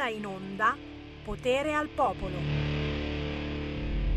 ora 0.00 0.08
in 0.08 0.24
onda 0.24 0.76
Potere 1.22 1.74
al 1.74 1.88
Popolo. 1.88 2.38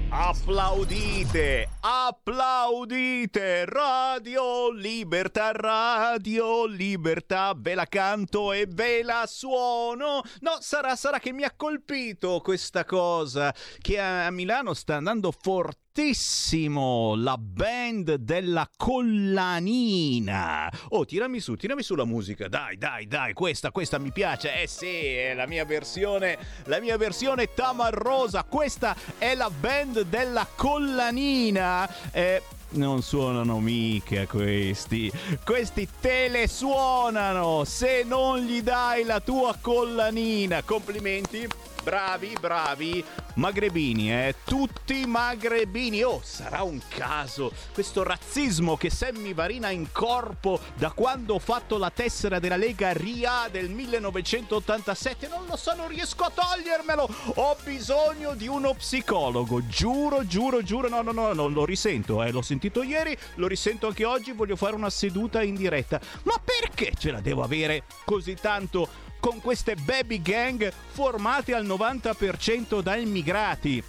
Applaudite, 0.10 1.68
applaudite, 1.82 3.66
Radio 3.66 4.72
Libertà, 4.72 5.52
Radio 5.52 6.66
Libertà, 6.68 7.54
ve 7.58 7.74
la 7.76 7.86
canto 7.88 8.54
e 8.54 8.66
ve 8.70 9.04
la 9.04 9.26
suono. 9.28 10.22
No, 10.42 10.58
sarà, 10.62 10.96
sarà 10.96 11.20
che 11.20 11.34
mi 11.34 11.44
ha 11.44 11.52
colpito 11.54 12.40
questa 12.42 12.86
cosa, 12.86 13.54
che 13.80 14.00
a 14.00 14.30
Milano 14.30 14.74
sta 14.74 14.96
andando 14.96 15.32
forte 15.32 15.83
fortissimo 15.94 17.14
la 17.16 17.38
band 17.38 18.16
della 18.16 18.68
collanina. 18.76 20.68
Oh, 20.90 21.06
tirami 21.06 21.40
su, 21.40 21.56
tirami 21.56 21.84
su 21.84 21.94
la 21.94 22.04
musica. 22.04 22.48
Dai, 22.48 22.80
dai, 22.80 23.06
dai, 23.06 23.34
questa, 23.34 23.70
questa 23.70 24.00
mi 24.00 24.12
piace. 24.12 24.60
Eh 24.60 24.66
sì, 24.66 24.88
è 24.88 25.36
la 25.36 25.46
mia 25.46 25.66
versione, 25.66 26.40
la 26.64 26.80
mia 26.80 26.98
versione 26.98 27.54
tamarrosa. 27.54 28.44
Questa 28.44 28.96
è 29.20 29.36
la 29.36 29.52
band 29.52 30.02
della 30.02 30.48
collanina. 30.56 31.88
Eh, 32.12 32.42
non 32.70 33.04
suonano 33.04 33.60
mica 33.60 34.26
questi. 34.26 35.12
Questi 35.46 35.88
telesuonano 36.00 37.66
se 37.66 38.04
non 38.04 38.40
gli 38.40 38.64
dai 38.64 39.04
la 39.04 39.20
tua 39.20 39.56
collanina. 39.62 40.64
Complimenti. 40.64 41.48
Bravi, 41.84 42.34
bravi. 42.40 43.04
Magrebini, 43.36 44.10
eh? 44.10 44.36
Tutti 44.46 45.06
magrebini. 45.06 46.02
Oh, 46.02 46.22
sarà 46.24 46.64
un 46.64 46.80
caso 46.88 47.52
questo 47.74 48.04
razzismo 48.04 48.78
che 48.78 48.90
Sammy 48.90 49.34
Varina 49.34 49.68
ha 49.68 49.72
in 49.72 49.92
corpo 49.92 50.62
da 50.76 50.92
quando 50.92 51.34
ho 51.34 51.40
fatto 51.40 51.78
la 51.78 51.90
tessera 51.90 52.40
della 52.40 52.56
Lega 52.56 52.94
RIA 52.94 53.50
del 53.52 53.70
1987. 53.70 55.28
Non 55.28 55.46
lo 55.46 55.58
so, 55.58 55.76
non 55.76 55.90
riesco 55.90 56.24
a 56.24 56.32
togliermelo. 56.34 57.10
Ho 57.36 57.58
bisogno 57.66 58.34
di 58.34 58.48
uno 58.48 58.74
psicologo. 58.76 59.68
Giuro, 59.68 60.26
giuro, 60.26 60.64
giuro. 60.64 60.88
No, 60.88 61.02
no, 61.02 61.12
no, 61.12 61.34
non 61.34 61.52
lo 61.52 61.66
risento, 61.66 62.24
eh. 62.24 62.32
L'ho 62.32 62.42
sentito 62.42 62.82
ieri, 62.82 63.18
lo 63.36 63.48
risento 63.48 63.88
anche 63.88 64.06
oggi. 64.06 64.32
Voglio 64.32 64.56
fare 64.56 64.76
una 64.76 64.90
seduta 64.90 65.44
in 65.44 65.56
diretta. 65.56 66.00
Ma 66.24 66.40
perché 66.42 66.94
ce 66.98 67.12
la 67.12 67.20
devo 67.20 67.44
avere 67.44 67.84
così 68.06 68.36
tanto 68.36 69.12
con 69.24 69.40
queste 69.40 69.76
baby 69.76 70.22
gang 70.22 70.70
formate 70.70 71.54
al 71.54 71.66
90% 71.66 72.82
da 72.82 72.98
immigrati. 72.98 73.82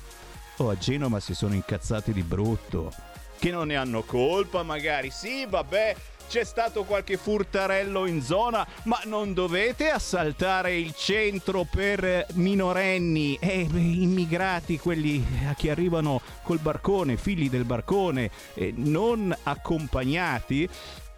Oh, 0.59 0.71
a 0.71 0.79
Genova 0.79 1.19
si 1.19 1.35
sono 1.35 1.55
incazzati 1.55 2.13
di 2.13 2.23
brutto. 2.23 2.93
Che 3.37 3.51
non 3.51 3.67
ne 3.67 3.75
hanno 3.75 4.05
colpa, 4.05 4.63
magari. 4.63 5.11
Sì, 5.11 5.45
vabbè, 5.45 5.97
c'è 6.29 6.45
stato 6.45 6.85
qualche 6.85 7.17
furtarello 7.17 8.07
in 8.07 8.23
zona, 8.23 8.65
ma 8.85 9.01
non 9.07 9.35
dovete 9.35 9.91
assaltare 9.91 10.77
il 10.77 10.95
centro 10.95 11.67
per 11.69 12.27
minorenni 12.35 13.37
e 13.41 13.63
eh, 13.63 13.69
immigrati, 13.77 14.79
quelli 14.79 15.27
che 15.57 15.69
arrivano 15.69 16.21
col 16.45 16.61
barcone, 16.61 17.17
figli 17.17 17.51
del 17.51 17.65
barcone, 17.65 18.31
eh, 18.55 18.73
non 18.77 19.37
accompagnati. 19.43 20.69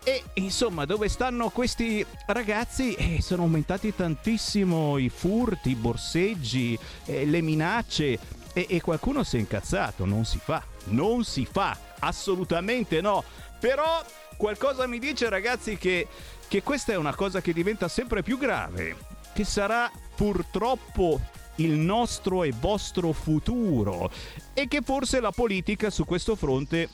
E 0.09 0.23
insomma, 0.35 0.85
dove 0.85 1.09
stanno 1.09 1.49
questi 1.49 2.07
ragazzi? 2.27 2.95
Eh, 2.95 3.21
sono 3.21 3.43
aumentati 3.43 3.93
tantissimo 3.93 4.99
i 4.99 5.09
furti, 5.09 5.71
i 5.71 5.75
borseggi, 5.75 6.79
eh, 7.07 7.27
le 7.27 7.41
minacce 7.41 8.17
e, 8.53 8.67
e 8.69 8.81
qualcuno 8.81 9.25
si 9.25 9.37
è 9.37 9.41
incazzato. 9.41 10.05
Non 10.05 10.25
si 10.25 10.39
fa, 10.39 10.62
non 10.91 11.25
si 11.25 11.45
fa, 11.45 11.77
assolutamente 11.99 13.01
no. 13.01 13.25
Però 13.59 14.01
qualcosa 14.37 14.87
mi 14.87 15.01
dice, 15.01 15.29
ragazzi, 15.29 15.77
che, 15.77 16.07
che 16.47 16.62
questa 16.62 16.93
è 16.93 16.97
una 16.97 17.17
cosa 17.17 17.41
che 17.41 17.53
diventa 17.53 17.89
sempre 17.89 18.23
più 18.23 18.39
grave, 18.39 18.95
che 19.34 19.43
sarà 19.43 19.91
purtroppo 20.15 21.21
il 21.57 21.73
nostro 21.73 22.45
e 22.45 22.53
vostro 22.57 23.11
futuro 23.11 24.09
e 24.55 24.69
che 24.69 24.83
forse 24.83 25.19
la 25.19 25.33
politica 25.33 25.91
su 25.91 26.05
questo 26.05 26.37
fronte 26.37 26.91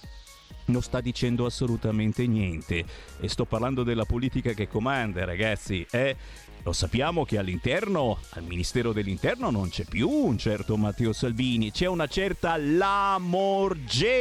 non 0.67 0.83
sta 0.83 1.01
dicendo 1.01 1.47
assolutamente 1.47 2.27
niente. 2.27 2.85
E 3.21 3.29
sto 3.29 3.45
parlando 3.45 3.83
della 3.83 4.05
politica 4.05 4.53
che 4.53 4.69
comanda, 4.69 5.25
ragazzi. 5.25 5.87
Eh? 5.91 6.17
Lo 6.65 6.73
sappiamo 6.73 7.25
che 7.25 7.39
all'interno, 7.39 8.19
al 8.31 8.45
Ministero 8.45 8.93
dell'Interno, 8.93 9.51
non 9.51 9.69
c'è 9.69 9.83
più 9.83 10.09
un 10.09 10.39
certo 10.39 10.77
Matteo 10.77 11.13
Salvini, 11.13 11.73
c'è 11.73 11.87
una 11.87 12.07
certa 12.07 12.57
Lamorgese. 12.57 14.13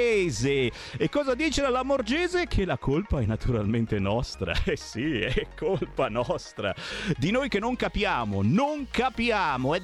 E 0.97 1.07
cosa 1.07 1.35
dice 1.35 1.61
la 1.61 1.69
Lamorgese? 1.69 2.47
Che 2.47 2.65
la 2.65 2.79
colpa 2.79 3.19
è 3.21 3.25
naturalmente 3.25 3.99
nostra. 3.99 4.53
Eh 4.71 4.77
sì, 4.77 5.19
è 5.19 5.47
colpa 5.55 6.07
nostra. 6.07 6.73
Di 7.17 7.29
noi 7.29 7.49
che 7.49 7.59
non 7.59 7.75
capiamo, 7.75 8.41
non 8.41 8.87
capiamo. 8.89 9.75
E 9.75 9.81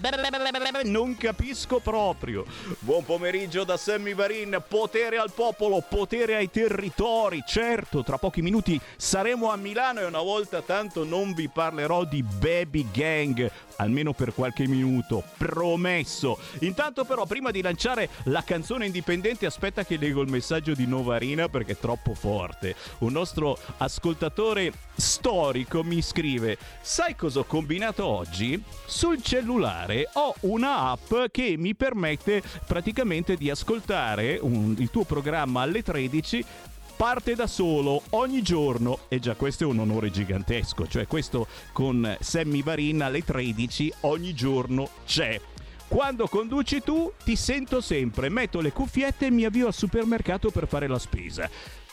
non 0.86 1.18
capisco 1.18 1.80
proprio. 1.80 2.46
Buon 2.80 3.04
pomeriggio 3.04 3.66
da 3.66 3.76
Sammy 3.76 4.14
Varin. 4.14 4.64
Potere 4.66 5.18
al 5.18 5.32
popolo, 5.32 5.84
potere 5.88 6.36
ai 6.36 6.50
territori. 6.50 7.44
Certo, 7.46 8.02
tra 8.04 8.18
pochi 8.18 8.42
minuti 8.42 8.80
saremo 8.96 9.52
a 9.52 9.58
Milano 9.58 10.00
e 10.00 10.06
una 10.06 10.22
volta 10.22 10.62
tanto 10.62 11.04
non 11.04 11.34
vi 11.34 11.50
parlerò 11.50 12.06
di 12.06 12.24
Baby 12.48 12.88
Gang, 12.94 13.52
almeno 13.76 14.14
per 14.14 14.34
qualche 14.34 14.68
minuto, 14.68 15.22
promesso. 15.36 16.40
Intanto 16.60 17.04
però 17.04 17.26
prima 17.26 17.52
di 17.52 17.62
lanciare 17.62 18.08
la 18.24 18.42
canzone 18.42 18.86
indipendente 18.86 19.46
aspetta 19.46 19.84
che 19.84 19.98
leggo 19.98 20.22
il 20.22 20.30
messaggio 20.30 20.74
di 20.74 20.88
Novarina 20.88 21.50
perché 21.50 21.74
è 21.74 21.78
troppo 21.78 22.14
forte. 22.14 22.74
Un 23.00 23.12
nostro 23.12 23.58
ascoltatore 23.80 24.72
storico 24.96 25.84
mi 25.84 26.02
scrive: 26.02 26.58
"Sai 26.80 27.18
cosa 27.18 27.40
ho 27.40 27.44
combinato 27.44 28.06
oggi? 28.06 28.64
Sul 28.86 29.22
cellulare 29.22 30.10
ho 30.14 30.34
una 30.42 30.92
app 30.92 31.14
che 31.30 31.56
mi 31.58 31.76
permette 31.76 32.42
praticamente 32.66 33.36
di 33.36 33.50
ascoltare 33.50 34.40
un, 34.42 34.74
il 34.78 34.90
tuo 34.90 35.04
programma 35.04 35.64
alle 35.64 35.84
13 35.84 36.46
parte 36.98 37.36
da 37.36 37.46
solo 37.46 38.02
ogni 38.12 38.42
giorno 38.42 39.02
e 39.08 39.20
già 39.20 39.36
questo 39.36 39.64
è 39.64 39.68
un 39.68 39.78
onore 39.78 40.10
gigantesco, 40.10 40.88
cioè 40.88 41.06
questo 41.06 41.46
con 41.72 42.18
Sammy 42.20 42.64
Varin 42.64 43.04
alle 43.04 43.24
13 43.24 43.94
ogni 44.02 44.34
giorno 44.34 44.90
c'è. 45.06 45.40
Quando 45.88 46.28
conduci 46.28 46.82
tu 46.82 47.12
ti 47.24 47.36
sento 47.36 47.82
sempre, 47.82 48.30
metto 48.30 48.62
le 48.62 48.72
cuffiette 48.72 49.28
e 49.28 49.32
mi 49.32 49.46
avvio 49.46 49.68
al 49.68 49.76
supermercato 49.76 50.50
per 50.50 50.68
fare 50.68 50.88
la 50.88 50.98
spesa. 50.98 51.48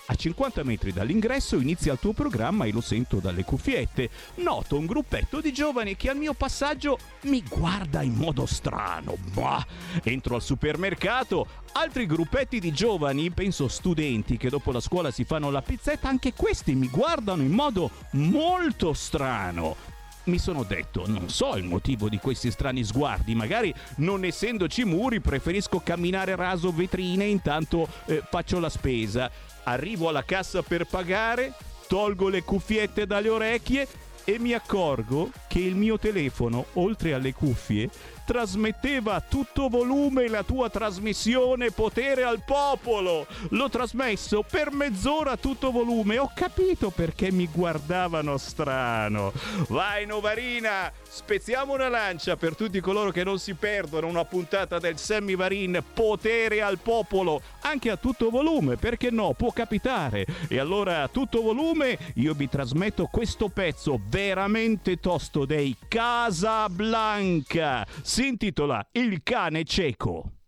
A 0.06 0.14
50 0.16 0.62
metri 0.64 0.92
dall'ingresso 0.92 1.58
inizia 1.58 1.92
il 1.92 1.98
tuo 1.98 2.12
programma 2.12 2.66
e 2.66 2.72
lo 2.72 2.82
sento 2.82 3.20
dalle 3.20 3.42
cuffiette. 3.42 4.10
Noto 4.36 4.76
un 4.76 4.84
gruppetto 4.84 5.40
di 5.40 5.50
giovani 5.50 5.96
che 5.96 6.10
al 6.10 6.18
mio 6.18 6.34
passaggio 6.34 6.98
mi 7.22 7.42
guarda 7.48 8.02
in 8.02 8.12
modo 8.12 8.44
strano. 8.44 9.16
Bah. 9.32 9.64
Entro 10.02 10.34
al 10.34 10.42
supermercato, 10.42 11.46
altri 11.72 12.04
gruppetti 12.04 12.60
di 12.60 12.70
giovani, 12.70 13.30
penso 13.30 13.66
studenti 13.66 14.36
che 14.36 14.50
dopo 14.50 14.72
la 14.72 14.80
scuola 14.80 15.10
si 15.10 15.24
fanno 15.24 15.50
la 15.50 15.62
pizzetta, 15.62 16.06
anche 16.06 16.34
questi 16.34 16.74
mi 16.74 16.88
guardano 16.88 17.40
in 17.42 17.52
modo 17.52 17.90
molto 18.10 18.92
strano 18.92 19.92
mi 20.24 20.38
sono 20.38 20.62
detto, 20.62 21.04
non 21.06 21.28
so 21.28 21.54
il 21.56 21.64
motivo 21.64 22.08
di 22.08 22.16
questi 22.16 22.50
strani 22.50 22.82
sguardi, 22.82 23.34
magari 23.34 23.74
non 23.96 24.24
essendoci 24.24 24.84
muri 24.84 25.20
preferisco 25.20 25.80
camminare 25.80 26.34
raso 26.34 26.72
vetrine 26.72 27.24
intanto 27.24 27.86
eh, 28.06 28.22
faccio 28.30 28.58
la 28.58 28.70
spesa 28.70 29.30
arrivo 29.64 30.08
alla 30.08 30.24
cassa 30.24 30.62
per 30.62 30.86
pagare, 30.86 31.52
tolgo 31.88 32.28
le 32.28 32.42
cuffiette 32.42 33.06
dalle 33.06 33.28
orecchie 33.28 33.88
e 34.24 34.38
mi 34.38 34.54
accorgo 34.54 35.30
che 35.48 35.58
il 35.58 35.74
mio 35.76 35.98
telefono, 35.98 36.66
oltre 36.74 37.12
alle 37.12 37.34
cuffie, 37.34 37.90
trasmetteva 38.24 39.14
a 39.14 39.20
tutto 39.20 39.68
volume 39.68 40.28
la 40.28 40.42
tua 40.42 40.70
trasmissione 40.70 41.70
Potere 41.70 42.24
al 42.24 42.42
Popolo. 42.42 43.26
L'ho 43.50 43.68
trasmesso 43.68 44.42
per 44.48 44.72
mezz'ora 44.72 45.32
a 45.32 45.36
tutto 45.36 45.70
volume. 45.70 46.18
Ho 46.18 46.32
capito 46.34 46.90
perché 46.90 47.30
mi 47.30 47.46
guardavano 47.52 48.38
strano. 48.38 49.32
Vai 49.68 50.06
Novarina, 50.06 50.90
spezziamo 51.14 51.74
una 51.74 51.88
lancia 51.88 52.36
per 52.36 52.56
tutti 52.56 52.80
coloro 52.80 53.12
che 53.12 53.22
non 53.22 53.38
si 53.38 53.54
perdono 53.54 54.08
una 54.08 54.24
puntata 54.24 54.80
del 54.80 54.98
Sammy 54.98 55.36
Varin 55.36 55.80
Potere 55.94 56.60
al 56.60 56.78
Popolo, 56.78 57.40
anche 57.60 57.90
a 57.90 57.96
tutto 57.96 58.30
volume, 58.30 58.76
perché 58.76 59.12
no, 59.12 59.32
può 59.34 59.52
capitare. 59.52 60.26
E 60.48 60.58
allora 60.58 61.02
a 61.02 61.08
tutto 61.08 61.40
volume 61.40 61.96
io 62.14 62.34
vi 62.34 62.48
trasmetto 62.48 63.06
questo 63.06 63.48
pezzo 63.48 64.00
veramente 64.08 64.98
tosto 64.98 65.44
dei 65.44 65.76
Casablanca 65.86 67.86
si 68.02 68.26
intitola 68.26 68.84
Il 68.90 69.22
cane 69.22 69.62
cieco. 69.62 70.43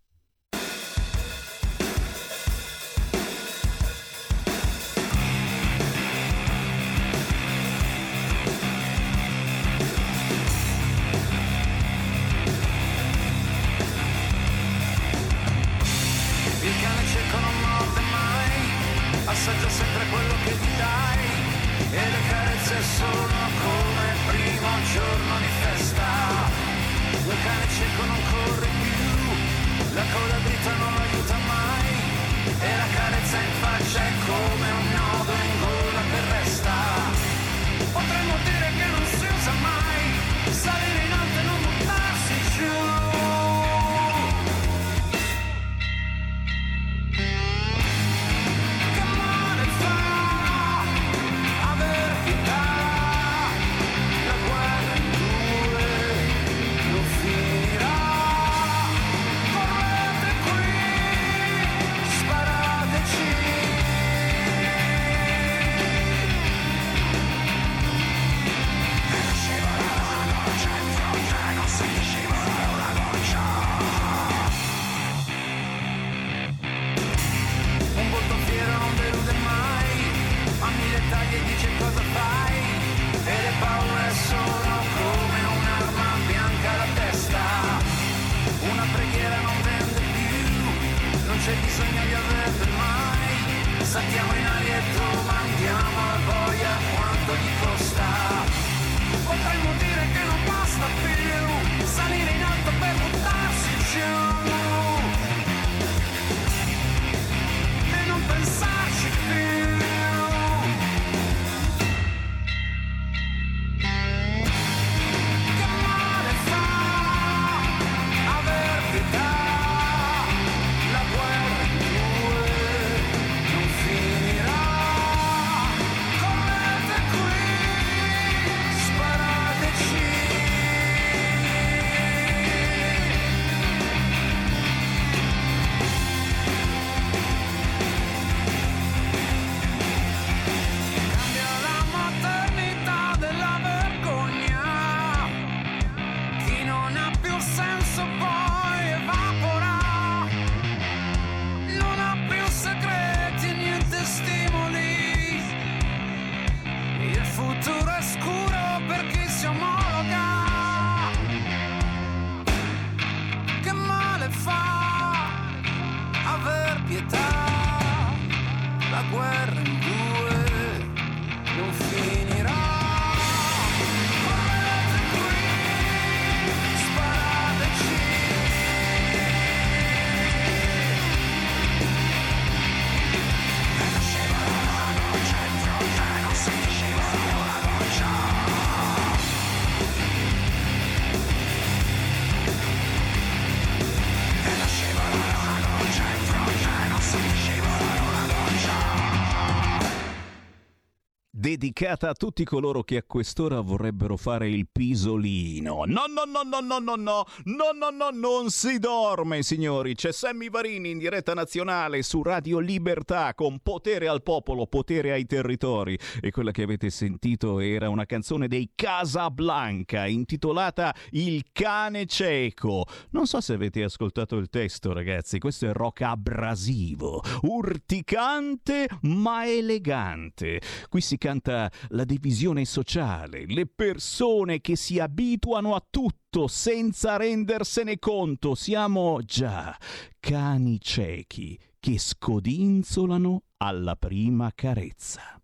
Dedicata 201.57 202.09
a 202.09 202.13
tutti 202.13 202.43
coloro 202.43 202.83
che 202.83 202.97
a 202.97 203.03
quest'ora 203.03 203.61
vorrebbero 203.61 204.15
fare 204.15 204.47
il 204.47 204.67
pisolino. 204.71 205.85
No, 205.87 206.03
no, 206.05 206.23
no, 206.23 206.43
no, 206.43 206.59
no, 206.59 206.77
no, 206.77 206.95
no, 206.95 207.25
no, 207.45 207.71
no, 207.73 207.89
no, 207.89 208.09
non 208.11 208.51
si 208.51 208.77
dorme, 208.77 209.41
signori. 209.41 209.95
C'è 209.95 210.11
Sammy 210.11 210.51
Varini 210.51 210.91
in 210.91 210.99
diretta 210.99 211.33
nazionale 211.33 212.03
su 212.03 212.21
Radio 212.21 212.59
Libertà 212.59 213.33
con 213.33 213.57
potere 213.63 214.07
al 214.07 214.21
popolo, 214.21 214.67
potere 214.67 215.11
ai 215.11 215.25
territori. 215.25 215.97
E 216.21 216.29
quella 216.29 216.51
che 216.51 216.61
avete 216.61 216.91
sentito 216.91 217.59
era 217.59 217.89
una 217.89 218.05
canzone 218.05 218.47
dei 218.47 218.73
Casablanca 218.75 220.05
intitolata 220.05 220.93
Il 221.09 221.43
cane 221.51 222.05
cieco. 222.05 222.85
Non 223.09 223.25
so 223.25 223.41
se 223.41 223.53
avete 223.53 223.81
ascoltato 223.81 224.35
il 224.37 224.49
testo, 224.49 224.93
ragazzi. 224.93 225.39
Questo 225.39 225.65
è 225.65 225.73
rock 225.73 226.01
abrasivo, 226.01 227.23
urticante 227.41 228.87
ma 229.01 229.49
elegante. 229.49 230.61
Qui 230.87 231.01
si 231.01 231.17
canta 231.17 231.45
la 231.51 232.03
divisione 232.03 232.65
sociale, 232.65 233.45
le 233.47 233.65
persone 233.65 234.59
che 234.61 234.75
si 234.75 234.99
abituano 234.99 235.75
a 235.75 235.85
tutto 235.89 236.47
senza 236.47 237.17
rendersene 237.17 237.99
conto. 237.99 238.55
Siamo 238.55 239.21
già 239.23 239.75
cani 240.19 240.79
ciechi 240.81 241.57
che 241.79 241.97
scodinzolano 241.97 243.43
alla 243.57 243.95
prima 243.95 244.51
carezza. 244.53 245.41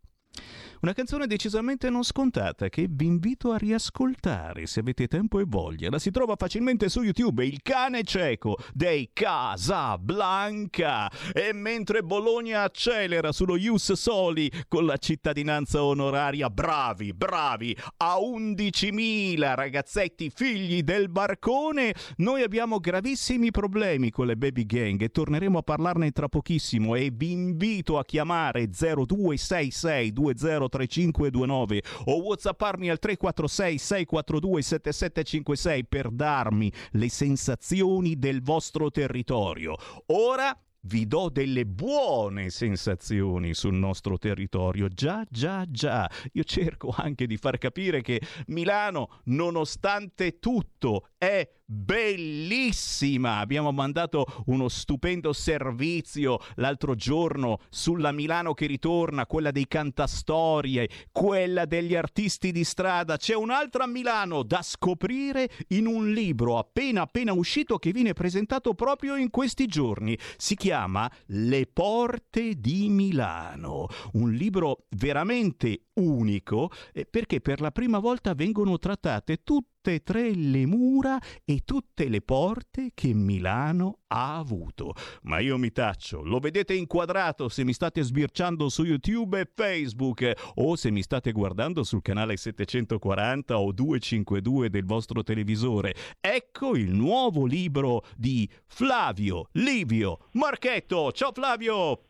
Una 0.84 0.92
canzone 0.92 1.28
decisamente 1.28 1.90
non 1.90 2.04
scontata 2.04 2.68
che 2.68 2.88
vi 2.90 3.06
invito 3.06 3.54
a 3.54 3.58
riascoltare 3.58 4.66
se 4.66 4.82
avete 4.82 5.08
tempo 5.08 5.40
e 5.40 5.46
voglia. 5.48 5.90
La 5.90 5.98
si 5.98 6.12
trova 6.12 6.36
facilmente 6.36 6.90
su 6.90 7.02
YouTube, 7.04 7.46
Il 7.46 7.62
cane 7.62 8.04
cieco 8.04 8.58
dei 8.74 9.12
Casablanca. 9.14 11.10
E 11.32 11.54
mentre 11.54 12.04
Bologna 12.04 12.64
accelera 12.64 13.32
sullo 13.32 13.56
Ius 13.56 13.94
Soli 13.94 14.52
con 14.68 14.86
la 14.86 14.98
cittadinanza 14.98 15.82
onoraria, 15.82 16.50
bravi, 16.50 17.14
bravi, 17.14 17.78
a 18.00 18.18
11.000 18.18 19.56
ragazzetti 19.56 20.30
figli 20.36 20.84
del 20.84 21.08
barcone, 21.08 21.96
noi 22.18 22.44
abbiamo 22.44 22.82
gravissimi 22.82 23.52
problemi 23.52 24.12
con 24.12 24.26
le 24.26 24.36
baby 24.36 24.66
gang 24.66 25.02
e 25.02 25.08
torneremo 25.08 25.60
a 25.60 25.64
parlarne 25.64 26.12
tra 26.12 26.28
pochissimo 26.28 26.96
e 26.96 27.10
vi 27.10 27.32
invito 27.32 27.98
a 27.98 28.04
chiamare 28.04 28.68
0266 28.68 30.12
20 30.12 30.73
3529 30.74 31.84
o 32.06 32.22
whatsapparmi 32.22 32.90
al 32.90 33.00
346 33.00 33.78
642 33.78 34.62
7756 34.62 35.86
per 35.86 36.10
darmi 36.10 36.72
le 36.92 37.10
sensazioni 37.10 38.18
del 38.18 38.42
vostro 38.42 38.90
territorio. 38.90 39.76
Ora 40.08 40.58
vi 40.86 41.08
do 41.08 41.30
delle 41.30 41.66
buone 41.66 42.50
sensazioni 42.50 43.54
sul 43.54 43.76
nostro 43.76 44.18
territorio. 44.18 44.88
Già, 44.90 45.26
già, 45.30 45.66
già. 45.70 46.10
Io 46.34 46.44
cerco 46.44 46.94
anche 46.96 47.26
di 47.26 47.38
far 47.38 47.58
capire 47.58 48.02
che 48.02 48.22
Milano, 48.48 49.20
nonostante 49.26 50.40
tutto, 50.40 51.10
è 51.18 51.48
bellissima. 51.66 53.38
Abbiamo 53.38 53.72
mandato 53.72 54.26
uno 54.48 54.68
stupendo 54.68 55.34
servizio 55.34 56.40
l'altro 56.56 56.96
giorno 56.96 57.60
sulla 57.70 58.12
Milano 58.12 58.54
che 58.54 58.66
ritorna, 58.66 59.26
quella 59.26 59.52
dei 59.52 59.68
cantastorie, 59.68 60.90
quella 61.12 61.66
degli 61.66 61.96
artisti 61.96 62.52
di 62.52 62.64
strada. 62.64 63.18
C'è 63.18 63.36
un'altra 63.36 63.88
Milano 63.88 64.44
da 64.44 64.62
scoprire 64.62 65.50
in 65.70 65.88
un 65.88 66.12
libro 66.12 66.58
appena 66.58 67.02
appena 67.02 67.34
uscito 67.34 67.78
che 67.78 67.92
viene 67.92 68.14
presentato 68.14 68.74
proprio 68.74 69.16
in 69.16 69.30
questi 69.30 69.66
giorni. 69.68 70.18
Si 70.38 70.56
chiama 70.56 71.10
Le 71.28 71.68
porte 71.72 72.60
di 72.60 72.90
Milano, 72.90 73.88
un 74.14 74.32
libro 74.32 74.86
veramente 74.90 75.86
unico 75.96 76.72
eh, 76.94 77.06
perché 77.06 77.42
per 77.42 77.62
la 77.62 77.72
prima 77.72 78.00
volta 78.00 78.34
vengono 78.34 78.78
trattate 78.78 79.44
tutte 79.44 79.72
tutte 79.84 79.96
e 79.96 80.04
tre 80.04 80.34
le 80.34 80.66
mura 80.66 81.20
e 81.44 81.64
tutte 81.66 82.08
le 82.08 82.22
porte 82.22 82.92
che 82.94 83.14
Milano 83.14 84.00
ha 84.08 84.38
avuto. 84.38 84.94
Ma 85.24 85.40
io 85.40 85.58
mi 85.58 85.72
taccio, 85.72 86.24
lo 86.24 86.40
vedete 86.40 86.74
inquadrato 86.74 87.50
se 87.50 87.66
mi 87.66 87.74
state 87.74 88.02
sbirciando 88.02 88.70
su 88.70 88.86
YouTube 88.86 89.42
e 89.42 89.50
Facebook 89.54 90.32
o 90.56 90.78
se 90.78 90.90
mi 90.90 91.02
state 91.02 91.34
guardando 91.34 91.84
sul 91.84 92.02
canale 92.02 92.38
740 92.38 93.60
o 93.60 93.74
252 93.74 94.70
del 94.70 94.86
vostro 94.86 95.22
televisore. 95.22 95.94
Ecco 96.22 96.78
il 96.78 96.92
nuovo 96.92 97.46
libro 97.46 98.06
di 98.16 98.50
Flavio 98.68 99.50
Livio 99.54 100.30
Marchetto. 100.32 101.12
Ciao 101.12 101.34
Flavio! 101.34 102.04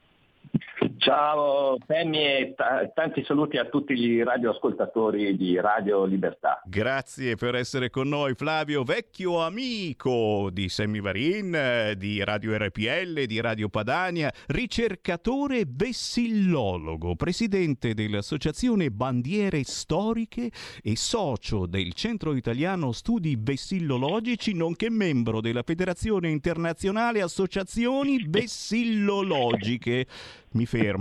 Ciao 1.04 1.76
Sammy 1.86 2.24
e 2.24 2.54
t- 2.56 2.94
tanti 2.94 3.26
saluti 3.26 3.58
a 3.58 3.66
tutti 3.66 3.92
i 3.92 4.24
radioascoltatori 4.24 5.36
di 5.36 5.60
Radio 5.60 6.06
Libertà. 6.06 6.62
Grazie 6.64 7.36
per 7.36 7.56
essere 7.56 7.90
con 7.90 8.08
noi 8.08 8.36
Flavio, 8.36 8.84
vecchio 8.84 9.44
amico 9.44 10.50
di 10.50 10.70
Sammy 10.70 11.02
Varin, 11.02 11.94
di 11.98 12.24
Radio 12.24 12.56
RPL, 12.56 13.26
di 13.26 13.42
Radio 13.42 13.68
Padania, 13.68 14.32
ricercatore 14.48 15.66
vessillologo, 15.68 17.18
presidente 17.18 17.94
dell'Associazione 17.94 18.90
Bandiere 18.90 19.64
Storiche 19.66 20.52
e 20.82 20.96
socio 20.96 21.66
del 21.66 21.92
Centro 21.96 22.34
Italiano 22.34 22.94
Studi 22.94 23.38
Vessillologici, 23.38 24.54
nonché 24.54 24.90
membro 24.90 25.42
della 25.42 25.64
Federazione 25.64 26.30
Internazionale 26.30 27.22
Associazioni 27.22 28.24
Vessillologiche 28.32 30.08
mi 30.54 30.66
fermo. 30.66 30.93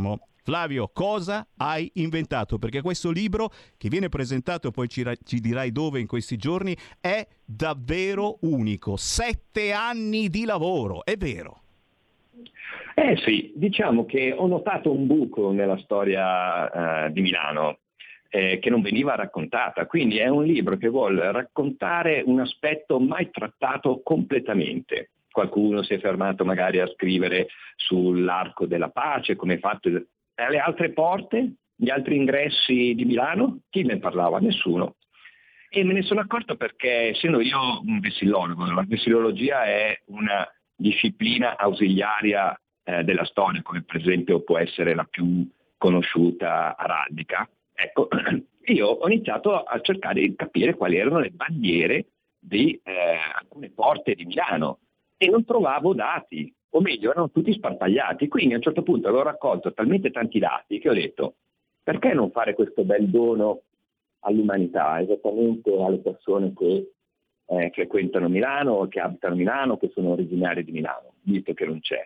Flavio, 0.45 0.91
cosa 0.93 1.47
hai 1.59 1.89
inventato? 1.95 2.59
Perché 2.59 2.83
questo 2.83 3.13
libro 3.13 3.51
che 3.79 3.89
viene 3.89 4.09
presentato, 4.09 4.73
poi 4.73 4.89
ci, 4.89 5.05
ci, 5.25 5.39
dirai 5.39 5.71
dove 5.71 6.01
in 6.01 6.09
questi 6.09 6.37
giorni, 6.37 6.77
è 7.01 7.25
davvero 7.45 8.39
unico. 8.41 8.97
Sette 8.97 9.71
anni 9.71 10.29
di 10.29 10.45
lavoro, 10.45 11.05
è 11.05 11.17
vero. 11.17 11.61
Eh 12.95 13.17
sì, 13.25 13.53
diciamo 13.55 14.05
che 14.05 14.33
ho 14.37 14.47
notato 14.49 14.93
un 14.93 15.07
buco 15.07 15.53
nella 15.53 15.79
storia 15.79 17.07
eh, 17.07 17.13
di 17.13 17.21
Milano 17.21 17.79
eh, 18.29 18.59
che 18.59 18.69
non 18.69 18.83
veniva 18.83 19.15
raccontata, 19.15 19.87
quindi 19.87 20.19
è 20.19 20.27
un 20.27 20.45
libro 20.45 20.77
che 20.77 20.89
vuole 20.89 21.31
raccontare 21.31 22.23
un 22.27 22.41
aspetto 22.41 22.99
mai 22.99 23.31
trattato 23.31 24.01
completamente 24.03 25.11
qualcuno 25.33 25.83
si 25.83 25.95
è 25.95 25.99
fermato 25.99 26.45
magari 26.45 26.79
a 26.79 26.87
scrivere 26.87 27.49
sull'arco 27.75 28.67
della 28.67 28.91
pace, 28.91 29.35
come 29.35 29.59
fatto 29.59 29.91
alle 30.35 30.59
altre 30.59 30.93
porte, 30.93 31.55
gli 31.75 31.91
altri 31.91 32.17
ingressi 32.17 32.95
di 32.95 33.05
Milano, 33.05 33.63
chi 33.69 33.83
ne 33.83 33.99
parlava? 33.99 34.39
Nessuno. 34.39 34.95
E 35.69 35.83
me 35.85 35.95
ne 35.95 36.03
sono 36.03 36.21
accorto 36.21 36.57
perché 36.57 37.09
essendo 37.09 37.41
io 37.41 37.81
un 37.81 37.99
vessillologo, 37.99 38.71
la 38.71 38.85
vessillologia 38.87 39.65
è 39.65 40.01
una 40.07 40.47
disciplina 40.77 41.57
ausiliaria 41.57 42.57
eh, 42.85 43.03
della 43.03 43.25
storia, 43.25 43.63
come 43.63 43.83
per 43.83 43.97
esempio 43.97 44.43
può 44.43 44.59
essere 44.59 44.95
la 44.95 45.05
più 45.05 45.49
conosciuta 45.79 46.77
araldica, 46.77 47.49
ecco, 47.75 48.09
io 48.67 48.87
ho 48.87 49.09
iniziato 49.09 49.63
a 49.63 49.81
cercare 49.81 50.21
di 50.21 50.35
capire 50.37 50.75
quali 50.75 50.97
erano 50.97 51.19
le 51.19 51.31
bandiere 51.31 52.07
di 52.39 52.79
eh, 52.83 53.19
alcune 53.35 53.71
porte 53.71 54.15
di 54.15 54.25
Milano 54.25 54.79
e 55.23 55.31
non 55.31 55.45
trovavo 55.45 55.95
dati, 55.95 56.53
o 56.71 56.81
meglio 56.81 57.13
erano 57.13 57.31
tutti 57.31 57.53
sparpagliati. 57.53 58.27
Quindi 58.27 58.55
a 58.55 58.57
un 58.57 58.63
certo 58.63 58.83
punto 58.83 59.07
avevo 59.07 59.23
raccolto 59.23 59.73
talmente 59.73 60.11
tanti 60.11 60.41
dati 60.41 60.81
che 60.81 60.89
ho 60.89 60.95
detto 60.95 61.37
perché 61.81 62.13
non 62.13 62.33
fare 62.33 62.55
questo 62.55 62.83
bel 62.83 63.09
dono 63.09 63.63
all'umanità, 64.21 65.01
esattamente 65.01 65.73
alle 65.81 65.99
persone 65.99 66.53
che 66.57 66.91
eh, 67.47 67.71
frequentano 67.73 68.29
Milano, 68.29 68.89
che 68.89 68.99
abitano 68.99 69.37
Milano, 69.37 69.77
che 69.77 69.91
sono 69.95 70.11
originari 70.11 70.65
di 70.65 70.73
Milano, 70.73 71.15
visto 71.23 71.55
che 71.55 71.67
non 71.67 71.79
c'è. 71.79 72.05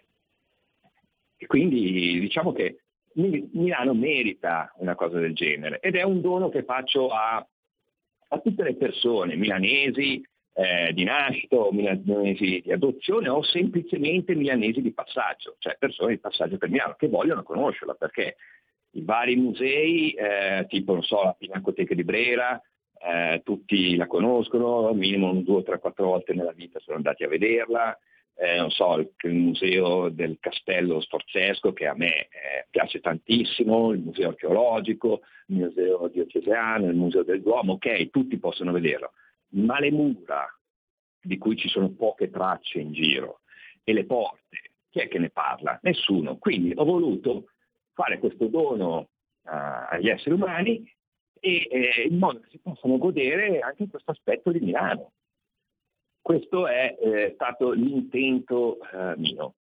E 1.39 1.47
quindi 1.47 2.21
diciamo 2.21 2.53
che 2.53 2.81
Milano 3.15 3.95
merita 3.95 4.75
una 4.77 4.95
cosa 4.95 5.19
del 5.19 5.35
genere 5.35 5.81
ed 5.81 5.95
è 5.95 6.03
un 6.03 6.21
dono 6.21 6.51
che 6.51 6.65
faccio 6.65 7.09
a, 7.09 7.37
a 8.29 8.39
tutte 8.41 8.63
le 8.63 8.75
persone 8.75 9.37
milanesi, 9.37 10.23
eh, 10.59 10.95
di 10.95 11.05
nascita 11.05 11.59
milanesi 11.71 12.63
di 12.65 12.73
adozione 12.73 13.29
o 13.29 13.43
semplicemente 13.43 14.35
milanesi 14.35 14.81
di 14.81 14.91
passaggio, 14.91 15.57
cioè 15.59 15.77
persone 15.79 16.15
di 16.15 16.19
passaggio 16.19 16.57
per 16.57 16.71
Milano 16.71 16.95
che 16.97 17.09
vogliono 17.09 17.43
conoscerla 17.43 17.93
perché 17.93 18.37
i 18.93 19.03
vari 19.03 19.37
musei, 19.37 20.13
eh, 20.13 20.65
tipo 20.67 20.95
non 20.95 21.03
so, 21.03 21.23
la 21.23 21.37
Pinacoteca 21.39 21.95
di 21.95 22.05
Brera, 22.05 22.59
eh, 22.99 23.43
tutti 23.45 23.97
la 23.97 24.07
conoscono, 24.07 24.95
minimo 24.95 25.31
due, 25.35 25.63
tre, 25.63 25.79
quattro 25.79 26.07
volte 26.07 26.33
nella 26.33 26.53
vita 26.53 26.79
sono 26.81 26.97
andati 26.97 27.23
a 27.23 27.29
vederla, 27.29 27.99
eh, 28.39 28.57
non 28.57 28.71
so, 28.71 28.97
il, 28.97 29.11
il, 29.25 29.35
museo 29.35 30.09
del 30.09 30.39
castello 30.41 31.01
Sforzesco 31.03 31.75
che 31.75 31.87
a 31.87 31.95
me 31.95 32.15
eh, 32.15 32.67
piace 32.71 33.01
tantissimo, 33.01 33.93
il 33.93 34.01
museo 34.01 34.29
archeologico, 34.29 35.21
il 35.49 35.57
museo 35.57 36.09
diocesano, 36.09 36.87
il 36.89 36.97
museo 36.97 37.25
del 37.25 37.43
Duomo, 37.43 37.75
ok, 37.75 38.09
tutti 38.09 38.39
possono 38.39 38.73
vederlo 38.73 39.13
ma 39.51 39.79
le 39.79 39.91
mura, 39.91 40.47
di 41.21 41.39
cui 41.39 41.57
ci 41.57 41.69
sono 41.69 41.91
poche 41.91 42.31
tracce 42.31 42.81
in 42.81 42.93
giro, 42.93 43.41
e 43.83 43.93
le 43.93 44.05
porte, 44.05 44.73
chi 44.91 45.01
è 45.01 45.09
che 45.09 45.19
ne 45.19 45.31
parla? 45.31 45.79
Nessuno. 45.83 46.39
Quindi 46.39 46.73
ho 46.75 46.85
voluto 46.85 47.51
fare 47.93 48.19
questo 48.19 48.47
dono 48.47 48.99
uh, 48.99 49.09
agli 49.91 50.09
esseri 50.09 50.35
umani 50.35 50.95
e 51.39 51.69
eh, 51.71 52.07
in 52.09 52.19
modo 52.19 52.41
che 52.41 52.49
si 52.51 52.59
possano 52.59 52.99
godere 52.99 53.61
anche 53.61 53.89
questo 53.89 54.11
aspetto 54.11 54.51
di 54.51 54.61
Milano. 54.61 55.13
Questo 56.21 56.67
è 56.67 56.97
eh, 57.01 57.33
stato 57.35 57.71
l'intento 57.71 58.79
eh, 58.81 59.15
mio. 59.17 59.55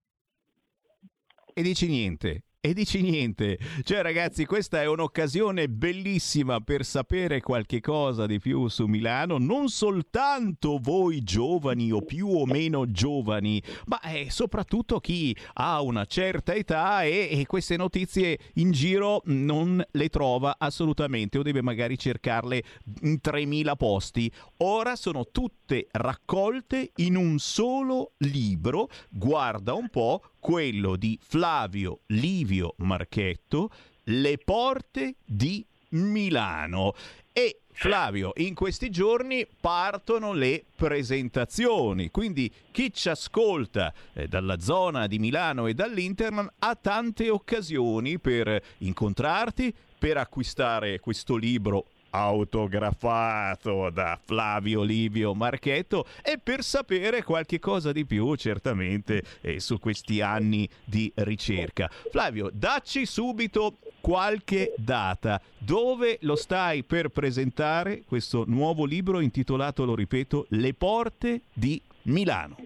E 1.54 1.62
dici 1.62 1.86
niente, 1.86 2.42
e 2.66 2.74
dici 2.74 3.00
niente. 3.00 3.58
Cioè, 3.84 4.02
ragazzi, 4.02 4.44
questa 4.44 4.82
è 4.82 4.88
un'occasione 4.88 5.68
bellissima 5.68 6.60
per 6.60 6.84
sapere 6.84 7.40
qualche 7.40 7.80
cosa 7.80 8.26
di 8.26 8.40
più 8.40 8.66
su 8.66 8.86
Milano, 8.86 9.38
non 9.38 9.68
soltanto 9.68 10.78
voi 10.82 11.22
giovani 11.22 11.92
o 11.92 12.02
più 12.02 12.26
o 12.28 12.44
meno 12.44 12.90
giovani, 12.90 13.62
ma 13.86 14.00
eh, 14.00 14.30
soprattutto 14.30 14.98
chi 14.98 15.36
ha 15.54 15.80
una 15.80 16.06
certa 16.06 16.54
età 16.54 17.04
e, 17.04 17.28
e 17.30 17.46
queste 17.46 17.76
notizie 17.76 18.38
in 18.54 18.72
giro 18.72 19.22
non 19.26 19.84
le 19.88 20.08
trova 20.08 20.56
assolutamente 20.58 21.38
o 21.38 21.42
deve 21.42 21.62
magari 21.62 21.96
cercarle 21.96 22.62
in 23.02 23.20
3000 23.20 23.76
posti. 23.76 24.30
Ora 24.58 24.96
sono 24.96 25.28
tutte 25.30 25.86
raccolte 25.92 26.90
in 26.96 27.14
un 27.14 27.38
solo 27.38 28.14
libro. 28.18 28.88
Guarda 29.08 29.74
un 29.74 29.88
po' 29.88 30.22
quello 30.46 30.94
di 30.94 31.18
Flavio 31.20 32.02
Livio 32.06 32.74
Marchetto, 32.76 33.68
Le 34.04 34.38
porte 34.38 35.16
di 35.24 35.66
Milano. 35.88 36.94
E 37.32 37.62
Flavio, 37.72 38.30
in 38.36 38.54
questi 38.54 38.88
giorni 38.88 39.44
partono 39.60 40.32
le 40.32 40.64
presentazioni, 40.76 42.12
quindi 42.12 42.48
chi 42.70 42.92
ci 42.94 43.08
ascolta 43.08 43.92
eh, 44.12 44.28
dalla 44.28 44.60
zona 44.60 45.08
di 45.08 45.18
Milano 45.18 45.66
e 45.66 45.74
dall'Internet 45.74 46.52
ha 46.60 46.76
tante 46.76 47.28
occasioni 47.28 48.20
per 48.20 48.62
incontrarti, 48.78 49.74
per 49.98 50.16
acquistare 50.16 51.00
questo 51.00 51.34
libro 51.34 51.86
autografato 52.16 53.90
da 53.90 54.18
Flavio 54.22 54.82
Livio 54.82 55.34
Marchetto 55.34 56.06
e 56.22 56.38
per 56.42 56.62
sapere 56.62 57.22
qualche 57.22 57.58
cosa 57.58 57.92
di 57.92 58.06
più 58.06 58.34
certamente 58.36 59.22
eh, 59.42 59.60
su 59.60 59.78
questi 59.78 60.20
anni 60.20 60.68
di 60.84 61.12
ricerca. 61.16 61.90
Flavio, 62.10 62.50
dacci 62.52 63.04
subito 63.04 63.76
qualche 64.00 64.72
data. 64.76 65.40
Dove 65.58 66.18
lo 66.22 66.36
stai 66.36 66.84
per 66.84 67.08
presentare 67.08 68.02
questo 68.06 68.44
nuovo 68.46 68.84
libro 68.84 69.20
intitolato, 69.20 69.84
lo 69.84 69.94
ripeto, 69.94 70.46
Le 70.50 70.74
porte 70.74 71.42
di 71.52 71.80
Milano? 72.02 72.65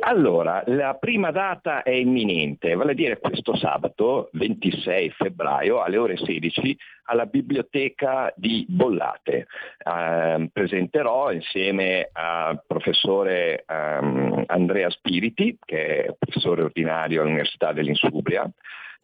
Allora, 0.00 0.62
la 0.66 0.94
prima 0.94 1.30
data 1.30 1.82
è 1.82 1.90
imminente, 1.90 2.74
vale 2.74 2.92
a 2.92 2.94
dire 2.94 3.18
questo 3.18 3.56
sabato 3.56 4.28
26 4.32 5.10
febbraio 5.10 5.82
alle 5.82 5.96
ore 5.96 6.16
16 6.16 6.76
alla 7.04 7.26
biblioteca 7.26 8.32
di 8.36 8.66
Bollate. 8.68 9.46
Eh, 9.78 10.50
presenterò 10.52 11.32
insieme 11.32 12.10
al 12.12 12.62
professore 12.66 13.64
ehm, 13.66 14.44
Andrea 14.46 14.90
Spiriti, 14.90 15.58
che 15.64 16.04
è 16.04 16.14
professore 16.18 16.62
ordinario 16.62 17.22
all'Università 17.22 17.72
dell'Insubria, 17.72 18.48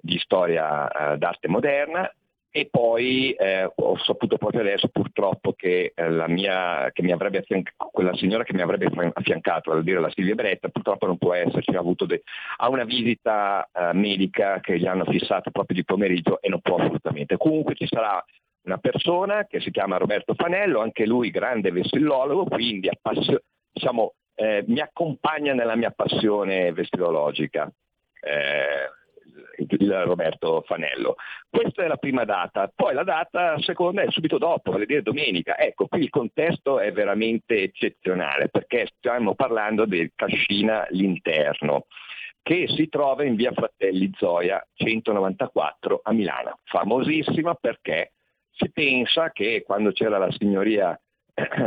di 0.00 0.18
storia 0.18 0.88
eh, 1.12 1.18
d'arte 1.18 1.48
moderna 1.48 2.12
e 2.54 2.68
poi 2.70 3.32
eh, 3.32 3.72
ho 3.74 3.96
saputo 4.04 4.36
proprio 4.36 4.60
adesso 4.60 4.88
purtroppo 4.88 5.54
che, 5.54 5.92
eh, 5.94 6.10
la 6.10 6.28
mia, 6.28 6.90
che 6.92 7.02
mi 7.02 7.10
avrebbe 7.10 7.38
affiancato, 7.38 7.88
quella 7.90 8.14
signora 8.14 8.44
che 8.44 8.52
mi 8.52 8.60
avrebbe 8.60 8.90
affiancato, 9.14 9.70
vale 9.70 9.82
dire 9.82 10.00
la 10.00 10.10
Silvia 10.10 10.34
Beretta, 10.34 10.68
purtroppo 10.68 11.06
non 11.06 11.16
può 11.16 11.32
esserci, 11.32 11.74
ha 11.74 11.78
avuto 11.78 12.04
de- 12.04 12.22
ha 12.58 12.68
una 12.68 12.84
visita 12.84 13.66
eh, 13.72 13.94
medica 13.94 14.60
che 14.60 14.78
gli 14.78 14.86
hanno 14.86 15.06
fissato 15.06 15.50
proprio 15.50 15.76
di 15.76 15.84
pomeriggio 15.84 16.42
e 16.42 16.50
non 16.50 16.60
può 16.60 16.76
assolutamente. 16.76 17.38
Comunque 17.38 17.74
ci 17.74 17.86
sarà 17.86 18.22
una 18.64 18.76
persona 18.76 19.46
che 19.46 19.60
si 19.60 19.70
chiama 19.70 19.96
Roberto 19.96 20.34
Fanello, 20.34 20.80
anche 20.82 21.06
lui 21.06 21.30
grande 21.30 21.70
vestillologo, 21.70 22.44
quindi 22.44 22.90
appassio- 22.90 23.44
diciamo, 23.72 24.12
eh, 24.34 24.62
mi 24.66 24.80
accompagna 24.80 25.54
nella 25.54 25.74
mia 25.74 25.90
passione 25.90 26.70
vestilologica. 26.72 27.72
Eh, 29.56 29.66
il 29.68 30.02
Roberto 30.04 30.62
Fanello. 30.66 31.16
Questa 31.48 31.84
è 31.84 31.86
la 31.86 31.96
prima 31.96 32.24
data, 32.24 32.70
poi 32.74 32.94
la 32.94 33.04
data 33.04 33.58
seconda 33.60 34.02
è 34.02 34.10
subito 34.10 34.38
dopo, 34.38 34.70
vale 34.70 34.86
dire 34.86 35.02
domenica. 35.02 35.58
Ecco, 35.58 35.86
qui 35.86 36.00
il 36.00 36.10
contesto 36.10 36.78
è 36.78 36.92
veramente 36.92 37.62
eccezionale 37.62 38.48
perché 38.48 38.88
stiamo 38.96 39.34
parlando 39.34 39.84
del 39.86 40.12
Cascina 40.14 40.86
l'interno 40.90 41.86
che 42.42 42.66
si 42.66 42.88
trova 42.88 43.24
in 43.24 43.36
via 43.36 43.52
Fratelli 43.52 44.10
Zoia 44.16 44.66
194 44.74 46.00
a 46.02 46.12
Milano, 46.12 46.58
famosissima 46.64 47.54
perché 47.54 48.14
si 48.50 48.68
pensa 48.70 49.30
che 49.30 49.62
quando 49.64 49.92
c'era 49.92 50.18
la 50.18 50.30
signoria 50.32 50.98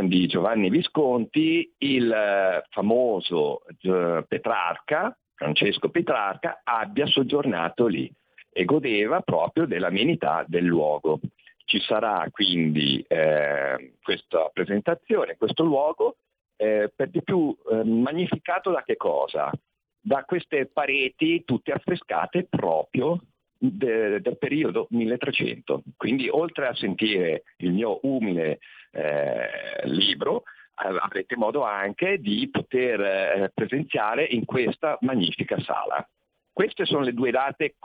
di 0.02 0.26
Giovanni 0.26 0.68
Visconti, 0.68 1.72
il 1.78 2.62
famoso 2.68 3.62
eh, 3.80 4.24
Petrarca 4.28 5.16
Francesco 5.36 5.90
Petrarca 5.90 6.62
abbia 6.64 7.06
soggiornato 7.06 7.86
lì 7.86 8.10
e 8.50 8.64
godeva 8.64 9.20
proprio 9.20 9.66
dell'amenità 9.66 10.44
del 10.48 10.64
luogo. 10.64 11.20
Ci 11.66 11.78
sarà 11.80 12.26
quindi 12.30 13.04
eh, 13.06 13.92
questa 14.02 14.50
presentazione, 14.52 15.36
questo 15.36 15.62
luogo, 15.62 16.16
eh, 16.56 16.90
per 16.94 17.10
di 17.10 17.22
più 17.22 17.54
eh, 17.70 17.84
magnificato 17.84 18.70
da 18.70 18.82
che 18.82 18.96
cosa? 18.96 19.52
Da 20.00 20.24
queste 20.24 20.66
pareti 20.66 21.44
tutte 21.44 21.72
affrescate 21.72 22.44
proprio 22.48 23.20
de, 23.58 24.20
del 24.22 24.38
periodo 24.38 24.86
1300. 24.90 25.82
Quindi 25.96 26.28
oltre 26.30 26.68
a 26.68 26.74
sentire 26.74 27.42
il 27.58 27.72
mio 27.72 27.98
umile 28.02 28.60
eh, 28.92 29.48
libro, 29.84 30.44
avrete 30.76 31.36
modo 31.36 31.62
anche 31.64 32.18
di 32.18 32.48
poter 32.50 33.00
eh, 33.00 33.50
presenziare 33.54 34.24
in 34.24 34.44
questa 34.44 34.98
magnifica 35.00 35.58
sala. 35.60 36.06
Queste 36.52 36.86
sono 36.86 37.02
le 37.02 37.12
due 37.12 37.30
date 37.30 37.76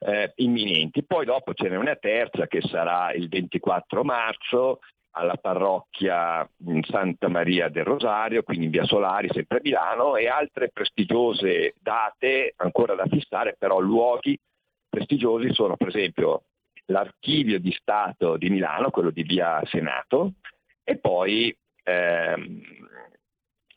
eh, 0.00 0.32
imminenti, 0.36 1.04
poi 1.04 1.24
dopo 1.24 1.54
ce 1.54 1.68
n'è 1.68 1.76
una 1.76 1.96
terza 1.96 2.46
che 2.46 2.60
sarà 2.60 3.12
il 3.12 3.28
24 3.28 4.04
marzo 4.04 4.80
alla 5.16 5.36
parrocchia 5.36 6.48
Santa 6.82 7.28
Maria 7.28 7.68
del 7.68 7.84
Rosario, 7.84 8.42
quindi 8.42 8.64
in 8.66 8.70
via 8.70 8.84
Solari, 8.84 9.28
sempre 9.30 9.58
a 9.58 9.60
Milano, 9.62 10.16
e 10.16 10.26
altre 10.26 10.70
prestigiose 10.70 11.74
date 11.80 12.54
ancora 12.56 12.94
da 12.94 13.06
fissare, 13.06 13.54
però 13.58 13.78
luoghi 13.78 14.38
prestigiosi 14.88 15.52
sono 15.52 15.76
per 15.76 15.88
esempio 15.88 16.42
l'Archivio 16.86 17.58
di 17.60 17.72
Stato 17.72 18.36
di 18.36 18.50
Milano, 18.50 18.90
quello 18.90 19.10
di 19.10 19.22
via 19.22 19.60
Senato, 19.66 20.32
e 20.82 20.98
poi 20.98 21.56
ehm, 21.84 22.60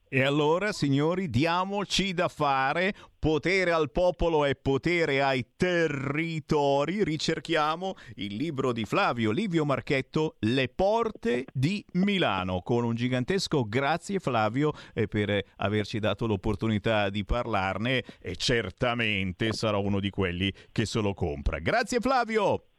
E 0.09 0.23
allora, 0.23 0.71
signori, 0.71 1.29
diamoci 1.29 2.13
da 2.13 2.29
fare. 2.29 2.93
Potere 3.19 3.71
al 3.71 3.91
popolo 3.91 4.45
e 4.45 4.55
potere 4.55 5.21
ai 5.21 5.45
territori. 5.57 7.03
Ricerchiamo 7.03 7.95
il 8.15 8.35
libro 8.35 8.71
di 8.71 8.85
Flavio 8.85 9.31
Livio 9.31 9.65
Marchetto, 9.65 10.37
Le 10.39 10.69
porte 10.69 11.43
di 11.51 11.83
Milano, 11.93 12.61
con 12.61 12.85
un 12.85 12.95
gigantesco 12.95 13.65
grazie 13.67 14.19
Flavio 14.19 14.71
eh, 14.93 15.07
per 15.07 15.43
averci 15.57 15.99
dato 15.99 16.25
l'opportunità 16.25 17.09
di 17.09 17.25
parlarne 17.25 18.03
e 18.21 18.35
certamente 18.37 19.51
sarò 19.51 19.81
uno 19.81 19.99
di 19.99 20.09
quelli 20.09 20.53
che 20.71 20.85
se 20.85 21.01
lo 21.01 21.13
compra. 21.13 21.59
Grazie 21.59 21.99
Flavio! 21.99 22.76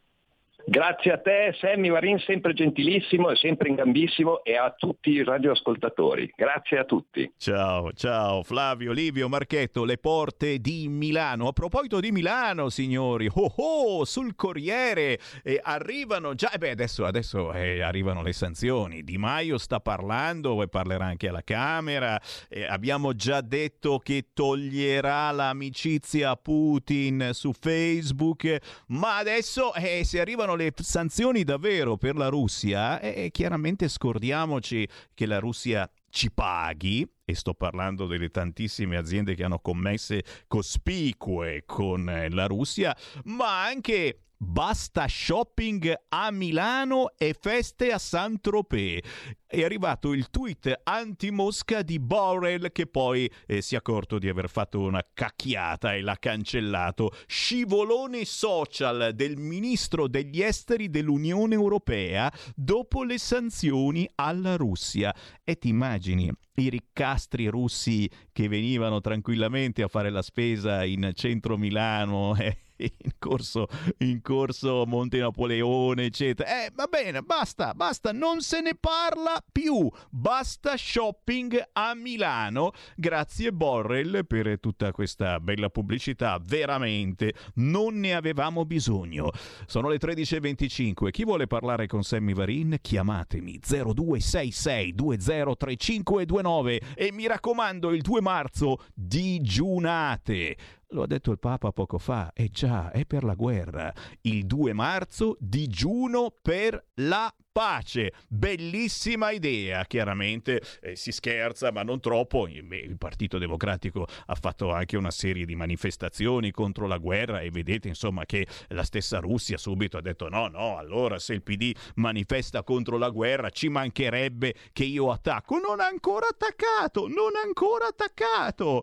Grazie 0.66 1.12
a 1.12 1.18
te 1.18 1.54
Sammy 1.58 1.88
Varin, 1.88 2.18
sempre 2.18 2.52
gentilissimo 2.52 3.30
e 3.30 3.36
sempre 3.36 3.68
in 3.68 3.76
gambissimo 3.76 4.44
e 4.44 4.56
a 4.56 4.74
tutti 4.76 5.10
i 5.10 5.24
radioascoltatori. 5.24 6.32
Grazie 6.36 6.78
a 6.78 6.84
tutti. 6.84 7.32
Ciao, 7.38 7.92
ciao 7.92 8.42
Flavio, 8.42 8.92
Livio, 8.92 9.28
Marchetto, 9.28 9.84
le 9.84 9.96
porte 9.96 10.58
di 10.58 10.88
Milano. 10.88 11.48
A 11.48 11.52
proposito 11.52 12.00
di 12.00 12.12
Milano, 12.12 12.68
signori, 12.68 13.28
oh 13.32 13.52
oh, 13.56 14.04
sul 14.04 14.34
Corriere 14.34 15.18
eh, 15.42 15.58
arrivano 15.62 16.34
già, 16.34 16.50
eh 16.50 16.58
beh 16.58 16.70
adesso, 16.70 17.06
adesso 17.06 17.52
eh, 17.52 17.80
arrivano 17.80 18.22
le 18.22 18.32
sanzioni. 18.32 19.04
Di 19.04 19.16
Maio 19.16 19.56
sta 19.56 19.80
parlando 19.80 20.62
e 20.62 20.68
parlerà 20.68 21.06
anche 21.06 21.28
alla 21.28 21.42
Camera. 21.42 22.20
Abbiamo 22.68 23.14
già 23.14 23.40
detto 23.40 23.98
che 23.98 24.26
toglierà 24.34 25.30
l'amicizia 25.30 26.30
a 26.30 26.36
Putin 26.36 27.30
su 27.32 27.52
Facebook, 27.52 28.84
ma 28.88 29.16
adesso 29.16 29.72
eh, 29.74 30.04
se 30.04 30.20
arrivano 30.20 30.47
le 30.54 30.72
sanzioni 30.76 31.44
davvero 31.44 31.96
per 31.96 32.16
la 32.16 32.28
Russia, 32.28 33.00
e 33.00 33.30
chiaramente 33.30 33.88
scordiamoci 33.88 34.88
che 35.14 35.26
la 35.26 35.38
Russia 35.38 35.88
ci 36.10 36.30
paghi, 36.32 37.06
e 37.24 37.34
sto 37.34 37.54
parlando 37.54 38.06
delle 38.06 38.30
tantissime 38.30 38.96
aziende 38.96 39.34
che 39.34 39.44
hanno 39.44 39.58
commesse 39.58 40.22
cospicue 40.46 41.64
con 41.66 42.08
eh, 42.08 42.30
la 42.30 42.46
Russia, 42.46 42.96
ma 43.24 43.64
anche 43.64 44.27
Basta 44.40 45.08
shopping 45.08 45.92
a 46.10 46.30
Milano 46.30 47.10
e 47.18 47.34
feste 47.36 47.90
a 47.90 47.98
Saint-Tropez. 47.98 49.00
È 49.44 49.64
arrivato 49.64 50.12
il 50.12 50.30
tweet 50.30 50.82
anti-Mosca 50.84 51.82
di 51.82 51.98
Borrell 51.98 52.70
che 52.70 52.86
poi 52.86 53.28
eh, 53.46 53.60
si 53.62 53.74
è 53.74 53.78
accorto 53.78 54.20
di 54.20 54.28
aver 54.28 54.48
fatto 54.48 54.78
una 54.78 55.04
cacchiata 55.12 55.92
e 55.94 56.02
l'ha 56.02 56.16
cancellato. 56.20 57.10
Scivolone 57.26 58.24
social 58.24 59.10
del 59.12 59.36
ministro 59.38 60.06
degli 60.06 60.40
esteri 60.40 60.88
dell'Unione 60.88 61.54
Europea 61.54 62.32
dopo 62.54 63.02
le 63.02 63.18
sanzioni 63.18 64.08
alla 64.14 64.54
Russia. 64.54 65.12
E 65.42 65.58
ti 65.58 65.66
immagini 65.66 66.32
i 66.54 66.68
riccastri 66.68 67.48
russi 67.48 68.08
che 68.30 68.46
venivano 68.46 69.00
tranquillamente 69.00 69.82
a 69.82 69.88
fare 69.88 70.10
la 70.10 70.22
spesa 70.22 70.84
in 70.84 71.10
centro 71.14 71.56
Milano? 71.56 72.36
Eh? 72.38 72.67
in 73.04 73.12
corso, 73.18 73.66
in 73.98 74.20
corso 74.22 74.84
Monte 74.86 75.18
Napoleone, 75.18 76.04
eccetera. 76.04 76.64
Eh, 76.64 76.70
va 76.74 76.86
bene, 76.86 77.22
basta, 77.22 77.74
basta, 77.74 78.12
non 78.12 78.40
se 78.40 78.60
ne 78.60 78.74
parla 78.74 79.42
più. 79.50 79.90
Basta 80.10 80.76
shopping 80.76 81.70
a 81.72 81.94
Milano. 81.94 82.72
Grazie 82.96 83.52
Borrell 83.52 84.24
per 84.24 84.58
tutta 84.60 84.92
questa 84.92 85.40
bella 85.40 85.70
pubblicità. 85.70 86.38
Veramente 86.42 87.34
non 87.54 87.98
ne 87.98 88.14
avevamo 88.14 88.64
bisogno. 88.64 89.30
Sono 89.66 89.88
le 89.88 89.98
13.25. 89.98 91.10
Chi 91.10 91.24
vuole 91.24 91.46
parlare 91.46 91.86
con 91.86 92.02
Sammy 92.02 92.32
Varin? 92.32 92.78
Chiamatemi 92.80 93.58
0266 93.60 94.94
203529 94.94 96.80
e 96.94 97.12
mi 97.12 97.26
raccomando 97.26 97.90
il 97.90 98.02
2 98.02 98.20
marzo 98.20 98.84
digiunate. 98.94 100.56
Lo 100.92 101.02
ha 101.02 101.06
detto 101.06 101.30
il 101.30 101.38
Papa 101.38 101.70
poco 101.70 101.98
fa, 101.98 102.32
e 102.32 102.48
già, 102.48 102.90
è 102.90 103.04
per 103.04 103.22
la 103.22 103.34
guerra. 103.34 103.92
Il 104.22 104.46
2 104.46 104.72
marzo 104.72 105.36
digiuno 105.38 106.32
per 106.40 106.82
la 106.94 107.30
pace. 107.52 108.14
Bellissima 108.26 109.30
idea, 109.30 109.84
chiaramente 109.84 110.62
eh, 110.80 110.96
si 110.96 111.12
scherza, 111.12 111.70
ma 111.72 111.82
non 111.82 112.00
troppo. 112.00 112.48
Il 112.48 112.96
Partito 112.96 113.36
Democratico 113.36 114.06
ha 114.26 114.34
fatto 114.34 114.72
anche 114.72 114.96
una 114.96 115.10
serie 115.10 115.44
di 115.44 115.56
manifestazioni 115.56 116.52
contro 116.52 116.86
la 116.86 116.96
guerra 116.96 117.40
e 117.40 117.50
vedete 117.50 117.88
insomma 117.88 118.24
che 118.24 118.46
la 118.68 118.84
stessa 118.84 119.18
Russia 119.18 119.58
subito 119.58 119.98
ha 119.98 120.00
detto 120.00 120.30
no, 120.30 120.48
no, 120.48 120.78
allora 120.78 121.18
se 121.18 121.34
il 121.34 121.42
PD 121.42 121.74
manifesta 121.96 122.62
contro 122.62 122.96
la 122.96 123.10
guerra 123.10 123.50
ci 123.50 123.68
mancherebbe 123.68 124.54
che 124.72 124.84
io 124.84 125.10
attacco. 125.10 125.58
Non 125.58 125.80
ha 125.80 125.86
ancora 125.86 126.28
attaccato, 126.28 127.08
non 127.08 127.36
ha 127.36 127.46
ancora 127.46 127.88
attaccato. 127.88 128.82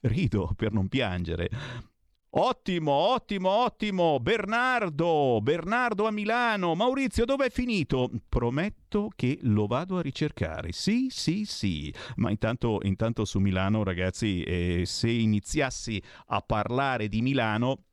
Rido 0.00 0.52
per 0.56 0.72
non 0.72 0.88
piangere. 0.88 1.50
Ottimo, 2.30 2.92
ottimo, 2.92 3.48
ottimo. 3.48 4.20
Bernardo, 4.20 5.40
Bernardo 5.40 6.06
a 6.06 6.10
Milano. 6.10 6.74
Maurizio, 6.74 7.24
dove 7.24 7.46
è 7.46 7.50
finito? 7.50 8.10
Prometto 8.28 9.08
che 9.16 9.38
lo 9.42 9.66
vado 9.66 9.96
a 9.96 10.02
ricercare. 10.02 10.72
Sì, 10.72 11.08
sì, 11.10 11.46
sì. 11.46 11.92
Ma 12.16 12.30
intanto, 12.30 12.80
intanto 12.82 13.24
su 13.24 13.38
Milano, 13.38 13.82
ragazzi, 13.82 14.42
eh, 14.42 14.82
se 14.84 15.10
iniziassi 15.10 16.00
a 16.26 16.40
parlare 16.42 17.08
di 17.08 17.22
Milano, 17.22 17.84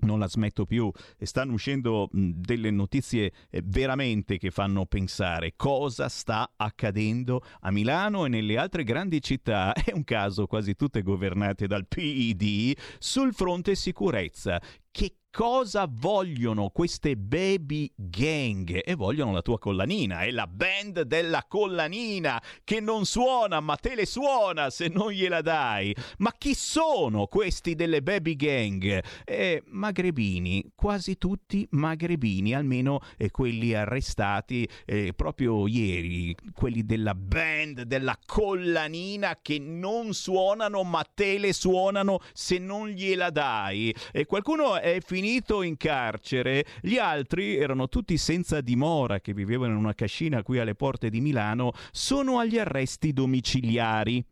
non 0.00 0.18
la 0.18 0.28
smetto 0.28 0.66
più 0.66 0.90
stanno 1.18 1.52
uscendo 1.54 2.08
delle 2.12 2.70
notizie 2.70 3.32
eh, 3.50 3.62
veramente 3.64 4.38
che 4.38 4.50
fanno 4.50 4.86
pensare 4.86 5.54
cosa 5.56 6.08
sta 6.08 6.52
accadendo 6.56 7.42
a 7.60 7.70
Milano 7.70 8.24
e 8.24 8.28
nelle 8.28 8.58
altre 8.58 8.84
grandi 8.84 9.20
città, 9.20 9.72
è 9.74 9.92
un 9.92 10.04
caso 10.04 10.46
quasi 10.46 10.74
tutte 10.74 11.02
governate 11.02 11.66
dal 11.66 11.86
PID, 11.86 12.76
sul 12.98 13.34
fronte 13.34 13.74
sicurezza. 13.74 14.60
Che 14.96 15.16
cosa 15.30 15.86
vogliono 15.86 16.70
queste 16.70 17.14
baby 17.14 17.92
gang? 17.94 18.80
E 18.82 18.94
vogliono 18.94 19.32
la 19.32 19.42
tua 19.42 19.58
collanina, 19.58 20.20
è 20.20 20.30
la 20.30 20.46
band 20.46 21.02
della 21.02 21.44
collanina 21.46 22.42
che 22.64 22.80
non 22.80 23.04
suona, 23.04 23.60
ma 23.60 23.76
te 23.76 23.94
le 23.94 24.06
suona 24.06 24.70
se 24.70 24.88
non 24.88 25.10
gliela 25.10 25.42
dai. 25.42 25.94
Ma 26.20 26.32
chi 26.38 26.54
sono 26.54 27.26
questi 27.26 27.74
delle 27.74 28.00
baby 28.00 28.34
gang? 28.34 29.04
Eh, 29.26 29.62
magrebini, 29.66 30.72
quasi 30.74 31.18
tutti 31.18 31.68
magrebini, 31.72 32.54
almeno 32.54 33.00
eh, 33.18 33.30
quelli 33.30 33.74
arrestati 33.74 34.66
eh, 34.86 35.12
proprio 35.14 35.66
ieri, 35.66 36.34
quelli 36.54 36.86
della 36.86 37.14
band 37.14 37.82
della 37.82 38.18
collanina 38.24 39.40
che 39.42 39.58
non 39.58 40.14
suonano, 40.14 40.82
ma 40.82 41.04
te 41.04 41.36
le 41.36 41.52
suonano 41.52 42.20
se 42.32 42.56
non 42.56 42.88
gliela 42.88 43.28
dai. 43.28 43.94
E 44.12 44.24
qualcuno 44.24 44.84
è 44.94 45.00
finito 45.00 45.62
in 45.62 45.76
carcere, 45.76 46.64
gli 46.80 46.96
altri 46.96 47.56
erano 47.56 47.88
tutti 47.88 48.16
senza 48.16 48.60
dimora 48.60 49.20
che 49.20 49.34
vivevano 49.34 49.72
in 49.72 49.78
una 49.78 49.94
cascina 49.94 50.44
qui 50.44 50.60
alle 50.60 50.76
porte 50.76 51.10
di 51.10 51.20
Milano, 51.20 51.72
sono 51.90 52.38
agli 52.38 52.58
arresti 52.58 53.12
domiciliari. 53.12 54.24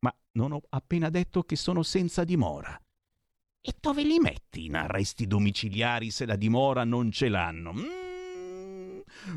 Ma 0.00 0.12
non 0.32 0.52
ho 0.52 0.60
appena 0.70 1.08
detto 1.08 1.44
che 1.44 1.54
sono 1.54 1.84
senza 1.84 2.24
dimora. 2.24 2.76
E 3.62 3.74
dove 3.78 4.02
li 4.02 4.18
metti 4.18 4.64
in 4.64 4.74
arresti 4.74 5.26
domiciliari 5.26 6.10
se 6.10 6.26
la 6.26 6.36
dimora 6.36 6.82
non 6.82 7.12
ce 7.12 7.28
l'hanno? 7.28 7.72
Mm? 7.72 8.09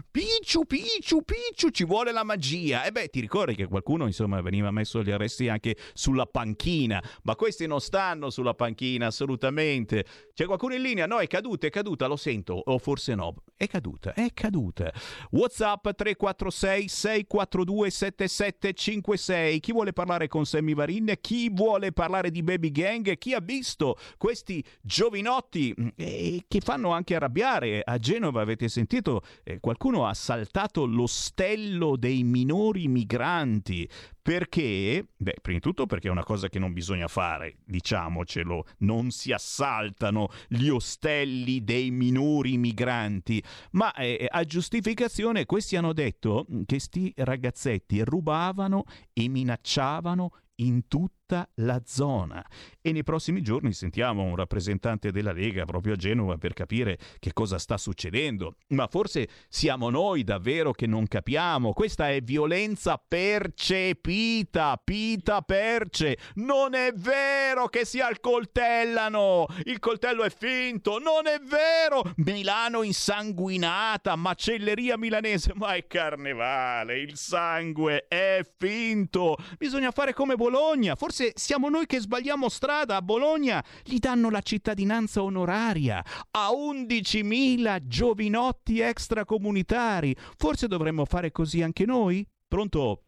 Picciu, 0.10 0.66
picciu, 0.66 1.22
picciu, 1.24 1.70
ci 1.70 1.86
vuole 1.86 2.12
la 2.12 2.24
magia. 2.24 2.84
E 2.84 2.92
beh, 2.92 3.10
ti 3.10 3.20
ricordi 3.20 3.56
che 3.56 3.68
qualcuno, 3.68 4.06
insomma, 4.06 4.42
veniva 4.42 4.72
messo 4.72 5.00
agli 5.00 5.12
arresti 5.12 5.50
anche 5.50 5.76
sulla 5.94 6.26
panchina, 6.26 7.04
ma 7.24 7.36
questi 7.36 7.68
non 7.68 7.82
stanno 7.82 8.30
sulla 8.30 8.54
panchina 8.54 9.08
assolutamente. 9.08 10.06
C'è 10.34 10.46
qualcuno 10.46 10.76
in 10.76 10.82
linea? 10.82 11.06
No, 11.06 11.20
è 11.20 11.28
caduta, 11.28 11.68
è 11.68 11.70
caduta, 11.70 12.08
lo 12.08 12.16
sento, 12.16 12.54
o 12.54 12.78
forse 12.78 13.16
no. 13.16 13.36
È 13.56 13.68
caduta, 13.68 14.14
è 14.14 14.34
caduta. 14.34 14.92
WhatsApp 15.32 15.90
346 15.90 16.88
642 16.88 17.90
7756. 17.90 19.60
Chi 19.60 19.72
vuole 19.72 19.94
parlare 19.94 20.28
con 20.28 20.46
Sammy 20.46 20.74
Varin? 20.74 21.14
Chi 21.22 21.50
vuole 21.50 21.92
parlare 21.92 22.32
di 22.32 22.44
Baby 22.44 22.72
Gang? 22.72 23.18
Chi 23.18 23.34
ha 23.34 23.40
visto 23.40 23.98
questi 24.18 24.64
giovinotti 24.82 25.74
eh, 25.96 26.44
che 26.48 26.60
fanno 26.62 26.92
anche 26.92 27.16
arrabbiare? 27.16 27.82
A 27.84 27.98
Genova 27.98 28.42
avete 28.42 28.68
sentito 28.68 29.22
eh, 29.44 29.60
qualcuno 29.74 30.06
ha 30.06 30.14
saltato 30.14 30.86
l'ostello 30.86 31.98
dei 31.98 32.24
minori 32.24 32.88
migranti. 32.88 33.90
Perché? 34.22 35.08
Beh, 35.18 35.38
prima 35.42 35.58
di 35.58 35.64
tutto 35.64 35.88
perché 35.88 36.08
è 36.08 36.12
una 36.12 36.24
cosa 36.24 36.48
che 36.48 36.60
non 36.60 36.74
bisogna 36.74 37.08
fare, 37.08 37.58
diciamocelo, 37.66 38.66
non 38.80 39.10
si 39.10 39.32
assaltano 39.32 40.30
gli 40.48 40.70
ostelli 40.70 41.64
dei 41.64 41.90
minori 41.90 42.58
migranti, 42.58 43.44
ma 43.72 43.92
eh, 43.96 44.28
a 44.30 44.44
giustificazione 44.44 45.46
questi 45.46 45.76
hanno 45.76 45.92
detto 45.92 46.46
che 46.66 46.80
sti 46.80 47.14
ragazzetti 47.18 48.04
rubavano 48.04 48.84
e 49.12 49.28
minacciavano 49.28 50.32
in 50.56 50.88
tutta 50.88 51.50
la 51.56 51.82
zona. 51.86 52.46
E 52.82 52.92
nei 52.92 53.04
prossimi 53.04 53.42
giorni 53.42 53.74
sentiamo 53.74 54.24
un 54.24 54.36
rappresentante 54.36 55.12
della 55.12 55.32
Lega 55.32 55.66
proprio 55.66 55.94
a 55.94 55.96
Genova 55.96 56.38
per 56.38 56.54
capire 56.54 57.00
che 57.18 57.34
cosa 57.34 57.58
sta 57.58 57.78
succedendo. 57.78 58.58
Ma 58.68 58.88
forse 58.88 59.28
siamo 59.48 59.90
noi 59.90 60.24
davvero 60.24 60.72
che 60.72 60.86
non 60.86 61.08
capiamo. 61.08 61.74
Questa 61.74 62.10
è 62.10 62.22
violenza 62.22 63.02
percepita, 63.06 64.80
pita 64.84 65.42
perce. 65.42 66.18
Non 66.36 66.76
è 66.76 66.92
vero 66.94 67.68
che 67.68 67.86
si 67.86 68.00
accoltellano. 68.00 69.48
Il 69.64 69.80
coltello 69.80 70.24
è 70.24 70.30
finto. 70.30 71.00
Non 71.00 71.26
è 71.26 71.40
vero. 71.40 72.14
Milano 72.18 72.84
insanguinata, 72.84 74.16
macelleria 74.16 74.98
milanese. 74.98 75.54
Ma 75.56 75.74
è 75.74 75.88
carnevale. 75.88 77.00
Il 77.00 77.16
sangue 77.16 78.06
è 78.08 78.42
finto. 78.58 79.38
Bisogna 79.58 79.92
fare 79.92 80.14
come 80.14 80.36
Bologna. 80.44 80.96
Forse 80.96 81.32
siamo 81.36 81.70
noi 81.70 81.86
che 81.86 82.00
sbagliamo 82.00 82.50
strada. 82.50 82.98
A 82.98 83.02
Bologna 83.02 83.64
gli 83.84 83.98
danno 83.98 84.30
la 84.30 84.42
cittadinanza 84.42 85.22
onoraria 85.24 86.04
a 86.32 86.50
11.000 86.52 87.88
giovinotti 87.88 88.82
extracomunitari. 88.82 90.14
Forse 90.38 90.68
dovremmo 90.68 91.06
fare 91.06 91.32
così 91.32 91.62
anche 91.62 91.86
noi? 91.86 92.28
Pronto? 92.46 93.04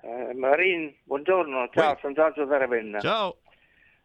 Eh, 0.00 0.32
Marin, 0.34 0.94
buongiorno, 1.04 1.68
ciao, 1.72 1.92
Uè. 1.92 1.98
sono 2.00 2.14
Giorgio 2.14 2.44
da 2.46 2.56
Ravenna. 2.56 2.98
Ciao. 3.00 3.36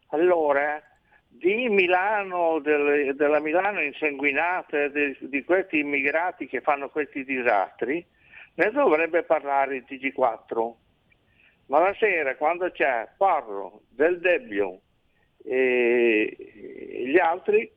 Allora, 0.08 0.82
di 1.28 1.68
Milano, 1.68 2.58
del- 2.60 3.14
della 3.16 3.40
Milano 3.40 3.80
insanguinata, 3.82 4.88
de- 4.88 5.16
di 5.20 5.44
questi 5.44 5.78
immigrati 5.78 6.46
che 6.46 6.60
fanno 6.60 6.90
questi 6.90 7.24
disastri, 7.24 8.04
ne 8.54 8.70
dovrebbe 8.70 9.22
parlare 9.22 9.76
il 9.76 9.84
TG4. 9.88 10.74
Ma 11.70 11.78
la 11.78 11.94
sera, 12.00 12.34
quando 12.34 12.68
c'è 12.72 13.08
Parro, 13.16 13.82
Del 13.90 14.18
Debbio 14.18 14.80
e 15.44 16.36
e 16.36 17.06
gli 17.06 17.18
altri, 17.18 17.70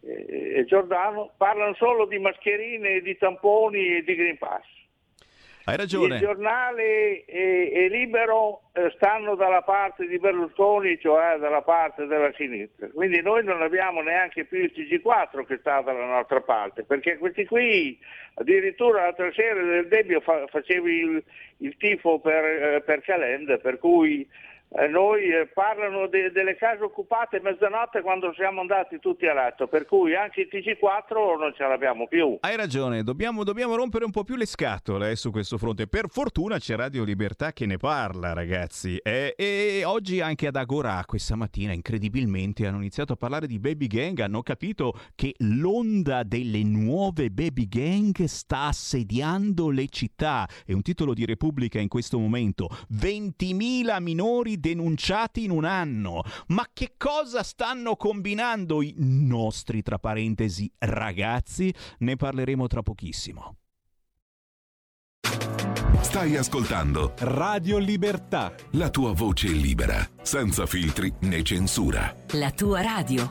e 0.00 0.52
e 0.56 0.64
Giordano, 0.64 1.32
parlano 1.36 1.74
solo 1.74 2.06
di 2.06 2.18
mascherine, 2.18 3.00
di 3.00 3.16
tamponi 3.16 3.98
e 3.98 4.02
di 4.02 4.14
Green 4.16 4.36
Pass. 4.36 4.75
Hai 5.68 5.74
Il 5.74 5.80
ragione. 5.80 6.18
giornale 6.20 7.24
e, 7.24 7.72
e 7.74 7.88
Libero 7.88 8.70
eh, 8.72 8.88
stanno 8.94 9.34
dalla 9.34 9.62
parte 9.62 10.06
di 10.06 10.16
Berlusconi, 10.16 10.96
cioè 11.00 11.38
dalla 11.38 11.62
parte 11.62 12.06
della 12.06 12.32
sinistra. 12.36 12.86
Quindi 12.94 13.20
noi 13.20 13.42
non 13.42 13.60
abbiamo 13.60 14.00
neanche 14.00 14.44
più 14.44 14.60
il 14.62 14.70
TG4 14.72 15.44
che 15.44 15.56
sta 15.58 15.80
dalla 15.80 16.06
nostra 16.06 16.40
parte, 16.40 16.84
perché 16.84 17.18
questi 17.18 17.46
qui, 17.46 17.98
addirittura 18.34 19.02
l'altra 19.02 19.32
sera 19.32 19.60
del 19.60 19.88
Debbio 19.88 20.20
fa- 20.20 20.46
facevi 20.46 20.98
il, 20.98 21.24
il 21.56 21.76
tifo 21.78 22.20
per, 22.20 22.44
eh, 22.44 22.82
per 22.82 23.00
Calenda, 23.00 23.58
per 23.58 23.78
cui 23.78 24.24
eh, 24.68 24.88
noi 24.88 25.28
eh, 25.28 25.46
parlano 25.46 26.08
de- 26.08 26.30
delle 26.32 26.56
case 26.56 26.82
occupate 26.82 27.40
mezzanotte 27.40 28.02
quando 28.02 28.32
siamo 28.34 28.60
andati 28.60 28.98
tutti 28.98 29.26
a 29.26 29.34
letto, 29.34 29.68
per 29.68 29.86
cui 29.86 30.14
anche 30.14 30.42
il 30.42 30.48
TG4 30.50 31.38
non 31.38 31.52
ce 31.56 31.64
l'abbiamo 31.64 32.06
più. 32.08 32.38
Hai 32.40 32.56
ragione, 32.56 33.02
dobbiamo, 33.02 33.44
dobbiamo 33.44 33.76
rompere 33.76 34.04
un 34.04 34.10
po' 34.10 34.24
più 34.24 34.36
le 34.36 34.46
scatole 34.46 35.12
eh, 35.12 35.16
su 35.16 35.30
questo 35.30 35.56
fronte. 35.56 35.86
Per 35.86 36.08
fortuna 36.08 36.58
c'è 36.58 36.74
Radio 36.74 37.04
Libertà 37.04 37.52
che 37.52 37.66
ne 37.66 37.76
parla, 37.76 38.32
ragazzi. 38.32 38.98
E 38.98 39.82
oggi 39.84 40.20
anche 40.20 40.48
ad 40.48 40.56
Agora, 40.56 41.02
questa 41.06 41.36
mattina, 41.36 41.72
incredibilmente, 41.72 42.66
hanno 42.66 42.78
iniziato 42.78 43.12
a 43.12 43.16
parlare 43.16 43.46
di 43.46 43.58
baby 43.58 43.86
gang. 43.86 44.18
Hanno 44.18 44.42
capito 44.42 44.98
che 45.14 45.34
l'onda 45.38 46.22
delle 46.24 46.62
nuove 46.64 47.30
baby 47.30 47.68
gang 47.68 48.24
sta 48.24 48.62
assediando 48.62 49.70
le 49.70 49.86
città. 49.88 50.48
È 50.64 50.72
un 50.72 50.82
titolo 50.82 51.14
di 51.14 51.24
Repubblica 51.24 51.78
in 51.78 51.88
questo 51.88 52.18
momento. 52.18 52.68
20.000 52.92 54.02
minori 54.02 54.55
denunciati 54.58 55.44
in 55.44 55.50
un 55.50 55.64
anno. 55.64 56.22
Ma 56.48 56.66
che 56.72 56.94
cosa 56.96 57.42
stanno 57.42 57.96
combinando 57.96 58.82
i 58.82 58.94
nostri, 58.98 59.82
tra 59.82 59.98
parentesi, 59.98 60.70
ragazzi? 60.78 61.72
Ne 61.98 62.16
parleremo 62.16 62.66
tra 62.66 62.82
pochissimo. 62.82 63.56
Stai 66.00 66.36
ascoltando 66.36 67.14
Radio 67.18 67.78
Libertà. 67.78 68.54
la 68.72 68.88
tua 68.90 69.12
voce 69.12 69.48
libera, 69.48 70.08
senza 70.22 70.64
filtri 70.64 71.12
né 71.20 71.42
censura. 71.42 72.14
La 72.32 72.50
tua 72.52 72.80
radio. 72.80 73.30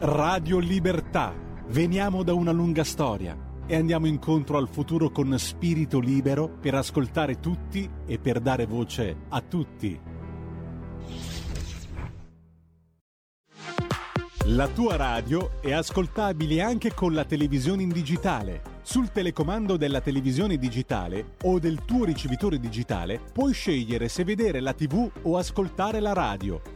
Radio 0.00 0.58
Libertà. 0.58 1.34
Veniamo 1.68 2.22
da 2.22 2.34
una 2.34 2.52
lunga 2.52 2.84
storia 2.84 3.45
e 3.66 3.76
andiamo 3.76 4.06
incontro 4.06 4.56
al 4.56 4.68
futuro 4.68 5.10
con 5.10 5.36
spirito 5.38 5.98
libero 5.98 6.48
per 6.48 6.74
ascoltare 6.74 7.40
tutti 7.40 7.88
e 8.06 8.18
per 8.18 8.40
dare 8.40 8.66
voce 8.66 9.16
a 9.28 9.40
tutti. 9.40 10.00
La 14.50 14.68
tua 14.68 14.94
radio 14.94 15.60
è 15.60 15.72
ascoltabile 15.72 16.62
anche 16.62 16.94
con 16.94 17.12
la 17.12 17.24
televisione 17.24 17.82
in 17.82 17.88
digitale. 17.88 18.62
Sul 18.82 19.10
telecomando 19.10 19.76
della 19.76 20.00
televisione 20.00 20.56
digitale 20.56 21.34
o 21.42 21.58
del 21.58 21.84
tuo 21.84 22.04
ricevitore 22.04 22.60
digitale 22.60 23.20
puoi 23.32 23.52
scegliere 23.52 24.06
se 24.08 24.22
vedere 24.22 24.60
la 24.60 24.72
TV 24.72 25.10
o 25.22 25.36
ascoltare 25.36 25.98
la 25.98 26.12
radio. 26.12 26.75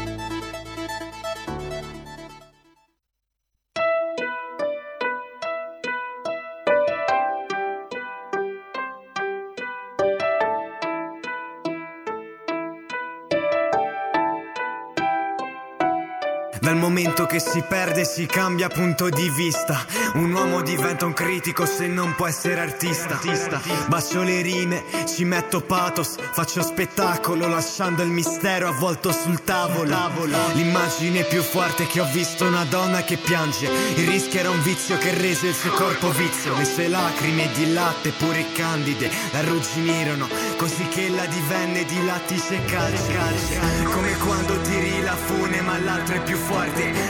Dal 16.61 16.75
momento 16.75 17.25
che 17.25 17.39
si 17.39 17.63
perde 17.67 18.05
si 18.05 18.27
cambia 18.27 18.67
punto 18.67 19.09
di 19.09 19.27
vista. 19.31 19.83
Un 20.13 20.31
uomo 20.31 20.61
diventa 20.61 21.07
un 21.07 21.13
critico 21.13 21.65
se 21.65 21.87
non 21.87 22.13
può 22.13 22.27
essere 22.27 22.59
artista. 22.59 23.19
Bacio 23.87 24.21
le 24.21 24.43
rime, 24.43 24.83
ci 25.07 25.25
metto 25.25 25.61
pathos 25.61 26.17
Faccio 26.33 26.61
spettacolo 26.61 27.47
lasciando 27.47 28.03
il 28.03 28.11
mistero 28.11 28.67
avvolto 28.67 29.11
sul 29.11 29.43
tavolo. 29.43 29.97
L'immagine 30.53 31.23
più 31.23 31.41
forte 31.41 31.87
che 31.87 31.99
ho 31.99 32.07
visto 32.11 32.45
una 32.45 32.63
donna 32.65 33.01
che 33.01 33.17
piange. 33.17 33.65
Il 33.95 34.07
rischio 34.07 34.41
era 34.41 34.51
un 34.51 34.61
vizio 34.61 34.99
che 34.99 35.15
rese 35.15 35.47
il 35.47 35.55
suo 35.55 35.71
corpo 35.71 36.11
vizio. 36.11 36.55
Le 36.57 36.65
sue 36.65 36.87
lacrime 36.87 37.49
di 37.55 37.73
latte 37.73 38.11
pure 38.11 38.45
candide 38.53 39.09
La 39.31 39.39
arrugginirono 39.39 40.29
così 40.57 40.87
che 40.89 41.09
la 41.09 41.25
divenne 41.25 41.85
di 41.85 42.05
lattice 42.05 42.63
calce. 42.65 43.59
Come 43.85 44.15
quando 44.17 44.61
tiri 44.61 45.01
la 45.01 45.15
fune 45.15 45.61
ma 45.61 45.79
l'altro 45.79 46.17
è 46.17 46.21
più 46.21 46.37
forte 46.37 46.50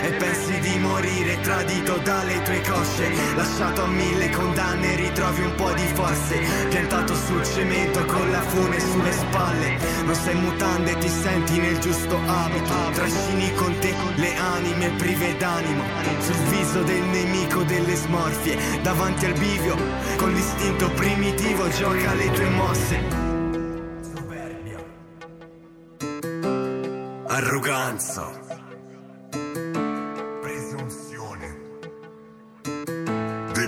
E 0.03 0.11
pensi 0.17 0.59
di 0.59 0.77
morire 0.79 1.39
tradito 1.41 1.97
dalle 2.03 2.41
tue 2.43 2.61
cosce. 2.61 3.11
Lasciato 3.35 3.83
a 3.83 3.87
mille 3.87 4.29
condanne 4.29 4.95
ritrovi 4.95 5.41
un 5.41 5.55
po' 5.55 5.71
di 5.73 5.87
forze. 5.93 6.39
Piantato 6.69 7.15
sul 7.15 7.43
cemento 7.43 8.05
con 8.05 8.29
la 8.31 8.41
fune 8.41 8.79
sulle 8.79 9.11
spalle. 9.11 9.77
Non 10.05 10.15
sei 10.15 10.35
in 10.35 10.41
mutande 10.43 10.97
ti 10.97 11.09
senti 11.09 11.59
nel 11.59 11.79
giusto 11.79 12.19
abito. 12.25 12.73
Trascini 12.93 13.53
con 13.55 13.77
te 13.79 13.93
le 14.15 14.35
anime 14.35 14.89
prive 14.97 15.37
d'animo. 15.37 15.83
Sul 16.19 16.35
viso 16.35 16.83
del 16.83 17.03
nemico 17.03 17.63
delle 17.63 17.95
smorfie. 17.95 18.57
Davanti 18.81 19.25
al 19.25 19.33
bivio 19.33 19.75
con 20.17 20.31
l'istinto 20.33 20.89
primitivo 20.91 21.67
gioca 21.69 22.13
le 22.13 22.31
tue 22.31 22.49
mosse. 22.49 23.29
Arroganza. 27.27 28.40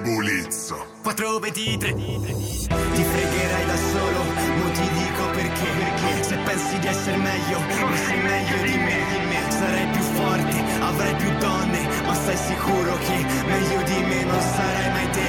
Debolezza. 0.04 0.76
Quattro 1.02 1.40
vetite. 1.40 1.96
Ti 1.96 3.04
fregherai 3.04 3.66
da 3.66 3.78
solo, 3.78 4.20
non 4.60 4.72
ti 4.74 4.88
dico 5.00 5.24
perché. 5.32 5.70
Perché 5.80 6.24
se 6.24 6.36
pensi 6.44 6.78
di 6.80 6.88
essere 6.88 7.16
meglio, 7.16 7.60
non 7.80 7.96
sei 7.96 8.20
meglio 8.20 8.58
di 8.68 8.78
me. 8.84 9.00
Sarai 9.48 9.88
più 9.96 10.02
forte, 10.02 10.64
avrai 10.82 11.16
più 11.16 11.32
donne, 11.38 11.88
ma 12.06 12.14
stai 12.16 12.36
sicuro 12.36 12.98
che 12.98 13.26
meglio 13.48 13.82
di 13.84 14.04
me 14.04 14.24
non 14.26 14.42
sarai 14.42 14.92
mai 14.92 15.10
te. 15.12 15.28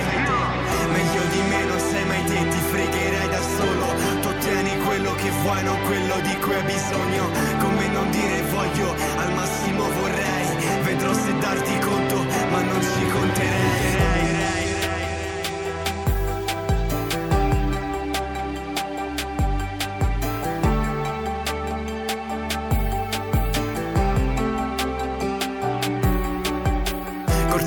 Meglio 0.91 1.23
di 1.31 1.41
me 1.49 1.65
non 1.71 1.79
sei 1.79 2.05
mai 2.07 2.25
te, 2.25 2.49
ti 2.49 2.59
fregherai 2.71 3.29
da 3.29 3.43
solo. 3.57 3.87
Tu 4.23 4.29
ottieni 4.29 4.77
quello 4.83 5.15
che 5.15 5.31
vuoi, 5.43 5.63
non 5.63 5.81
quello 5.83 6.19
di 6.19 6.37
cui 6.39 6.55
hai 6.55 6.63
bisogno. 6.65 7.31
Come 7.61 7.87
non 7.95 8.11
dire 8.11 8.43
voglio 8.51 8.91
al 9.23 9.33
massimo 9.35 9.89
vorrei. 10.01 10.83
Vedrò 10.83 11.13
se 11.15 11.39
darti 11.39 11.79
conto, 11.79 12.17
ma 12.51 12.61
non 12.61 12.83
ci 12.83 13.07
conterei. 13.07 13.54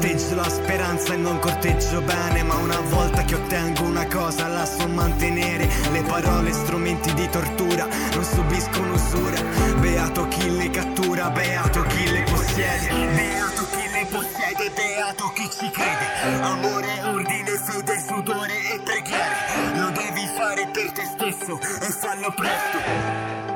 Corteggio 0.07 0.35
la 0.35 0.49
speranza 0.49 1.13
e 1.13 1.17
non 1.17 1.37
corteggio 1.39 2.01
bene 2.01 2.41
Ma 2.41 2.55
una 2.55 2.79
volta 2.79 3.23
che 3.23 3.35
ottengo 3.35 3.83
una 3.83 4.07
cosa 4.07 4.47
la 4.47 4.65
so 4.65 4.87
mantenere. 4.87 5.67
Le 5.91 6.01
parole 6.03 6.53
strumenti 6.53 7.13
di 7.13 7.27
tortura 7.27 7.85
non 8.13 8.23
subiscono 8.23 8.93
usura. 8.93 9.41
Beato 9.79 10.25
chi 10.29 10.49
le 10.55 10.69
cattura, 10.69 11.29
beato 11.29 11.81
chi 11.81 12.09
le 12.09 12.23
possiede. 12.23 12.87
Beato 12.87 13.67
chi 13.69 13.89
le 13.91 14.05
possiede, 14.09 14.71
beato 14.73 15.31
chi 15.35 15.49
ci 15.51 15.69
crede. 15.71 16.41
Amore, 16.41 17.03
ordine, 17.03 17.51
fede, 17.65 17.99
sudore 18.07 18.53
e 18.75 18.79
preghiere. 18.79 19.35
Lo 19.75 19.89
devi 19.89 20.25
fare 20.37 20.69
per 20.71 20.91
te 20.93 21.03
stesso 21.03 21.59
e 21.59 21.91
fallo 21.91 22.33
presto. 22.33 23.47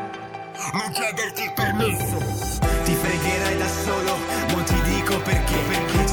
Non 0.74 0.92
chiederti 0.92 1.52
permesso. 1.56 2.60
Ti 2.84 2.94
fregherai 2.94 3.58
da 3.58 3.68
solo, 3.68 4.18
ma 4.54 4.64
ti 4.64 4.82
dico 4.82 5.18
perché. 5.22 5.56
Perché 5.56 6.11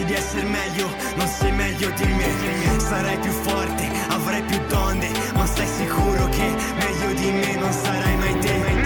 pensi 0.00 0.04
di 0.04 0.14
essere 0.14 0.42
meglio, 0.42 0.88
non 1.16 1.26
sei 1.26 1.52
meglio 1.52 1.90
di 1.90 2.06
me. 2.06 2.78
Sarai 2.78 3.18
più 3.18 3.30
forte, 3.30 3.88
avrai 4.08 4.42
più 4.42 4.58
donne, 4.68 5.10
ma 5.34 5.46
stai 5.46 5.66
sicuro 5.66 6.28
che 6.28 6.54
meglio 6.78 7.12
di 7.14 7.30
me 7.30 7.54
non 7.56 7.72
sarai 7.72 8.16
mai 8.16 8.38
te. 8.38 8.78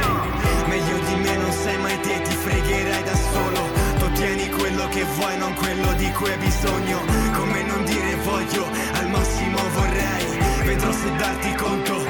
Meglio 0.66 0.98
di 1.06 1.14
me 1.16 1.36
non 1.36 1.52
sei 1.52 1.78
mai 1.78 2.00
te, 2.00 2.22
ti 2.22 2.34
fregherai 2.34 3.02
da 3.04 3.14
solo. 3.14 3.60
Tu 3.98 4.04
ottieni 4.04 4.48
quello 4.50 4.88
che 4.88 5.04
vuoi, 5.16 5.38
non 5.38 5.54
quello 5.54 5.92
di 5.94 6.10
cui 6.12 6.30
hai 6.30 6.38
bisogno. 6.38 6.98
Come 7.32 7.62
non 7.62 7.84
dire 7.84 8.14
voglio, 8.24 8.66
al 8.94 9.08
massimo 9.08 9.58
vorrei. 9.74 10.42
Vedrò 10.64 10.92
se 10.92 11.14
darti 11.16 11.54
conto, 11.54 12.04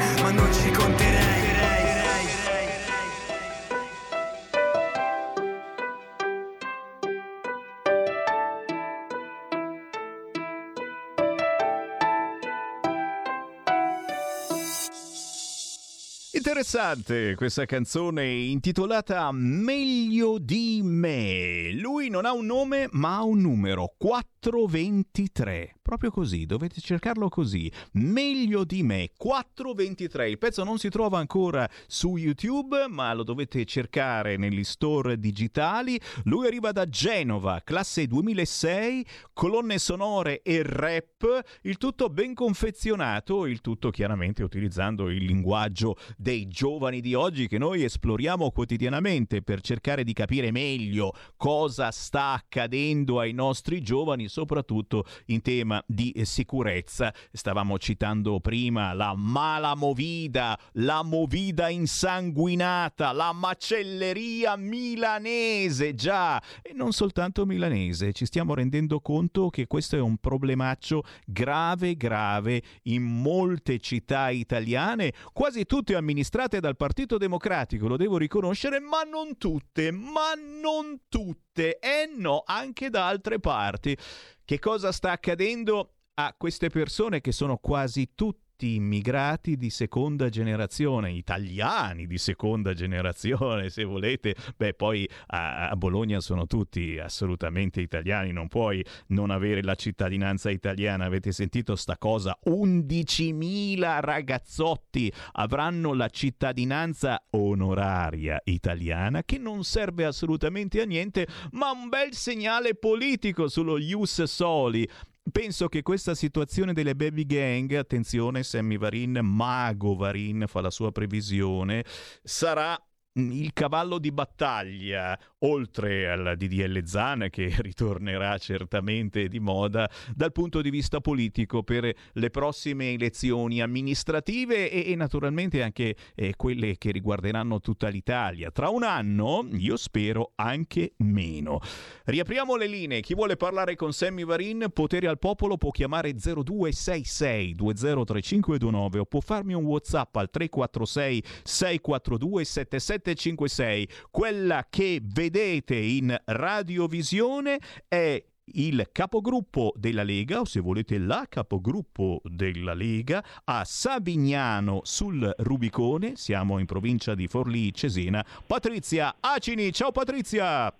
Interessante 16.64 17.34
questa 17.34 17.66
canzone 17.66 18.26
intitolata 18.26 19.30
Meglio 19.32 20.38
di 20.38 20.80
me. 20.82 21.70
Lui 21.74 22.08
non 22.08 22.24
ha 22.24 22.32
un 22.32 22.46
nome 22.46 22.88
ma 22.92 23.16
ha 23.16 23.22
un 23.22 23.42
numero 23.42 23.92
423. 23.98 25.73
Proprio 25.84 26.10
così, 26.10 26.46
dovete 26.46 26.80
cercarlo 26.80 27.28
così. 27.28 27.70
Meglio 27.92 28.64
di 28.64 28.82
me 28.82 29.10
423. 29.18 30.30
Il 30.30 30.38
pezzo 30.38 30.64
non 30.64 30.78
si 30.78 30.88
trova 30.88 31.18
ancora 31.18 31.68
su 31.86 32.16
YouTube, 32.16 32.86
ma 32.88 33.12
lo 33.12 33.22
dovete 33.22 33.66
cercare 33.66 34.38
negli 34.38 34.64
store 34.64 35.18
digitali. 35.18 36.00
Lui 36.22 36.46
arriva 36.46 36.72
da 36.72 36.86
Genova, 36.86 37.60
classe 37.62 38.06
2006, 38.06 39.06
colonne 39.34 39.76
sonore 39.76 40.40
e 40.40 40.62
rap, 40.62 41.44
il 41.64 41.76
tutto 41.76 42.08
ben 42.08 42.32
confezionato, 42.32 43.44
il 43.44 43.60
tutto 43.60 43.90
chiaramente 43.90 44.42
utilizzando 44.42 45.10
il 45.10 45.22
linguaggio 45.22 45.98
dei 46.16 46.48
giovani 46.48 47.02
di 47.02 47.12
oggi 47.12 47.46
che 47.46 47.58
noi 47.58 47.84
esploriamo 47.84 48.52
quotidianamente 48.52 49.42
per 49.42 49.60
cercare 49.60 50.02
di 50.02 50.14
capire 50.14 50.50
meglio 50.50 51.12
cosa 51.36 51.90
sta 51.90 52.32
accadendo 52.32 53.20
ai 53.20 53.34
nostri 53.34 53.82
giovani, 53.82 54.28
soprattutto 54.28 55.04
in 55.26 55.42
tema 55.42 55.72
di 55.86 56.12
sicurezza. 56.24 57.12
Stavamo 57.32 57.78
citando 57.78 58.40
prima 58.40 58.92
la 58.92 59.14
mala 59.16 59.74
movida, 59.74 60.58
la 60.74 61.02
movida 61.02 61.68
insanguinata, 61.68 63.12
la 63.12 63.32
macelleria 63.32 64.56
milanese, 64.56 65.94
già, 65.94 66.42
e 66.62 66.72
non 66.72 66.92
soltanto 66.92 67.46
milanese, 67.46 68.12
ci 68.12 68.26
stiamo 68.26 68.54
rendendo 68.54 69.00
conto 69.00 69.50
che 69.50 69.66
questo 69.66 69.96
è 69.96 70.00
un 70.00 70.16
problemaccio 70.18 71.02
grave, 71.26 71.96
grave 71.96 72.62
in 72.84 73.02
molte 73.02 73.78
città 73.78 74.30
italiane, 74.30 75.12
quasi 75.32 75.64
tutte 75.64 75.94
amministrate 75.94 76.60
dal 76.60 76.76
Partito 76.76 77.18
Democratico, 77.18 77.86
lo 77.86 77.96
devo 77.96 78.18
riconoscere, 78.18 78.80
ma 78.80 79.02
non 79.02 79.36
tutte, 79.38 79.90
ma 79.90 80.32
non 80.34 81.00
tutte, 81.08 81.78
e 81.78 82.10
no, 82.16 82.42
anche 82.44 82.90
da 82.90 83.06
altre 83.06 83.38
parti. 83.38 83.96
Che 84.44 84.58
cosa 84.58 84.92
sta 84.92 85.10
accadendo 85.10 85.94
a 86.14 86.34
queste 86.36 86.68
persone 86.68 87.20
che 87.22 87.32
sono 87.32 87.56
quasi 87.56 88.14
tutte 88.14 88.43
immigrati 88.62 89.56
di 89.56 89.70
seconda 89.70 90.28
generazione, 90.28 91.12
italiani 91.12 92.06
di 92.06 92.18
seconda 92.18 92.72
generazione, 92.72 93.68
se 93.68 93.84
volete. 93.84 94.34
Beh, 94.56 94.74
poi 94.74 95.08
a, 95.26 95.68
a, 95.70 95.76
Bologna 95.76 96.20
sono 96.20 96.46
tutti 96.46 96.98
assolutamente 96.98 97.80
italiani, 97.80 98.32
non 98.32 98.48
puoi 98.48 98.84
non 99.08 99.30
avere 99.30 99.62
la 99.62 99.74
cittadinanza 99.74 100.50
italiana. 100.50 101.04
Avete 101.04 101.32
sentito 101.32 101.76
sta 101.76 101.98
cosa? 101.98 102.38
11.000 102.46 104.00
ragazzotti 104.00 105.12
avranno 105.32 105.92
la 105.94 106.08
cittadinanza 106.08 107.22
onoraria 107.30 108.40
italiana, 108.44 109.22
che 109.24 109.38
non 109.38 109.64
serve 109.64 110.04
assolutamente 110.04 110.80
a 110.80 110.84
niente, 110.84 111.26
ma 111.52 111.70
un 111.70 111.88
bel 111.88 112.12
segnale 112.14 112.74
politico 112.74 113.48
sullo 113.48 113.78
Ius 113.78 114.22
Soli. 114.22 114.88
Penso 115.32 115.68
che 115.68 115.82
questa 115.82 116.14
situazione 116.14 116.74
delle 116.74 116.94
baby 116.94 117.24
gang, 117.24 117.72
attenzione, 117.74 118.42
Sammy 118.42 118.76
Varin, 118.76 119.20
Mago 119.22 119.96
Varin 119.96 120.44
fa 120.46 120.60
la 120.60 120.70
sua 120.70 120.92
previsione, 120.92 121.84
sarà 122.22 122.78
il 123.14 123.52
cavallo 123.52 123.98
di 123.98 124.12
battaglia, 124.12 125.18
oltre 125.44 126.08
al 126.08 126.34
DDL 126.36 126.84
Zan 126.84 127.28
che 127.30 127.54
ritornerà 127.58 128.36
certamente 128.38 129.28
di 129.28 129.40
moda 129.40 129.88
dal 130.14 130.32
punto 130.32 130.60
di 130.60 130.70
vista 130.70 131.00
politico 131.00 131.62
per 131.62 131.92
le 132.12 132.30
prossime 132.30 132.92
elezioni 132.92 133.60
amministrative 133.60 134.70
e, 134.70 134.90
e 134.90 134.94
naturalmente 134.94 135.62
anche 135.62 135.96
eh, 136.14 136.34
quelle 136.36 136.76
che 136.76 136.90
riguarderanno 136.90 137.60
tutta 137.60 137.88
l'Italia. 137.88 138.50
Tra 138.50 138.68
un 138.68 138.82
anno, 138.82 139.46
io 139.52 139.76
spero 139.76 140.32
anche 140.36 140.94
meno. 140.98 141.60
Riapriamo 142.04 142.56
le 142.56 142.66
linee. 142.66 143.00
Chi 143.00 143.14
vuole 143.14 143.36
parlare 143.36 143.76
con 143.76 143.92
Sammy 143.92 144.24
Varin, 144.24 144.66
potere 144.72 145.08
al 145.08 145.18
popolo, 145.18 145.56
può 145.56 145.70
chiamare 145.70 146.12
0266 146.12 147.54
203529 147.54 148.98
o 148.98 149.04
può 149.04 149.20
farmi 149.20 149.54
un 149.54 149.64
WhatsApp 149.64 150.16
al 150.16 150.30
346 150.30 151.22
642 151.42 152.44
77 152.44 153.04
756. 153.14 153.88
Quella 154.10 154.66
che 154.68 155.00
vedete 155.34 155.74
in 155.74 156.16
radiovisione 156.26 157.58
è 157.88 158.22
il 158.56 158.88
capogruppo 158.92 159.72
della 159.74 160.04
Lega, 160.04 160.40
o 160.40 160.44
se 160.44 160.60
volete 160.60 160.98
la 160.98 161.26
capogruppo 161.28 162.20
della 162.22 162.74
Lega, 162.74 163.24
a 163.44 163.64
Savignano 163.64 164.82
sul 164.84 165.34
Rubicone, 165.38 166.14
siamo 166.14 166.60
in 166.60 166.66
provincia 166.66 167.16
di 167.16 167.26
Forlì 167.26 167.72
Cesena, 167.72 168.24
Patrizia 168.46 169.16
Acini. 169.18 169.72
Ciao 169.72 169.90
Patrizia! 169.90 170.72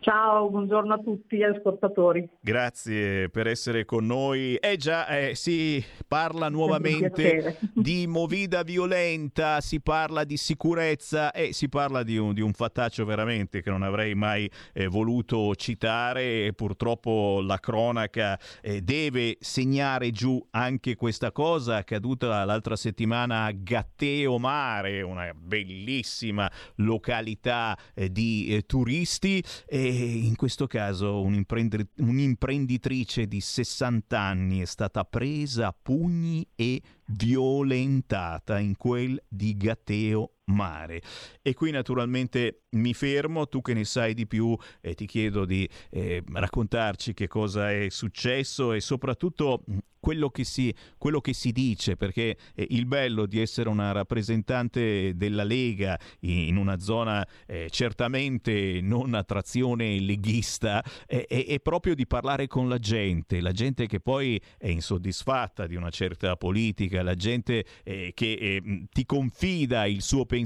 Ciao, 0.00 0.48
buongiorno 0.48 0.94
a 0.94 0.98
tutti 0.98 1.36
gli 1.36 1.42
ascoltatori. 1.42 2.26
Grazie 2.40 3.28
per 3.30 3.48
essere 3.48 3.84
con 3.84 4.06
noi. 4.06 4.54
Eh 4.54 4.76
già, 4.76 5.08
eh, 5.08 5.34
si 5.34 5.84
parla 6.06 6.48
nuovamente 6.48 7.58
di 7.74 8.06
movida 8.06 8.62
violenta, 8.62 9.60
si 9.60 9.80
parla 9.80 10.22
di 10.22 10.36
sicurezza 10.36 11.32
e 11.32 11.52
si 11.52 11.68
parla 11.68 12.04
di 12.04 12.16
un, 12.16 12.32
di 12.32 12.40
un 12.40 12.52
fattaccio 12.52 13.04
veramente 13.04 13.60
che 13.60 13.70
non 13.70 13.82
avrei 13.82 14.14
mai 14.14 14.48
eh, 14.72 14.86
voluto 14.86 15.54
citare 15.56 16.46
e 16.46 16.52
purtroppo 16.52 17.40
la 17.42 17.58
cronaca 17.58 18.38
eh, 18.62 18.80
deve 18.82 19.36
segnare 19.40 20.12
giù 20.12 20.40
anche 20.52 20.94
questa 20.94 21.32
cosa 21.32 21.76
accaduta 21.76 22.44
l'altra 22.44 22.76
settimana 22.76 23.46
a 23.46 23.52
Gatteo 23.52 24.38
Mare, 24.38 25.02
una 25.02 25.32
bellissima 25.34 26.48
località 26.76 27.76
eh, 27.94 28.12
di 28.12 28.46
eh, 28.54 28.62
turisti 28.62 29.42
e 29.66 29.87
in 29.88 30.36
questo 30.36 30.66
caso 30.66 31.22
un'imprenditrice 31.22 33.26
di 33.26 33.40
60 33.40 34.18
anni 34.18 34.60
è 34.60 34.64
stata 34.64 35.04
presa 35.04 35.68
a 35.68 35.76
pugni 35.80 36.46
e 36.54 36.82
violentata 37.06 38.58
in 38.58 38.76
quel 38.76 39.22
di 39.28 39.56
Gatteo 39.56 40.32
Mare. 40.48 41.02
E 41.42 41.54
qui 41.54 41.70
naturalmente 41.70 42.62
mi 42.70 42.94
fermo, 42.94 43.46
tu 43.46 43.60
che 43.60 43.74
ne 43.74 43.84
sai 43.84 44.14
di 44.14 44.26
più 44.26 44.56
e 44.80 44.94
ti 44.94 45.06
chiedo 45.06 45.44
di 45.44 45.68
eh, 45.90 46.22
raccontarci 46.32 47.14
che 47.14 47.28
cosa 47.28 47.72
è 47.72 47.88
successo 47.88 48.72
e 48.72 48.80
soprattutto 48.80 49.62
quello 50.00 50.30
che 50.30 50.44
si, 50.44 50.74
quello 50.96 51.20
che 51.20 51.32
si 51.32 51.52
dice, 51.52 51.96
perché 51.96 52.36
eh, 52.54 52.66
il 52.70 52.86
bello 52.86 53.26
di 53.26 53.40
essere 53.40 53.68
una 53.68 53.92
rappresentante 53.92 55.16
della 55.16 55.44
Lega 55.44 55.98
in 56.20 56.56
una 56.56 56.78
zona 56.78 57.26
eh, 57.46 57.68
certamente 57.70 58.80
non 58.80 59.14
a 59.14 59.24
trazione 59.24 59.98
leghista 59.98 60.82
è, 61.06 61.26
è, 61.26 61.46
è, 61.46 61.60
proprio 61.60 61.94
di 61.94 62.06
parlare 62.06 62.46
con 62.46 62.68
la 62.68 62.78
gente, 62.78 63.40
la 63.40 63.52
gente 63.52 63.86
che 63.86 64.00
poi 64.00 64.40
è 64.56 64.68
insoddisfatta 64.68 65.66
di 65.66 65.74
una 65.74 65.90
certa 65.90 66.36
politica, 66.36 67.02
la 67.02 67.14
gente 67.14 67.64
eh, 67.84 68.12
che 68.14 68.32
eh, 68.32 68.86
ti 68.90 69.04
confida 69.04 69.86
il 69.86 70.02
suo 70.02 70.24
pensiero 70.24 70.37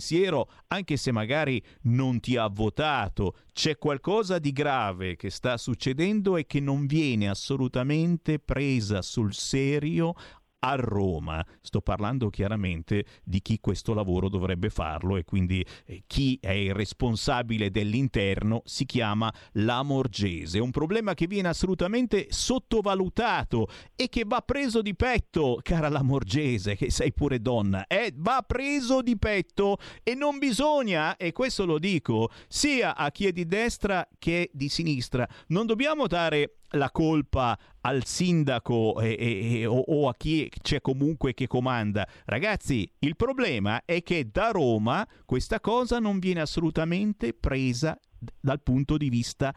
anche 0.69 0.97
se 0.97 1.13
magari 1.13 1.63
non 1.83 2.21
ti 2.21 2.37
ha 2.37 2.47
votato. 2.49 3.37
C'è 3.53 3.77
qualcosa 3.77 4.39
di 4.39 4.53
grave 4.53 5.17
che 5.17 5.31
sta 5.31 5.57
succedendo 5.57 6.37
e 6.37 6.47
che 6.47 6.61
non 6.61 6.87
viene 6.87 7.29
assolutamente 7.29 8.39
presa 8.39 9.03
sul 9.03 9.35
serio 9.35 10.15
a 10.65 10.75
Roma. 10.77 11.45
Sto 11.61 11.81
parlando 11.81 12.31
chiaramente 12.31 13.05
di 13.25 13.41
chi 13.43 13.59
questo 13.61 13.95
lavoro 13.95 14.29
dovrebbe 14.29 14.71
farlo 14.71 15.17
e 15.17 15.25
quindi 15.25 15.65
eh, 15.87 16.05
chi 16.07 16.39
è 16.41 16.53
il 16.53 16.75
responsabile 16.75 17.71
dell'interno 17.71 18.63
si 18.65 18.85
chiama 18.87 19.33
Lamorgese. 19.53 20.59
Un 20.61 20.71
problema 20.71 21.15
che 21.15 21.27
viene 21.27 21.49
assolutamente 21.49 22.27
sottovalutato 22.31 23.69
e 23.97 24.09
che 24.09 24.25
va 24.25 24.41
preso 24.41 24.83
di 24.83 24.95
petto, 24.95 25.59
cara 25.63 25.89
Lamorgese, 25.89 26.77
che 26.77 26.91
sei 26.91 27.13
pure 27.13 27.41
donna, 27.41 27.87
eh? 27.87 28.13
va 28.17 28.45
preso 28.47 29.03
di 29.03 29.19
petto 29.19 29.79
e 30.03 30.15
non 30.15 30.39
bisogna, 30.39 31.17
e 31.17 31.33
questo 31.33 31.65
lo 31.65 31.79
dico, 31.79 32.31
sia 32.47 32.97
a 32.97 33.11
chi 33.11 33.27
è 33.27 33.33
di 33.33 33.47
destra 33.47 34.07
che 34.19 34.51
di 34.53 34.69
sinistra, 34.69 35.29
non 35.49 35.67
dobbiamo 35.67 36.07
dare 36.07 36.59
la 36.73 36.91
colpa 36.91 37.59
al 37.81 38.05
sindaco 38.05 39.01
e, 39.01 39.17
e, 39.61 39.67
o, 39.67 39.79
o, 39.79 40.09
a 40.09 40.15
chi 40.15 40.51
c'è 40.63 40.81
comunque 40.81 41.35
che 41.35 41.47
comanda. 41.47 42.07
Ragazzi, 42.25 42.91
il 43.01 43.17
problema 43.17 43.85
è 43.85 44.03
che 44.03 44.31
da 44.31 44.51
Roma 44.51 45.07
questa 45.25 45.61
cosa 45.61 45.99
non 45.99 46.19
viene 46.19 46.41
assolutamente 46.41 47.33
presa 47.35 47.99
dal 48.41 48.63
punto 48.63 48.97
di 48.97 49.09
vista 49.09 49.53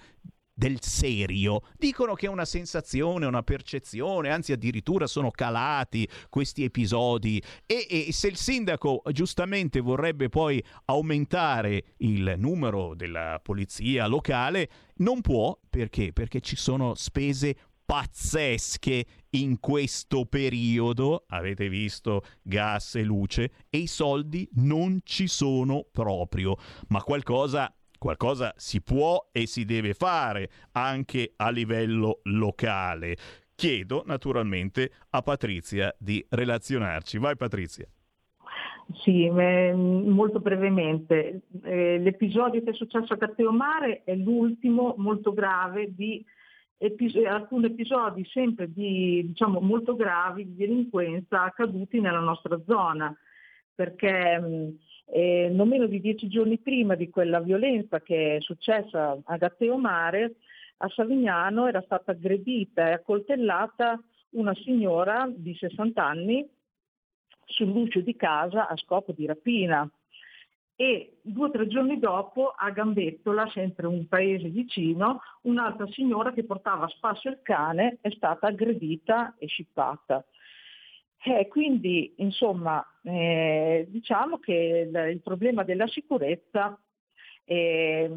del 0.55 0.81
serio. 0.81 1.61
Dicono 1.77 2.13
che 2.13 2.27
è 2.27 2.29
una 2.29 2.45
sensazione, 2.45 3.25
una 3.25 3.43
percezione, 3.43 4.29
anzi 4.29 4.53
addirittura 4.53 5.05
sono 5.05 5.29
calati 5.29 6.07
questi 6.29 6.63
episodi. 6.63 7.41
E, 7.65 7.85
e, 7.89 8.13
se 8.13 8.27
il 8.27 8.37
sindaco 8.37 9.03
giustamente 9.11 9.81
vorrebbe 9.81 10.29
poi 10.29 10.63
aumentare 10.85 11.95
il 11.97 12.35
numero 12.37 12.95
della 12.95 13.39
polizia 13.43 14.07
locale, 14.07 14.69
non 14.97 15.21
può. 15.21 15.59
Perché? 15.69 16.13
Perché 16.13 16.39
ci 16.39 16.55
sono 16.55 16.95
spese 16.95 17.55
pazzesche 17.85 19.05
in 19.31 19.59
questo 19.59 20.25
periodo, 20.25 21.25
avete 21.27 21.69
visto 21.69 22.23
gas 22.41 22.95
e 22.95 23.03
luce, 23.03 23.51
e 23.69 23.79
i 23.79 23.87
soldi 23.87 24.49
non 24.53 24.99
ci 25.03 25.27
sono 25.27 25.85
proprio, 25.91 26.57
ma 26.87 27.03
qualcosa 27.03 27.74
qualcosa 27.97 28.53
si 28.55 28.81
può 28.81 29.29
e 29.31 29.47
si 29.47 29.65
deve 29.65 29.93
fare 29.93 30.49
anche 30.73 31.33
a 31.35 31.49
livello 31.49 32.19
locale. 32.23 33.15
Chiedo 33.55 34.03
naturalmente 34.05 34.91
a 35.11 35.21
Patrizia 35.21 35.93
di 35.97 36.25
relazionarci. 36.29 37.17
Vai 37.17 37.35
Patrizia. 37.35 37.87
Sì, 39.01 39.29
molto 39.29 40.39
brevemente. 40.39 41.41
Eh, 41.63 41.97
l'episodio 41.97 42.61
che 42.63 42.71
è 42.71 42.73
successo 42.73 43.13
a 43.13 43.17
Catteomare 43.17 44.03
è 44.03 44.13
l'ultimo 44.15 44.93
molto 44.97 45.33
grave 45.33 45.93
di 45.95 46.23
alcuni 47.27 47.67
episodi 47.67 48.25
sempre 48.25 48.71
di, 48.71 49.23
diciamo, 49.27 49.59
molto 49.59 49.95
gravi 49.95 50.45
di 50.45 50.55
delinquenza 50.55 51.43
accaduti 51.43 51.99
nella 51.99 52.19
nostra 52.19 52.61
zona, 52.67 53.15
perché 53.73 54.75
eh, 55.05 55.49
non 55.51 55.67
meno 55.67 55.85
di 55.87 56.01
dieci 56.01 56.27
giorni 56.27 56.57
prima 56.57 56.95
di 56.95 57.09
quella 57.09 57.39
violenza 57.39 58.01
che 58.01 58.37
è 58.37 58.41
successa 58.41 59.17
a 59.23 59.37
Gatteo 59.37 59.77
Mare, 59.77 60.35
a 60.77 60.89
Savignano 60.89 61.67
era 61.67 61.81
stata 61.81 62.11
aggredita 62.11 62.89
e 62.89 62.93
accoltellata 62.93 64.01
una 64.31 64.53
signora 64.55 65.31
di 65.33 65.55
60 65.55 66.03
anni 66.03 66.47
sull'uscio 67.45 68.01
di 68.01 68.15
casa 68.15 68.67
a 68.67 68.75
scopo 68.75 69.11
di 69.11 69.25
rapina. 69.25 69.89
E 70.77 71.19
due 71.21 71.47
o 71.47 71.51
tre 71.51 71.67
giorni 71.67 71.99
dopo 71.99 72.49
a 72.49 72.69
Gambettola, 72.69 73.49
sempre 73.51 73.87
un 73.87 74.07
paese 74.09 74.49
vicino, 74.49 75.21
un'altra 75.43 75.87
signora 75.87 76.33
che 76.33 76.43
portava 76.43 76.83
a 76.83 76.89
spasso 76.89 77.29
il 77.29 77.39
cane 77.41 77.99
è 78.01 78.09
stata 78.09 78.47
aggredita 78.47 79.35
e 79.37 79.47
scippata. 79.47 80.25
Eh, 81.27 81.47
quindi 81.47 82.13
insomma 82.17 82.85
eh, 83.01 83.87
diciamo 83.89 84.37
che 84.37 84.87
il, 84.87 85.09
il, 85.09 85.21
problema 85.21 85.63
della 85.63 85.87
sicurezza 85.87 86.79
è, 87.43 88.07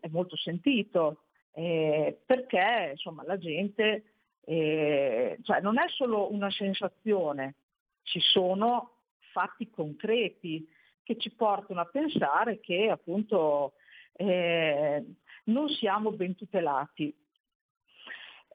è 0.00 0.08
molto 0.08 0.36
sentito 0.36 1.24
eh, 1.52 2.16
perché 2.24 2.90
insomma, 2.92 3.24
la 3.26 3.38
gente 3.38 4.04
eh, 4.44 5.36
cioè, 5.42 5.60
non 5.60 5.80
è 5.80 5.88
solo 5.88 6.32
una 6.32 6.48
sensazione, 6.52 7.56
ci 8.02 8.20
sono 8.20 8.98
fatti 9.32 9.68
concreti 9.68 10.64
che 11.02 11.16
ci 11.16 11.32
portano 11.32 11.80
a 11.80 11.86
pensare 11.86 12.60
che 12.60 12.88
appunto 12.88 13.72
eh, 14.12 15.04
non 15.46 15.68
siamo 15.70 16.12
ben 16.12 16.36
tutelati 16.36 17.12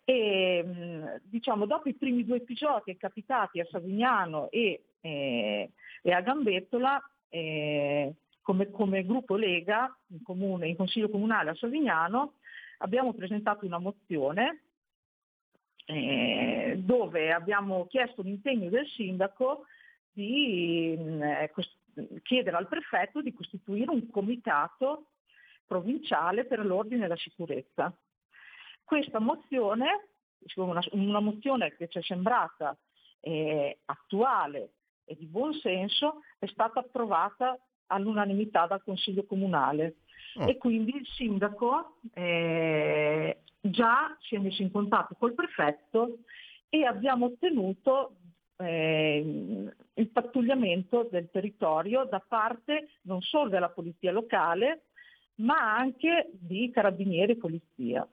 e 0.05 1.19
diciamo, 1.23 1.65
dopo 1.65 1.89
i 1.89 1.93
primi 1.93 2.25
due 2.25 2.37
episodi 2.37 2.97
capitati 2.97 3.59
a 3.59 3.67
Savignano 3.69 4.49
e, 4.51 4.83
eh, 5.01 5.71
e 6.01 6.11
a 6.11 6.21
Gambettola, 6.21 7.01
eh, 7.29 8.13
come, 8.41 8.69
come, 8.69 9.05
gruppo 9.05 9.35
Lega 9.35 9.95
in, 10.07 10.21
comune, 10.21 10.67
in, 10.67 10.75
Consiglio 10.75 11.09
Comunale 11.09 11.51
a 11.51 11.55
Savignano, 11.55 12.33
abbiamo 12.79 13.13
presentato 13.13 13.65
una 13.65 13.79
mozione 13.79 14.63
eh, 15.85 16.75
dove 16.77 17.31
abbiamo 17.31 17.87
chiesto 17.87 18.21
l'impegno 18.21 18.69
del 18.69 18.87
sindaco 18.87 19.65
di 20.11 20.93
eh, 20.93 21.51
chiedere 22.21 22.57
al 22.57 22.67
prefetto 22.67 23.21
di 23.21 23.33
costituire 23.33 23.89
un 23.89 24.09
comitato 24.09 25.07
provinciale 25.65 26.45
per 26.45 26.65
l'ordine 26.65 27.05
e 27.05 27.07
la 27.07 27.15
sicurezza. 27.15 27.95
Questa 28.93 29.19
mozione, 29.19 30.09
una, 30.57 30.79
una 30.91 31.19
mozione 31.19 31.75
che 31.75 31.87
ci 31.87 31.97
è 31.97 32.01
sembrata 32.03 32.77
eh, 33.21 33.79
attuale 33.85 34.73
e 35.05 35.15
di 35.17 35.25
buon 35.25 35.51
senso, 35.53 36.21
è 36.37 36.45
stata 36.45 36.81
approvata 36.81 37.57
all'unanimità 37.87 38.67
dal 38.67 38.83
Consiglio 38.83 39.25
Comunale 39.25 39.95
oh. 40.35 40.47
e 40.47 40.57
quindi 40.57 40.95
il 40.95 41.07
sindaco 41.07 42.01
eh, 42.13 43.39
già 43.61 44.15
si 44.19 44.35
è 44.35 44.37
messo 44.37 44.61
in 44.61 44.71
contatto 44.71 45.15
col 45.17 45.33
prefetto 45.33 46.19
e 46.69 46.85
abbiamo 46.85 47.25
ottenuto 47.25 48.17
eh, 48.57 49.71
il 49.91 50.09
pattugliamento 50.09 51.07
del 51.09 51.31
territorio 51.31 52.03
da 52.03 52.19
parte 52.19 52.89
non 53.05 53.21
solo 53.21 53.49
della 53.49 53.69
polizia 53.69 54.11
locale 54.11 54.83
ma 55.37 55.77
anche 55.77 56.29
di 56.33 56.69
carabinieri 56.69 57.31
e 57.31 57.37
polizia. 57.37 58.07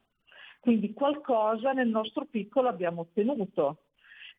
Quindi 0.61 0.92
qualcosa 0.92 1.72
nel 1.72 1.88
nostro 1.88 2.26
piccolo 2.26 2.68
abbiamo 2.68 3.00
ottenuto. 3.02 3.84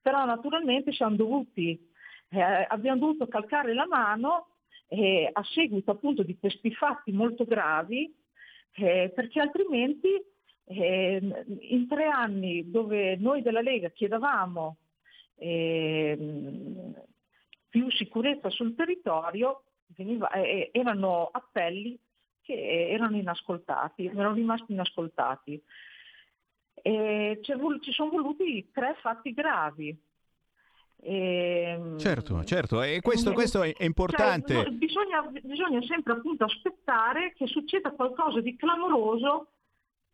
Però 0.02 0.24
naturalmente 0.26 0.92
dovuti, 1.12 1.90
eh, 2.30 2.66
abbiamo 2.70 3.00
dovuto 3.00 3.28
calcare 3.28 3.74
la 3.74 3.88
mano 3.88 4.48
eh, 4.88 5.30
a 5.32 5.44
seguito 5.44 5.92
appunto 5.92 6.24
di 6.24 6.38
questi 6.38 6.72
fatti 6.74 7.12
molto 7.12 7.46
gravi, 7.46 8.14
eh, 8.74 9.12
perché 9.14 9.40
altrimenti 9.40 10.10
ehm, 10.66 11.46
in 11.60 11.88
tre 11.88 12.06
anni 12.08 12.70
dove 12.70 13.16
noi 13.18 13.42
della 13.42 13.62
Lega 13.62 13.90
chiedevamo 13.90 14.78
ehm, 15.36 16.94
più 17.70 17.90
sicurezza 17.90 18.50
sul 18.50 18.76
territorio, 18.76 19.64
veniva, 19.96 20.30
eh, 20.32 20.70
erano 20.74 21.30
appelli 21.32 21.98
che 22.42 22.90
erano 22.90 23.18
inascoltati, 23.18 24.08
erano 24.08 24.34
rimasti 24.34 24.74
inascoltati. 24.74 25.62
E 26.82 27.40
ci 27.44 27.92
sono 27.92 28.10
voluti 28.10 28.70
tre 28.72 28.96
fatti 29.02 29.34
gravi. 29.34 29.98
E, 31.04 31.96
certo, 31.98 32.44
certo, 32.44 32.82
e 32.84 33.02
questo, 33.02 33.34
questo 33.34 33.64
è 33.64 33.74
importante. 33.80 34.54
Cioè, 34.54 34.70
bisogna, 34.70 35.22
bisogna, 35.42 35.82
sempre 35.84 36.14
appunto 36.14 36.46
aspettare 36.46 37.34
che 37.36 37.48
succeda 37.48 37.92
qualcosa 37.92 38.40
di 38.40 38.56
clamoroso 38.56 39.48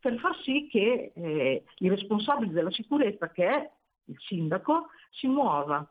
per 0.00 0.18
far 0.18 0.40
sì 0.42 0.66
che 0.70 1.12
eh, 1.14 1.64
il 1.78 1.90
responsabile 1.90 2.52
della 2.52 2.70
sicurezza, 2.70 3.30
che 3.30 3.46
è 3.46 3.70
il 4.04 4.16
sindaco, 4.26 4.86
si 5.10 5.26
muova. 5.26 5.86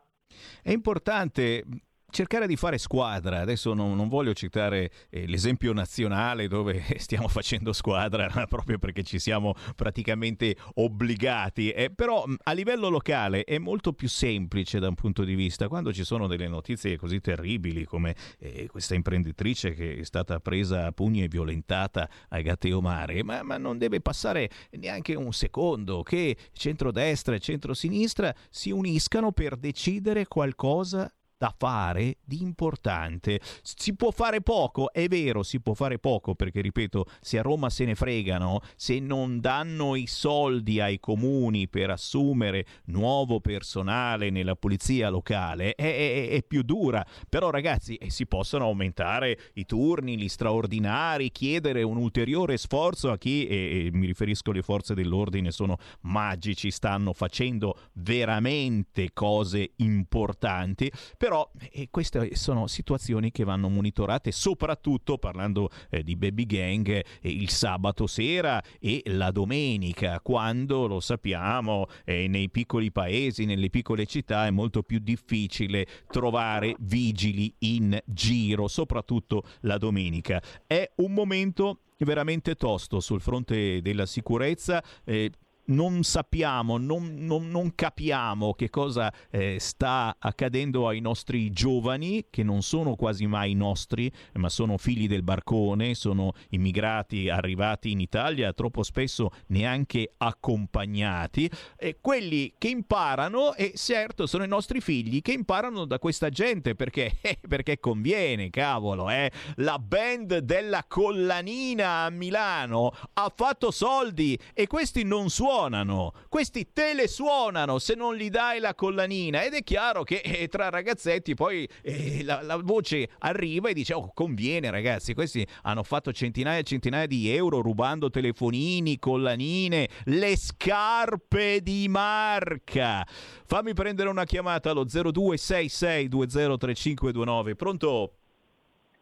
È 0.62 0.72
importante 0.72 1.64
cercare 2.10 2.46
di 2.46 2.56
fare 2.56 2.78
squadra. 2.78 3.40
Adesso 3.40 3.74
non, 3.74 3.94
non 3.94 4.08
voglio 4.08 4.32
citare 4.32 4.90
eh, 5.10 5.26
l'esempio 5.26 5.72
nazionale 5.72 6.48
dove 6.48 6.82
stiamo 6.98 7.28
facendo 7.28 7.72
squadra 7.72 8.28
proprio 8.48 8.78
perché 8.78 9.02
ci 9.02 9.18
siamo 9.18 9.54
praticamente 9.76 10.56
obbligati, 10.74 11.70
eh, 11.70 11.90
però 11.90 12.24
a 12.42 12.52
livello 12.52 12.88
locale 12.88 13.44
è 13.44 13.58
molto 13.58 13.92
più 13.92 14.08
semplice 14.08 14.78
da 14.78 14.88
un 14.88 14.94
punto 14.94 15.24
di 15.24 15.34
vista 15.34 15.68
quando 15.68 15.92
ci 15.92 16.04
sono 16.04 16.26
delle 16.26 16.48
notizie 16.48 16.96
così 16.96 17.20
terribili 17.20 17.84
come 17.84 18.14
eh, 18.38 18.66
questa 18.68 18.94
imprenditrice 18.94 19.74
che 19.74 19.98
è 19.98 20.04
stata 20.04 20.40
presa 20.40 20.86
a 20.86 20.92
pugni 20.92 21.22
e 21.22 21.28
violentata 21.28 22.08
a 22.28 22.40
Gatteo 22.40 22.80
Mare, 22.80 23.22
ma, 23.22 23.42
ma 23.42 23.58
non 23.58 23.78
deve 23.78 24.00
passare 24.00 24.50
neanche 24.72 25.14
un 25.14 25.32
secondo 25.32 26.02
che 26.02 26.36
centrodestra 26.52 27.34
e 27.34 27.40
centrosinistra 27.40 28.34
si 28.50 28.70
uniscano 28.70 29.32
per 29.32 29.56
decidere 29.56 30.26
qualcosa 30.26 31.12
da 31.38 31.54
fare 31.56 32.16
di 32.24 32.42
importante. 32.42 33.40
Si 33.62 33.94
può 33.94 34.10
fare 34.10 34.42
poco, 34.42 34.92
è 34.92 35.06
vero, 35.06 35.44
si 35.44 35.60
può 35.60 35.72
fare 35.72 35.98
poco 35.98 36.34
perché, 36.34 36.60
ripeto, 36.60 37.06
se 37.20 37.38
a 37.38 37.42
Roma 37.42 37.70
se 37.70 37.84
ne 37.84 37.94
fregano, 37.94 38.60
se 38.76 38.98
non 38.98 39.38
danno 39.38 39.94
i 39.94 40.06
soldi 40.08 40.80
ai 40.80 40.98
comuni 40.98 41.68
per 41.68 41.90
assumere 41.90 42.66
nuovo 42.86 43.40
personale 43.40 44.30
nella 44.30 44.56
polizia 44.56 45.08
locale, 45.08 45.74
è, 45.74 45.84
è, 45.84 46.28
è 46.30 46.42
più 46.42 46.62
dura. 46.62 47.06
Però 47.28 47.50
ragazzi, 47.50 47.94
eh, 47.94 48.10
si 48.10 48.26
possono 48.26 48.64
aumentare 48.64 49.38
i 49.54 49.64
turni, 49.64 50.18
gli 50.18 50.28
straordinari, 50.28 51.30
chiedere 51.30 51.82
un 51.82 51.98
ulteriore 51.98 52.56
sforzo 52.56 53.12
a 53.12 53.16
chi, 53.16 53.46
e, 53.46 53.86
e 53.86 53.90
mi 53.92 54.06
riferisco 54.06 54.50
alle 54.50 54.62
forze 54.62 54.94
dell'ordine, 54.94 55.52
sono 55.52 55.76
magici, 56.00 56.72
stanno 56.72 57.12
facendo 57.12 57.78
veramente 57.92 59.10
cose 59.12 59.70
importanti. 59.76 60.90
Per 61.16 61.27
però 61.28 61.46
eh, 61.72 61.88
queste 61.90 62.34
sono 62.36 62.66
situazioni 62.66 63.30
che 63.30 63.44
vanno 63.44 63.68
monitorate 63.68 64.32
soprattutto 64.32 65.18
parlando 65.18 65.68
eh, 65.90 66.02
di 66.02 66.16
baby 66.16 66.46
gang 66.46 66.88
eh, 66.88 67.04
il 67.20 67.50
sabato 67.50 68.06
sera 68.06 68.62
e 68.80 69.02
la 69.04 69.30
domenica 69.30 70.20
quando 70.20 70.86
lo 70.86 71.00
sappiamo 71.00 71.84
eh, 72.06 72.28
nei 72.28 72.48
piccoli 72.48 72.90
paesi, 72.90 73.44
nelle 73.44 73.68
piccole 73.68 74.06
città 74.06 74.46
è 74.46 74.50
molto 74.50 74.82
più 74.82 75.00
difficile 75.00 75.86
trovare 76.10 76.74
vigili 76.78 77.54
in 77.58 78.00
giro, 78.06 78.66
soprattutto 78.66 79.42
la 79.60 79.76
domenica. 79.76 80.40
È 80.66 80.90
un 80.96 81.12
momento 81.12 81.80
veramente 81.98 82.54
tosto 82.54 83.00
sul 83.00 83.20
fronte 83.20 83.82
della 83.82 84.06
sicurezza. 84.06 84.82
Eh, 85.04 85.30
non 85.68 86.02
sappiamo, 86.02 86.78
non, 86.78 87.14
non, 87.18 87.50
non 87.50 87.74
capiamo 87.74 88.54
che 88.54 88.70
cosa 88.70 89.12
eh, 89.30 89.56
sta 89.58 90.16
accadendo 90.18 90.88
ai 90.88 91.00
nostri 91.00 91.50
giovani, 91.50 92.26
che 92.30 92.42
non 92.42 92.62
sono 92.62 92.94
quasi 92.94 93.26
mai 93.26 93.54
nostri, 93.54 94.10
ma 94.34 94.48
sono 94.48 94.78
figli 94.78 95.08
del 95.08 95.22
barcone, 95.22 95.94
sono 95.94 96.32
immigrati 96.50 97.28
arrivati 97.28 97.90
in 97.90 98.00
Italia, 98.00 98.52
troppo 98.52 98.82
spesso 98.82 99.30
neanche 99.48 100.12
accompagnati, 100.16 101.50
e 101.76 101.98
quelli 102.00 102.54
che 102.56 102.68
imparano, 102.68 103.54
e 103.54 103.72
certo 103.76 104.26
sono 104.26 104.44
i 104.44 104.48
nostri 104.48 104.80
figli 104.80 105.20
che 105.22 105.32
imparano 105.32 105.84
da 105.84 105.98
questa 105.98 106.30
gente, 106.30 106.74
perché, 106.74 107.18
eh, 107.20 107.38
perché 107.46 107.78
conviene, 107.78 108.50
cavolo, 108.50 109.10
eh? 109.10 109.30
la 109.56 109.78
band 109.78 110.38
della 110.38 110.84
collanina 110.86 112.04
a 112.04 112.10
Milano 112.10 112.92
ha 113.14 113.32
fatto 113.34 113.70
soldi 113.70 114.38
e 114.54 114.66
questi 114.66 115.02
non 115.02 115.28
suonano 115.28 115.57
suonano, 115.58 116.12
questi 116.28 116.72
te 116.72 116.94
le 116.94 117.08
suonano 117.08 117.80
se 117.80 117.96
non 117.96 118.14
gli 118.14 118.30
dai 118.30 118.60
la 118.60 118.76
collanina 118.76 119.42
ed 119.42 119.54
è 119.54 119.64
chiaro 119.64 120.04
che 120.04 120.20
eh, 120.24 120.46
tra 120.46 120.68
ragazzetti 120.68 121.34
poi 121.34 121.68
eh, 121.82 122.22
la, 122.22 122.42
la, 122.42 122.58
voce 122.58 123.08
arriva 123.18 123.68
e 123.68 123.72
dice 123.72 123.94
oh 123.94 124.12
conviene 124.14 124.70
ragazzi, 124.70 125.14
questi 125.14 125.44
hanno 125.62 125.82
fatto 125.82 126.12
centinaia 126.12 126.60
e 126.60 126.62
centinaia 126.62 127.06
di 127.06 127.34
euro 127.34 127.60
rubando 127.60 128.08
telefonini, 128.08 129.00
collanine, 129.00 129.88
le 130.04 130.36
scarpe 130.36 131.60
di 131.60 131.88
marca. 131.88 133.04
Fammi 133.08 133.74
prendere 133.74 134.08
una 134.08 134.22
chiamata 134.24 134.70
allo 134.70 134.84
0266203529. 134.84 137.56
Pronto? 137.56 138.12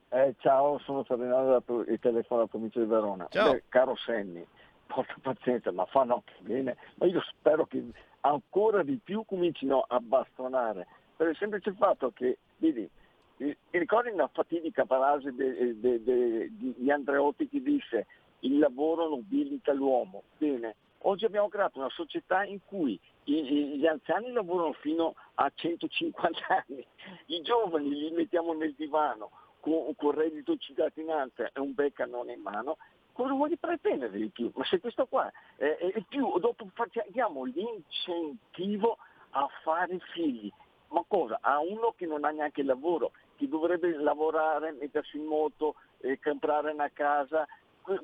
Eh, 0.09 0.35
ciao, 0.39 0.79
sono 0.79 1.05
Ferdinando 1.05 1.63
il 1.89 1.99
telefono 1.99 2.41
della 2.41 2.47
provincia 2.47 2.81
di 2.81 2.87
Verona. 2.87 3.27
Ciao. 3.29 3.53
Beh, 3.53 3.65
caro 3.69 3.95
Senni, 3.97 4.43
porta 4.87 5.15
pazienza, 5.21 5.71
ma 5.73 5.85
fanno 5.87 6.15
anche 6.15 6.35
bene, 6.41 6.77
ma 6.97 7.07
io 7.07 7.21
spero 7.29 7.67
che 7.67 7.85
ancora 8.21 8.83
di 8.83 8.99
più 9.03 9.25
comincino 9.25 9.85
a 9.87 10.01
bastonare, 10.01 10.87
per 11.17 11.29
il 11.29 11.37
semplice 11.37 11.73
fatto 11.73 12.13
che, 12.13 12.39
vedi, 12.59 12.89
ricordi 13.71 14.11
una 14.11 14.29
fatidica 14.29 14.85
de, 14.85 16.51
di 16.51 16.91
Andreotti 16.91 17.49
che 17.49 17.61
disse 17.61 18.07
il 18.41 18.59
lavoro 18.59 19.09
nobilita 19.09 19.73
l'uomo? 19.73 20.25
Bene, 20.39 20.77
oggi 21.01 21.25
abbiamo 21.25 21.49
creato 21.49 21.79
una 21.79 21.91
società 21.91 22.45
in 22.45 22.59
cui 22.65 22.99
gli 23.25 23.87
anziani 23.87 24.31
lavorano 24.31 24.73
fino 24.75 25.15
a 25.35 25.51
150 25.55 26.39
anni, 26.69 26.87
i 27.27 27.43
giovani 27.43 27.89
li 27.89 28.11
mettiamo 28.11 28.53
nel 28.53 28.75
divano 28.75 29.31
con, 29.61 30.11
reddito 30.13 30.53
di 30.53 30.61
cittadinanza 30.61 31.51
e 31.53 31.61
un 31.61 31.75
bel 31.75 31.93
cannone 31.93 32.35
in 32.35 32.41
mano 32.41 32.77
cosa 33.17 33.33
vuoi 33.33 33.57
pretendere 33.57 34.19
di 34.19 34.29
più? 34.29 34.53
Ma 34.55 34.65
se 34.67 34.79
questo 34.79 35.07
qua 35.07 35.33
è, 35.57 35.65
è 35.65 36.05
più, 36.07 36.39
dopo 36.39 36.69
diamo 37.09 37.45
l'incentivo 37.45 38.99
a 39.31 39.49
fare 39.63 39.99
figli, 40.13 40.53
ma 40.89 41.03
cosa? 41.09 41.39
A 41.41 41.59
uno 41.61 41.95
che 41.97 42.05
non 42.05 42.25
ha 42.25 42.31
neanche 42.31 42.63
lavoro, 42.63 43.13
che 43.37 43.49
dovrebbe 43.49 43.97
lavorare, 43.97 44.73
mettersi 44.73 45.17
in 45.17 45.25
moto, 45.25 45.77
eh, 46.01 46.21
comprare 46.21 46.73
una 46.73 46.91
casa, 46.93 47.47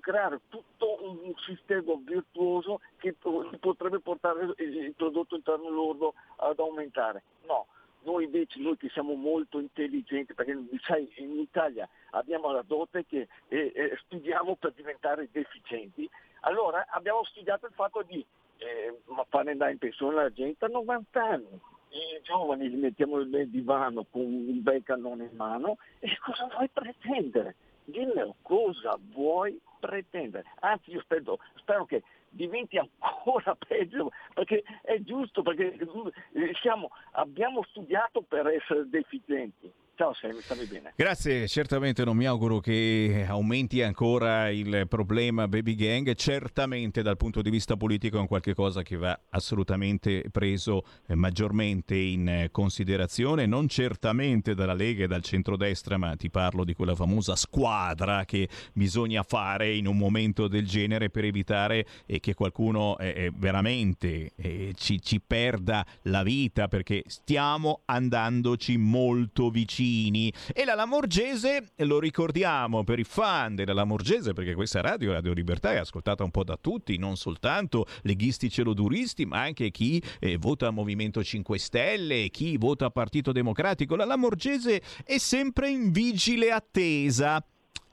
creare 0.00 0.40
tutto 0.48 1.04
un 1.06 1.34
sistema 1.46 1.92
virtuoso 2.04 2.80
che 2.96 3.14
potrebbe 3.60 4.00
portare 4.00 4.54
il 4.56 4.94
prodotto 4.96 5.36
interno 5.36 5.68
lordo 5.68 6.14
ad 6.36 6.58
aumentare. 6.58 7.22
No, 7.46 7.66
noi 8.04 8.24
invece, 8.24 8.60
noi 8.60 8.76
che 8.76 8.88
siamo 8.90 9.14
molto 9.14 9.58
intelligenti, 9.58 10.34
perché 10.34 10.56
sai, 10.84 11.10
in 11.16 11.38
Italia 11.38 11.88
abbiamo 12.10 12.50
la 12.50 12.62
dote 12.66 13.04
che 13.06 13.28
eh, 13.48 13.72
eh, 13.74 13.96
studiamo 14.04 14.56
per 14.56 14.72
diventare 14.72 15.28
deficienti, 15.30 16.08
allora 16.40 16.86
abbiamo 16.90 17.24
studiato 17.24 17.66
il 17.66 17.72
fatto 17.74 18.02
di 18.02 18.24
eh, 18.58 18.98
fare 19.28 19.50
andare 19.50 19.72
in 19.72 19.78
pensione 19.78 20.14
la 20.16 20.32
gente 20.32 20.64
a 20.64 20.68
90 20.68 21.22
anni. 21.22 21.60
I 21.90 22.22
giovani 22.22 22.70
li 22.70 22.76
mettiamo 22.76 23.18
nel 23.22 23.50
divano 23.50 24.06
con 24.10 24.22
un 24.22 24.62
bel 24.62 24.82
cannone 24.82 25.24
in 25.24 25.36
mano 25.36 25.76
e 25.98 26.16
cosa 26.18 26.46
vuoi 26.46 26.68
pretendere? 26.68 27.54
Dimmelo, 27.84 28.36
cosa 28.40 28.98
vuoi 29.10 29.60
pretendere? 29.78 30.44
Anzi, 30.60 30.92
io 30.92 31.00
spero, 31.00 31.38
spero 31.56 31.84
che 31.84 32.02
diventi 32.32 32.78
ancora 32.78 33.54
peggio, 33.66 34.10
perché 34.34 34.62
è 34.82 34.98
giusto, 35.00 35.42
perché 35.42 35.74
eh, 35.74 36.52
siamo, 36.60 36.90
abbiamo 37.12 37.62
studiato 37.64 38.22
per 38.22 38.46
essere 38.48 38.88
deficienti. 38.88 39.70
Ciao 40.02 40.14
Sammy, 40.14 40.40
stammi 40.40 40.64
bene. 40.64 40.92
Grazie, 40.96 41.46
certamente 41.46 42.04
non 42.04 42.16
mi 42.16 42.26
auguro 42.26 42.58
che 42.58 43.24
aumenti 43.28 43.82
ancora 43.82 44.50
il 44.50 44.86
problema 44.88 45.46
baby 45.46 45.76
gang, 45.76 46.12
certamente 46.14 47.02
dal 47.02 47.16
punto 47.16 47.40
di 47.40 47.50
vista 47.50 47.76
politico 47.76 48.16
è 48.16 48.20
un 48.20 48.26
qualche 48.26 48.52
cosa 48.52 48.82
che 48.82 48.96
va 48.96 49.16
assolutamente 49.30 50.24
preso 50.32 50.84
eh, 51.06 51.14
maggiormente 51.14 51.94
in 51.94 52.28
eh, 52.28 52.48
considerazione, 52.50 53.46
non 53.46 53.68
certamente 53.68 54.56
dalla 54.56 54.74
Lega 54.74 55.04
e 55.04 55.06
dal 55.06 55.22
centrodestra, 55.22 55.96
ma 55.98 56.16
ti 56.16 56.30
parlo 56.30 56.64
di 56.64 56.74
quella 56.74 56.96
famosa 56.96 57.36
squadra 57.36 58.24
che 58.24 58.48
bisogna 58.72 59.22
fare 59.22 59.72
in 59.72 59.86
un 59.86 59.96
momento 59.96 60.48
del 60.48 60.66
genere 60.66 61.10
per 61.10 61.26
evitare 61.26 61.86
eh, 62.06 62.18
che 62.18 62.34
qualcuno 62.34 62.96
veramente 63.36 64.32
ci, 64.74 65.00
ci 65.00 65.20
perda 65.20 65.86
la 66.02 66.24
vita, 66.24 66.66
perché 66.66 67.04
stiamo 67.06 67.82
andandoci 67.84 68.76
molto 68.76 69.50
vicini 69.50 69.90
Mancini. 69.92 70.32
E 70.52 70.64
la 70.64 70.74
Lamorgese, 70.74 71.72
lo 71.76 72.00
ricordiamo 72.00 72.84
per 72.84 72.98
i 72.98 73.04
fan 73.04 73.54
della 73.54 73.74
Lamorgese, 73.74 74.32
perché 74.32 74.54
questa 74.54 74.80
radio, 74.80 75.12
Radio 75.12 75.32
Libertà, 75.32 75.72
è 75.72 75.76
ascoltata 75.76 76.24
un 76.24 76.30
po' 76.30 76.44
da 76.44 76.56
tutti, 76.60 76.96
non 76.96 77.16
soltanto 77.16 77.86
leghisti 78.02 78.50
celoduristi, 78.50 79.26
ma 79.26 79.40
anche 79.42 79.70
chi 79.70 80.02
eh, 80.18 80.38
vota 80.38 80.70
Movimento 80.70 81.22
5 81.22 81.58
Stelle, 81.58 82.28
chi 82.30 82.56
vota 82.56 82.90
Partito 82.90 83.32
Democratico. 83.32 83.96
La 83.96 84.04
Lamorgese 84.04 84.82
è 85.04 85.18
sempre 85.18 85.68
in 85.68 85.92
vigile 85.92 86.50
attesa 86.50 87.44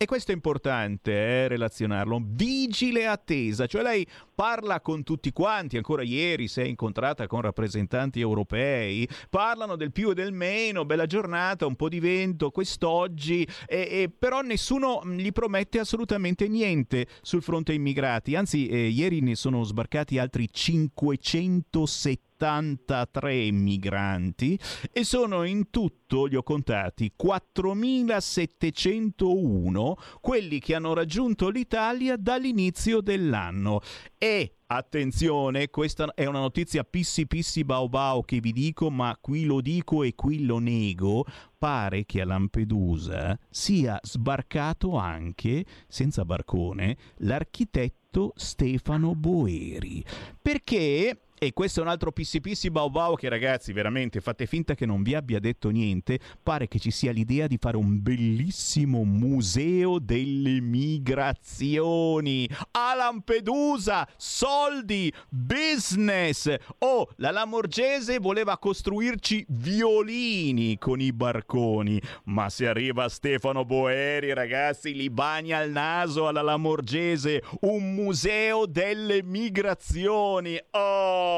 e 0.01 0.05
questo 0.05 0.31
è 0.31 0.33
importante, 0.33 1.11
eh, 1.11 1.49
relazionarlo. 1.49 2.21
Vigile 2.23 3.05
attesa, 3.05 3.65
cioè 3.65 3.81
lei 3.81 4.07
parla 4.33 4.79
con 4.79 5.03
tutti 5.03 5.33
quanti, 5.33 5.75
ancora 5.75 6.03
ieri 6.03 6.47
si 6.47 6.61
è 6.61 6.63
incontrata 6.63 7.27
con 7.27 7.41
rappresentanti 7.41 8.21
europei, 8.21 9.05
parlano 9.29 9.75
del 9.75 9.91
più 9.91 10.11
e 10.11 10.13
del 10.13 10.31
meno, 10.31 10.85
bella 10.85 11.05
giornata, 11.05 11.65
un 11.65 11.75
po' 11.75 11.89
di 11.89 11.99
vento 11.99 12.49
quest'oggi, 12.49 13.45
e, 13.67 13.77
e 13.91 14.09
però 14.17 14.39
nessuno 14.39 15.01
gli 15.05 15.33
promette 15.33 15.79
assolutamente 15.79 16.47
niente 16.47 17.05
sul 17.21 17.43
fronte 17.43 17.73
immigrati, 17.73 18.37
anzi 18.37 18.67
eh, 18.67 18.87
ieri 18.87 19.19
ne 19.19 19.35
sono 19.35 19.65
sbarcati 19.65 20.17
altri 20.17 20.47
570 20.49 22.28
73 22.39 23.51
migranti 23.51 24.57
e 24.93 25.03
sono 25.03 25.43
in 25.43 25.69
tutto, 25.69 26.23
li 26.23 26.37
ho 26.37 26.43
contati, 26.43 27.11
4.701 27.21 29.93
quelli 30.21 30.59
che 30.59 30.75
hanno 30.75 30.93
raggiunto 30.93 31.49
l'Italia 31.49 32.15
dall'inizio 32.15 33.01
dell'anno. 33.01 33.81
E 34.17 34.53
Attenzione, 34.71 35.71
questa 35.71 36.13
è 36.13 36.27
una 36.27 36.41
notizia 36.41 36.83
pissi 36.83 37.25
pissi 37.25 37.63
bau 37.63 37.89
bau 37.89 38.23
che 38.23 38.39
vi 38.39 38.51
dico, 38.51 38.91
ma 38.91 39.17
qui 39.19 39.45
lo 39.45 39.61
dico 39.61 40.03
e 40.03 40.13
qui 40.13 40.45
lo 40.45 40.59
nego. 40.59 41.25
Pare 41.57 42.05
che 42.05 42.21
a 42.21 42.25
Lampedusa 42.25 43.35
sia 43.49 43.99
sbarcato 44.03 44.95
anche, 44.95 45.65
senza 45.87 46.23
barcone, 46.23 46.97
l'architetto 47.15 48.31
Stefano 48.35 49.15
Boeri. 49.15 50.05
Perché 50.39 51.19
e 51.41 51.53
questo 51.53 51.79
è 51.79 51.83
un 51.83 51.89
altro 51.89 52.11
pissi 52.11 52.41
pissi 52.41 52.69
bau 52.69 52.89
bau 52.89 53.15
che 53.15 53.29
ragazzi 53.29 53.71
veramente 53.71 54.19
fate 54.19 54.45
finta 54.45 54.75
che 54.75 54.85
non 54.85 55.03
vi 55.03 55.15
abbia 55.15 55.39
detto 55.39 55.69
niente. 55.69 56.19
Pare 56.43 56.67
che 56.67 56.79
ci 56.79 56.91
sia 56.91 57.13
l'idea 57.13 57.47
di 57.47 57.57
fare 57.57 57.77
un 57.77 58.01
bellissimo 58.01 59.05
museo 59.05 59.99
delle 59.99 60.59
migrazioni 60.59 62.45
a 62.71 62.93
Lampedusa. 62.93 64.05
Soldi, 64.17 65.11
business. 65.29 66.53
Oh, 66.79 67.07
la 67.15 67.31
Lamorgese 67.31 68.19
voleva 68.19 68.57
costruirci 68.57 69.45
violini 69.47 70.77
con 70.77 70.99
i 70.99 71.13
barconi. 71.13 72.01
Ma 72.25 72.49
se 72.49 72.67
arriva 72.67 73.07
Stefano 73.07 73.63
Boeri 73.63 74.33
ragazzi 74.33 74.93
li 74.93 75.09
bagna 75.09 75.61
il 75.61 75.71
naso 75.71 76.27
alla 76.27 76.41
Lamorgese. 76.41 77.41
Un 77.61 77.93
museo 77.93 78.65
delle 78.65 79.23
migrazioni. 79.23 80.59
Oh! 80.71 81.28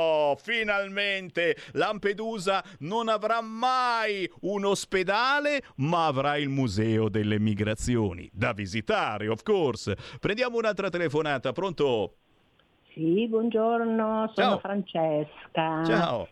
Finalmente 0.41 1.55
Lampedusa 1.73 2.63
non 2.79 3.07
avrà 3.09 3.41
mai 3.41 4.29
un 4.41 4.65
ospedale, 4.65 5.61
ma 5.77 6.05
avrà 6.07 6.37
il 6.37 6.49
museo 6.49 7.09
delle 7.09 7.39
migrazioni 7.39 8.29
da 8.33 8.53
visitare, 8.53 9.27
of 9.27 9.43
course. 9.43 9.95
Prendiamo 10.19 10.57
un'altra 10.57 10.89
telefonata, 10.89 11.51
pronto? 11.51 12.15
Sì, 12.93 13.25
buongiorno, 13.27 14.31
sono 14.33 14.47
Ciao. 14.49 14.59
Francesca. 14.59 15.83
Ciao. 15.85 16.27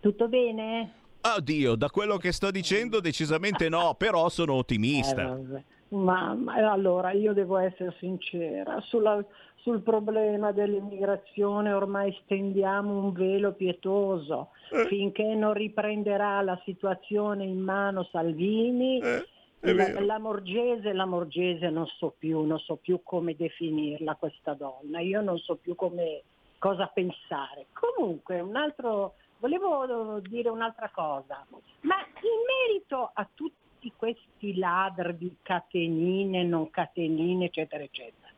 Tutto 0.00 0.28
bene? 0.28 0.92
Oddio, 1.36 1.74
da 1.76 1.88
quello 1.88 2.16
che 2.16 2.32
sto 2.32 2.50
dicendo 2.50 3.00
decisamente 3.00 3.68
no, 3.68 3.94
però 3.96 4.28
sono 4.28 4.54
Eh, 4.54 4.58
ottimista. 4.58 5.26
vabbè. 5.28 5.62
ma, 5.90 6.34
ma 6.34 6.54
allora 6.72 7.12
io 7.12 7.32
devo 7.32 7.56
essere 7.58 7.94
sincera, 8.00 8.80
sulla- 8.82 9.24
sul 9.64 9.80
problema 9.80 10.52
dell'immigrazione 10.52 11.72
ormai 11.72 12.14
stendiamo 12.24 12.98
un 12.98 13.12
velo 13.12 13.52
pietoso. 13.52 14.50
Eh. 14.70 14.84
Finché 14.88 15.34
non 15.34 15.54
riprenderà 15.54 16.42
la 16.42 16.60
situazione 16.64 17.44
in 17.44 17.60
mano 17.60 18.04
Salvini, 18.12 19.00
Eh, 19.00 19.72
la, 19.72 19.98
la 20.02 20.18
Morgese, 20.18 20.92
la 20.92 21.06
Morgese 21.06 21.70
non 21.70 21.86
so 21.86 22.14
più, 22.18 22.42
non 22.42 22.58
so 22.58 22.76
più 22.76 23.00
come 23.02 23.34
definirla 23.34 24.16
questa 24.16 24.52
donna, 24.52 25.00
io 25.00 25.22
non 25.22 25.38
so 25.38 25.56
più 25.56 25.74
come, 25.74 26.20
cosa 26.58 26.86
pensare. 26.92 27.68
Comunque, 27.72 28.40
un 28.40 28.56
altro, 28.56 29.14
volevo 29.38 30.20
dire 30.20 30.50
un'altra 30.50 30.90
cosa, 30.92 31.42
ma 31.80 31.96
in 31.96 32.68
merito 32.68 33.10
a 33.14 33.26
tutti 33.32 33.90
questi 33.96 34.58
ladri 34.58 35.16
di 35.16 35.34
catenine, 35.40 36.42
non 36.42 36.68
catenine, 36.68 37.46
eccetera, 37.46 37.82
eccetera, 37.82 38.28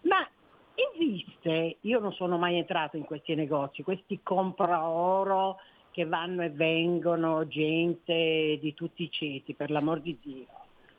ma 0.00 0.28
esiste, 0.74 1.78
io 1.80 1.98
non 1.98 2.12
sono 2.12 2.38
mai 2.38 2.56
entrato 2.56 2.96
in 2.96 3.04
questi 3.04 3.34
negozi, 3.34 3.82
questi 3.82 4.20
compra 4.22 4.86
oro 4.86 5.58
che 5.90 6.06
vanno 6.06 6.42
e 6.42 6.50
vengono, 6.50 7.46
gente 7.46 8.58
di 8.60 8.72
tutti 8.74 9.04
i 9.04 9.10
ceti, 9.10 9.54
per 9.54 9.70
l'amor 9.70 10.00
di 10.00 10.18
Dio. 10.22 10.46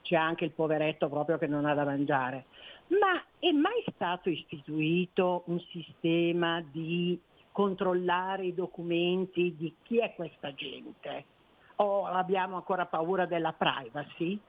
C'è 0.02 0.16
anche 0.16 0.46
il 0.46 0.52
poveretto 0.52 1.10
proprio 1.10 1.38
che 1.38 1.48
non 1.48 1.66
ha 1.66 1.74
da 1.74 1.84
mangiare. 1.84 2.46
Ma 2.88 3.24
è 3.40 3.52
mai 3.52 3.84
stato 3.94 4.30
istituito 4.30 5.44
un 5.46 5.60
sistema 5.72 6.62
di 6.62 7.20
controllare 7.52 8.46
i 8.46 8.54
documenti 8.54 9.56
di 9.58 9.74
chi 9.84 10.00
è 10.00 10.14
questa 10.16 10.54
gente? 10.54 11.26
O 11.78 12.06
abbiamo 12.06 12.56
ancora 12.56 12.86
paura 12.86 13.26
della 13.26 13.54
privacy? 13.54 14.40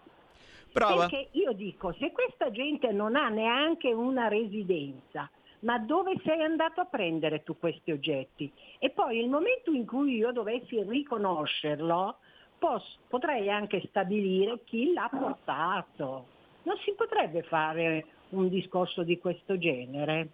Brava. 0.75 1.07
Perché 1.07 1.29
io 1.39 1.53
dico, 1.53 1.93
se 2.01 2.11
questa 2.11 2.51
gente 2.51 2.91
non 2.91 3.15
ha 3.15 3.29
neanche 3.29 3.93
una 3.93 4.27
residenza, 4.27 5.31
ma 5.61 5.79
dove 5.79 6.21
sei 6.25 6.43
andato 6.43 6.81
a 6.81 6.87
prendere 6.87 7.45
tu 7.45 7.57
questi 7.57 7.93
oggetti? 7.93 8.53
E 8.81 8.91
poi 8.91 9.21
il 9.21 9.29
momento 9.29 9.71
in 9.71 9.87
cui 9.87 10.17
io 10.17 10.33
dovessi 10.33 10.83
riconoscerlo, 10.83 12.17
pos- 12.59 12.99
potrei 13.07 13.49
anche 13.49 13.87
stabilire 13.87 14.65
chi 14.65 14.93
l'ha 14.93 15.09
portato. 15.09 16.27
Non 16.65 16.77
si 16.79 16.93
potrebbe 16.95 17.43
fare 17.43 18.07
un 18.31 18.49
discorso 18.49 19.05
di 19.05 19.17
questo 19.21 19.57
genere. 19.57 20.31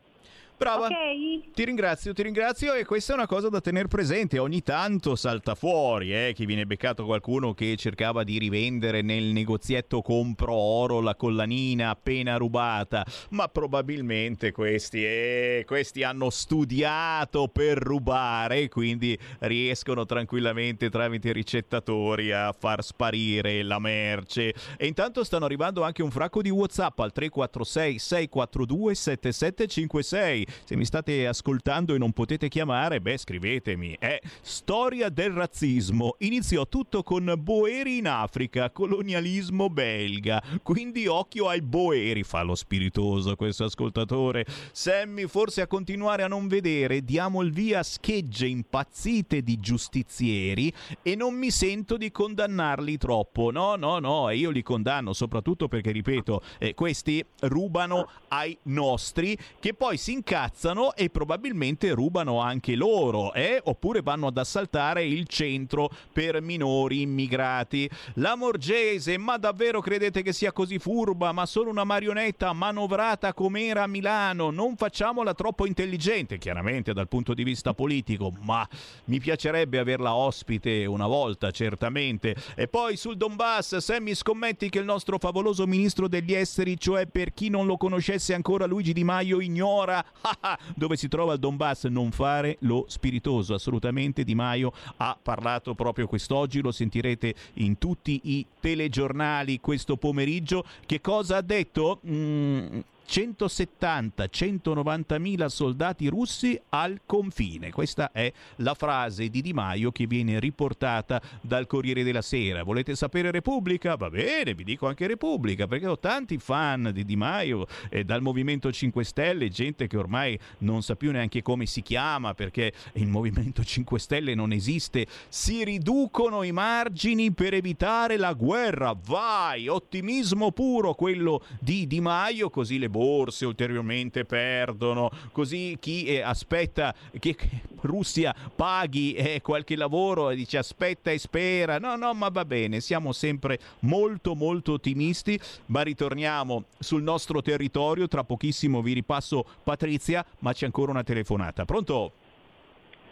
Brava. 0.61 0.89
Ok? 0.89 1.53
Ti 1.55 1.65
ringrazio, 1.65 2.13
ti 2.13 2.23
ringrazio 2.23 2.75
e 2.75 2.85
questa 2.85 3.13
è 3.13 3.17
una 3.17 3.27
cosa 3.27 3.49
da 3.49 3.63
tenere 3.63 3.89
presente. 3.89 4.39
Ogni 4.39 4.63
tanto 4.63 5.17
salta 5.17 5.55
fuori 5.55 6.13
eh, 6.13 6.35
che 6.37 6.45
viene 6.45 6.67
beccato 6.67 7.07
qualcuno 7.07 7.55
che 7.55 7.77
cercava 7.79 8.25
di 8.25 8.39
rivendere 8.39 9.01
nel 9.01 9.33
negozietto 9.33 10.03
compro 10.03 10.53
oro 10.53 11.01
la 11.01 11.15
collanina 11.15 11.89
appena 11.89 12.37
rubata, 12.37 13.07
ma 13.31 13.49
probabilmente 13.49 14.53
questi, 14.53 15.03
eh, 15.03 15.65
questi 15.67 16.03
hanno 16.03 16.29
studiato 16.29 17.49
per 17.49 17.79
rubare, 17.79 18.69
quindi 18.69 19.19
riescono 19.39 20.05
tranquillamente 20.05 20.91
tramite 20.91 21.31
i 21.31 21.33
ricettatori 21.33 22.33
a 22.33 22.53
far 22.53 22.85
sparire 22.85 23.63
la 23.63 23.79
merce. 23.79 24.53
E 24.77 24.87
intanto 24.87 25.25
stanno 25.25 25.47
arrivando 25.47 25.83
anche 25.85 26.03
un 26.03 26.11
fracco 26.11 26.43
di 26.43 26.51
WhatsApp 26.51 26.99
al 26.99 27.13
346 27.13 27.99
642 27.99 28.95
7756. 28.95 30.49
Se 30.65 30.77
mi 30.77 30.85
state 30.85 31.27
ascoltando 31.27 31.95
e 31.95 31.99
non 31.99 32.13
potete 32.13 32.49
chiamare, 32.49 33.01
beh, 33.01 33.19
scrivetemi. 33.19 33.97
È 33.99 34.19
Storia 34.41 35.09
del 35.09 35.31
razzismo. 35.31 36.17
Iniziò 36.19 36.67
tutto 36.67 37.03
con 37.03 37.33
Boeri 37.39 37.99
in 37.99 38.09
Africa, 38.09 38.71
colonialismo 38.71 39.69
belga. 39.69 40.43
Quindi 40.63 41.07
occhio 41.07 41.49
ai 41.49 41.63
Boeri, 41.63 42.23
fa 42.23 42.43
lo 42.43 42.55
spiritoso 42.55 43.37
questo 43.37 43.65
ascoltatore. 43.65 44.45
Sammy, 44.73 45.27
forse 45.27 45.61
a 45.63 45.67
continuare 45.67 46.23
a 46.23 46.29
non 46.29 46.49
vedere, 46.49 47.05
diamo 47.05 47.43
il 47.43 47.53
via 47.53 47.81
a 47.81 47.83
schegge 47.83 48.47
impazzite 48.47 49.43
di 49.43 49.59
giustizieri 49.59 50.73
e 51.03 51.15
non 51.15 51.35
mi 51.35 51.51
sento 51.51 51.97
di 51.97 52.11
condannarli 52.11 52.97
troppo. 52.97 53.51
No, 53.51 53.77
no, 53.77 53.99
no, 53.99 54.31
io 54.31 54.51
li 54.51 54.63
condanno 54.63 55.13
soprattutto 55.13 55.69
perché, 55.69 55.91
ripeto, 55.91 56.43
eh, 56.59 56.75
questi 56.75 57.25
rubano 57.41 58.09
ai 58.29 58.57
nostri 58.65 59.37
che 59.59 59.75
poi 59.75 59.97
si 59.97 60.13
incazzano 60.41 60.95
e 60.95 61.11
probabilmente 61.11 61.91
rubano 61.91 62.41
anche 62.41 62.75
loro, 62.75 63.35
eh? 63.35 63.61
oppure 63.63 64.01
vanno 64.01 64.29
ad 64.29 64.39
assaltare 64.39 65.05
il 65.05 65.27
centro 65.27 65.91
per 66.13 66.41
minori 66.41 67.03
immigrati. 67.03 67.89
La 68.15 68.37
Morgese, 68.37 69.19
ma 69.19 69.37
davvero 69.37 69.81
credete 69.81 70.23
che 70.23 70.33
sia 70.33 70.53
così 70.53 70.79
furba? 70.79 71.33
Ma 71.33 71.45
solo 71.45 71.71
una 71.71 71.85
marionetta 71.85 72.53
manovrata 72.55 73.35
com'era 73.35 73.83
a 73.83 73.87
Milano? 73.87 74.51
Non 74.51 74.77
facciamola 74.77 75.35
troppo 75.35 75.67
intelligente, 75.67 76.39
chiaramente 76.39 76.95
dal 76.95 77.09
punto 77.09 77.35
di 77.35 77.45
vista 77.45 77.75
politico, 77.75 78.33
ma 78.41 78.67
mi 79.07 79.19
piacerebbe 79.19 79.79
averla 79.79 80.15
ospite 80.15 80.87
una 80.87 81.07
volta, 81.07 81.51
certamente. 81.51 82.35
E 82.55 82.67
poi 82.67 82.97
sul 82.97 83.17
Donbass, 83.17 83.77
Sammy, 83.77 84.15
scommetti 84.15 84.71
che 84.71 84.79
il 84.79 84.85
nostro 84.87 85.19
favoloso 85.19 85.67
ministro 85.67 86.09
degli 86.09 86.33
esteri, 86.33 86.79
cioè 86.79 87.07
per 87.07 87.35
chi 87.35 87.51
non 87.51 87.67
lo 87.67 87.77
conoscesse 87.77 88.33
ancora 88.33 88.65
Luigi 88.65 88.93
Di 88.93 89.05
Maio, 89.05 89.41
ignora 89.41 90.03
dove 90.75 90.97
si 90.97 91.09
trova 91.09 91.35
il 91.35 91.39
Donbass. 91.39 91.87
Non 91.87 92.11
fare 92.11 92.57
lo 92.61 92.85
spiritoso, 92.89 93.55
assolutamente. 93.55 94.25
Di 94.25 94.35
Maio 94.35 94.73
ha 94.99 95.17
parlato 95.21 95.75
proprio 95.75 96.07
quest'oggi, 96.07 96.61
lo 96.61 96.73
sentirete 96.73 97.35
in 97.55 97.79
tutti 97.79 98.21
i 98.25 98.47
telegiornali 98.61 99.61
questo 99.61 99.97
pomeriggio. 99.97 100.65
Che 100.85 101.01
cosa 101.01 101.39
ha 101.39 101.43
detto? 101.43 102.01
Mm, 102.07 102.81
170-190 103.11 105.19
mila 105.19 105.49
soldati 105.49 106.07
russi 106.07 106.57
al 106.69 107.01
confine. 107.05 107.73
Questa 107.73 108.13
è 108.13 108.33
la 108.57 108.75
frase 108.75 109.29
di 109.29 109.41
Di 109.41 109.53
Maio 109.53 109.91
che 109.91 110.07
viene 110.07 110.39
riportata 110.39 111.21
dal 111.41 111.67
Corriere 111.67 112.05
della 112.05 112.23
Sera. 112.23 112.63
Volete 112.63 112.95
sapere 112.95 113.33
Repubblica? 113.33 113.97
Va 113.97 114.11
bene, 114.11 114.55
vi 114.55 114.63
dico 114.63 114.87
anche 114.87 115.09
Repubblica 115.09 115.67
perché 115.67 115.89
ho 115.89 115.99
tanti 115.99 116.39
fan 116.39 116.93
di 116.95 117.05
Di 117.05 117.17
Maio 117.17 117.67
e 117.89 118.05
dal 118.05 118.23
Movimento 118.23 118.71
5 118.71 119.03
Stelle, 119.03 119.49
gente 119.49 119.89
che 119.89 119.97
ormai 119.97 120.39
non 120.59 120.83
sa 120.83 120.95
più 120.95 121.11
neanche 121.11 121.43
come 121.43 121.67
si 121.67 121.83
chiama 121.83 122.35
perché 122.35 122.73
il 122.93 123.09
Movimento 123.09 123.65
5 123.65 123.99
Stelle 123.99 124.37
non 124.37 124.53
esiste. 124.53 125.09
Si 125.29 125.65
riducono 125.65 126.45
i 126.45 126.53
margini 126.53 127.33
per 127.33 127.55
evitare 127.55 128.17
la 128.17 128.35
guerra. 128.35 128.97
Vai, 129.05 129.67
ottimismo 129.67 130.53
puro 130.53 130.95
quello 130.95 131.43
di 131.59 131.89
Di 131.89 132.01
Maio, 132.01 132.51
così 132.51 132.79
le 132.79 132.89
bombe 132.89 132.99
borse 133.01 133.47
ulteriormente 133.47 134.27
perdono, 134.27 135.11
così 135.33 135.79
chi 135.81 136.05
eh, 136.05 136.21
aspetta 136.21 136.95
che 137.19 137.35
Russia 137.81 138.35
paghi 138.55 139.15
eh, 139.15 139.41
qualche 139.41 139.75
lavoro 139.75 140.29
e 140.29 140.35
dice 140.35 140.59
aspetta 140.59 141.11
e 141.11 141.17
spera, 141.17 141.79
no 141.79 141.97
no 141.97 142.13
ma 142.13 142.29
va 142.29 142.45
bene, 142.45 142.81
siamo 142.81 143.13
sempre 143.13 143.59
molto 143.81 144.35
molto 144.35 144.73
ottimisti, 144.73 145.41
ma 145.67 145.81
ritorniamo 145.81 146.65
sul 146.79 147.03
nostro 147.03 147.41
territorio, 147.41 148.07
tra 148.07 148.23
pochissimo 148.23 148.83
vi 148.83 148.93
ripasso 148.93 149.47
Patrizia, 149.65 150.23
ma 150.41 150.53
c'è 150.53 150.67
ancora 150.67 150.91
una 150.91 151.03
telefonata, 151.03 151.65
pronto? 151.65 152.13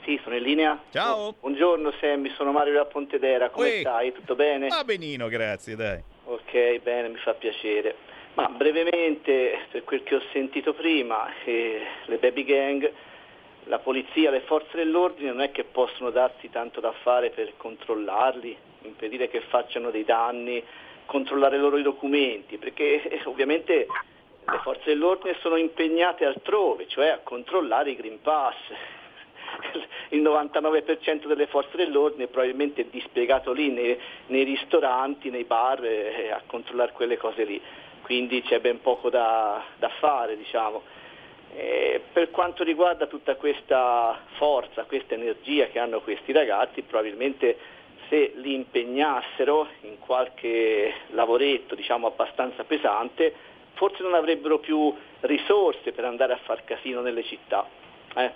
Sì, 0.05 0.21
sono 0.23 0.37
in 0.37 0.43
linea. 0.43 0.83
Ciao. 0.91 1.35
Buongiorno 1.41 1.93
Sammy, 1.99 2.31
sono 2.37 2.53
Mario 2.53 2.75
da 2.75 2.85
Pontedera, 2.85 3.49
come 3.49 3.69
Uè. 3.69 3.81
stai? 3.81 4.13
Tutto 4.13 4.35
bene? 4.35 4.69
Va 4.69 4.85
benino, 4.85 5.29
grazie, 5.29 5.77
dai. 5.77 6.03
Ok, 6.25 6.83
bene, 6.83 7.09
mi 7.09 7.17
fa 7.17 7.33
piacere. 7.33 7.97
Ma 8.39 8.47
brevemente, 8.51 9.67
per 9.69 9.83
quel 9.83 10.05
che 10.05 10.15
ho 10.15 10.23
sentito 10.31 10.73
prima, 10.73 11.29
eh, 11.43 11.83
le 12.05 12.19
baby 12.19 12.45
gang, 12.45 12.89
la 13.65 13.81
polizia, 13.81 14.31
le 14.31 14.43
forze 14.43 14.77
dell'ordine 14.77 15.31
non 15.33 15.41
è 15.41 15.51
che 15.51 15.65
possono 15.65 16.11
darsi 16.11 16.49
tanto 16.49 16.79
da 16.79 16.93
fare 17.03 17.31
per 17.31 17.55
controllarli, 17.57 18.57
impedire 18.83 19.29
che 19.29 19.41
facciano 19.41 19.91
dei 19.91 20.05
danni, 20.05 20.63
controllare 21.07 21.59
loro 21.59 21.79
i 21.79 21.83
documenti, 21.83 22.59
perché 22.59 23.03
eh, 23.09 23.21
ovviamente 23.25 23.89
le 24.45 24.59
forze 24.63 24.85
dell'ordine 24.85 25.37
sono 25.41 25.57
impegnate 25.57 26.25
altrove, 26.25 26.87
cioè 26.87 27.09
a 27.09 27.19
controllare 27.19 27.91
i 27.91 27.97
Green 27.97 28.21
Pass. 28.23 28.55
Il 30.11 30.23
99% 30.23 31.27
delle 31.27 31.49
forze 31.49 31.77
dell'ordine 31.77 32.29
probabilmente 32.29 32.83
è 32.83 32.87
dispiegato 32.89 33.51
lì 33.51 33.73
nei, 33.73 33.99
nei 34.27 34.45
ristoranti, 34.45 35.29
nei 35.29 35.43
bar 35.43 35.85
eh, 35.85 36.31
a 36.31 36.41
controllare 36.47 36.93
quelle 36.93 37.17
cose 37.17 37.43
lì, 37.43 37.61
quindi 38.09 38.41
c'è 38.43 38.59
ben 38.59 38.81
poco 38.81 39.11
da, 39.11 39.63
da 39.77 39.91
fare 40.01 40.35
diciamo. 40.39 40.83
Per 42.11 42.31
quanto 42.31 42.65
riguarda 42.65 43.07
tutta 43.07 43.37
questa 43.37 44.19
forza, 44.37 44.85
questa 44.85 45.13
energia 45.13 45.67
che 45.67 45.79
hanno 45.79 46.01
questi 46.01 46.33
ragazzi, 46.33 46.81
probabilmente 46.81 47.59
se 48.09 48.33
li 48.37 48.55
impegnassero 48.55 49.69
in 49.83 49.99
qualche 49.99 50.91
lavoretto 51.09 51.75
diciamo 51.75 52.07
abbastanza 52.07 52.65
pesante, 52.65 53.35
forse 53.75 54.03
non 54.03 54.15
avrebbero 54.15 54.59
più 54.59 54.95
risorse 55.21 55.93
per 55.93 56.07
andare 56.07 56.33
a 56.33 56.39
far 56.39 56.65
casino 56.65 57.03
nelle 57.03 57.25
città. 57.25 57.69
eh. 58.15 58.33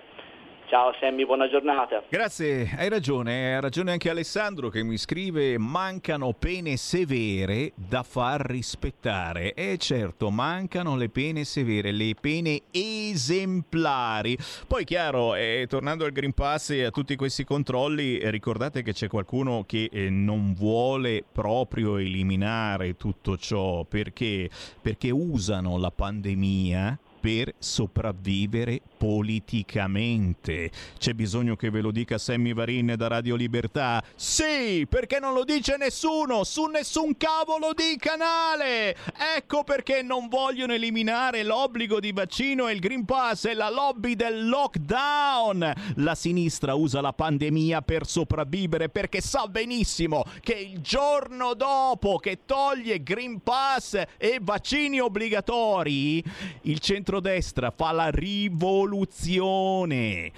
Ciao 0.73 0.91
Sammy, 0.99 1.27
buona 1.27 1.51
giornata. 1.51 2.03
Grazie, 2.09 2.75
hai 2.79 2.89
ragione, 2.89 3.55
ha 3.55 3.61
ragione 3.61 3.93
anche 3.93 4.09
Alessandro 4.09 4.71
che 4.71 4.83
mi 4.83 4.97
scrive 4.97 5.59
mancano 5.59 6.33
pene 6.33 6.79
severe 6.79 7.73
da 7.75 8.03
far 8.03 8.41
rispettare. 8.41 9.53
E 9.53 9.77
certo, 9.77 10.31
mancano 10.31 10.97
le 10.97 11.11
pene 11.11 11.45
severe, 11.45 11.93
le 11.93 12.15
pene 12.19 12.63
esemplari. 12.71 14.35
Poi 14.67 14.85
chiaro, 14.85 15.35
eh, 15.35 15.67
tornando 15.69 16.07
al 16.07 16.13
Green 16.13 16.33
Pass 16.33 16.71
e 16.71 16.85
a 16.85 16.91
tutti 16.91 17.17
questi 17.17 17.45
controlli, 17.45 18.17
eh, 18.17 18.31
ricordate 18.31 18.83
che 18.83 18.95
c'è 18.95 19.09
qualcuno 19.09 19.65
che 19.67 19.91
eh, 19.93 20.09
non 20.09 20.55
vuole 20.55 21.23
proprio 21.31 21.99
eliminare 21.99 22.97
tutto 22.97 23.37
ciò 23.37 23.85
perché, 23.85 24.49
perché 24.81 25.11
usano 25.11 25.77
la 25.77 25.91
pandemia 25.91 26.99
per 27.23 27.55
sopravvivere 27.61 28.81
politicamente. 28.99 30.73
C'è 30.99 31.13
bisogno 31.13 31.55
che 31.55 31.71
ve 31.71 31.81
lo 31.81 31.93
dica 31.93 32.19
Sammy 32.19 32.53
Varin 32.53 32.95
da 32.97 33.07
Radio 33.07 33.37
Libertà? 33.37 34.03
Sì, 34.17 34.85
perché 34.89 35.21
non 35.21 35.33
lo 35.33 35.45
dice 35.45 35.77
nessuno 35.77 36.43
su 36.43 36.65
nessun 36.65 37.17
cavolo 37.17 37.75
di 37.75 37.97
canale. 37.97 38.97
Ecco 39.37 39.63
perché 39.63 40.03
non 40.03 40.27
vogliono 40.27 40.73
eliminare 40.73 41.45
l'obbligo 41.45 42.01
di 42.01 42.11
vaccino 42.11 42.67
e 42.67 42.73
il 42.73 42.81
Green 42.81 43.05
Pass 43.05 43.45
e 43.45 43.55
la 43.55 43.71
lobby 43.71 44.17
del 44.17 44.49
lockdown. 44.49 45.73
La 45.99 46.17
sinistra 46.17 46.75
usa 46.75 47.01
la 47.01 47.13
pandemia 47.13 47.83
per 47.83 48.05
sopravvivere 48.05 48.89
perché 48.89 49.21
sa 49.21 49.47
benissimo 49.47 50.25
che 50.41 50.55
il 50.55 50.81
giorno 50.81 51.55
dopo 51.55 52.17
che 52.17 52.41
toglie 52.47 53.01
Green 53.05 53.45
Pass 53.45 54.03
e 54.19 54.39
vaccini 54.43 54.99
obbligatori, 54.99 56.21
il 56.63 56.81
centrodestra 57.13 57.71
fa 57.71 57.93
la 57.93 58.09
rivoluzione. 58.09 60.33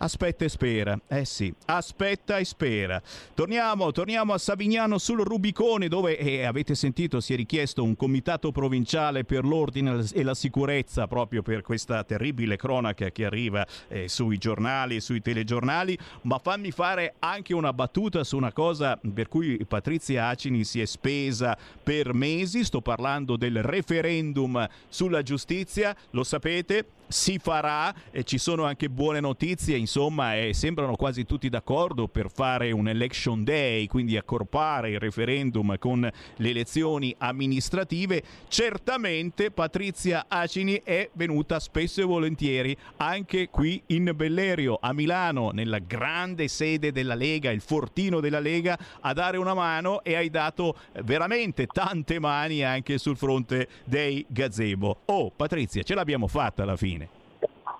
Aspetta 0.00 0.44
e 0.44 0.48
spera, 0.48 0.96
eh 1.08 1.24
sì, 1.24 1.52
aspetta 1.64 2.38
e 2.38 2.44
spera. 2.44 3.02
Torniamo, 3.34 3.90
torniamo 3.90 4.32
a 4.32 4.38
Savignano 4.38 4.96
sul 4.96 5.18
Rubicone 5.24 5.88
dove, 5.88 6.16
eh, 6.16 6.44
avete 6.44 6.76
sentito, 6.76 7.18
si 7.18 7.32
è 7.32 7.36
richiesto 7.36 7.82
un 7.82 7.96
comitato 7.96 8.52
provinciale 8.52 9.24
per 9.24 9.44
l'ordine 9.44 10.04
e 10.12 10.22
la 10.22 10.34
sicurezza 10.34 11.08
proprio 11.08 11.42
per 11.42 11.62
questa 11.62 12.04
terribile 12.04 12.56
cronaca 12.56 13.10
che 13.10 13.24
arriva 13.24 13.66
eh, 13.88 14.06
sui 14.06 14.38
giornali 14.38 14.94
e 14.94 15.00
sui 15.00 15.20
telegiornali, 15.20 15.98
ma 16.22 16.38
fammi 16.38 16.70
fare 16.70 17.14
anche 17.18 17.52
una 17.52 17.72
battuta 17.72 18.22
su 18.22 18.36
una 18.36 18.52
cosa 18.52 19.00
per 19.12 19.26
cui 19.26 19.64
Patrizia 19.66 20.28
Acini 20.28 20.62
si 20.62 20.80
è 20.80 20.84
spesa 20.84 21.58
per 21.82 22.14
mesi, 22.14 22.62
sto 22.62 22.80
parlando 22.80 23.36
del 23.36 23.64
referendum 23.64 24.64
sulla 24.88 25.22
giustizia, 25.22 25.96
lo 26.10 26.22
sapete, 26.22 26.86
si 27.08 27.38
farà 27.38 27.94
e 28.10 28.24
ci 28.24 28.38
sono 28.38 28.64
anche 28.64 28.88
buone 28.88 29.20
notizie, 29.20 29.76
insomma, 29.76 30.36
e 30.36 30.54
sembrano 30.54 30.96
quasi 30.96 31.24
tutti 31.24 31.48
d'accordo 31.48 32.06
per 32.08 32.30
fare 32.30 32.70
un 32.70 32.88
election 32.88 33.44
day, 33.44 33.86
quindi 33.86 34.16
accorpare 34.16 34.90
il 34.90 34.98
referendum 34.98 35.76
con 35.78 36.08
le 36.36 36.48
elezioni 36.48 37.14
amministrative. 37.18 38.22
Certamente 38.48 39.50
Patrizia 39.50 40.26
Acini 40.28 40.80
è 40.84 41.08
venuta 41.14 41.58
spesso 41.60 42.00
e 42.00 42.04
volentieri 42.04 42.76
anche 42.98 43.48
qui 43.48 43.82
in 43.86 44.12
Bellerio, 44.14 44.78
a 44.80 44.92
Milano, 44.92 45.50
nella 45.50 45.78
grande 45.78 46.48
sede 46.48 46.92
della 46.92 47.14
Lega, 47.14 47.50
il 47.50 47.60
fortino 47.60 48.20
della 48.20 48.40
Lega, 48.40 48.78
a 49.00 49.12
dare 49.12 49.36
una 49.36 49.54
mano 49.54 50.02
e 50.02 50.14
hai 50.14 50.30
dato 50.30 50.76
veramente 51.04 51.66
tante 51.66 52.18
mani 52.18 52.62
anche 52.62 52.98
sul 52.98 53.16
fronte 53.16 53.68
dei 53.84 54.24
gazebo. 54.28 55.00
Oh, 55.06 55.30
Patrizia, 55.30 55.82
ce 55.82 55.94
l'abbiamo 55.94 56.26
fatta 56.26 56.62
alla 56.62 56.76
fine. 56.76 56.97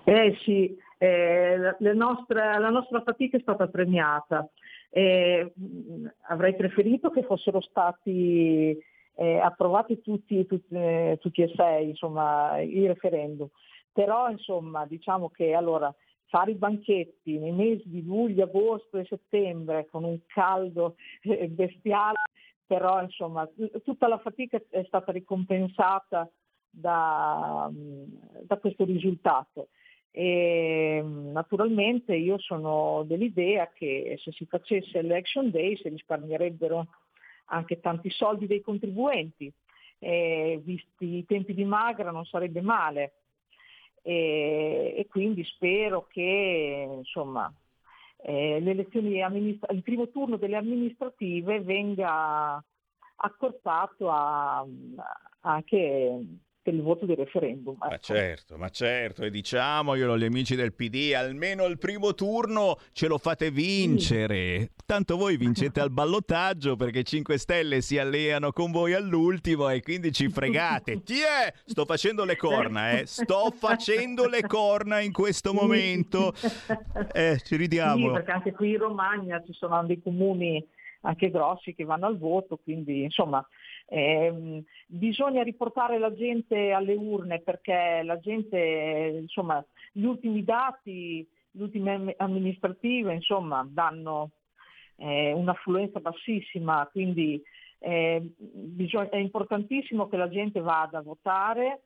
Eh 0.09 0.35
sì, 0.43 0.75
eh, 0.97 1.55
la, 1.77 1.93
nostra, 1.93 2.57
la 2.57 2.71
nostra 2.71 3.03
fatica 3.03 3.37
è 3.37 3.41
stata 3.41 3.67
premiata. 3.67 4.49
Eh, 4.89 5.53
mh, 5.53 6.07
avrei 6.29 6.55
preferito 6.55 7.11
che 7.11 7.21
fossero 7.21 7.61
stati 7.61 8.75
eh, 9.13 9.37
approvati 9.37 10.01
tutti, 10.01 10.47
tutti, 10.47 10.73
eh, 10.73 11.19
tutti 11.21 11.43
e 11.43 11.53
sei 11.55 11.89
insomma, 11.89 12.57
i 12.59 12.87
referendum, 12.87 13.47
però 13.91 14.31
insomma 14.31 14.87
diciamo 14.87 15.29
che 15.29 15.53
allora 15.53 15.93
fare 16.25 16.51
i 16.51 16.55
banchetti 16.55 17.37
nei 17.37 17.51
mesi 17.51 17.83
di 17.85 18.03
luglio, 18.03 18.45
agosto 18.45 18.97
e 18.97 19.05
settembre 19.05 19.85
con 19.91 20.03
un 20.05 20.17
caldo 20.25 20.95
eh, 21.21 21.47
bestiale, 21.49 22.17
però 22.65 22.99
insomma 22.99 23.47
tutta 23.83 24.07
la 24.07 24.17
fatica 24.17 24.59
è 24.71 24.83
stata 24.87 25.11
ricompensata 25.11 26.27
da, 26.67 27.69
da 27.71 28.57
questo 28.57 28.85
risultato. 28.85 29.67
E 30.11 31.01
naturalmente 31.03 32.15
io 32.15 32.39
sono 32.39 33.03
dell'idea 33.05 33.69
che 33.71 34.17
se 34.23 34.31
si 34.31 34.45
facesse 34.45 34.97
election 34.97 35.51
day 35.51 35.77
si 35.77 35.89
risparmierebbero 35.89 36.87
anche 37.45 37.79
tanti 37.79 38.09
soldi 38.09 38.47
dei 38.47 38.61
contribuenti, 38.61 39.51
e 39.99 40.59
visti 40.63 41.17
i 41.17 41.25
tempi 41.25 41.53
di 41.53 41.65
magra 41.65 42.11
non 42.11 42.25
sarebbe 42.25 42.61
male. 42.61 43.13
E, 44.01 44.93
e 44.97 45.07
quindi 45.07 45.43
spero 45.43 46.07
che 46.07 46.87
insomma, 46.97 47.51
eh, 48.21 48.61
amministra- 49.21 49.73
il 49.73 49.83
primo 49.83 50.09
turno 50.09 50.37
delle 50.37 50.55
amministrative 50.55 51.61
venga 51.61 52.63
accorpato 53.15 54.09
a, 54.09 54.59
a 54.59 54.65
anche 55.41 56.21
per 56.61 56.73
il 56.73 56.81
voto 56.81 57.05
del 57.05 57.15
referendum. 57.15 57.75
Ma 57.79 57.87
ecco. 57.87 58.01
certo, 58.01 58.57
ma 58.57 58.69
certo, 58.69 59.23
e 59.23 59.29
diciamoglielo 59.29 60.13
agli 60.13 60.25
amici 60.25 60.55
del 60.55 60.73
PD, 60.73 61.13
almeno 61.15 61.65
il 61.65 61.77
primo 61.77 62.13
turno 62.13 62.77
ce 62.91 63.07
lo 63.07 63.17
fate 63.17 63.51
vincere. 63.51 64.71
Tanto 64.85 65.17
voi 65.17 65.37
vincete 65.37 65.79
al 65.79 65.91
ballottaggio 65.91 66.75
perché 66.75 67.03
5 67.03 67.37
Stelle 67.37 67.81
si 67.81 67.97
alleano 67.97 68.51
con 68.51 68.71
voi 68.71 68.93
all'ultimo 68.93 69.69
e 69.69 69.81
quindi 69.81 70.11
ci 70.11 70.29
fregate. 70.29 71.01
Ti 71.03 71.19
è? 71.19 71.53
Sto 71.65 71.85
facendo 71.85 72.25
le 72.25 72.35
corna, 72.35 72.91
eh? 72.91 73.05
Sto 73.05 73.51
facendo 73.55 74.27
le 74.27 74.41
corna 74.41 74.99
in 74.99 75.11
questo 75.11 75.53
momento. 75.53 76.33
Eh, 77.11 77.39
ci 77.43 77.55
ridiamo. 77.55 78.07
Sì, 78.07 78.11
perché 78.13 78.31
anche 78.31 78.51
qui 78.51 78.71
in 78.71 78.77
Romagna 78.77 79.41
ci 79.45 79.53
sono 79.53 79.83
dei 79.85 80.01
comuni 80.01 80.65
anche 81.01 81.29
grossi 81.31 81.73
che 81.73 81.85
vanno 81.85 82.07
al 82.07 82.17
voto, 82.17 82.57
quindi 82.57 83.03
insomma 83.03 83.45
ehm, 83.89 84.63
bisogna 84.87 85.43
riportare 85.43 85.97
la 85.97 86.13
gente 86.13 86.71
alle 86.71 86.93
urne 86.93 87.41
perché 87.41 88.01
la 88.03 88.19
gente, 88.19 89.19
insomma, 89.21 89.63
gli 89.91 90.03
ultimi 90.03 90.43
dati, 90.43 91.27
le 91.51 91.63
ultime 91.63 91.93
am- 91.93 92.13
amministrative, 92.17 93.13
insomma, 93.13 93.67
danno 93.69 94.31
eh, 94.97 95.31
un'affluenza 95.33 95.99
bassissima, 95.99 96.87
quindi 96.91 97.41
eh, 97.79 98.21
bisog- 98.37 99.09
è 99.09 99.17
importantissimo 99.17 100.07
che 100.07 100.17
la 100.17 100.29
gente 100.29 100.59
vada 100.59 100.99
a 100.99 101.03
votare 101.03 101.83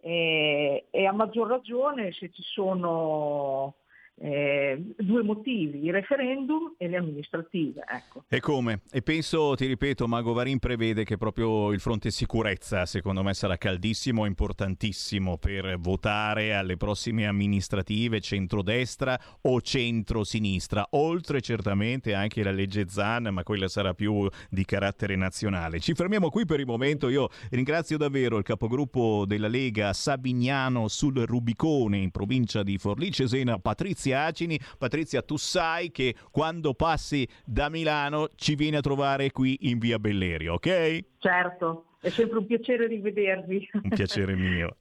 e, 0.00 0.86
e 0.90 1.06
a 1.06 1.12
maggior 1.12 1.48
ragione 1.48 2.12
se 2.12 2.30
ci 2.30 2.42
sono 2.42 3.76
eh, 4.18 4.94
due 4.96 5.22
motivi, 5.22 5.84
i 5.84 5.90
referendum 5.90 6.74
e 6.78 6.88
le 6.88 6.96
amministrative. 6.96 7.84
Ecco. 7.86 8.24
E 8.28 8.40
come? 8.40 8.80
E 8.90 9.02
penso, 9.02 9.54
ti 9.54 9.66
ripeto, 9.66 10.08
Mago 10.08 10.32
Varin 10.32 10.58
prevede 10.58 11.04
che 11.04 11.16
proprio 11.16 11.72
il 11.72 11.80
fronte 11.80 12.10
sicurezza, 12.10 12.86
secondo 12.86 13.22
me, 13.22 13.34
sarà 13.34 13.56
caldissimo 13.56 14.24
e 14.24 14.28
importantissimo 14.28 15.36
per 15.38 15.78
votare 15.78 16.54
alle 16.54 16.76
prossime 16.76 17.26
amministrative 17.26 18.20
centrodestra 18.20 19.18
o 19.42 19.60
centrosinistra, 19.60 20.86
oltre 20.90 21.40
certamente 21.40 22.14
anche 22.14 22.42
la 22.42 22.52
legge 22.52 22.88
Zan, 22.88 23.28
ma 23.32 23.42
quella 23.42 23.68
sarà 23.68 23.94
più 23.94 24.28
di 24.48 24.64
carattere 24.64 25.16
nazionale. 25.16 25.80
Ci 25.80 25.94
fermiamo 25.94 26.30
qui 26.30 26.46
per 26.46 26.60
il 26.60 26.66
momento. 26.66 27.08
Io 27.08 27.28
ringrazio 27.50 27.96
davvero 27.96 28.38
il 28.38 28.44
capogruppo 28.44 29.24
della 29.26 29.48
Lega 29.48 29.92
Sabignano 29.92 30.88
sul 30.88 31.16
Rubicone 31.26 31.98
in 31.98 32.10
provincia 32.10 32.62
di 32.62 32.78
Forlì 32.78 33.10
Cesena, 33.10 33.58
Patrizia 34.06 34.24
Acini. 34.24 34.60
Patrizia, 34.78 35.22
tu 35.22 35.36
sai 35.36 35.90
che 35.90 36.14
quando 36.30 36.74
passi 36.74 37.26
da 37.44 37.68
Milano 37.68 38.30
ci 38.36 38.54
vieni 38.54 38.76
a 38.76 38.80
trovare 38.80 39.30
qui 39.32 39.58
in 39.62 39.78
via 39.78 39.98
Bellerio, 39.98 40.54
ok? 40.54 41.04
Certo, 41.18 41.86
è 42.00 42.08
sempre 42.10 42.38
un 42.38 42.46
piacere 42.46 42.86
rivedervi. 42.86 43.68
Un 43.72 43.88
piacere 43.90 44.34
mio. 44.34 44.76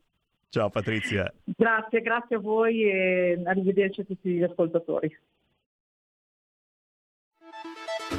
Ciao 0.49 0.69
Patrizia. 0.69 1.31
Grazie, 1.43 2.01
grazie 2.01 2.35
a 2.37 2.39
voi 2.39 2.83
e 2.83 3.41
arrivederci 3.43 4.01
a 4.01 4.03
tutti 4.05 4.29
gli 4.29 4.43
ascoltatori. 4.43 5.17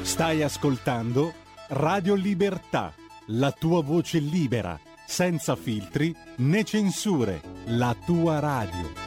Stai 0.01 0.43
ascoltando 0.43 1.33
Radio 1.69 2.15
Libertà, 2.15 2.93
la 3.27 3.51
tua 3.51 3.81
voce 3.81 4.19
libera, 4.19 4.79
senza 5.05 5.55
filtri 5.55 6.13
né 6.37 6.63
censure, 6.63 7.41
la 7.65 7.95
tua 8.05 8.39
radio. 8.39 9.06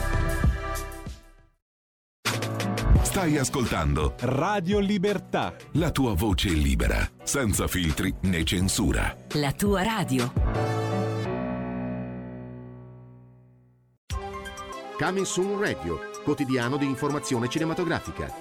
Stai 3.11 3.37
ascoltando 3.37 4.15
Radio 4.19 4.79
Libertà. 4.79 5.53
La 5.73 5.91
tua 5.91 6.13
voce 6.13 6.47
libera, 6.47 7.05
senza 7.21 7.67
filtri 7.67 8.15
né 8.21 8.45
censura. 8.45 9.13
La 9.33 9.51
tua 9.51 9.83
radio. 9.83 10.31
Coming 14.97 15.25
Soon 15.25 15.59
Radio, 15.59 15.99
quotidiano 16.23 16.77
di 16.77 16.85
informazione 16.85 17.49
cinematografica. 17.49 18.33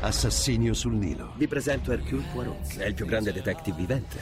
Assassinio 0.00 0.72
sul 0.72 0.94
Nilo. 0.94 1.34
Vi 1.36 1.46
presento 1.46 1.92
Hercule 1.92 2.24
Poirot, 2.32 2.78
è 2.78 2.86
il 2.86 2.94
più 2.94 3.04
grande 3.04 3.34
detective 3.34 3.76
vivente. 3.76 4.16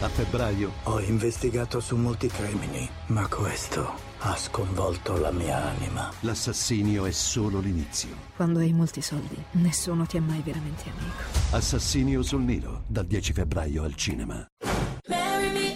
A 0.00 0.08
febbraio 0.10 0.70
Ho 0.82 1.00
investigato 1.00 1.80
su 1.80 1.96
molti 1.96 2.28
crimini, 2.28 2.86
ma 3.06 3.26
questo 3.26 4.07
ha 4.20 4.36
sconvolto 4.36 5.16
la 5.16 5.30
mia 5.30 5.64
anima. 5.64 6.10
l'assassinio 6.20 7.06
è 7.06 7.10
solo 7.12 7.60
l'inizio. 7.60 8.08
Quando 8.36 8.58
hai 8.58 8.72
molti 8.72 9.00
soldi, 9.00 9.36
nessuno 9.52 10.06
ti 10.06 10.16
è 10.16 10.20
mai 10.20 10.42
veramente 10.44 10.84
amico. 10.90 11.22
Assassinio 11.50 12.22
sul 12.22 12.42
Nilo, 12.42 12.82
dal 12.86 13.06
10 13.06 13.32
febbraio 13.32 13.84
al 13.84 13.94
cinema. 13.94 14.46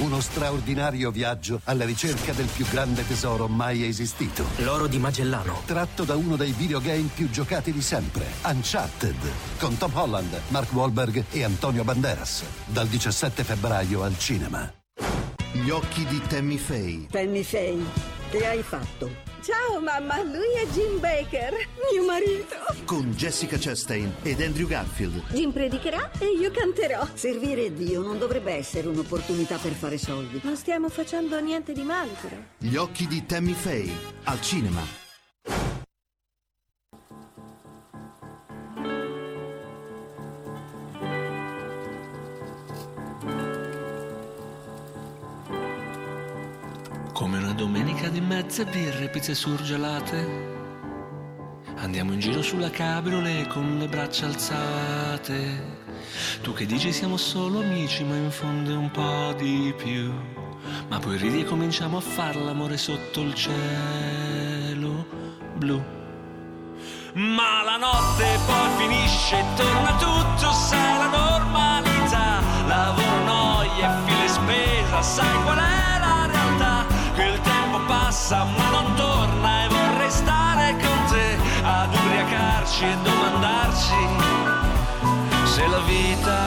Uno 0.00 0.22
straordinario 0.22 1.10
viaggio 1.10 1.60
alla 1.64 1.84
ricerca 1.84 2.32
del 2.32 2.46
più 2.46 2.66
grande 2.70 3.06
tesoro 3.06 3.48
mai 3.48 3.86
esistito. 3.86 4.46
L'oro 4.56 4.86
di 4.86 4.96
Magellano. 4.96 5.60
Tratto 5.66 6.04
da 6.04 6.16
uno 6.16 6.36
dei 6.36 6.52
videogame 6.52 7.10
più 7.14 7.28
giocati 7.28 7.70
di 7.70 7.82
sempre, 7.82 8.24
Uncharted, 8.44 9.18
con 9.58 9.76
Tom 9.76 9.94
Holland, 9.94 10.40
Mark 10.48 10.72
Wahlberg 10.72 11.24
e 11.30 11.44
Antonio 11.44 11.84
Banderas. 11.84 12.42
Dal 12.64 12.88
17 12.88 13.44
febbraio 13.44 14.02
al 14.02 14.16
cinema. 14.16 14.72
Gli 15.52 15.68
occhi 15.68 16.06
di 16.06 16.22
Tammy 16.26 16.56
Faye. 16.56 17.06
Tammy 17.10 17.42
Faye, 17.42 17.84
che 18.30 18.46
hai 18.46 18.62
fatto? 18.62 19.10
Ciao 19.42 19.80
mamma, 19.80 20.22
lui 20.22 20.54
è 20.62 20.66
Jim 20.72 21.00
Baker, 21.00 21.52
mio 21.90 22.04
marito. 22.04 22.54
Con 22.84 23.12
Jessica 23.12 23.56
Chastain 23.58 24.14
ed 24.22 24.40
Andrew 24.40 24.68
Garfield. 24.68 25.24
Jim 25.32 25.50
predicherà 25.50 26.10
e 26.18 26.26
io 26.38 26.50
canterò. 26.52 27.08
Servire 27.14 27.74
Dio 27.74 28.02
non 28.02 28.18
dovrebbe 28.18 28.52
essere 28.52 28.86
un'opportunità 28.86 29.56
per 29.58 29.72
fare 29.72 29.98
soldi. 29.98 30.40
Non 30.44 30.56
stiamo 30.56 30.88
facendo 30.88 31.40
niente 31.40 31.72
di 31.72 31.82
male 31.82 32.12
però. 32.20 32.36
Gli 32.58 32.76
occhi 32.76 33.08
di 33.08 33.26
Tammy 33.26 33.52
Faye. 33.52 33.92
Al 34.24 34.40
cinema. 34.40 35.89
Domenica 47.60 48.08
di 48.08 48.22
mezze 48.22 48.64
birre 48.64 49.10
pizze 49.10 49.34
surgelate. 49.34 50.26
Andiamo 51.76 52.14
in 52.14 52.18
giro 52.18 52.40
sulla 52.40 52.70
cabriolet 52.70 53.48
con 53.48 53.76
le 53.76 53.86
braccia 53.86 54.24
alzate. 54.24 55.76
Tu 56.40 56.54
che 56.54 56.64
dici 56.64 56.90
siamo 56.90 57.18
solo 57.18 57.60
amici, 57.60 58.02
ma 58.02 58.14
in 58.16 58.30
fondo 58.30 58.72
è 58.72 58.76
un 58.76 58.90
po' 58.90 59.34
di 59.36 59.74
più. 59.76 60.10
Ma 60.88 60.98
poi 61.00 61.18
ridi 61.18 61.40
e 61.40 61.44
cominciamo 61.44 61.98
a 61.98 62.00
far 62.00 62.36
l'amore 62.36 62.78
sotto 62.78 63.20
il 63.20 63.34
cielo 63.34 65.04
blu. 65.56 65.82
Ma 67.12 67.62
la 67.62 67.76
notte 67.76 68.38
poi 68.46 68.70
finisce 68.78 69.38
e 69.38 69.44
torna 69.56 69.96
tutto, 69.96 70.50
sai 70.50 70.96
la 70.96 71.08
normalità. 71.08 72.40
Lavoro, 72.66 73.24
noia 73.24 74.00
file 74.06 74.28
spesa, 74.28 75.02
sai 75.02 75.42
qual 75.42 75.58
è 75.58 75.69
passa 77.90 78.44
ma 78.44 78.70
non 78.70 78.94
torna 78.94 79.64
e 79.64 79.68
vorrei 79.68 80.10
stare 80.10 80.76
con 80.78 80.98
te 81.10 81.36
ad 81.62 81.92
ubriacarci 81.92 82.84
e 82.84 82.96
domandarci 83.02 84.02
se 85.44 85.66
la 85.66 85.80
vita 85.80 86.38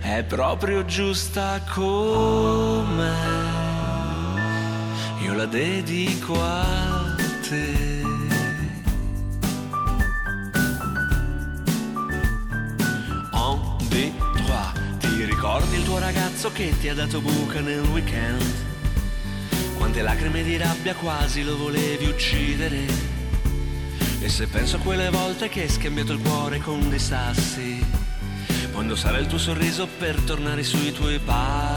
è 0.00 0.24
proprio 0.24 0.86
giusta 0.86 1.60
come 1.74 3.12
io 5.20 5.34
la 5.34 5.44
dedico 5.44 6.32
a 6.42 7.14
te. 7.46 7.86
Un, 13.32 13.76
due, 13.88 14.12
trois. 14.46 14.72
Ti 14.98 15.24
ricordi 15.24 15.76
il 15.76 15.84
tuo 15.84 15.98
ragazzo 15.98 16.50
che 16.52 16.72
ti 16.78 16.88
ha 16.88 16.94
dato 16.94 17.20
buca 17.20 17.60
nel 17.60 17.80
weekend? 17.92 18.77
Quante 19.88 20.02
lacrime 20.02 20.42
di 20.42 20.58
rabbia 20.58 20.94
quasi 20.94 21.42
lo 21.42 21.56
volevi 21.56 22.08
uccidere. 22.08 22.84
E 24.20 24.28
se 24.28 24.46
penso 24.46 24.76
a 24.76 24.80
quelle 24.80 25.08
volte 25.08 25.48
che 25.48 25.62
hai 25.62 25.68
scambiato 25.70 26.12
il 26.12 26.20
cuore 26.20 26.58
con 26.58 26.90
dei 26.90 26.98
sassi, 26.98 27.82
puoi 28.70 28.82
indossare 28.82 29.20
il 29.20 29.26
tuo 29.26 29.38
sorriso 29.38 29.86
per 29.86 30.20
tornare 30.20 30.62
sui 30.62 30.92
tuoi 30.92 31.18
passi. 31.20 31.72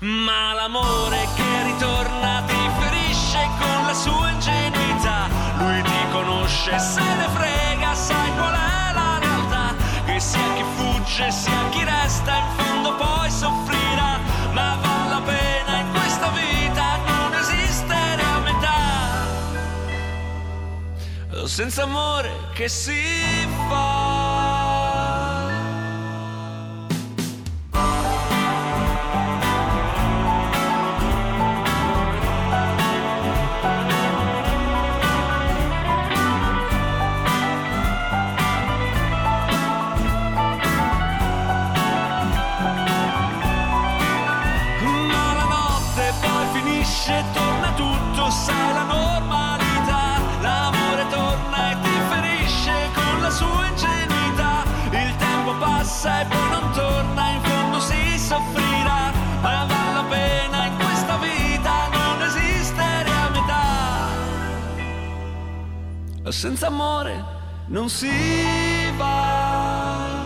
Ma 0.00 0.52
l'amore 0.52 1.26
che 1.36 1.62
ritorna 1.64 2.42
ti 2.46 2.54
ferisce 2.78 3.48
con 3.58 3.86
la 3.86 3.94
sua 3.94 4.30
ingenuità. 4.30 5.26
Lui 5.56 5.80
ti 5.80 6.10
conosce, 6.10 6.78
se 6.78 7.00
ne 7.00 7.28
frega, 7.32 7.94
sai 7.94 8.30
qual 8.34 8.52
è 8.52 8.92
la 8.92 9.18
realtà. 9.18 9.74
Che 10.04 10.20
sia 10.20 10.52
chi 10.52 10.64
fugge, 10.76 11.30
sia 11.30 11.68
chi 11.70 11.82
resta, 11.82 12.36
in 12.36 12.44
fondo 12.56 12.94
poi 12.96 13.30
soffrirà. 13.30 14.31
Ma 14.52 14.76
vale 14.80 15.22
pena 15.24 15.78
in 15.80 15.90
questa 15.92 16.28
vita 16.30 16.96
non 17.06 17.34
esistere 17.34 18.22
a 18.22 18.38
metà. 18.40 18.80
Senza 21.46 21.82
amore 21.82 22.30
che 22.54 22.68
si 22.68 23.46
fa? 23.68 24.31
Passa 56.02 56.20
e 56.20 56.26
poi 56.26 56.50
non 56.50 56.70
torna, 56.72 57.30
in 57.30 57.40
fondo 57.42 57.80
si 57.80 58.18
soffrirà. 58.18 59.12
Ma 59.40 59.64
vale 59.66 59.92
la 59.92 60.04
pena 60.08 60.66
in 60.66 60.76
questa 60.76 61.16
vita 61.18 61.88
non 61.92 62.22
esistere 62.22 63.10
a 63.10 63.28
metà. 63.30 63.60
Senza 66.30 66.66
amore 66.66 67.24
non 67.66 67.88
si 67.88 68.10
va. 68.96 70.21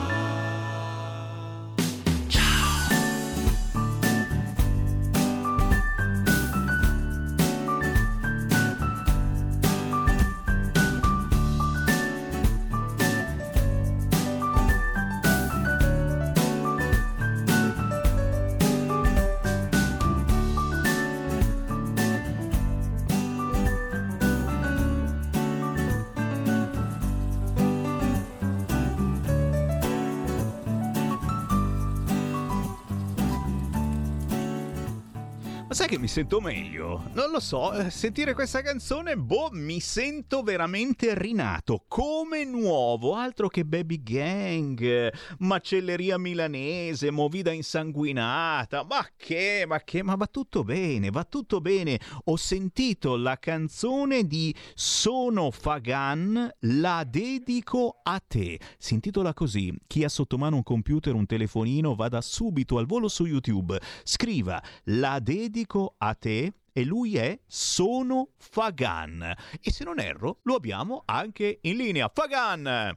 Sai 35.86 35.94
che 35.94 35.98
mi 36.00 36.08
sento 36.08 36.40
meglio? 36.40 37.10
Non 37.12 37.30
lo 37.30 37.38
so, 37.38 37.72
eh, 37.72 37.90
sentire 37.90 38.34
questa 38.34 38.60
canzone, 38.60 39.16
boh, 39.16 39.50
mi 39.52 39.78
sento 39.78 40.42
veramente 40.42 41.16
rinato, 41.16 41.84
come 41.86 42.44
nuovo, 42.44 43.14
altro 43.14 43.46
che 43.48 43.64
Baby 43.64 44.02
Gang, 44.02 45.12
macelleria 45.38 46.18
milanese, 46.18 47.12
movida 47.12 47.52
insanguinata, 47.52 48.84
ma 48.84 49.06
che, 49.16 49.64
ma 49.66 49.80
che, 49.80 50.02
ma 50.02 50.16
va 50.16 50.26
tutto 50.26 50.64
bene, 50.64 51.10
va 51.10 51.22
tutto 51.22 51.60
bene. 51.60 52.00
Ho 52.24 52.36
sentito 52.36 53.16
la 53.16 53.38
canzone 53.38 54.26
di 54.26 54.52
Sono 54.74 55.52
Fagan, 55.52 56.52
la 56.60 57.06
dedico 57.08 58.00
a 58.02 58.20
te. 58.26 58.58
Si 58.76 58.94
intitola 58.94 59.32
così, 59.34 59.72
chi 59.86 60.02
ha 60.02 60.08
sotto 60.08 60.36
mano 60.36 60.56
un 60.56 60.62
computer, 60.64 61.14
un 61.14 61.26
telefonino, 61.26 61.94
vada 61.94 62.20
subito 62.20 62.78
al 62.78 62.86
volo 62.86 63.06
su 63.06 63.24
YouTube, 63.24 63.78
scriva 64.02 64.60
la 64.84 65.20
dedico 65.20 65.74
a 65.98 66.14
te 66.14 66.52
e 66.72 66.84
lui 66.84 67.16
è 67.16 67.38
Sono 67.46 68.28
Fagan. 68.38 69.34
E 69.62 69.70
se 69.70 69.84
non 69.84 69.98
erro, 70.00 70.38
lo 70.42 70.54
abbiamo 70.54 71.02
anche 71.06 71.58
in 71.62 71.76
linea. 71.76 72.10
Fagan! 72.12 72.94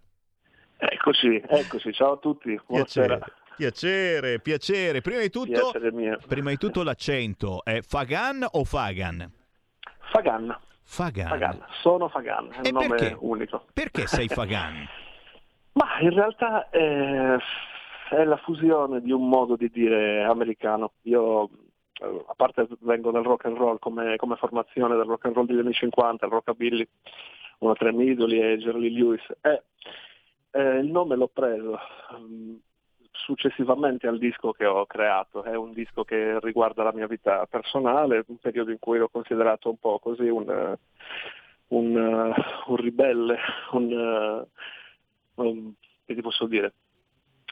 Eccoci, 0.77 1.41
eccoci, 1.45 1.91
ciao 1.93 2.13
a 2.13 2.17
tutti, 2.17 2.57
buonasera. 2.65 3.19
Piacere, 3.57 4.39
piacere, 4.39 4.39
piacere. 4.39 5.01
Prima 5.01 5.19
di 5.19 5.29
tutto, 5.29 5.73
prima 6.27 6.49
di 6.51 6.57
tutto 6.57 6.83
l'accento 6.83 7.63
è 7.65 7.81
Fagan 7.81 8.45
o 8.51 8.63
Fagan? 8.63 9.29
Fagan. 10.11 10.57
Fagan. 10.83 11.27
Fagan. 11.27 11.65
Sono 11.81 12.07
Fagan, 12.07 12.49
è 12.51 12.59
E 12.63 12.69
un 12.69 12.73
nome 12.75 12.87
perché? 12.87 13.17
unico. 13.19 13.65
Perché 13.73 14.07
sei 14.07 14.27
Fagan? 14.29 14.87
Ma 15.73 15.99
in 15.99 16.09
realtà 16.11 16.69
è, 16.69 17.35
è 18.11 18.23
la 18.23 18.37
fusione 18.37 19.01
di 19.01 19.11
un 19.11 19.27
modo 19.27 19.55
di 19.57 19.69
dire 19.69 20.23
americano. 20.23 20.93
Io, 21.03 21.49
a 21.99 22.33
parte 22.35 22.67
vengo 22.81 23.11
dal 23.11 23.23
rock 23.23 23.45
and 23.45 23.57
roll 23.57 23.77
come, 23.79 24.15
come 24.15 24.35
formazione, 24.35 24.95
dal 24.95 25.05
rock 25.07 25.25
and 25.25 25.35
roll 25.35 25.45
degli 25.45 25.59
anni 25.59 25.73
50, 25.73 26.25
il 26.25 26.31
rockabilly, 26.31 26.87
una 27.59 27.73
tra 27.73 27.89
i 27.89 27.93
miei 27.93 28.11
idoli 28.11 28.39
è 28.39 28.55
Jerry 28.57 28.89
Lewis. 28.89 29.21
E, 29.41 29.63
eh, 30.51 30.77
il 30.79 30.87
nome 30.89 31.15
l'ho 31.15 31.27
preso 31.27 31.77
mm, 32.17 32.55
successivamente 33.11 34.07
al 34.07 34.17
disco 34.17 34.51
che 34.51 34.65
ho 34.65 34.85
creato. 34.85 35.43
È 35.43 35.55
un 35.55 35.73
disco 35.73 36.03
che 36.03 36.39
riguarda 36.39 36.83
la 36.83 36.93
mia 36.93 37.07
vita 37.07 37.45
personale, 37.45 38.23
un 38.27 38.37
periodo 38.37 38.71
in 38.71 38.79
cui 38.79 38.97
l'ho 38.97 39.09
considerato 39.09 39.69
un 39.69 39.77
po' 39.77 39.99
così 39.99 40.27
un, 40.27 40.49
eh, 40.49 40.79
un, 41.67 41.97
eh, 41.97 42.33
un 42.67 42.75
ribelle, 42.75 43.37
un, 43.71 43.91
eh, 43.91 44.47
un- 45.35 45.73
che 46.05 46.15
ti 46.15 46.21
posso 46.21 46.45
dire? 46.47 46.73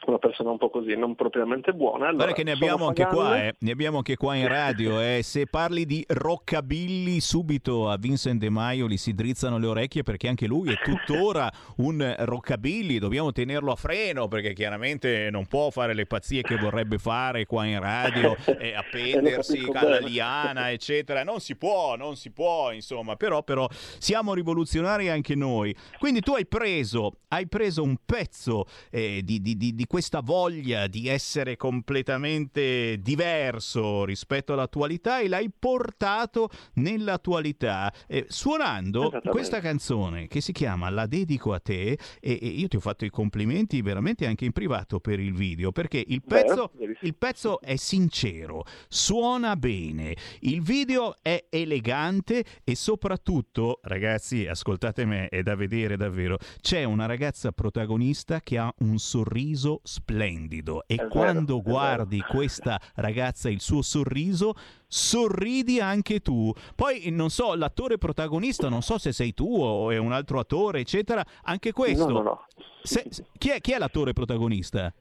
Una 0.06 0.18
persona 0.18 0.50
un 0.50 0.58
po' 0.58 0.70
così, 0.70 0.94
non 0.96 1.14
propriamente 1.16 1.72
buona. 1.72 2.08
Allora, 2.08 2.24
Guarda 2.26 2.32
che 2.34 2.42
ne 2.44 2.52
abbiamo 2.52 2.92
qua, 2.92 3.42
eh. 3.42 3.54
ne 3.58 3.70
abbiamo 3.70 3.98
anche 3.98 4.16
qua 4.16 4.34
in 4.36 4.46
radio. 4.48 5.00
eh. 5.00 5.20
Se 5.22 5.46
parli 5.46 5.84
di 5.84 6.04
rockabilly, 6.08 7.20
subito 7.20 7.90
a 7.90 7.96
Vincent 7.98 8.38
De 8.40 8.48
Maio 8.48 8.86
gli 8.88 8.96
si 8.96 9.12
drizzano 9.12 9.58
le 9.58 9.66
orecchie 9.66 10.02
perché 10.04 10.28
anche 10.28 10.46
lui 10.46 10.72
è 10.72 10.78
tuttora 10.82 11.50
un 11.78 12.14
rockabilly. 12.18 12.98
Dobbiamo 12.98 13.32
tenerlo 13.32 13.72
a 13.72 13.76
freno 13.76 14.28
perché 14.28 14.52
chiaramente 14.54 15.28
non 15.30 15.46
può 15.46 15.68
fare 15.70 15.92
le 15.94 16.06
pazzie 16.06 16.40
che 16.42 16.56
vorrebbe 16.56 16.98
fare 16.98 17.44
qua 17.44 17.66
in 17.66 17.80
radio, 17.80 18.34
e 18.58 18.74
appendersi 18.74 19.58
capisco 19.58 19.78
alla 19.86 19.98
liana, 19.98 20.70
eccetera. 20.70 21.22
Non 21.24 21.40
si 21.40 21.56
può, 21.56 21.96
non 21.96 22.16
si 22.16 22.30
può, 22.30 22.70
insomma. 22.72 23.16
Però, 23.16 23.42
però 23.42 23.68
siamo 23.98 24.32
rivoluzionari 24.32 25.08
anche 25.10 25.34
noi. 25.34 25.74
Quindi 25.98 26.20
tu 26.20 26.32
hai 26.34 26.46
preso, 26.46 27.18
hai 27.28 27.46
preso 27.48 27.82
un 27.82 27.96
pezzo 28.06 28.64
eh, 28.90 29.20
di- 29.24 29.42
di- 29.42 29.56
di 29.56 29.86
questa 29.88 30.20
voglia 30.20 30.86
di 30.86 31.08
essere 31.08 31.56
completamente 31.56 32.98
diverso 33.00 34.04
rispetto 34.04 34.52
all'attualità 34.52 35.18
e 35.18 35.28
l'hai 35.28 35.50
portato 35.50 36.50
nell'attualità, 36.74 37.92
eh, 38.06 38.26
suonando 38.28 39.10
questa 39.30 39.60
canzone 39.60 40.28
che 40.28 40.42
si 40.42 40.52
chiama 40.52 40.90
La 40.90 41.06
dedico 41.06 41.54
a 41.54 41.58
te 41.58 41.98
e, 42.20 42.38
e 42.40 42.46
io 42.46 42.68
ti 42.68 42.76
ho 42.76 42.80
fatto 42.80 43.06
i 43.06 43.10
complimenti 43.10 43.80
veramente 43.80 44.26
anche 44.26 44.44
in 44.44 44.52
privato 44.52 45.00
per 45.00 45.18
il 45.18 45.32
video 45.32 45.72
perché 45.72 46.04
il 46.06 46.22
Beh, 46.24 46.42
pezzo, 46.42 46.70
verissimo. 46.74 47.08
il 47.08 47.16
pezzo 47.16 47.60
è 47.60 47.76
sincero, 47.76 48.64
suona 48.88 49.56
bene, 49.56 50.14
il 50.40 50.60
video 50.60 51.14
è 51.22 51.46
elegante 51.48 52.44
e 52.62 52.74
soprattutto, 52.74 53.80
ragazzi, 53.82 54.46
ascoltate 54.46 55.06
me, 55.06 55.28
è 55.28 55.42
da 55.42 55.54
vedere 55.54 55.96
davvero, 55.96 56.36
c'è 56.60 56.84
una 56.84 57.06
ragazza 57.06 57.52
protagonista 57.52 58.40
che 58.42 58.58
ha 58.58 58.70
un 58.80 58.98
sorriso 58.98 59.77
splendido 59.82 60.84
e 60.86 60.96
vero, 60.96 61.08
quando 61.08 61.60
guardi 61.62 62.20
questa 62.20 62.80
ragazza, 62.96 63.48
il 63.48 63.60
suo 63.60 63.82
sorriso, 63.82 64.54
sorridi 64.86 65.80
anche 65.80 66.20
tu. 66.20 66.52
Poi 66.74 67.10
non 67.10 67.30
so, 67.30 67.54
l'attore 67.54 67.98
protagonista, 67.98 68.68
non 68.68 68.82
so 68.82 68.98
se 68.98 69.12
sei 69.12 69.34
tu 69.34 69.60
o 69.60 69.90
è 69.90 69.96
un 69.96 70.12
altro 70.12 70.38
attore, 70.38 70.80
eccetera, 70.80 71.24
anche 71.42 71.72
questo. 71.72 72.06
No, 72.06 72.12
no, 72.12 72.22
no. 72.22 72.46
Se- 72.82 73.08
chi, 73.38 73.50
è, 73.50 73.60
chi 73.60 73.72
è 73.72 73.78
l'attore 73.78 74.12
protagonista? 74.12 74.92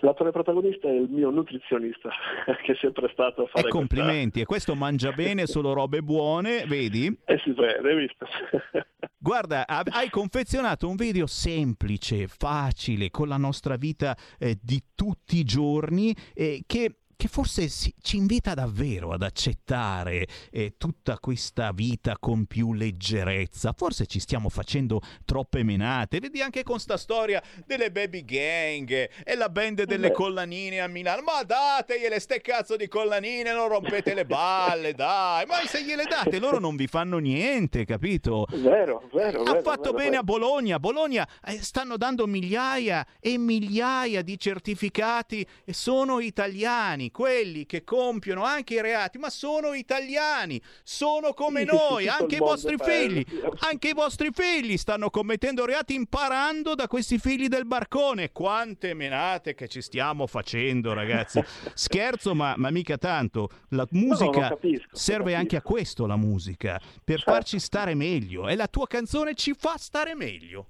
L'attore 0.00 0.30
protagonista 0.30 0.88
è 0.88 0.92
il 0.92 1.08
mio 1.08 1.30
nutrizionista, 1.30 2.10
che 2.64 2.72
è 2.72 2.76
sempre 2.80 3.08
stato 3.12 3.42
a 3.42 3.46
fare 3.46 3.68
E 3.68 3.70
complimenti, 3.70 4.40
e 4.40 4.44
questo 4.44 4.74
mangia 4.74 5.12
bene, 5.12 5.46
solo 5.48 5.72
robe 5.72 6.02
buone, 6.02 6.64
vedi? 6.66 7.18
questa- 7.24 7.32
Eh 7.32 7.40
sì, 7.44 7.50
beh, 7.52 7.88
hai 7.88 7.96
visto? 7.96 8.26
Guarda, 9.18 9.66
ha- 9.66 9.82
hai 9.90 10.10
confezionato 10.10 10.88
un 10.88 10.96
video 10.96 11.26
semplice, 11.26 12.26
facile, 12.28 13.10
con 13.10 13.28
la 13.28 13.36
nostra 13.38 13.76
vita 13.76 14.16
eh, 14.38 14.56
di 14.62 14.80
tutti 14.94 15.38
i 15.38 15.44
giorni, 15.44 16.14
eh, 16.34 16.62
che 16.66 16.96
che 17.16 17.28
forse 17.28 17.68
si, 17.68 17.94
ci 18.02 18.18
invita 18.18 18.52
davvero 18.54 19.10
ad 19.12 19.22
accettare 19.22 20.26
eh, 20.50 20.74
tutta 20.76 21.18
questa 21.18 21.72
vita 21.72 22.16
con 22.20 22.44
più 22.44 22.74
leggerezza. 22.74 23.72
Forse 23.76 24.06
ci 24.06 24.20
stiamo 24.20 24.48
facendo 24.50 25.00
troppe 25.24 25.62
menate. 25.62 26.20
Vedi 26.20 26.42
anche 26.42 26.62
con 26.62 26.78
sta 26.78 26.96
storia 26.98 27.42
delle 27.64 27.90
baby 27.90 28.24
gang 28.24 28.90
e 29.24 29.34
la 29.34 29.48
band 29.48 29.84
delle 29.84 30.12
collanine 30.12 30.80
a 30.80 30.86
Milano. 30.88 31.22
Ma 31.22 31.42
dategliele 31.42 32.20
ste 32.20 32.40
cazzo 32.40 32.76
di 32.76 32.86
collanine, 32.86 33.52
non 33.52 33.68
rompete 33.68 34.12
le 34.14 34.26
balle, 34.26 34.92
dai. 34.94 35.46
Ma 35.46 35.56
se 35.66 35.82
gliele 35.82 36.04
date 36.04 36.38
loro 36.38 36.58
non 36.58 36.76
vi 36.76 36.86
fanno 36.86 37.16
niente, 37.18 37.84
capito? 37.86 38.46
Vero, 38.50 39.08
vero, 39.12 39.40
Ha 39.42 39.52
vero, 39.52 39.62
fatto 39.62 39.92
vero, 39.92 39.96
bene 39.96 40.10
vero. 40.10 40.20
a 40.20 40.24
Bologna. 40.24 40.78
Bologna 40.78 41.26
eh, 41.46 41.62
stanno 41.62 41.96
dando 41.96 42.26
migliaia 42.26 43.06
e 43.20 43.38
migliaia 43.38 44.20
di 44.22 44.38
certificati 44.38 45.46
e 45.64 45.72
sono 45.72 46.20
italiani, 46.20 47.05
quelli 47.10 47.66
che 47.66 47.84
compiono 47.84 48.44
anche 48.44 48.74
i 48.74 48.80
reati, 48.80 49.18
ma 49.18 49.30
sono 49.30 49.72
italiani, 49.74 50.60
sono 50.82 51.32
come 51.34 51.60
Sì, 51.60 51.66
noi, 51.66 52.08
anche 52.08 52.36
i 52.36 52.38
vostri 52.38 52.76
paese, 52.76 53.24
figli, 53.24 53.40
anche 53.60 53.88
i 53.88 53.92
vostri 53.92 54.30
figli 54.32 54.76
stanno 54.76 55.10
commettendo 55.10 55.64
reati 55.64 55.94
imparando 55.94 56.74
da 56.74 56.86
questi 56.88 57.18
figli 57.18 57.48
del 57.48 57.66
barcone. 57.66 58.32
Quante 58.32 58.94
menate 58.94 59.54
che 59.54 59.68
ci 59.68 59.80
stiamo 59.82 60.26
facendo, 60.26 60.92
ragazzi. 60.92 61.42
Scherzo, 61.74 62.34
ma, 62.34 62.54
ma 62.56 62.70
mica 62.70 62.96
tanto. 62.98 63.48
La 63.70 63.86
musica 63.90 64.48
capisco, 64.48 64.86
lo 64.90 64.96
serve 64.96 65.34
anche 65.34 65.56
a 65.56 65.62
questo, 65.62 66.06
la 66.06 66.16
musica, 66.16 66.80
per 67.04 67.16
Certo. 67.16 67.32
farci 67.32 67.58
stare 67.58 67.94
meglio. 67.94 68.48
E 68.48 68.56
la 68.56 68.66
tua 68.66 68.86
canzone 68.86 69.34
ci 69.34 69.54
fa 69.56 69.76
stare 69.78 70.14
meglio. 70.14 70.68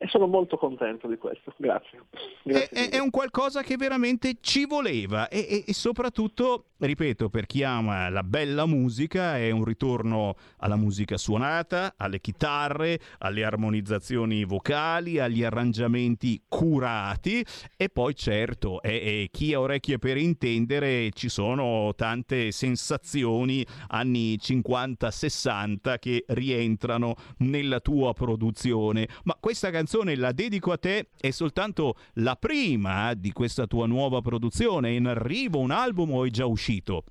E 0.00 0.06
sono 0.06 0.28
molto 0.28 0.56
contento 0.56 1.08
di 1.08 1.16
questo, 1.18 1.52
grazie. 1.56 2.02
È, 2.44 2.68
è- 2.70 2.88
è 2.90 2.98
un 3.00 3.10
qualcosa 3.10 3.64
che 3.64 3.76
veramente 3.76 4.36
ci 4.40 4.64
voleva 4.64 5.26
e, 5.26 5.38
e- 5.40 5.64
e 5.66 5.74
soprattutto, 5.74 6.66
ripeto, 6.78 7.28
per 7.30 7.46
chi 7.46 7.64
ama 7.64 8.08
la 8.08 8.22
bella 8.22 8.64
musica 8.64 9.36
è 9.38 9.50
un 9.50 9.64
ritorno 9.64 10.36
alla 10.58 10.76
musica 10.76 11.16
suonata, 11.16 11.94
alle 11.96 12.20
chitarre, 12.20 13.00
alle 13.18 13.42
armonizzazioni 13.42 14.44
vocali, 14.44 15.18
agli 15.18 15.42
arrangiamenti 15.42 16.40
curati 16.46 17.44
e 17.76 17.88
poi 17.88 18.14
certo, 18.14 18.80
e 18.82 19.28
chi 19.32 19.52
ha 19.52 19.58
orecchie 19.58 19.98
per 19.98 20.16
intendere, 20.16 21.10
ci 21.10 21.28
sono 21.28 21.92
tante 21.96 22.52
sensazioni 22.52 23.66
anni 23.88 24.36
50-60 24.36 25.98
che 25.98 26.24
rientrano 26.28 27.16
nella 27.38 27.80
tua 27.80 28.12
produzione. 28.12 29.08
Ma 29.24 29.36
questa 29.40 29.70
canzone 29.70 29.86
la 30.16 30.32
dedico 30.32 30.72
a 30.72 30.76
te, 30.76 31.08
è 31.18 31.30
soltanto 31.30 31.94
la 32.14 32.36
prima 32.36 33.14
di 33.14 33.32
questa 33.32 33.66
tua 33.66 33.86
nuova 33.86 34.20
produzione. 34.20 34.88
È 34.88 34.92
in 34.92 35.06
arrivo 35.06 35.58
un 35.58 35.70
album 35.70 36.12
o 36.12 36.24
è 36.24 36.28
già 36.30 36.46
uscito? 36.46 37.04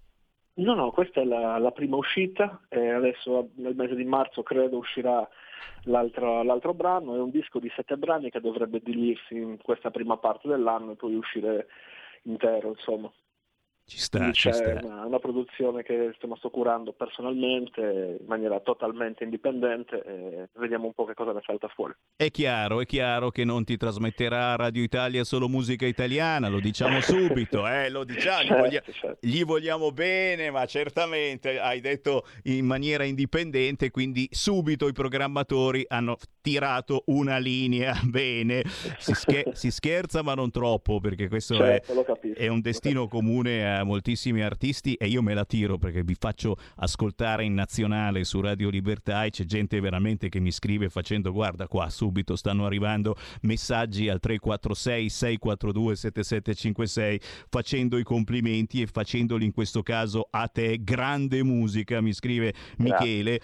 No, 0.55 0.73
no, 0.73 0.91
questa 0.91 1.21
è 1.21 1.23
la, 1.23 1.57
la 1.59 1.71
prima 1.71 1.97
uscita 1.97 2.61
e 2.69 2.89
adesso 2.89 3.49
nel 3.55 3.75
mese 3.75 3.95
di 3.95 4.05
marzo 4.05 4.41
credo 4.41 4.77
uscirà 4.77 5.27
l'altro, 5.83 6.41
l'altro 6.43 6.73
brano, 6.73 7.15
è 7.15 7.19
un 7.19 7.29
disco 7.29 7.59
di 7.59 7.71
sette 7.75 7.95
brani 7.95 8.31
che 8.31 8.39
dovrebbe 8.39 8.79
diluirsi 8.83 9.35
in 9.35 9.57
questa 9.61 9.91
prima 9.91 10.17
parte 10.17 10.47
dell'anno 10.47 10.91
e 10.91 10.95
poi 10.95 11.15
uscire 11.15 11.67
intero, 12.23 12.69
insomma. 12.69 13.11
Ci 13.89 13.99
sta, 13.99 14.31
ci 14.33 14.49
c'è 14.49 14.53
sta. 14.53 14.79
una, 14.85 15.05
una 15.05 15.17
produzione 15.19 15.81
che 15.81 16.11
stiamo 16.17 16.35
sto 16.35 16.49
curando 16.49 16.91
personalmente 16.91 18.17
in 18.19 18.25
maniera 18.27 18.59
totalmente 18.59 19.23
indipendente 19.23 20.03
e 20.03 20.49
vediamo 20.59 20.87
un 20.87 20.93
po' 20.93 21.05
che 21.05 21.13
cosa 21.13 21.31
ne 21.31 21.39
salta 21.45 21.69
fuori. 21.69 21.93
È 22.17 22.29
chiaro, 22.29 22.81
è 22.81 22.85
chiaro 22.85 23.29
che 23.29 23.45
non 23.45 23.63
ti 23.63 23.77
trasmetterà 23.77 24.57
Radio 24.57 24.83
Italia 24.83 25.23
solo 25.23 25.47
musica 25.47 25.85
italiana, 25.85 26.49
lo 26.49 26.59
diciamo 26.59 26.99
subito, 26.99 27.65
eh, 27.65 27.89
lo 27.89 28.03
diciamo, 28.03 28.41
gli, 28.43 28.47
Certo, 28.47 28.61
voglia- 28.61 28.81
certo. 28.91 29.17
gli 29.25 29.45
vogliamo 29.45 29.91
bene, 29.93 30.51
ma 30.51 30.65
certamente 30.65 31.57
hai 31.57 31.79
detto 31.79 32.25
in 32.43 32.65
maniera 32.65 33.05
indipendente, 33.05 33.89
quindi 33.89 34.27
subito 34.31 34.89
i 34.89 34.91
programmatori 34.93 35.85
hanno 35.87 36.17
tirato 36.41 37.03
una 37.05 37.37
linea 37.37 37.93
bene. 38.03 38.63
Si, 38.97 39.13
sche- 39.13 39.51
si 39.53 39.71
scherza 39.71 40.21
ma 40.23 40.33
non 40.33 40.51
troppo, 40.51 40.99
perché 40.99 41.29
questo 41.29 41.55
Certo, 41.55 42.03
è, 42.21 42.33
è 42.33 42.47
un 42.49 42.59
destino 42.59 43.07
comune 43.07 43.75
a 43.75 43.75
moltissimi 43.83 44.41
artisti 44.41 44.93
e 44.95 45.07
io 45.07 45.21
me 45.21 45.33
la 45.33 45.45
tiro 45.45 45.77
perché 45.77 46.03
vi 46.03 46.15
faccio 46.17 46.57
ascoltare 46.77 47.43
in 47.43 47.53
nazionale 47.53 48.23
su 48.23 48.41
Radio 48.41 48.69
Libertà 48.69 49.25
e 49.25 49.29
c'è 49.29 49.45
gente 49.45 49.79
veramente 49.79 50.29
che 50.29 50.39
mi 50.39 50.51
scrive 50.51 50.89
facendo 50.89 51.31
guarda 51.31 51.67
qua 51.67 51.89
subito 51.89 52.35
stanno 52.35 52.65
arrivando 52.65 53.15
messaggi 53.41 54.09
al 54.09 54.19
346 54.19 55.09
642 55.09 55.95
7756 55.95 57.21
facendo 57.49 57.97
i 57.97 58.03
complimenti 58.03 58.81
e 58.81 58.87
facendoli 58.87 59.45
in 59.45 59.51
questo 59.51 59.83
caso 59.83 60.27
a 60.29 60.47
te. 60.47 60.79
Grande 60.83 61.43
musica 61.43 62.01
mi 62.01 62.13
scrive 62.13 62.53
Michele 62.77 63.39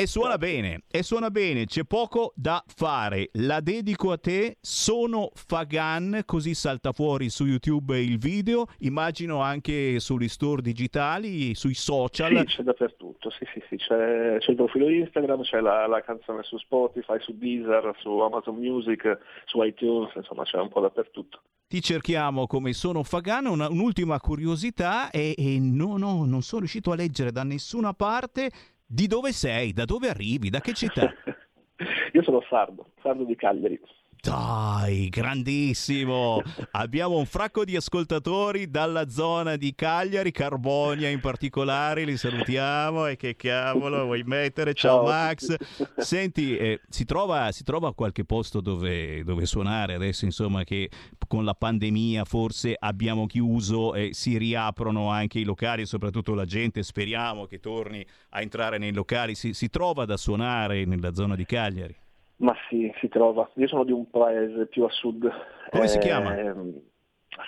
e 0.00 0.06
suona 0.06 0.38
bene, 0.38 0.84
e 0.90 1.02
suona 1.02 1.30
bene, 1.30 1.66
c'è 1.66 1.84
poco 1.84 2.32
da 2.34 2.64
fare. 2.74 3.28
La 3.32 3.60
dedico 3.60 4.12
a 4.12 4.16
te, 4.16 4.56
sono 4.58 5.28
Fagan, 5.34 6.22
così 6.24 6.54
salta 6.54 6.92
fuori 6.92 7.28
su 7.28 7.44
YouTube 7.44 8.00
il 8.00 8.16
video, 8.16 8.64
immagino 8.78 9.42
anche 9.42 10.00
sugli 10.00 10.26
store 10.26 10.62
digitali, 10.62 11.54
sui 11.54 11.74
social. 11.74 12.34
Sì, 12.38 12.44
c'è 12.46 12.62
dappertutto, 12.62 13.28
sì, 13.28 13.44
sì, 13.52 13.62
sì, 13.68 13.76
c'è, 13.76 14.38
c'è 14.38 14.50
il 14.50 14.56
profilo 14.56 14.88
Instagram, 14.88 15.42
c'è 15.42 15.60
la, 15.60 15.86
la 15.86 16.00
canzone 16.00 16.44
su 16.44 16.56
Spotify, 16.56 17.20
su 17.20 17.36
Deezer, 17.36 17.94
su 17.98 18.08
Amazon 18.20 18.54
Music, 18.56 19.18
su 19.44 19.62
iTunes, 19.62 20.14
insomma 20.14 20.44
c'è 20.44 20.56
un 20.56 20.70
po' 20.70 20.80
dappertutto. 20.80 21.42
Ti 21.68 21.82
cerchiamo 21.82 22.46
come 22.46 22.72
sono 22.72 23.02
Fagan, 23.02 23.44
una- 23.44 23.68
un'ultima 23.68 24.18
curiosità 24.18 25.10
e, 25.10 25.34
e 25.36 25.58
no, 25.60 25.98
no, 25.98 26.24
non 26.24 26.40
sono 26.40 26.60
riuscito 26.60 26.90
a 26.90 26.96
leggere 26.96 27.32
da 27.32 27.44
nessuna 27.44 27.92
parte 27.92 28.50
di 28.92 29.06
dove 29.06 29.30
sei, 29.30 29.72
da 29.72 29.84
dove 29.84 30.08
arrivi, 30.08 30.50
da 30.50 30.60
che 30.60 30.72
città. 30.72 31.14
Io 32.12 32.22
sono 32.24 32.42
sardo, 32.48 32.90
sardo 33.00 33.22
di 33.22 33.36
Cagliari. 33.36 33.80
Dai, 34.22 35.08
grandissimo! 35.08 36.42
Abbiamo 36.72 37.16
un 37.16 37.24
fracco 37.24 37.64
di 37.64 37.74
ascoltatori 37.74 38.68
dalla 38.70 39.08
zona 39.08 39.56
di 39.56 39.74
Cagliari, 39.74 40.30
Carbonia 40.30 41.08
in 41.08 41.20
particolare, 41.20 42.04
li 42.04 42.18
salutiamo 42.18 43.06
e 43.06 43.16
che 43.16 43.34
cavolo 43.34 44.04
vuoi 44.04 44.22
mettere? 44.24 44.74
Ciao, 44.74 45.06
Ciao 45.06 45.06
Max! 45.06 45.54
Senti, 45.96 46.54
eh, 46.54 46.82
si, 46.90 47.06
trova, 47.06 47.50
si 47.50 47.64
trova 47.64 47.94
qualche 47.94 48.26
posto 48.26 48.60
dove, 48.60 49.24
dove 49.24 49.46
suonare 49.46 49.94
adesso, 49.94 50.26
insomma, 50.26 50.64
che 50.64 50.90
con 51.26 51.46
la 51.46 51.54
pandemia 51.54 52.26
forse 52.26 52.76
abbiamo 52.78 53.24
chiuso 53.24 53.94
e 53.94 54.10
si 54.12 54.36
riaprono 54.36 55.08
anche 55.08 55.38
i 55.38 55.44
locali, 55.44 55.86
soprattutto 55.86 56.34
la 56.34 56.44
gente, 56.44 56.82
speriamo 56.82 57.46
che 57.46 57.58
torni 57.58 58.04
a 58.30 58.42
entrare 58.42 58.76
nei 58.76 58.92
locali, 58.92 59.34
si, 59.34 59.54
si 59.54 59.70
trova 59.70 60.04
da 60.04 60.18
suonare 60.18 60.84
nella 60.84 61.14
zona 61.14 61.36
di 61.36 61.46
Cagliari? 61.46 61.96
Ma 62.40 62.54
sì, 62.68 62.90
si 63.00 63.08
trova. 63.08 63.48
Io 63.56 63.68
sono 63.68 63.84
di 63.84 63.92
un 63.92 64.08
paese 64.10 64.66
più 64.66 64.84
a 64.84 64.90
sud. 64.90 65.30
Come 65.70 65.88
si 65.88 65.98
chiama? 65.98 66.36
Ehm, 66.38 66.72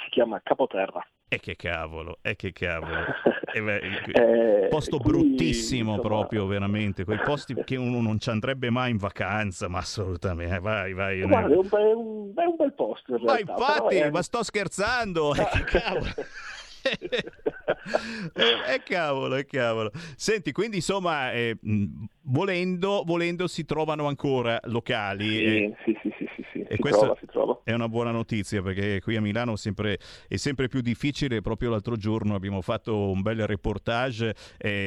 Si 0.04 0.10
chiama 0.10 0.40
Capoterra. 0.42 1.04
E 1.28 1.40
che 1.40 1.56
cavolo, 1.56 2.18
e 2.20 2.36
che 2.36 2.52
cavolo. 2.52 3.04
Beh, 3.52 3.80
Eh, 4.12 4.68
posto 4.68 4.98
qui, 4.98 5.10
bruttissimo 5.12 5.92
insomma, 5.94 6.06
proprio, 6.08 6.46
veramente. 6.46 7.04
Quei 7.04 7.20
posti 7.24 7.54
che 7.64 7.76
uno 7.76 8.02
non 8.02 8.18
ci 8.18 8.28
andrebbe 8.28 8.68
mai 8.68 8.90
in 8.90 8.98
vacanza, 8.98 9.66
ma 9.68 9.78
assolutamente. 9.78 10.58
Vai, 10.58 10.92
vai. 10.92 11.22
Guarda, 11.22 11.54
è 11.54 11.56
un, 11.56 11.68
bel- 11.68 11.94
un- 11.96 12.32
bel 12.34 12.72
posto 12.74 13.16
in 13.16 13.24
Ma 13.24 13.34
realtà. 13.36 13.52
infatti, 13.52 13.72
però 13.96 14.06
è- 14.06 14.10
ma 14.10 14.22
sto 14.22 14.42
scherzando. 14.42 15.34
Eh, 15.34 15.48
che 15.52 15.64
cavolo. 15.64 16.04
Eh, 18.34 18.74
eh, 18.74 18.82
cavolo, 18.84 19.36
eh, 19.36 19.46
cavolo. 19.46 19.90
Senti, 20.16 20.52
quindi 20.52 20.76
insomma, 20.76 21.32
eh, 21.32 21.56
volendo, 22.22 23.02
volendo 23.04 23.46
si 23.46 23.64
trovano 23.64 24.06
ancora 24.06 24.58
locali. 24.64 25.28
Sì, 25.28 25.44
eh, 25.44 25.76
sì, 25.84 25.98
sì, 26.02 26.10
sì, 26.52 26.60
e 26.60 26.74
si 26.76 26.80
questo 26.80 27.00
trova, 27.00 27.16
si 27.18 27.26
trova. 27.26 27.60
è 27.64 27.72
una 27.72 27.88
buona 27.88 28.10
notizia 28.12 28.62
perché 28.62 29.00
qui 29.00 29.16
a 29.16 29.20
Milano 29.20 29.56
sempre- 29.56 29.98
è 30.28 30.36
sempre 30.36 30.68
più 30.68 30.80
difficile. 30.80 31.40
Proprio 31.40 31.70
l'altro 31.70 31.96
giorno 31.96 32.34
abbiamo 32.34 32.60
fatto 32.62 33.10
un 33.10 33.20
bel 33.22 33.46
reportage 33.46 34.34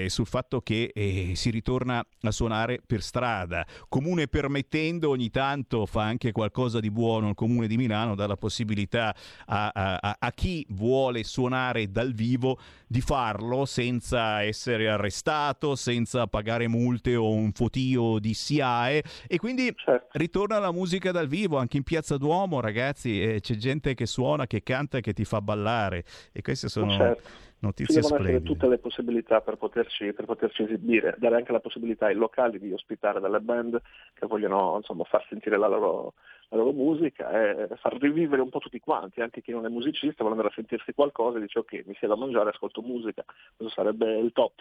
sul 0.08 0.26
fatto 0.26 0.62
che 0.62 0.92
si 1.36 1.50
ritorna 1.50 2.06
a 2.22 2.32
suonare 2.32 2.80
per 2.86 3.02
strada. 3.02 3.66
Comune 3.90 4.28
permettendo, 4.28 5.10
ogni 5.10 5.30
tanto 5.30 5.86
fa 5.86 6.04
anche 6.04 6.32
qualcosa 6.32 6.80
di 6.80 6.90
buono 6.90 7.30
il 7.30 7.36
comune 7.36 7.68
di 7.68 7.78
Milano, 7.78 8.16
dà 8.16 8.26
la 8.28 8.38
possibilità 8.38 9.14
a, 9.46 9.70
a- 9.74 9.98
a- 10.02 10.16
a 10.20 10.32
chi 10.32 10.66
vuole 10.70 11.24
suonare 11.24 11.92
dal 11.92 12.14
vivo 12.14 12.58
di 12.88 13.02
farlo 13.02 13.66
senza 13.66 14.42
essere 14.44 14.90
arrestato, 14.90 15.76
senza 15.76 16.28
pagare 16.28 16.68
multe 16.68 17.16
o 17.16 17.32
un 17.32 17.52
fotio 17.52 18.20
di 18.20 18.34
SIAE 18.34 19.04
e 19.28 19.38
quindi 19.38 19.74
Certo. 19.76 20.08
ritorna 20.14 20.60
la 20.60 20.72
musica 20.72 21.12
dal 21.12 21.28
vivo 21.28 21.58
anche 21.58 21.78
in 21.78 21.84
Piazza 21.84 22.18
Duomo, 22.18 22.60
ragazzi, 22.60 23.22
eh, 23.22 23.40
c'è 23.42 23.56
gente 23.56 23.94
che 23.94 24.06
suona, 24.06 24.48
che 24.48 24.62
canta, 24.64 25.00
che 25.00 25.14
ti 25.14 25.26
fa 25.26 25.42
ballare 25.42 26.04
e 26.32 26.42
queste 26.42 26.68
sono 26.70 26.92
Certo. 26.92 27.44
Ci 27.56 27.72
notizie 27.72 27.96
devono 28.02 28.16
essere 28.16 28.30
splendide. 28.30 28.54
tutte 28.54 28.70
le 28.70 28.78
possibilità 28.78 29.42
per 29.42 29.56
poterci, 29.56 30.14
per 30.14 30.26
poterci 30.26 30.64
esibire, 30.64 31.16
dare 31.18 31.36
anche 31.38 31.52
la 31.52 31.60
possibilità 31.60 32.06
ai 32.08 32.14
locali 32.14 32.60
di 32.60 32.72
ospitare 32.72 33.20
delle 33.20 33.40
band 33.40 33.82
che 34.14 34.28
vogliono 34.28 34.76
insomma, 34.78 35.04
far 35.06 35.26
sentire 35.30 35.58
la 35.58 35.68
loro, 35.68 36.14
la 36.50 36.58
loro 36.58 36.72
musica 36.72 37.30
e 37.32 37.76
far 37.78 37.98
rivivere 37.98 38.42
un 38.42 38.50
po' 38.50 38.60
tutti 38.60 38.80
quanti, 38.80 39.22
anche 39.22 39.42
chi 39.42 39.52
non 39.52 39.66
è 39.66 39.70
musicista 39.70 40.24
vuole 40.24 40.32
andare 40.32 40.50
a 40.50 40.56
sentirsi 40.56 40.94
qualcosa 40.94 41.38
e 41.38 41.42
dice 41.42 41.60
ok, 41.60 41.84
mi 41.86 41.96
siedo 41.96 42.14
a 42.14 42.18
mangiare, 42.18 42.50
ascolto 42.50 42.82
musica, 42.82 43.24
questo 43.56 43.74
sarebbe 43.74 44.18
il 44.18 44.32
top. 44.32 44.54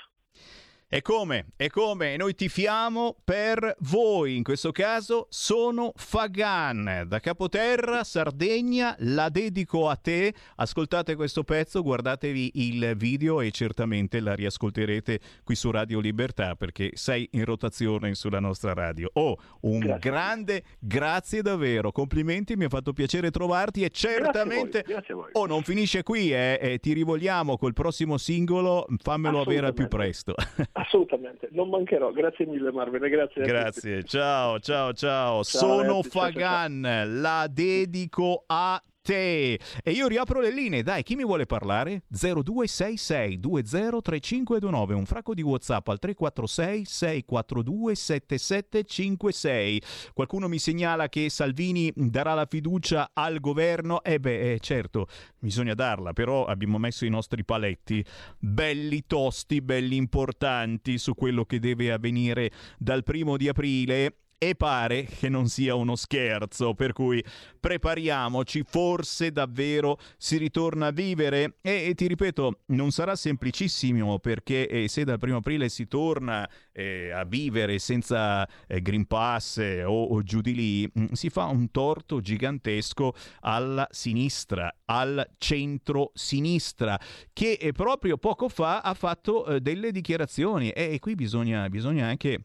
E 0.86 1.02
come? 1.02 1.46
E 1.56 1.70
come? 1.70 2.16
Noi 2.16 2.34
tifiamo 2.34 3.16
per 3.24 3.74
voi, 3.80 4.36
in 4.36 4.44
questo 4.44 4.70
caso 4.70 5.26
sono 5.28 5.92
Fagan, 5.96 7.04
da 7.08 7.18
Capoterra, 7.18 8.04
Sardegna, 8.04 8.94
la 9.00 9.28
dedico 9.28 9.88
a 9.88 9.96
te, 9.96 10.32
ascoltate 10.56 11.16
questo 11.16 11.42
pezzo, 11.42 11.82
guardatevi 11.82 12.50
il 12.54 12.94
video 12.96 13.40
e 13.40 13.50
certamente 13.50 14.20
la 14.20 14.34
riascolterete 14.34 15.18
qui 15.42 15.56
su 15.56 15.70
Radio 15.72 15.98
Libertà 15.98 16.54
perché 16.54 16.90
sei 16.94 17.28
in 17.32 17.44
rotazione 17.44 18.14
sulla 18.14 18.38
nostra 18.38 18.72
radio. 18.72 19.10
Oh, 19.14 19.36
un 19.62 19.80
grazie. 19.80 20.10
grande 20.10 20.64
grazie 20.78 21.42
davvero, 21.42 21.90
complimenti, 21.90 22.56
mi 22.56 22.64
ha 22.64 22.68
fatto 22.68 22.92
piacere 22.92 23.30
trovarti 23.30 23.82
e 23.82 23.90
certamente... 23.90 24.84
Grazie 24.86 25.14
a 25.14 25.16
voi. 25.16 25.30
Oh, 25.32 25.46
non 25.46 25.62
finisce 25.62 26.04
qui, 26.04 26.32
eh, 26.32 26.58
eh, 26.60 26.78
ti 26.78 26.92
rivogliamo 26.92 27.56
col 27.56 27.72
prossimo 27.72 28.16
singolo, 28.16 28.86
fammelo 29.02 29.40
avere 29.40 29.66
al 29.66 29.74
più 29.74 29.88
presto. 29.88 30.34
Assolutamente, 30.76 31.48
non 31.52 31.68
mancherò. 31.68 32.10
Grazie 32.10 32.46
mille 32.46 32.72
Marvin, 32.72 33.00
grazie. 33.08 33.44
Grazie, 33.44 34.02
ciao, 34.02 34.58
ciao, 34.58 34.92
ciao. 34.92 35.42
ciao 35.42 35.42
Sono 35.44 35.82
ragazzi, 35.82 36.08
Fagan, 36.08 36.82
ciao, 36.82 37.04
ciao. 37.04 37.20
la 37.20 37.46
dedico 37.48 38.42
a 38.46 38.82
te. 39.04 39.60
E 39.82 39.90
io 39.90 40.08
riapro 40.08 40.40
le 40.40 40.50
linee, 40.50 40.82
dai, 40.82 41.02
chi 41.02 41.14
mi 41.14 41.24
vuole 41.24 41.44
parlare? 41.44 42.04
0266 42.08 43.38
203529, 43.38 44.94
un 44.94 45.04
fracco 45.04 45.34
di 45.34 45.42
WhatsApp 45.42 45.86
al 45.88 45.98
346 45.98 46.84
642 46.86 47.94
7756. 47.94 49.82
Qualcuno 50.14 50.48
mi 50.48 50.58
segnala 50.58 51.08
che 51.10 51.28
Salvini 51.28 51.92
darà 51.94 52.32
la 52.32 52.46
fiducia 52.48 53.10
al 53.12 53.40
governo? 53.40 54.02
Eh 54.02 54.18
beh, 54.18 54.54
eh, 54.54 54.58
certo, 54.60 55.06
bisogna 55.38 55.74
darla, 55.74 56.14
però 56.14 56.46
abbiamo 56.46 56.78
messo 56.78 57.04
i 57.04 57.10
nostri 57.10 57.44
paletti 57.44 58.02
belli 58.38 59.04
tosti, 59.06 59.60
belli 59.60 59.96
importanti 59.96 60.96
su 60.96 61.14
quello 61.14 61.44
che 61.44 61.58
deve 61.58 61.92
avvenire 61.92 62.50
dal 62.78 63.02
primo 63.02 63.36
di 63.36 63.48
aprile 63.48 64.16
e 64.48 64.54
pare 64.54 65.04
che 65.04 65.28
non 65.28 65.48
sia 65.48 65.74
uno 65.74 65.96
scherzo, 65.96 66.74
per 66.74 66.92
cui 66.92 67.24
prepariamoci, 67.58 68.62
forse 68.66 69.32
davvero 69.32 69.98
si 70.18 70.36
ritorna 70.36 70.88
a 70.88 70.90
vivere. 70.90 71.56
E, 71.62 71.88
e 71.88 71.94
ti 71.94 72.06
ripeto, 72.06 72.60
non 72.66 72.90
sarà 72.90 73.16
semplicissimo 73.16 74.18
perché 74.18 74.68
eh, 74.68 74.88
se 74.88 75.04
dal 75.04 75.18
primo 75.18 75.38
aprile 75.38 75.68
si 75.68 75.86
torna 75.86 76.48
eh, 76.72 77.10
a 77.10 77.24
vivere 77.24 77.78
senza 77.78 78.46
eh, 78.66 78.82
Green 78.82 79.06
Pass 79.06 79.58
o, 79.84 80.04
o, 80.04 80.22
giù 80.22 80.40
di 80.40 80.54
lì, 80.54 80.90
mh, 80.92 81.00
mm, 81.00 81.06
si 81.12 81.30
fa 81.30 81.44
un 81.44 81.70
torto 81.70 82.20
gigantesco 82.20 83.14
alla 83.40 83.86
sinistra, 83.90 84.74
al 84.86 85.26
centro-sinistra, 85.38 87.00
che 87.32 87.52
eh, 87.52 87.72
proprio 87.72 88.18
poco 88.18 88.48
fa 88.48 88.80
ha 88.80 88.94
fatto 88.94 89.46
eh, 89.46 89.60
delle 89.60 89.90
dichiarazioni. 89.90 90.70
E, 90.70 90.94
e 90.94 90.98
qui 90.98 91.14
bisogna, 91.14 91.68
bisogna 91.68 92.06
anche 92.06 92.44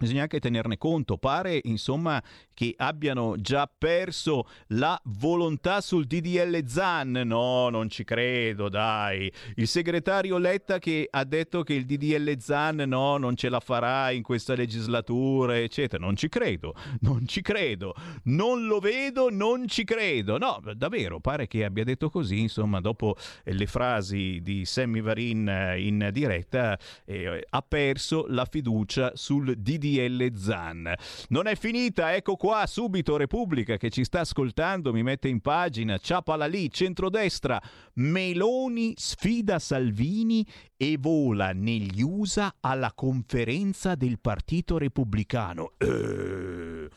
Bisogna 0.00 0.22
anche 0.22 0.38
tenerne 0.38 0.78
conto, 0.78 1.18
pare 1.18 1.58
insomma 1.64 2.22
che 2.54 2.72
abbiano 2.76 3.34
già 3.36 3.68
perso 3.68 4.46
la 4.68 4.96
volontà 5.06 5.80
sul 5.80 6.04
DDL 6.04 6.64
ZAN. 6.64 7.22
No, 7.24 7.68
non 7.68 7.88
ci 7.90 8.04
credo, 8.04 8.68
dai. 8.68 9.28
Il 9.56 9.66
segretario 9.66 10.38
Letta 10.38 10.78
che 10.78 11.08
ha 11.10 11.24
detto 11.24 11.64
che 11.64 11.74
il 11.74 11.84
DDL 11.84 12.38
ZAN 12.38 12.76
no, 12.86 13.16
non 13.16 13.34
ce 13.34 13.48
la 13.48 13.58
farà 13.58 14.12
in 14.12 14.22
questa 14.22 14.54
legislatura, 14.54 15.58
eccetera. 15.58 16.04
Non 16.04 16.14
ci 16.14 16.28
credo, 16.28 16.76
non 17.00 17.26
ci 17.26 17.42
credo. 17.42 17.92
Non 18.24 18.66
lo 18.66 18.78
vedo, 18.78 19.30
non 19.30 19.66
ci 19.66 19.82
credo. 19.82 20.38
No, 20.38 20.62
davvero, 20.76 21.18
pare 21.18 21.48
che 21.48 21.64
abbia 21.64 21.82
detto 21.82 22.08
così, 22.08 22.38
insomma, 22.38 22.80
dopo 22.80 23.16
le 23.42 23.66
frasi 23.66 24.38
di 24.42 24.64
Sammy 24.64 25.00
Varin 25.00 25.74
in 25.76 26.08
diretta, 26.12 26.78
eh, 27.04 27.44
ha 27.50 27.62
perso 27.62 28.26
la 28.28 28.44
fiducia 28.44 29.10
sul 29.16 29.56
DDL 29.56 29.86
DDL 29.88 30.36
Zan. 30.36 30.92
Non 31.28 31.46
è 31.46 31.56
finita, 31.56 32.14
ecco 32.14 32.36
qua 32.36 32.66
subito 32.66 33.16
Repubblica 33.16 33.76
che 33.76 33.90
ci 33.90 34.04
sta 34.04 34.20
ascoltando, 34.20 34.92
mi 34.92 35.02
mette 35.02 35.28
in 35.28 35.40
pagina, 35.40 35.98
ciapala 35.98 36.46
lì, 36.46 36.70
centrodestra, 36.70 37.60
Meloni 37.94 38.92
sfida 38.96 39.58
Salvini 39.58 40.46
e 40.76 40.96
vola 40.98 41.52
negli 41.52 42.02
USA 42.02 42.56
alla 42.60 42.92
conferenza 42.94 43.94
del 43.94 44.20
Partito 44.20 44.78
Repubblicano. 44.78 45.72
Eeeh. 45.78 46.88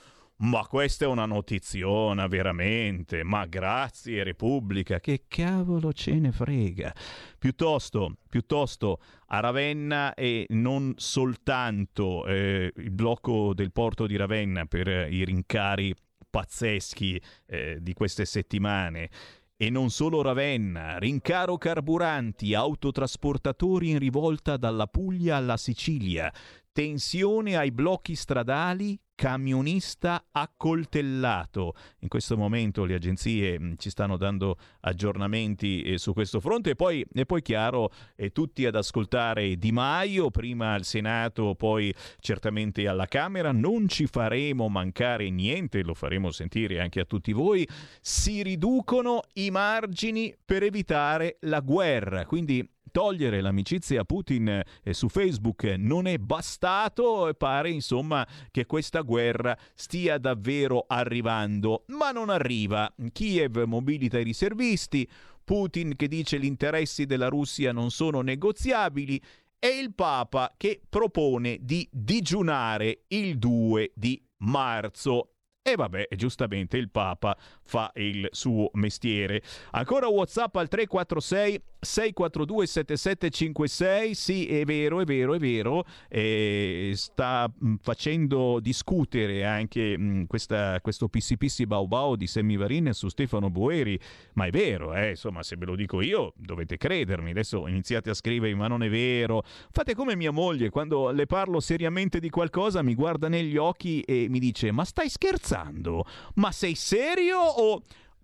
Ma 0.41 0.65
questa 0.65 1.05
è 1.05 1.07
una 1.07 1.27
notiziona, 1.27 2.25
veramente. 2.25 3.23
Ma 3.23 3.45
grazie, 3.45 4.23
Repubblica, 4.23 4.99
che 4.99 5.25
cavolo 5.27 5.93
ce 5.93 6.13
ne 6.13 6.31
frega. 6.31 6.91
Piuttosto, 7.37 8.15
piuttosto 8.27 8.99
a 9.33 9.39
Ravenna 9.39 10.13
e 10.13 10.45
non 10.49 10.93
soltanto 10.97 12.25
eh, 12.25 12.71
il 12.75 12.91
blocco 12.91 13.53
del 13.53 13.71
porto 13.71 14.05
di 14.05 14.17
Ravenna 14.17 14.65
per 14.65 14.87
i 14.87 15.23
rincari 15.23 15.93
pazzeschi 16.29 17.21
eh, 17.45 17.77
di 17.79 17.93
queste 17.93 18.25
settimane. 18.25 19.09
E 19.55 19.69
non 19.69 19.89
solo 19.89 20.21
Ravenna, 20.21 20.97
rincaro 20.97 21.57
carburanti, 21.57 22.55
autotrasportatori 22.55 23.91
in 23.91 23.99
rivolta 23.99 24.57
dalla 24.57 24.87
Puglia 24.87 25.35
alla 25.35 25.57
Sicilia, 25.57 26.33
tensione 26.71 27.55
ai 27.55 27.71
blocchi 27.71 28.15
stradali, 28.15 28.99
camionista 29.21 30.29
accoltellato. 30.31 31.75
In 31.99 32.07
questo 32.07 32.35
momento 32.35 32.85
le 32.85 32.95
agenzie 32.95 33.59
mm, 33.59 33.73
ci 33.77 33.91
stanno 33.91 34.17
dando 34.17 34.57
aggiornamenti 34.79 35.83
eh, 35.83 35.99
su 35.99 36.11
questo 36.13 36.39
fronte 36.39 36.71
e 36.71 36.75
poi, 36.75 37.05
e 37.13 37.27
poi 37.27 37.43
chiaro, 37.43 37.91
eh, 38.15 38.31
tutti 38.31 38.65
ad 38.65 38.73
ascoltare 38.73 39.57
Di 39.57 39.71
Maio, 39.71 40.31
prima 40.31 40.73
al 40.73 40.85
Senato, 40.85 41.53
poi 41.53 41.93
certamente 42.19 42.87
alla 42.87 43.05
Camera. 43.05 43.51
Non 43.51 43.87
ci 43.87 44.07
faremo 44.07 44.69
mancare 44.69 45.29
niente, 45.29 45.83
lo 45.83 45.93
faremo 45.93 46.31
sentire 46.31 46.79
anche 46.79 46.99
a 46.99 47.05
tutti 47.05 47.31
voi. 47.31 47.67
Si 48.01 48.41
riducono 48.41 49.21
i 49.33 49.51
margini 49.51 50.35
per 50.43 50.63
evitare 50.63 51.37
la 51.41 51.59
guerra. 51.59 52.25
Quindi 52.25 52.67
togliere 52.91 53.41
l'amicizia 53.41 54.01
a 54.01 54.03
Putin 54.03 54.61
eh, 54.83 54.93
su 54.93 55.09
Facebook 55.09 55.63
non 55.77 56.05
è 56.07 56.17
bastato 56.17 57.27
e 57.27 57.33
pare 57.33 57.69
insomma 57.69 58.27
che 58.51 58.65
questa 58.65 59.01
guerra 59.01 59.57
stia 59.73 60.17
davvero 60.17 60.85
arrivando, 60.87 61.85
ma 61.87 62.11
non 62.11 62.29
arriva. 62.29 62.93
Kiev 63.11 63.63
mobilita 63.63 64.19
i 64.19 64.23
riservisti, 64.23 65.09
Putin 65.43 65.95
che 65.95 66.07
dice 66.07 66.39
gli 66.39 66.45
interessi 66.45 67.05
della 67.05 67.27
Russia 67.27 67.71
non 67.71 67.89
sono 67.91 68.21
negoziabili 68.21 69.21
e 69.57 69.67
il 69.79 69.93
Papa 69.93 70.53
che 70.57 70.81
propone 70.87 71.59
di 71.61 71.87
digiunare 71.91 73.03
il 73.07 73.37
2 73.37 73.91
di 73.95 74.21
marzo. 74.37 75.33
E 75.61 75.75
vabbè, 75.75 76.07
giustamente 76.15 76.77
il 76.77 76.89
Papa 76.89 77.37
fa 77.63 77.91
il 77.95 78.27
suo 78.31 78.71
mestiere. 78.73 79.43
Ancora 79.71 80.07
WhatsApp 80.07 80.55
al 80.55 80.67
346 80.67 81.61
642 81.81 82.67
7756. 82.67 84.13
Sì, 84.13 84.45
è 84.47 84.63
vero, 84.65 85.01
è 85.01 85.03
vero, 85.03 85.33
è 85.33 85.39
vero. 85.39 85.83
Eh, 86.07 86.91
sta 86.95 87.51
mh, 87.51 87.75
facendo 87.81 88.59
discutere 88.59 89.43
anche 89.43 89.97
mh, 89.97 90.27
questa, 90.27 90.79
questo 90.81 91.07
PCPC 91.07 91.65
Baubao 91.65 92.15
di 92.15 92.27
Semivarin 92.27 92.93
su 92.93 93.07
Stefano 93.09 93.49
Boeri. 93.49 93.99
Ma 94.33 94.45
è 94.45 94.51
vero, 94.51 94.93
eh? 94.93 95.09
insomma, 95.09 95.41
se 95.41 95.55
ve 95.57 95.65
lo 95.65 95.75
dico 95.75 96.01
io, 96.01 96.33
dovete 96.37 96.77
credermi. 96.77 97.31
Adesso 97.31 97.67
iniziate 97.67 98.11
a 98.11 98.13
scrivere, 98.13 98.53
ma 98.53 98.67
non 98.67 98.83
è 98.83 98.89
vero. 98.89 99.43
Fate 99.71 99.95
come 99.95 100.15
mia 100.15 100.31
moglie, 100.31 100.69
quando 100.69 101.09
le 101.09 101.25
parlo 101.25 101.59
seriamente 101.59 102.19
di 102.19 102.29
qualcosa, 102.29 102.83
mi 102.83 102.93
guarda 102.93 103.27
negli 103.27 103.57
occhi 103.57 104.01
e 104.01 104.27
mi 104.29 104.39
dice: 104.39 104.71
Ma 104.71 104.85
stai 104.85 105.09
scherzando? 105.09 106.05
Ma 106.35 106.51
sei 106.51 106.75
serio 106.75 107.39
o... 107.39 107.81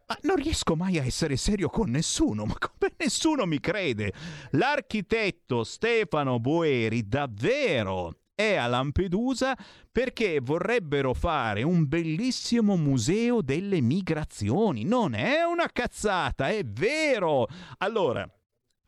Ma 0.10 0.18
non 0.22 0.38
riesco 0.38 0.78
mai 0.78 0.98
a 0.98 1.04
essere 1.04 1.36
serio 1.36 1.68
con 1.70 1.90
nessuno, 1.90 2.46
ma 2.46 2.56
come 2.58 2.94
nessuno 2.98 3.46
mi 3.46 3.60
crede? 3.60 4.14
L'architetto 4.52 5.66
Stefano 5.66 6.40
Boeri 6.40 7.06
davvero 7.06 8.20
è 8.34 8.56
a 8.56 8.68
Lampedusa 8.68 9.58
perché 9.92 10.40
vorrebbero 10.40 11.14
fare 11.14 11.64
un 11.64 11.88
bellissimo 11.88 12.78
museo 12.78 13.42
delle 13.42 13.82
migrazioni. 13.82 14.86
Non 14.86 15.14
è 15.14 15.42
una 15.44 15.68
cazzata, 15.74 16.50
è 16.50 16.64
vero. 16.64 17.48
Allora, 17.80 18.30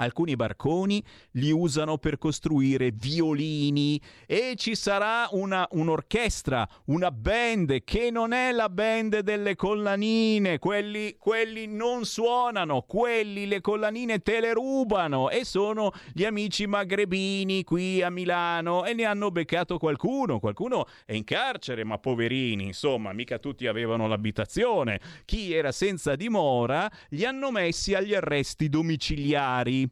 Alcuni 0.02 0.38
barconi 0.38 1.04
li 1.32 1.52
usano 1.52 1.98
per 1.98 2.18
costruire 2.18 2.92
violini 2.92 4.00
e 4.26 4.54
ci 4.56 4.74
sarà 4.74 5.28
una, 5.32 5.68
un'orchestra, 5.72 6.66
una 6.86 7.12
band 7.12 7.84
che 7.84 8.10
non 8.10 8.32
è 8.32 8.54
la 8.54 8.70
band 8.70 9.20
delle 9.20 9.58
collanine, 9.58 10.58
quelli, 10.58 11.18
quelli 11.20 11.68
non 11.68 12.06
suonano, 12.06 12.84
quelli 12.84 13.46
le 13.46 13.60
collanine 13.60 14.20
te 14.20 14.40
le 14.40 14.54
rubano 14.54 15.30
e 15.30 15.44
sono 15.44 15.92
gli 16.14 16.24
amici 16.24 16.66
magrebini 16.66 17.66
qui 17.66 18.02
a 18.02 18.10
Milano 18.10 18.86
e 18.86 18.94
ne 18.94 19.04
hanno 19.04 19.32
beccato 19.32 19.78
qualcuno, 19.78 20.40
qualcuno 20.40 20.88
è 21.04 21.12
in 21.12 21.26
carcere, 21.26 21.84
ma 21.84 21.98
poverini, 21.98 22.64
insomma, 22.64 23.12
mica 23.12 23.38
tutti 23.38 23.68
avevano 23.68 24.08
l'abitazione. 24.08 25.02
Chi 25.26 25.52
era 25.52 25.74
senza 25.74 26.16
dimora 26.16 26.90
li 27.10 27.26
hanno 27.26 27.52
messi 27.52 27.94
agli 27.96 28.14
arresti 28.14 28.70
domiciliari. 28.70 29.89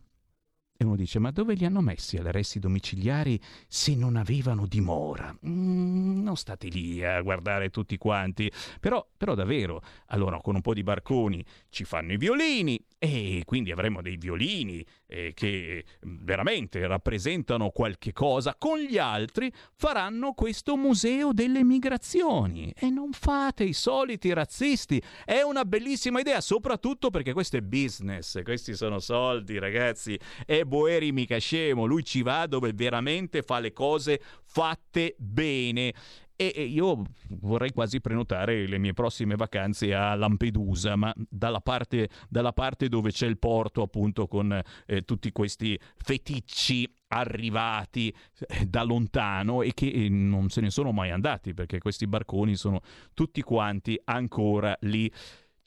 E 0.80 0.86
uno 0.86 0.96
dice, 0.96 1.18
ma 1.18 1.32
dove 1.32 1.56
li 1.56 1.66
hanno 1.66 1.82
messi 1.82 2.18
agli 2.18 2.28
arresti 2.28 2.60
domiciliari 2.60 3.42
se 3.68 3.96
non 3.96 4.16
avevano 4.16 4.68
dimora? 4.68 5.36
Mm, 5.48 6.22
non 6.22 6.38
state 6.38 6.68
lì 6.68 7.04
a 7.04 7.20
guardare 7.22 7.72
tutti 7.72 7.98
quanti. 7.98 8.52
Però, 8.80 9.04
però 9.18 9.34
davvero, 9.34 9.82
allora 10.08 10.40
con 10.40 10.54
un 10.54 10.62
po' 10.62 10.76
di 10.76 10.84
barconi 10.84 11.44
ci 11.70 11.84
fanno 11.84 12.14
i 12.14 12.18
violini 12.18 12.80
e 13.00 13.44
quindi 13.46 13.72
avremo 13.72 14.02
dei 14.02 14.18
violini 14.18 14.84
eh, 15.06 15.32
che 15.36 15.86
veramente 16.02 16.86
rappresentano 16.88 17.70
qualche 17.70 18.12
cosa. 18.12 18.56
Con 18.58 18.80
gli 18.80 18.98
altri 18.98 19.52
faranno 19.76 20.34
questo 20.34 20.76
museo 20.76 21.32
delle 21.32 21.64
migrazioni. 21.64 22.74
E 22.76 22.90
non 22.90 23.12
fate 23.12 23.64
i 23.64 23.74
soliti 23.74 24.34
razzisti. 24.34 25.02
È 25.24 25.42
una 25.42 25.64
bellissima 25.64 26.20
idea, 26.20 26.42
soprattutto 26.42 27.10
perché 27.10 27.34
questo 27.34 27.58
è 27.58 27.62
business, 27.62 28.42
questi 28.42 28.74
sono 28.74 29.00
soldi, 29.00 29.60
ragazzi. 29.60 30.20
E 30.46 30.66
Boeri 30.66 31.12
mica 31.12 31.38
scemo, 31.38 31.86
lui 31.86 32.04
ci 32.04 32.24
va 32.24 32.48
dove 32.48 32.72
veramente 32.74 33.44
fa 33.44 33.60
le 33.60 33.74
cose 33.74 34.20
fatte 34.44 35.16
bene 35.20 35.94
e 36.38 36.64
io 36.64 37.04
vorrei 37.30 37.72
quasi 37.72 38.00
prenotare 38.00 38.68
le 38.68 38.78
mie 38.78 38.94
prossime 38.94 39.36
vacanze 39.36 39.94
a 39.96 40.14
Lampedusa, 40.14 40.96
ma 40.96 41.12
dalla 41.30 41.62
parte, 41.62 42.10
dalla 42.30 42.54
parte 42.54 42.88
dove 42.90 43.12
c'è 43.12 43.26
il 43.26 43.40
porto 43.40 43.82
appunto 43.82 44.28
con 44.28 44.62
eh, 44.86 45.02
tutti 45.02 45.32
questi 45.32 45.78
feticci 45.96 46.88
arrivati 47.08 48.14
eh, 48.48 48.66
da 48.66 48.84
lontano 48.84 49.62
e 49.62 49.74
che 49.74 49.88
eh, 49.88 50.10
non 50.10 50.50
se 50.50 50.62
ne 50.62 50.70
sono 50.70 50.92
mai 50.92 51.10
andati 51.10 51.54
perché 51.54 51.80
questi 51.80 52.06
barconi 52.06 52.56
sono 52.56 52.82
tutti 53.14 53.42
quanti 53.42 54.00
ancora 54.06 54.78
lì. 54.82 55.12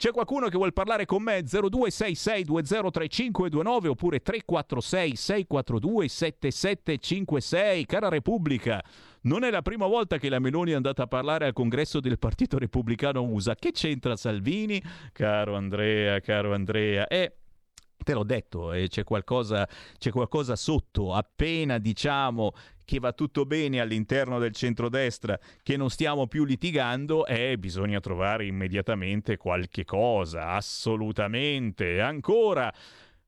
C'è 0.01 0.13
qualcuno 0.13 0.49
che 0.49 0.57
vuole 0.57 0.73
parlare 0.73 1.05
con 1.05 1.23
me? 1.23 1.41
0266203529 1.41 3.89
oppure 3.89 4.21
346 4.21 5.15
642 5.15 6.09
7756. 6.09 7.85
Cara 7.85 8.09
Repubblica, 8.09 8.83
non 9.25 9.45
è 9.45 9.51
la 9.51 9.61
prima 9.61 9.87
volta 9.87 10.17
che 10.17 10.31
la 10.31 10.39
Meloni 10.39 10.71
è 10.71 10.75
andata 10.75 11.03
a 11.03 11.07
parlare 11.07 11.45
al 11.45 11.53
congresso 11.53 12.01
del 12.01 12.19
Partito 12.19 12.57
Repubblicano 12.57 13.25
USA. 13.25 13.55
Che 13.55 13.73
c'entra 13.73 14.17
Salvini? 14.17 14.83
Caro 15.13 15.55
Andrea, 15.55 16.19
caro 16.21 16.55
Andrea. 16.55 17.07
Eh, 17.07 17.35
Te 18.03 18.15
l'ho 18.15 18.25
detto, 18.25 18.73
eh, 18.73 18.89
c'è, 18.89 19.05
qualcosa, 19.05 19.69
c'è 19.99 20.11
qualcosa 20.11 20.57
sotto. 20.57 21.13
Appena 21.13 21.77
diciamo 21.77 22.53
che 22.91 22.99
va 22.99 23.13
tutto 23.13 23.47
bene 23.47 23.79
all'interno 23.79 24.41
del 24.41 24.53
centrodestra, 24.53 25.39
che 25.63 25.77
non 25.77 25.91
stiamo 25.91 26.27
più 26.27 26.45
litigando, 26.45 27.25
eh, 27.25 27.57
bisogna 27.57 28.01
trovare 28.01 28.47
immediatamente 28.47 29.37
qualche 29.37 29.85
cosa, 29.85 30.49
assolutamente. 30.49 32.01
Ancora. 32.01 32.75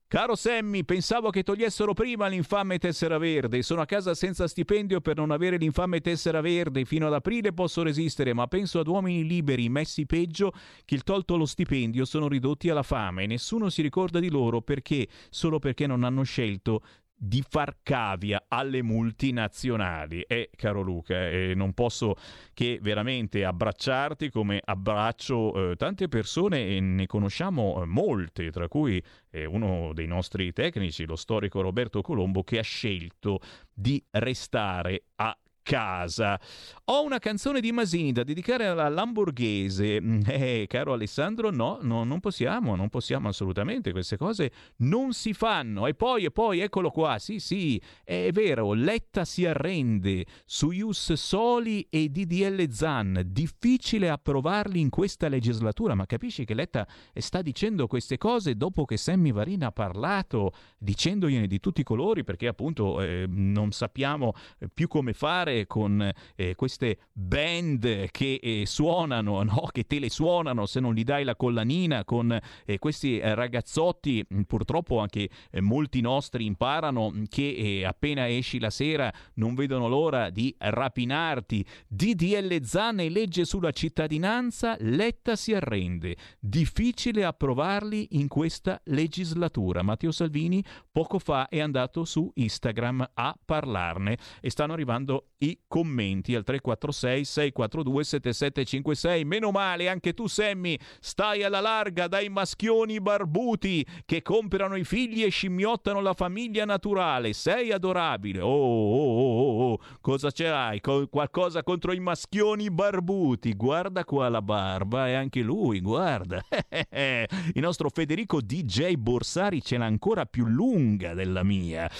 Caro 0.09 0.35
Sammy, 0.35 0.85
pensavo 0.85 1.31
che 1.31 1.43
togliessero 1.43 1.95
prima 1.95 2.27
l'infame 2.27 2.77
tessera 2.79 3.17
verde. 3.17 3.63
Sono 3.63 3.81
a 3.81 3.87
casa 3.87 4.15
senza 4.15 4.47
stipendio 4.47 5.01
per 5.01 5.17
non 5.17 5.31
avere 5.31 5.57
l'infame 5.57 6.01
tessera 6.01 6.43
verde. 6.43 6.85
Fino 6.85 7.07
ad 7.07 7.15
aprile 7.15 7.55
posso 7.55 7.83
resistere, 7.83 8.35
ma 8.35 8.47
penso 8.49 8.81
ad 8.81 8.89
uomini 8.89 9.25
liberi, 9.25 9.71
messi 9.71 10.05
peggio, 10.05 10.53
che 10.85 10.97
il 10.97 11.03
tolto 11.03 11.37
lo 11.37 11.47
stipendio 11.47 12.05
sono 12.05 12.29
ridotti 12.29 12.69
alla 12.69 12.83
fame. 12.83 13.25
Nessuno 13.25 13.71
si 13.71 13.81
ricorda 13.81 14.19
di 14.19 14.29
loro 14.29 14.61
perché, 14.61 15.07
solo 15.31 15.59
perché 15.59 15.87
non 15.87 16.05
hanno 16.05 16.25
scelto 16.25 16.83
di 17.25 17.45
far 17.49 17.77
cavia 17.85 18.47
alle 18.49 18.83
multinazionali. 18.83 20.23
E 20.23 20.51
caro 20.57 20.81
Luca, 20.81 21.29
eh, 21.29 21.53
non 21.55 21.73
posso 21.73 22.17
che 22.53 22.81
veramente 22.83 23.45
abbracciarti 23.45 24.29
come 24.29 24.61
abbraccio 24.63 25.71
eh, 25.71 25.77
tante 25.77 26.09
persone 26.09 26.67
e 26.67 26.81
ne 26.81 27.07
conosciamo 27.07 27.81
eh, 27.81 27.87
molte, 27.87 28.51
tra 28.51 28.67
cui 28.67 29.01
eh, 29.31 29.45
uno 29.45 29.93
dei 29.95 30.09
nostri 30.09 30.53
tecnici, 30.53 31.05
lo 31.05 31.15
storico 31.15 31.61
Roberto 31.61 32.01
Colombo, 32.03 32.43
che 32.43 32.59
ha 32.59 32.63
scelto 32.63 33.39
di 33.73 34.05
restare 34.11 35.05
a 35.17 35.37
casa. 35.63 36.39
Ho 36.87 37.05
una 37.05 37.19
canzone 37.19 37.61
di 37.61 37.73
Masini 37.73 38.13
da 38.13 38.25
dedicare 38.25 38.67
alla 38.67 38.89
Lamborghese. 38.89 40.01
Eh, 40.33 40.67
caro 40.69 40.93
Alessandro, 40.93 41.51
no, 41.51 41.79
no, 41.83 42.05
non 42.05 42.21
possiamo, 42.21 42.75
non 42.75 42.89
possiamo 42.89 43.29
assolutamente, 43.29 43.93
queste 43.93 44.17
cose 44.17 44.51
non 44.79 45.13
si 45.13 45.33
fanno. 45.33 45.87
E 45.87 45.95
poi, 45.95 46.25
e 46.25 46.31
poi, 46.31 46.61
eccolo 46.61 46.91
qua, 46.91 47.19
sì, 47.19 47.39
sì, 47.39 47.81
è 48.03 48.31
vero, 48.33 48.73
Letta 48.73 49.25
si 49.25 49.47
arrende 49.47 50.27
su 50.45 50.71
Ius 50.71 51.13
Soli 51.13 51.87
e 51.89 52.09
DDL 52.09 52.71
Zan. 52.71 53.23
Difficile 53.27 54.09
approvarli 54.09 54.81
in 54.81 54.91
questa 54.91 55.29
legislatura, 55.29 55.95
ma 55.95 56.07
capisci 56.07 56.45
che 56.45 56.55
Letta 56.55 56.87
sta 57.15 57.43
dicendo 57.43 57.87
queste 57.87 58.19
cose 58.19 58.57
dopo 58.57 58.85
che 58.85 58.97
Sammy 58.97 59.33
Varina 59.33 59.69
ha 59.69 59.73
parlato, 59.73 60.53
dicendogliene 60.79 61.47
di 61.47 61.61
tutti 61.61 61.83
i 61.83 61.85
colori, 61.85 62.25
perché 62.25 62.49
appunto 62.49 63.01
eh, 63.01 63.27
non 63.29 63.71
sappiamo 63.73 64.33
più 64.73 64.89
come 64.89 65.13
fare 65.13 65.52
fare 65.53 65.67
con 65.67 66.11
eh, 66.35 66.55
queste 66.55 66.99
band 67.13 68.11
che 68.11 68.41
eh, 68.43 68.63
suonano, 68.67 69.43
no? 69.43 69.69
che 69.73 69.85
te 69.85 69.99
le 69.99 70.11
suonano 70.11 70.67
se 70.67 70.81
non 70.81 70.95
gli 70.95 71.05
dai 71.05 71.25
la 71.25 71.37
collanina, 71.37 72.05
con 72.05 72.37
eh, 72.65 72.79
questi 72.79 73.19
eh, 73.19 73.35
ragazzotti, 73.35 74.25
mm, 74.33 74.41
purtroppo 74.43 74.99
anche 74.99 75.29
eh, 75.51 75.61
molti 75.61 76.01
nostri 76.01 76.47
imparano 76.47 77.11
mm, 77.11 77.25
che 77.29 77.55
eh, 77.55 77.85
appena 77.85 78.29
esci 78.29 78.59
la 78.59 78.71
sera 78.71 79.13
non 79.35 79.55
vedono 79.55 79.89
l'ora 79.89 80.31
di 80.31 80.55
rapinarti. 80.59 81.65
DDL 81.87 82.65
Zan 82.65 83.01
e 83.01 83.11
legge 83.11 83.45
sulla 83.45 83.71
cittadinanza, 83.71 84.77
Letta 84.81 85.37
si 85.37 85.55
arrende. 85.55 86.17
Difficile 86.39 87.25
approvarli 87.25 88.09
in 88.13 88.29
questa 88.29 88.81
legislatura. 88.85 89.83
Matteo 89.83 90.11
Salvini 90.11 90.65
poco 90.91 91.19
fa 91.19 91.49
è 91.49 91.61
andato 91.61 92.05
su 92.05 92.31
Instagram 92.35 93.11
a 93.15 93.37
parlarne 93.45 94.17
e 94.41 94.51
stanno 94.51 94.73
arrivando 94.73 95.27
i 95.43 95.59
commenti 95.67 96.35
al 96.35 96.45
346 96.45 97.25
642 97.25 98.05
7756. 98.05 99.25
Meno 99.25 99.51
male, 99.51 99.89
anche 99.89 100.15
tu 100.15 100.27
Sammy, 100.27 100.79
stai 101.01 101.43
alla 101.43 101.61
larga 101.61 102.07
dai 102.07 102.29
maschioni 102.29 103.01
barbuti 103.01 103.85
che 104.05 104.23
comprano 104.23 104.77
i 104.77 104.85
figli 104.85 105.25
e 105.25 105.29
scimmiottano 105.29 106.01
la 106.01 106.15
famiglia 106.15 106.65
naturale. 106.65 107.33
Sei 107.33 107.73
adorabile. 107.73 108.41
Oh, 108.41 108.49
oh, 108.49 108.95
oh, 108.95 109.41
oh, 109.41 109.73
oh. 109.73 109.79
cosa 110.01 110.31
c'hai? 110.31 110.81
Co- 110.81 111.09
qualcosa 111.09 111.63
contro 111.63 111.93
i 111.93 112.01
maschioni 112.01 112.71
barbuti? 112.71 113.55
Guarda 113.55 114.05
qua 114.05 114.29
la 114.29 114.43
barba 114.43 115.09
e 115.09 115.15
anche 115.15 115.41
lui, 115.41 115.81
guarda. 115.81 116.43
Il 116.93 117.61
nostro 117.61 117.89
Federico 117.91 118.41
DJ 118.41 118.95
Borsari 118.95 119.63
ce 119.63 119.77
l'ha 119.77 119.87
ancora 119.87 120.25
più 120.25 120.47
lunga 120.47 121.15
della 121.15 121.43
mia. 121.43 121.91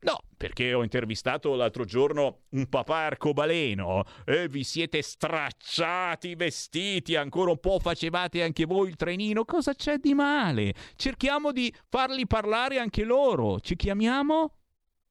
No, 0.00 0.18
perché 0.42 0.74
ho 0.74 0.82
intervistato 0.82 1.54
l'altro 1.54 1.84
giorno 1.84 2.46
un 2.48 2.68
papà 2.68 2.96
arcobaleno 2.96 4.02
e 4.24 4.48
vi 4.48 4.64
siete 4.64 5.00
stracciati 5.00 6.30
i 6.30 6.34
vestiti, 6.34 7.14
ancora 7.14 7.52
un 7.52 7.60
po' 7.60 7.78
facevate 7.78 8.42
anche 8.42 8.64
voi 8.64 8.88
il 8.88 8.96
trenino, 8.96 9.44
cosa 9.44 9.72
c'è 9.72 9.98
di 9.98 10.14
male? 10.14 10.74
Cerchiamo 10.96 11.52
di 11.52 11.72
farli 11.88 12.26
parlare 12.26 12.80
anche 12.80 13.04
loro, 13.04 13.60
ci 13.60 13.76
chiamiamo 13.76 14.56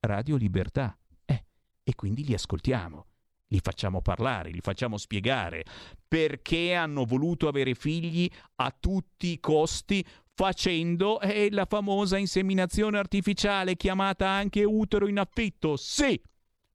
Radio 0.02 0.36
Libertà. 0.36 0.98
Eh, 1.24 1.46
e 1.82 1.96
quindi 1.96 2.26
li 2.26 2.34
ascoltiamo 2.34 3.06
li 3.52 3.60
facciamo 3.62 4.02
parlare, 4.02 4.50
li 4.50 4.62
facciamo 4.62 4.98
spiegare 4.98 5.64
perché 6.08 6.74
hanno 6.74 7.06
voluto 7.06 7.48
avere 7.48 7.74
figli 7.76 8.30
a 8.56 8.76
tutti 8.78 9.28
i 9.28 9.40
costi 9.40 10.06
facendo 10.42 11.20
è 11.20 11.50
la 11.52 11.66
famosa 11.66 12.18
inseminazione 12.18 12.98
artificiale 12.98 13.76
chiamata 13.76 14.28
anche 14.28 14.64
utero 14.64 15.08
in 15.08 15.20
affitto. 15.20 15.76
Sì, 15.76 16.20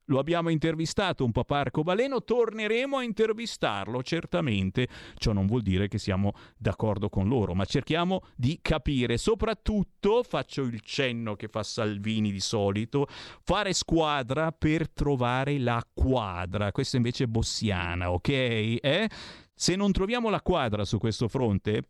lo 0.05 0.19
abbiamo 0.19 0.47
intervistato 0.47 1.25
un 1.25 1.33
papà 1.33 1.59
arcobaleno, 1.59 2.23
torneremo 2.23 2.95
a 2.95 3.03
intervistarlo 3.03 4.01
certamente. 4.03 4.87
Ciò 5.17 5.33
non 5.33 5.47
vuol 5.47 5.63
dire 5.63 5.89
che 5.89 5.97
siamo 5.97 6.31
d'accordo 6.55 7.09
con 7.09 7.27
loro, 7.27 7.55
ma 7.55 7.65
cerchiamo 7.65 8.21
di 8.37 8.59
capire. 8.61 9.17
Soprattutto, 9.17 10.23
faccio 10.23 10.61
il 10.61 10.79
cenno 10.79 11.35
che 11.35 11.49
fa 11.49 11.61
Salvini 11.61 12.31
di 12.31 12.39
solito, 12.39 13.05
fare 13.43 13.73
squadra 13.73 14.53
per 14.53 14.89
trovare 14.89 15.59
la 15.59 15.85
quadra. 15.93 16.71
Questa 16.71 16.95
invece 16.95 17.25
è 17.25 17.27
bossiana, 17.27 18.13
ok? 18.13 18.29
Eh? 18.29 19.09
Se 19.53 19.75
non 19.75 19.91
troviamo 19.91 20.29
la 20.29 20.41
quadra 20.41 20.85
su 20.85 20.97
questo 20.99 21.27
fronte, 21.27 21.83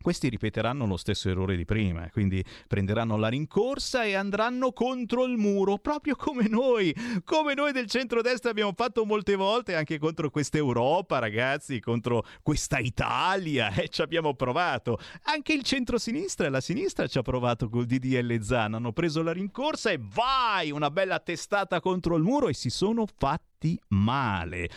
questi 0.00 0.28
ripeteranno 0.28 0.86
lo 0.86 0.96
stesso 0.96 1.28
errore 1.28 1.56
di 1.56 1.64
prima, 1.64 2.08
quindi 2.10 2.44
prenderanno 2.66 3.16
la 3.16 3.28
rincorsa 3.28 4.04
e 4.04 4.14
andranno 4.14 4.72
contro 4.72 5.24
il 5.24 5.36
muro, 5.36 5.78
proprio 5.78 6.14
come 6.14 6.46
noi, 6.48 6.94
come 7.24 7.54
noi 7.54 7.72
del 7.72 7.86
centrodestra 7.86 8.50
abbiamo 8.50 8.72
fatto 8.74 9.04
molte 9.04 9.34
volte 9.34 9.74
anche 9.74 9.98
contro 9.98 10.30
questa 10.30 10.56
Europa, 10.56 11.18
ragazzi, 11.18 11.80
contro 11.80 12.24
questa 12.42 12.78
Italia, 12.78 13.74
eh, 13.74 13.88
ci 13.88 14.00
abbiamo 14.00 14.34
provato. 14.34 14.98
Anche 15.24 15.52
il 15.52 15.62
centrosinistra 15.62 16.46
e 16.46 16.50
la 16.50 16.60
sinistra 16.60 17.06
ci 17.08 17.18
ha 17.18 17.22
provato 17.22 17.68
col 17.68 17.84
DDL 17.84 18.40
Zan, 18.40 18.74
hanno 18.74 18.92
preso 18.92 19.22
la 19.22 19.32
rincorsa 19.32 19.90
e 19.90 19.98
vai, 20.00 20.70
una 20.70 20.90
bella 20.90 21.18
testata 21.18 21.80
contro 21.80 22.16
il 22.16 22.22
muro 22.22 22.48
e 22.48 22.54
si 22.54 22.70
sono 22.70 23.04
fatti 23.06 23.78
male 23.88 24.68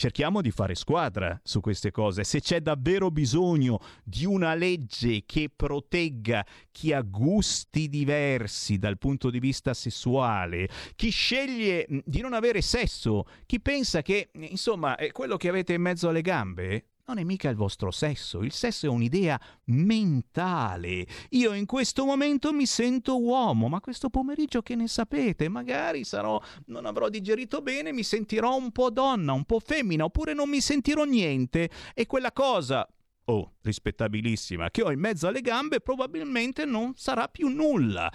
cerchiamo 0.00 0.40
di 0.40 0.50
fare 0.50 0.74
squadra 0.74 1.38
su 1.44 1.60
queste 1.60 1.90
cose. 1.90 2.24
Se 2.24 2.40
c'è 2.40 2.62
davvero 2.62 3.10
bisogno 3.10 3.80
di 4.02 4.24
una 4.24 4.54
legge 4.54 5.24
che 5.26 5.50
protegga 5.54 6.42
chi 6.72 6.94
ha 6.94 7.02
gusti 7.02 7.86
diversi 7.86 8.78
dal 8.78 8.96
punto 8.96 9.28
di 9.28 9.38
vista 9.38 9.74
sessuale, 9.74 10.70
chi 10.96 11.10
sceglie 11.10 11.86
di 12.06 12.22
non 12.22 12.32
avere 12.32 12.62
sesso, 12.62 13.26
chi 13.44 13.60
pensa 13.60 14.00
che, 14.00 14.30
insomma, 14.32 14.96
è 14.96 15.12
quello 15.12 15.36
che 15.36 15.50
avete 15.50 15.74
in 15.74 15.82
mezzo 15.82 16.08
alle 16.08 16.22
gambe, 16.22 16.89
non 17.10 17.18
è 17.18 17.24
mica 17.24 17.48
il 17.48 17.56
vostro 17.56 17.90
sesso, 17.90 18.40
il 18.42 18.52
sesso 18.52 18.86
è 18.86 18.88
un'idea 18.88 19.38
mentale. 19.64 21.04
Io 21.30 21.52
in 21.54 21.66
questo 21.66 22.04
momento 22.04 22.52
mi 22.52 22.66
sento 22.66 23.20
uomo, 23.20 23.66
ma 23.66 23.80
questo 23.80 24.10
pomeriggio 24.10 24.62
che 24.62 24.76
ne 24.76 24.86
sapete? 24.86 25.48
Magari 25.48 26.04
sarò, 26.04 26.40
non 26.66 26.86
avrò 26.86 27.08
digerito 27.08 27.62
bene, 27.62 27.92
mi 27.92 28.04
sentirò 28.04 28.56
un 28.56 28.70
po' 28.70 28.90
donna, 28.90 29.32
un 29.32 29.44
po' 29.44 29.58
femmina, 29.58 30.04
oppure 30.04 30.34
non 30.34 30.48
mi 30.48 30.60
sentirò 30.60 31.02
niente 31.02 31.68
e 31.94 32.06
quella 32.06 32.30
cosa 32.30 32.86
oh, 33.24 33.54
rispettabilissima, 33.60 34.70
che 34.70 34.82
ho 34.82 34.92
in 34.92 35.00
mezzo 35.00 35.26
alle 35.26 35.40
gambe 35.40 35.80
probabilmente 35.80 36.64
non 36.64 36.92
sarà 36.94 37.26
più 37.26 37.48
nulla. 37.48 38.10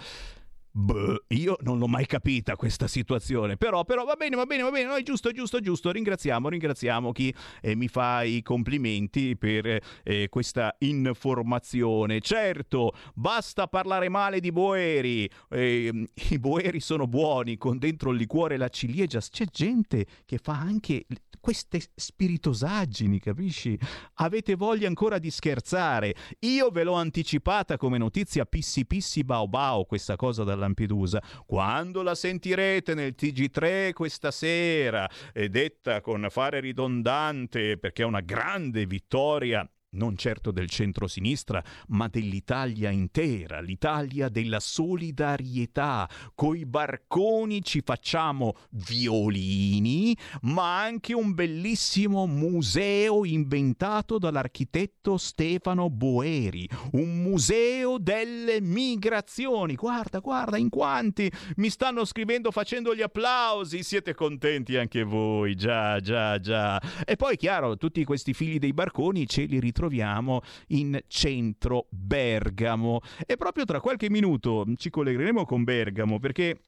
Beh, 0.78 1.22
io 1.28 1.56
non 1.62 1.78
l'ho 1.78 1.88
mai 1.88 2.04
capita 2.04 2.54
questa 2.54 2.86
situazione, 2.86 3.56
però, 3.56 3.84
però 3.84 4.04
va 4.04 4.14
bene, 4.14 4.36
va 4.36 4.44
bene, 4.44 4.62
va 4.62 4.70
bene, 4.70 4.84
no, 4.84 4.94
è 4.96 5.02
giusto, 5.02 5.30
giusto, 5.30 5.58
giusto, 5.60 5.90
ringraziamo, 5.90 6.50
ringraziamo 6.50 7.12
chi 7.12 7.34
eh, 7.62 7.74
mi 7.74 7.88
fa 7.88 8.24
i 8.24 8.42
complimenti 8.42 9.38
per 9.38 9.80
eh, 10.02 10.28
questa 10.28 10.76
informazione. 10.80 12.20
Certo, 12.20 12.92
basta 13.14 13.68
parlare 13.68 14.10
male 14.10 14.38
di 14.38 14.52
Boeri, 14.52 15.26
eh, 15.48 16.08
i 16.28 16.38
Boeri 16.38 16.80
sono 16.80 17.06
buoni, 17.06 17.56
con 17.56 17.78
dentro 17.78 18.10
il 18.10 18.18
liquore 18.18 18.56
e 18.56 18.58
la 18.58 18.68
ciliegia, 18.68 19.20
c'è 19.20 19.46
gente 19.50 20.04
che 20.26 20.36
fa 20.36 20.58
anche 20.58 21.06
queste 21.46 21.80
spiritosaggini, 21.94 23.20
capisci? 23.20 23.78
Avete 24.14 24.56
voglia 24.56 24.88
ancora 24.88 25.18
di 25.18 25.30
scherzare. 25.30 26.12
Io 26.40 26.70
ve 26.70 26.82
l'ho 26.82 26.94
anticipata 26.94 27.76
come 27.76 27.98
notizia 27.98 28.44
pissi 28.44 28.84
pissi 28.84 29.22
bao 29.22 29.46
bao 29.46 29.84
questa 29.84 30.16
cosa 30.16 30.42
da 30.42 30.56
Lampedusa. 30.66 31.22
Quando 31.46 32.02
la 32.02 32.14
sentirete 32.14 32.94
nel 32.94 33.14
TG3 33.16 33.92
questa 33.92 34.30
sera, 34.30 35.08
è 35.32 35.48
detta 35.48 36.00
con 36.00 36.26
fare 36.30 36.60
ridondante 36.60 37.78
perché 37.78 38.02
è 38.02 38.06
una 38.06 38.20
grande 38.20 38.86
vittoria 38.86 39.68
non 39.96 40.16
certo 40.16 40.50
del 40.50 40.68
centro-sinistra, 40.68 41.62
ma 41.88 42.06
dell'Italia 42.08 42.90
intera, 42.90 43.60
l'Italia 43.60 44.28
della 44.28 44.60
solidarietà. 44.60 46.08
Coi 46.34 46.66
barconi 46.66 47.62
ci 47.62 47.80
facciamo 47.80 48.54
violini, 48.70 50.16
ma 50.42 50.82
anche 50.82 51.14
un 51.14 51.34
bellissimo 51.34 52.26
museo 52.26 53.24
inventato 53.24 54.18
dall'architetto 54.18 55.16
Stefano 55.16 55.88
Boeri, 55.88 56.68
un 56.92 57.22
museo 57.22 57.98
delle 57.98 58.60
migrazioni. 58.60 59.74
Guarda, 59.74 60.18
guarda, 60.18 60.58
in 60.58 60.68
quanti 60.68 61.30
mi 61.56 61.70
stanno 61.70 62.04
scrivendo 62.04 62.50
facendo 62.50 62.94
gli 62.94 63.02
applausi, 63.02 63.82
siete 63.82 64.14
contenti 64.14 64.76
anche 64.76 65.02
voi, 65.02 65.54
già, 65.54 65.98
già, 66.00 66.38
già. 66.38 66.80
E 67.04 67.16
poi, 67.16 67.36
chiaro, 67.36 67.76
tutti 67.76 68.04
questi 68.04 68.34
figli 68.34 68.58
dei 68.58 68.74
barconi 68.74 69.26
ce 69.26 69.44
li 69.44 69.58
ritroviamo 69.58 69.85
troviamo 69.86 70.40
in 70.68 70.98
centro 71.06 71.86
Bergamo. 71.90 73.00
E 73.24 73.36
proprio 73.36 73.64
tra 73.64 73.80
qualche 73.80 74.10
minuto 74.10 74.66
ci 74.76 74.90
collegheremo 74.90 75.44
con 75.44 75.64
Bergamo 75.64 76.18
perché 76.18 76.60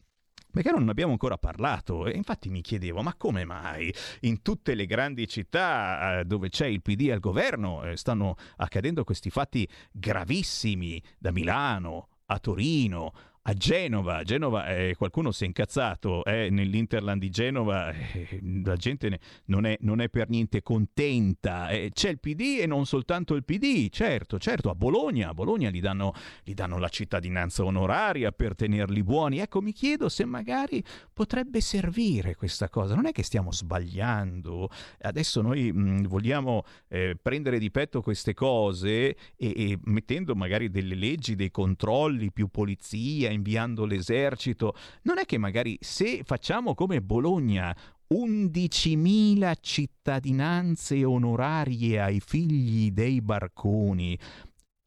perché 0.51 0.71
non 0.71 0.89
abbiamo 0.89 1.13
ancora 1.13 1.37
parlato 1.37 2.07
e 2.07 2.17
infatti 2.17 2.49
mi 2.49 2.63
chiedevo 2.63 3.03
ma 3.03 3.15
come 3.17 3.45
mai 3.45 3.93
in 4.21 4.41
tutte 4.41 4.75
le 4.75 4.87
grandi 4.87 5.29
città 5.29 6.21
eh, 6.21 6.25
dove 6.25 6.49
c'è 6.49 6.67
il 6.67 6.81
PD 6.81 7.11
al 7.13 7.21
governo 7.21 7.85
eh, 7.85 7.99
stanno 7.99 8.35
accadendo 8.57 9.05
questi 9.05 9.29
fatti 9.29 9.69
gravissimi 9.93 11.03
da 11.19 11.33
Milano 11.33 12.09
a 12.27 12.39
Torino 12.39 13.13
a 13.49 13.55
Genova. 13.55 14.23
Genova 14.25 14.67
eh, 14.67 14.95
qualcuno 14.95 15.33
si 15.33 15.45
è 15.45 15.47
incazzato, 15.47 16.23
eh, 16.25 16.51
nell'Interland 16.51 17.19
di 17.19 17.31
Genova 17.31 17.91
eh, 17.91 18.41
la 18.63 18.77
gente 18.77 19.09
ne, 19.09 19.21
non, 19.47 19.65
è, 19.65 19.79
non, 19.81 20.03
è, 20.03 20.11
per 20.11 20.29
niente 20.29 20.63
contenta. 20.63 21.71
Eh, 21.71 21.91
c'è 21.95 22.11
il 22.11 22.21
PD 22.21 22.59
e 22.61 22.67
non 22.67 22.85
soltanto 22.85 23.35
il 23.35 23.45
PD, 23.45 23.89
certo, 23.89 24.39
certo, 24.39 24.69
a 24.69 24.75
Bologna, 24.75 25.31
a 25.31 25.35
Bologna 25.35 25.71
gli 25.71 25.81
danno, 25.81 26.13
gli 26.45 26.53
danno 26.53 26.77
la 26.77 26.91
cittadinanza 26.91 27.65
onoraria 27.65 28.33
per 28.33 28.55
tenerli 28.55 29.03
buoni. 29.03 29.39
Ecco, 29.39 29.63
mi 29.63 29.73
chiedo 29.73 30.11
se 30.11 30.27
magari 30.27 30.85
potrebbe 31.11 31.63
servire 31.63 32.35
questa 32.35 32.69
cosa. 32.69 32.95
Non 32.95 33.07
è 33.07 33.13
che 33.13 33.23
stiamo 33.23 33.51
sbagliando. 33.51 34.69
Adesso 35.01 35.41
noi 35.41 35.73
mh, 35.73 35.81
mm, 35.81 36.05
vogliamo 36.05 36.65
eh, 36.89 37.17
prendere 37.21 37.59
di 37.59 37.71
petto 37.71 38.03
queste 38.03 38.35
cose 38.35 38.91
e, 39.09 39.17
e 39.37 39.79
mettendo 39.85 40.35
magari 40.35 40.69
delle 40.69 40.95
leggi, 40.95 41.35
dei 41.35 41.51
controlli, 41.51 42.31
più 42.31 42.49
polizia, 42.49 43.37
inviando 43.39 43.87
l'esercito. 43.87 44.75
Non 45.03 45.19
è 45.19 45.25
che 45.25 45.39
magari 45.39 45.79
se 45.81 46.23
facciamo 46.25 46.75
come 46.75 47.01
Bologna 47.01 47.75
11.000 48.13 49.55
cittadinanze 49.61 51.05
onorarie 51.05 52.01
ai 52.01 52.21
figli 52.21 52.91
dei 52.91 53.21
barconi, 53.21 54.19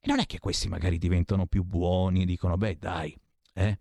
non 0.03 0.19
è 0.19 0.26
che 0.26 0.40
questi 0.40 0.68
magari 0.68 0.98
diventano 0.98 1.45
più 1.45 1.64
buoni 1.64 2.23
e 2.23 2.26
dicono, 2.26 2.57
beh 2.57 2.78
dai, 2.80 3.15
eh? 3.53 3.78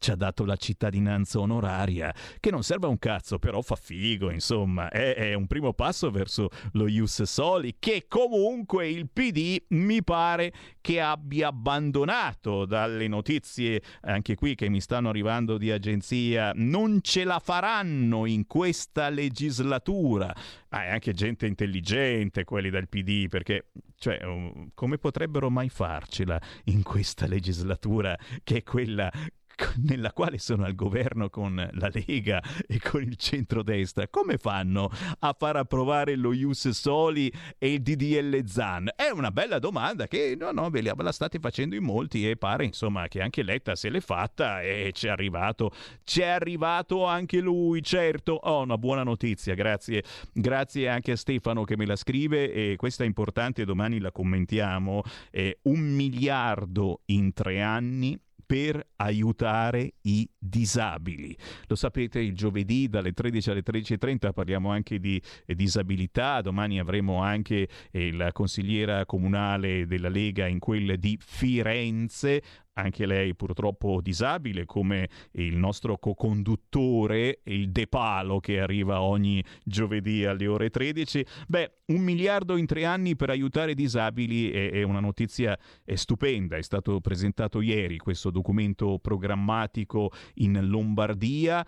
Ci 0.00 0.10
ha 0.10 0.16
dato 0.16 0.46
la 0.46 0.56
cittadinanza 0.56 1.38
onoraria, 1.38 2.12
che 2.40 2.50
non 2.50 2.62
serve 2.62 2.86
a 2.86 2.88
un 2.88 2.98
cazzo, 2.98 3.38
però 3.38 3.60
fa 3.60 3.76
figo, 3.76 4.30
insomma, 4.30 4.88
è, 4.88 5.14
è 5.14 5.34
un 5.34 5.46
primo 5.46 5.74
passo 5.74 6.10
verso 6.10 6.48
lo 6.72 6.88
Ius 6.88 7.22
Soli, 7.22 7.76
che 7.78 8.06
comunque 8.08 8.88
il 8.88 9.10
PD 9.10 9.62
mi 9.68 10.02
pare 10.02 10.52
che 10.80 11.02
abbia 11.02 11.48
abbandonato 11.48 12.64
dalle 12.64 13.08
notizie, 13.08 13.82
anche 14.00 14.34
qui 14.36 14.54
che 14.54 14.70
mi 14.70 14.80
stanno 14.80 15.10
arrivando 15.10 15.58
di 15.58 15.70
agenzia, 15.70 16.52
non 16.54 17.00
ce 17.02 17.24
la 17.24 17.38
faranno 17.38 18.24
in 18.24 18.46
questa 18.46 19.10
legislatura. 19.10 20.34
Ah, 20.70 20.84
è 20.84 20.90
anche 20.92 21.12
gente 21.12 21.46
intelligente 21.46 22.44
quelli 22.44 22.70
del 22.70 22.88
PD, 22.88 23.28
perché 23.28 23.66
cioè, 23.96 24.18
come 24.72 24.96
potrebbero 24.96 25.50
mai 25.50 25.68
farcela 25.68 26.40
in 26.64 26.82
questa 26.82 27.26
legislatura 27.26 28.16
che 28.42 28.58
è 28.58 28.62
quella 28.62 29.12
nella 29.88 30.12
quale 30.12 30.38
sono 30.38 30.64
al 30.64 30.74
governo 30.74 31.28
con 31.30 31.68
la 31.72 31.90
Lega 31.92 32.42
e 32.66 32.80
con 32.80 33.02
il 33.02 33.16
centrodestra, 33.16 34.08
come 34.08 34.38
fanno 34.38 34.90
a 35.20 35.34
far 35.38 35.56
approvare 35.56 36.16
lo 36.16 36.32
Ius 36.32 36.68
Soli 36.70 37.32
e 37.58 37.74
il 37.74 37.82
DDL 37.82 38.44
Zan? 38.46 38.90
È 38.94 39.10
una 39.10 39.30
bella 39.30 39.58
domanda 39.58 40.06
che 40.06 40.36
no, 40.38 40.50
no, 40.52 40.70
ve 40.70 40.82
la 40.82 41.12
state 41.12 41.38
facendo 41.38 41.74
in 41.74 41.82
molti 41.82 42.28
e 42.28 42.36
pare 42.36 42.64
insomma 42.64 43.08
che 43.08 43.20
anche 43.20 43.42
Letta 43.42 43.74
se 43.74 43.90
l'è 43.90 44.00
fatta 44.00 44.62
e 44.62 44.90
ci 44.92 45.06
è 45.06 45.10
arrivato, 45.10 45.72
ci 46.04 46.20
è 46.20 46.26
arrivato 46.26 47.04
anche 47.06 47.40
lui, 47.40 47.82
certo. 47.82 48.32
Oh, 48.32 48.62
una 48.62 48.78
buona 48.78 49.02
notizia, 49.02 49.54
grazie. 49.54 50.04
Grazie 50.32 50.88
anche 50.88 51.12
a 51.12 51.16
Stefano 51.16 51.64
che 51.64 51.76
me 51.76 51.86
la 51.86 51.96
scrive 51.96 52.52
e 52.52 52.76
questa 52.76 53.04
è 53.04 53.06
importante, 53.06 53.64
domani 53.64 53.98
la 53.98 54.12
commentiamo. 54.12 55.02
Eh, 55.30 55.58
un 55.62 55.80
miliardo 55.80 57.02
in 57.06 57.32
tre 57.32 57.60
anni 57.60 58.18
per 58.50 58.84
aiutare 58.96 59.92
i 60.02 60.28
disabili. 60.36 61.36
Lo 61.68 61.76
sapete, 61.76 62.18
il 62.18 62.34
giovedì 62.34 62.88
dalle 62.88 63.12
13 63.12 63.50
alle 63.50 63.62
13.30 63.62 64.32
parliamo 64.32 64.72
anche 64.72 64.98
di 64.98 65.22
eh, 65.46 65.54
disabilità, 65.54 66.40
domani 66.40 66.80
avremo 66.80 67.22
anche 67.22 67.68
eh, 67.92 68.10
la 68.10 68.32
consigliera 68.32 69.06
comunale 69.06 69.86
della 69.86 70.08
Lega 70.08 70.48
in 70.48 70.58
quella 70.58 70.96
di 70.96 71.16
Firenze, 71.20 72.42
anche 72.80 73.06
lei 73.06 73.34
purtroppo 73.34 74.00
disabile, 74.00 74.64
come 74.64 75.08
il 75.32 75.56
nostro 75.56 75.98
co-conduttore, 75.98 77.40
il 77.44 77.70
De 77.70 77.86
Palo, 77.86 78.40
che 78.40 78.60
arriva 78.60 79.02
ogni 79.02 79.42
giovedì 79.64 80.24
alle 80.24 80.46
ore 80.46 80.70
13. 80.70 81.24
Beh, 81.46 81.72
un 81.86 82.00
miliardo 82.02 82.56
in 82.56 82.66
tre 82.66 82.84
anni 82.84 83.16
per 83.16 83.30
aiutare 83.30 83.72
i 83.72 83.74
disabili 83.74 84.50
è, 84.50 84.70
è 84.70 84.82
una 84.82 85.00
notizia 85.00 85.58
è 85.84 85.94
stupenda. 85.94 86.56
È 86.56 86.62
stato 86.62 87.00
presentato 87.00 87.60
ieri 87.60 87.98
questo 87.98 88.30
documento 88.30 88.98
programmatico 88.98 90.12
in 90.34 90.58
Lombardia. 90.68 91.66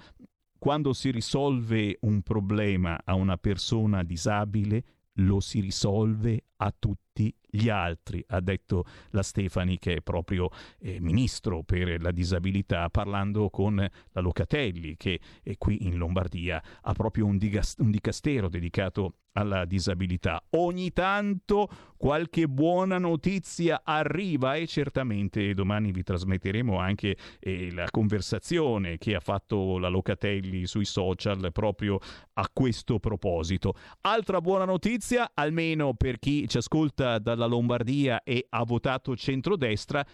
Quando 0.58 0.92
si 0.92 1.10
risolve 1.10 1.98
un 2.02 2.22
problema 2.22 3.00
a 3.04 3.14
una 3.14 3.36
persona 3.36 4.04
disabile, 4.04 4.84
lo 5.16 5.40
si 5.40 5.60
risolve 5.60 6.44
a 6.56 6.72
tutti 6.76 7.34
gli 7.54 7.68
altri, 7.68 8.24
ha 8.28 8.40
detto 8.40 8.86
la 9.10 9.22
Stefani 9.22 9.78
che 9.78 9.96
è 9.96 10.00
proprio 10.00 10.48
eh, 10.78 10.98
ministro 11.00 11.62
per 11.62 12.00
la 12.00 12.10
disabilità, 12.10 12.88
parlando 12.88 13.50
con 13.50 13.76
la 13.76 14.20
Locatelli 14.20 14.96
che 14.96 15.20
è 15.42 15.58
qui 15.58 15.86
in 15.86 15.98
Lombardia 15.98 16.62
ha 16.80 16.92
proprio 16.94 17.26
un, 17.26 17.36
digas- 17.36 17.76
un 17.78 17.90
dicastero 17.90 18.48
dedicato 18.48 19.16
alla 19.32 19.64
disabilità. 19.64 20.42
Ogni 20.50 20.92
tanto 20.92 21.68
qualche 21.96 22.48
buona 22.48 22.98
notizia 22.98 23.82
arriva 23.84 24.56
e 24.56 24.66
certamente 24.66 25.54
domani 25.54 25.92
vi 25.92 26.02
trasmetteremo 26.02 26.78
anche 26.78 27.16
eh, 27.38 27.72
la 27.72 27.86
conversazione 27.90 28.98
che 28.98 29.14
ha 29.14 29.20
fatto 29.20 29.78
la 29.78 29.88
Locatelli 29.88 30.66
sui 30.66 30.84
social 30.84 31.50
proprio 31.52 31.98
a 32.34 32.48
questo 32.52 32.98
proposito. 32.98 33.74
Altra 34.02 34.40
buona 34.40 34.64
notizia, 34.64 35.30
almeno 35.34 35.94
per 35.94 36.18
chi 36.18 36.48
ci 36.48 36.56
ascolta 36.58 37.18
dalla 37.18 37.41
Lombardia 37.46 38.22
e 38.22 38.46
ha 38.48 38.64
votato 38.64 39.16
centrodestra, 39.16 40.04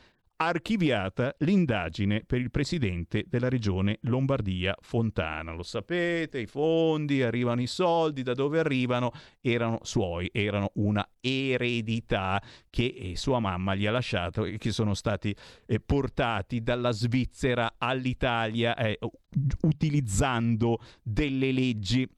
archiviata 0.40 1.34
l'indagine 1.38 2.22
per 2.24 2.40
il 2.40 2.50
presidente 2.50 3.24
della 3.26 3.48
regione 3.48 3.98
Lombardia 4.02 4.74
Fontana. 4.80 5.52
Lo 5.52 5.64
sapete, 5.64 6.38
i 6.38 6.46
fondi, 6.46 7.22
arrivano 7.22 7.60
i 7.60 7.66
soldi, 7.66 8.22
da 8.22 8.34
dove 8.34 8.60
arrivano? 8.60 9.10
Erano 9.40 9.80
suoi, 9.82 10.30
erano 10.32 10.70
una 10.74 11.06
eredità 11.20 12.40
che 12.70 12.94
eh, 12.96 13.16
sua 13.16 13.40
mamma 13.40 13.74
gli 13.74 13.86
ha 13.86 13.90
lasciato 13.90 14.44
e 14.44 14.58
che 14.58 14.70
sono 14.70 14.94
stati 14.94 15.34
eh, 15.66 15.80
portati 15.80 16.62
dalla 16.62 16.92
Svizzera 16.92 17.74
all'Italia 17.76 18.76
eh, 18.76 18.98
utilizzando 19.62 20.78
delle 21.02 21.50
leggi. 21.50 22.08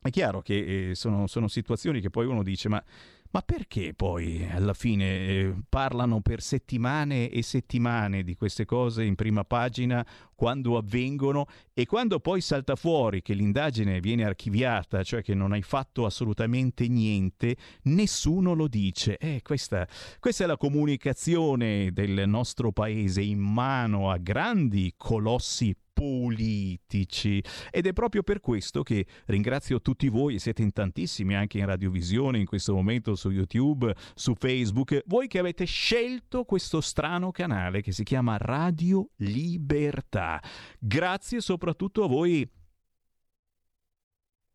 È 0.00 0.10
chiaro 0.10 0.40
che 0.40 0.90
eh, 0.90 0.94
sono, 0.94 1.26
sono 1.26 1.48
situazioni 1.48 2.00
che 2.00 2.08
poi 2.08 2.24
uno 2.24 2.42
dice 2.42 2.68
ma 2.70 2.82
ma 3.30 3.42
perché 3.42 3.92
poi 3.94 4.48
alla 4.50 4.74
fine 4.74 5.04
eh, 5.04 5.54
parlano 5.68 6.20
per 6.20 6.40
settimane 6.40 7.28
e 7.28 7.42
settimane 7.42 8.22
di 8.22 8.34
queste 8.34 8.64
cose 8.64 9.04
in 9.04 9.14
prima 9.14 9.44
pagina 9.44 10.06
quando 10.34 10.76
avvengono 10.76 11.46
e 11.74 11.84
quando 11.84 12.20
poi 12.20 12.40
salta 12.40 12.76
fuori 12.76 13.22
che 13.22 13.34
l'indagine 13.34 14.00
viene 14.00 14.24
archiviata, 14.24 15.02
cioè 15.02 15.20
che 15.20 15.34
non 15.34 15.52
hai 15.52 15.62
fatto 15.62 16.06
assolutamente 16.06 16.86
niente, 16.86 17.56
nessuno 17.82 18.54
lo 18.54 18.68
dice. 18.68 19.18
Eh, 19.18 19.40
questa, 19.42 19.86
questa 20.20 20.44
è 20.44 20.46
la 20.46 20.56
comunicazione 20.56 21.90
del 21.92 22.28
nostro 22.28 22.70
paese 22.72 23.20
in 23.20 23.40
mano 23.40 24.10
a 24.10 24.16
grandi 24.16 24.94
colossi 24.96 25.76
politici 25.98 27.42
ed 27.72 27.88
è 27.88 27.92
proprio 27.92 28.22
per 28.22 28.38
questo 28.38 28.84
che 28.84 29.04
ringrazio 29.26 29.80
tutti 29.80 30.08
voi 30.08 30.38
siete 30.38 30.62
in 30.62 30.72
tantissimi 30.72 31.34
anche 31.34 31.58
in 31.58 31.66
radiovisione 31.66 32.38
in 32.38 32.46
questo 32.46 32.72
momento 32.72 33.16
su 33.16 33.30
YouTube, 33.30 33.92
su 34.14 34.34
Facebook, 34.34 35.02
voi 35.06 35.26
che 35.26 35.40
avete 35.40 35.64
scelto 35.64 36.44
questo 36.44 36.80
strano 36.80 37.32
canale 37.32 37.80
che 37.80 37.90
si 37.90 38.04
chiama 38.04 38.36
Radio 38.36 39.10
Libertà. 39.16 40.40
Grazie 40.78 41.40
soprattutto 41.40 42.04
a 42.04 42.06
voi 42.06 42.48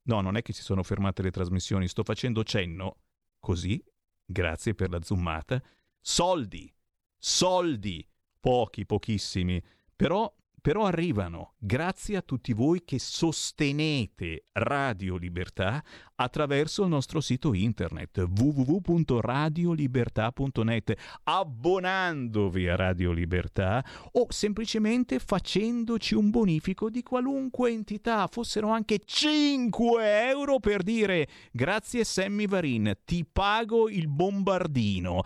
No, 0.05 0.19
non 0.19 0.35
è 0.35 0.41
che 0.41 0.51
si 0.51 0.63
sono 0.63 0.83
fermate 0.83 1.21
le 1.21 1.31
trasmissioni, 1.31 1.87
sto 1.87 2.03
facendo 2.03 2.43
cenno. 2.43 2.97
Così, 3.39 3.81
grazie 4.25 4.75
per 4.75 4.89
la 4.89 5.01
zoomata. 5.01 5.61
Soldi, 6.01 6.69
soldi, 7.17 8.05
pochi, 8.41 8.85
pochissimi, 8.85 9.63
però 9.95 10.29
però 10.63 10.85
arrivano 10.85 11.55
grazie 11.57 12.15
a 12.15 12.21
tutti 12.21 12.53
voi 12.53 12.85
che 12.85 12.97
sostenete 12.97 14.45
Radio 14.53 15.17
Libertà 15.17 15.83
attraverso 16.15 16.83
il 16.83 16.89
nostro 16.89 17.19
sito 17.19 17.53
internet 17.53 18.19
www.radiolibertà.net, 18.19 20.93
abbonandovi 21.23 22.69
a 22.69 22.77
Radio 22.77 23.11
Libertà 23.11 23.83
o 24.13 24.27
semplicemente 24.29 25.19
facendoci 25.19 26.15
un 26.15 26.29
bonifico 26.29 26.89
di 26.89 27.03
qualunque 27.03 27.69
entità, 27.69 28.25
fossero 28.27 28.69
anche 28.69 29.01
5 29.03 30.29
euro 30.29 30.61
per 30.61 30.81
dire 30.81 31.27
grazie 31.51 32.05
Sammy 32.05 32.47
Varin, 32.47 32.99
ti 33.03 33.25
pago 33.29 33.89
il 33.89 34.07
bombardino. 34.07 35.23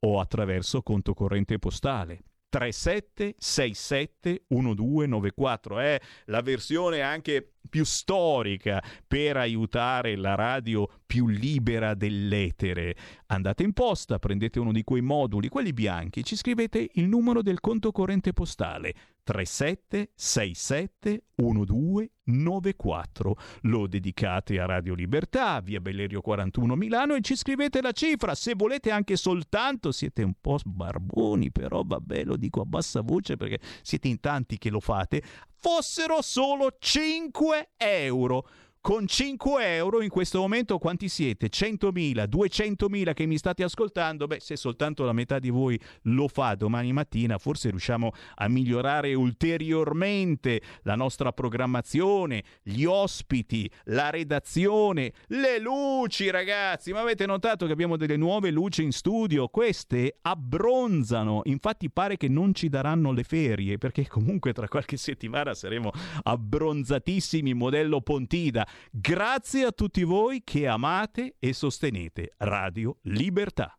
O 0.00 0.20
attraverso 0.20 0.82
conto 0.82 1.14
corrente 1.14 1.58
postale 1.58 2.20
3767 2.48 4.44
1294 4.48 5.78
è 5.78 6.00
la 6.26 6.40
versione 6.42 7.02
anche 7.02 7.52
più 7.68 7.84
storica 7.84 8.82
per 9.06 9.36
aiutare 9.36 10.16
la 10.16 10.34
radio 10.34 10.88
più 11.04 11.26
libera 11.26 11.94
dell'etere. 11.94 12.96
Andate 13.26 13.62
in 13.64 13.72
posta, 13.72 14.18
prendete 14.18 14.58
uno 14.58 14.72
di 14.72 14.84
quei 14.84 15.02
moduli, 15.02 15.48
quelli 15.48 15.72
bianchi, 15.72 16.24
ci 16.24 16.36
scrivete 16.36 16.90
il 16.94 17.08
numero 17.08 17.42
del 17.42 17.60
conto 17.60 17.92
corrente 17.92 18.32
postale 18.32 18.94
3767 19.26 21.24
1294. 21.34 23.36
Lo 23.62 23.88
dedicate 23.88 24.60
a 24.60 24.66
Radio 24.66 24.94
Libertà, 24.94 25.58
via 25.60 25.80
Bellerio 25.80 26.20
41 26.20 26.76
Milano 26.76 27.16
e 27.16 27.22
ci 27.22 27.34
scrivete 27.34 27.82
la 27.82 27.90
cifra. 27.90 28.36
Se 28.36 28.54
volete 28.54 28.92
anche 28.92 29.16
soltanto, 29.16 29.90
siete 29.90 30.22
un 30.22 30.34
po' 30.40 30.60
barboni, 30.64 31.50
però 31.50 31.82
vabbè, 31.84 32.22
lo 32.22 32.36
dico 32.36 32.60
a 32.60 32.64
bassa 32.64 33.00
voce 33.00 33.36
perché 33.36 33.58
siete 33.82 34.06
in 34.06 34.20
tanti 34.20 34.58
che 34.58 34.70
lo 34.70 34.78
fate, 34.78 35.20
fossero 35.56 36.22
solo 36.22 36.76
5 36.78 37.70
euro 37.78 38.46
con 38.86 39.04
5 39.04 39.74
euro 39.74 40.00
in 40.00 40.08
questo 40.08 40.38
momento 40.38 40.78
quanti 40.78 41.08
siete? 41.08 41.48
100.000, 41.48 42.28
200.000 42.28 43.14
che 43.14 43.26
mi 43.26 43.36
state 43.36 43.64
ascoltando? 43.64 44.28
Beh, 44.28 44.38
se 44.38 44.54
soltanto 44.54 45.02
la 45.02 45.12
metà 45.12 45.40
di 45.40 45.50
voi 45.50 45.76
lo 46.02 46.28
fa 46.28 46.54
domani 46.54 46.92
mattina, 46.92 47.36
forse 47.36 47.70
riusciamo 47.70 48.12
a 48.36 48.46
migliorare 48.46 49.12
ulteriormente 49.14 50.62
la 50.82 50.94
nostra 50.94 51.32
programmazione, 51.32 52.44
gli 52.62 52.84
ospiti, 52.84 53.68
la 53.86 54.10
redazione, 54.10 55.14
le 55.30 55.58
luci, 55.58 56.30
ragazzi. 56.30 56.92
Ma 56.92 57.00
avete 57.00 57.26
notato 57.26 57.66
che 57.66 57.72
abbiamo 57.72 57.96
delle 57.96 58.16
nuove 58.16 58.52
luci 58.52 58.84
in 58.84 58.92
studio? 58.92 59.48
Queste 59.48 60.18
abbronzano, 60.22 61.40
infatti 61.46 61.90
pare 61.90 62.16
che 62.16 62.28
non 62.28 62.54
ci 62.54 62.68
daranno 62.68 63.10
le 63.10 63.24
ferie, 63.24 63.78
perché 63.78 64.06
comunque 64.06 64.52
tra 64.52 64.68
qualche 64.68 64.96
settimana 64.96 65.54
saremo 65.54 65.90
abbronzatissimi 66.22 67.52
modello 67.52 68.00
Pontida. 68.00 68.64
Grazie 68.90 69.64
a 69.64 69.72
tutti 69.72 70.02
voi 70.02 70.42
che 70.44 70.66
amate 70.66 71.36
e 71.38 71.52
sostenete 71.52 72.34
Radio 72.38 72.98
Libertà. 73.02 73.76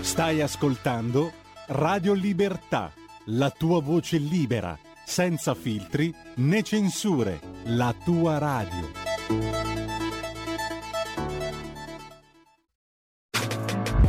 Stai 0.00 0.40
ascoltando 0.40 1.32
Radio 1.68 2.12
Libertà, 2.12 2.92
la 3.26 3.50
tua 3.50 3.80
voce 3.80 4.18
libera, 4.18 4.78
senza 5.04 5.54
filtri 5.54 6.12
né 6.36 6.62
censure, 6.62 7.40
la 7.64 7.94
tua 8.04 8.38
radio. 8.38 8.90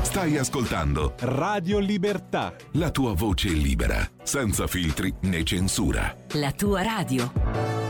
Stai 0.02 0.38
ascoltando 0.38 1.16
Radio 1.22 1.80
Libertà. 1.80 2.56
La 2.74 2.92
tua 2.92 3.14
voce 3.14 3.50
libera, 3.50 4.08
senza 4.22 4.68
filtri 4.68 5.12
né 5.22 5.44
censura. 5.44 6.16
La 6.34 6.52
tua 6.52 6.84
radio. 6.84 7.83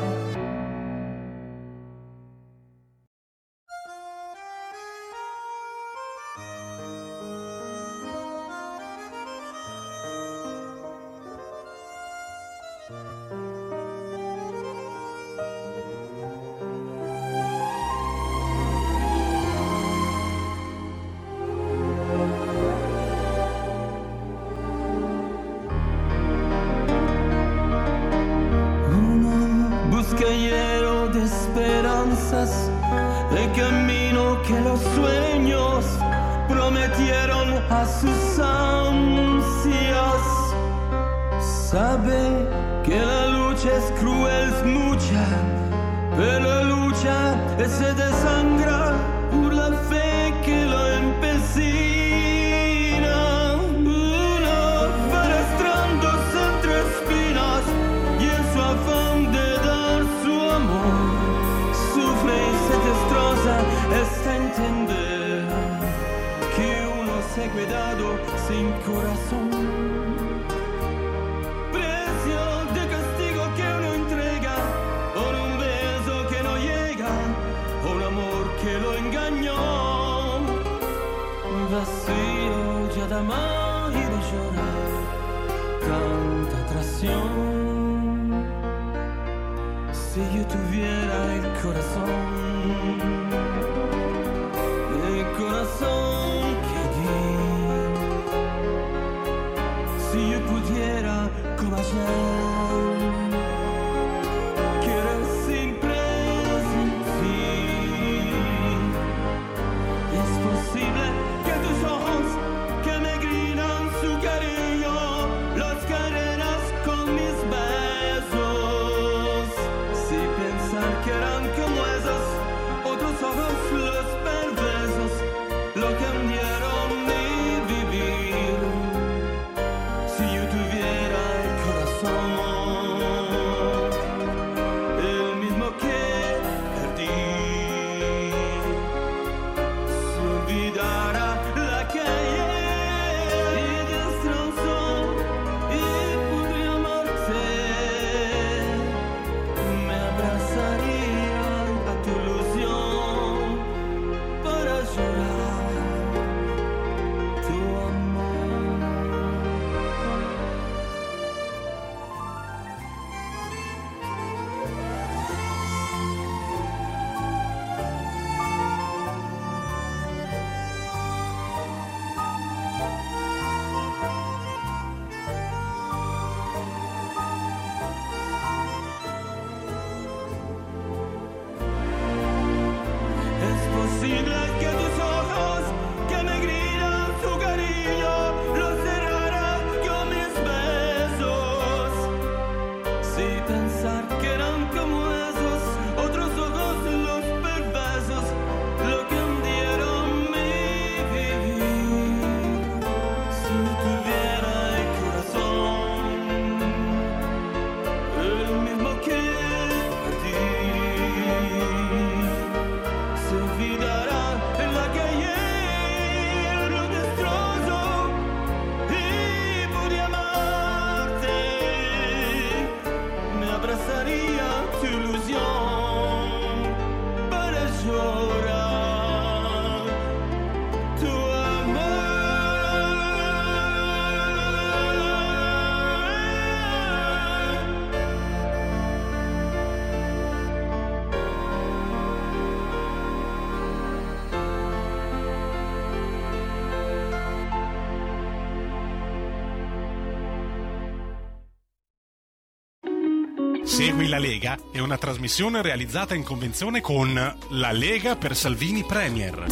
Segui 253.94 254.10
la 254.10 254.18
Lega 254.18 254.58
è 254.72 254.80
una 254.80 254.98
trasmissione 254.98 255.62
realizzata 255.62 256.16
in 256.16 256.24
convenzione 256.24 256.82
con 256.82 257.14
La 257.50 257.72
Lega 257.72 258.16
per 258.16 258.36
Salvini 258.36 258.84
Premier. 258.84 259.46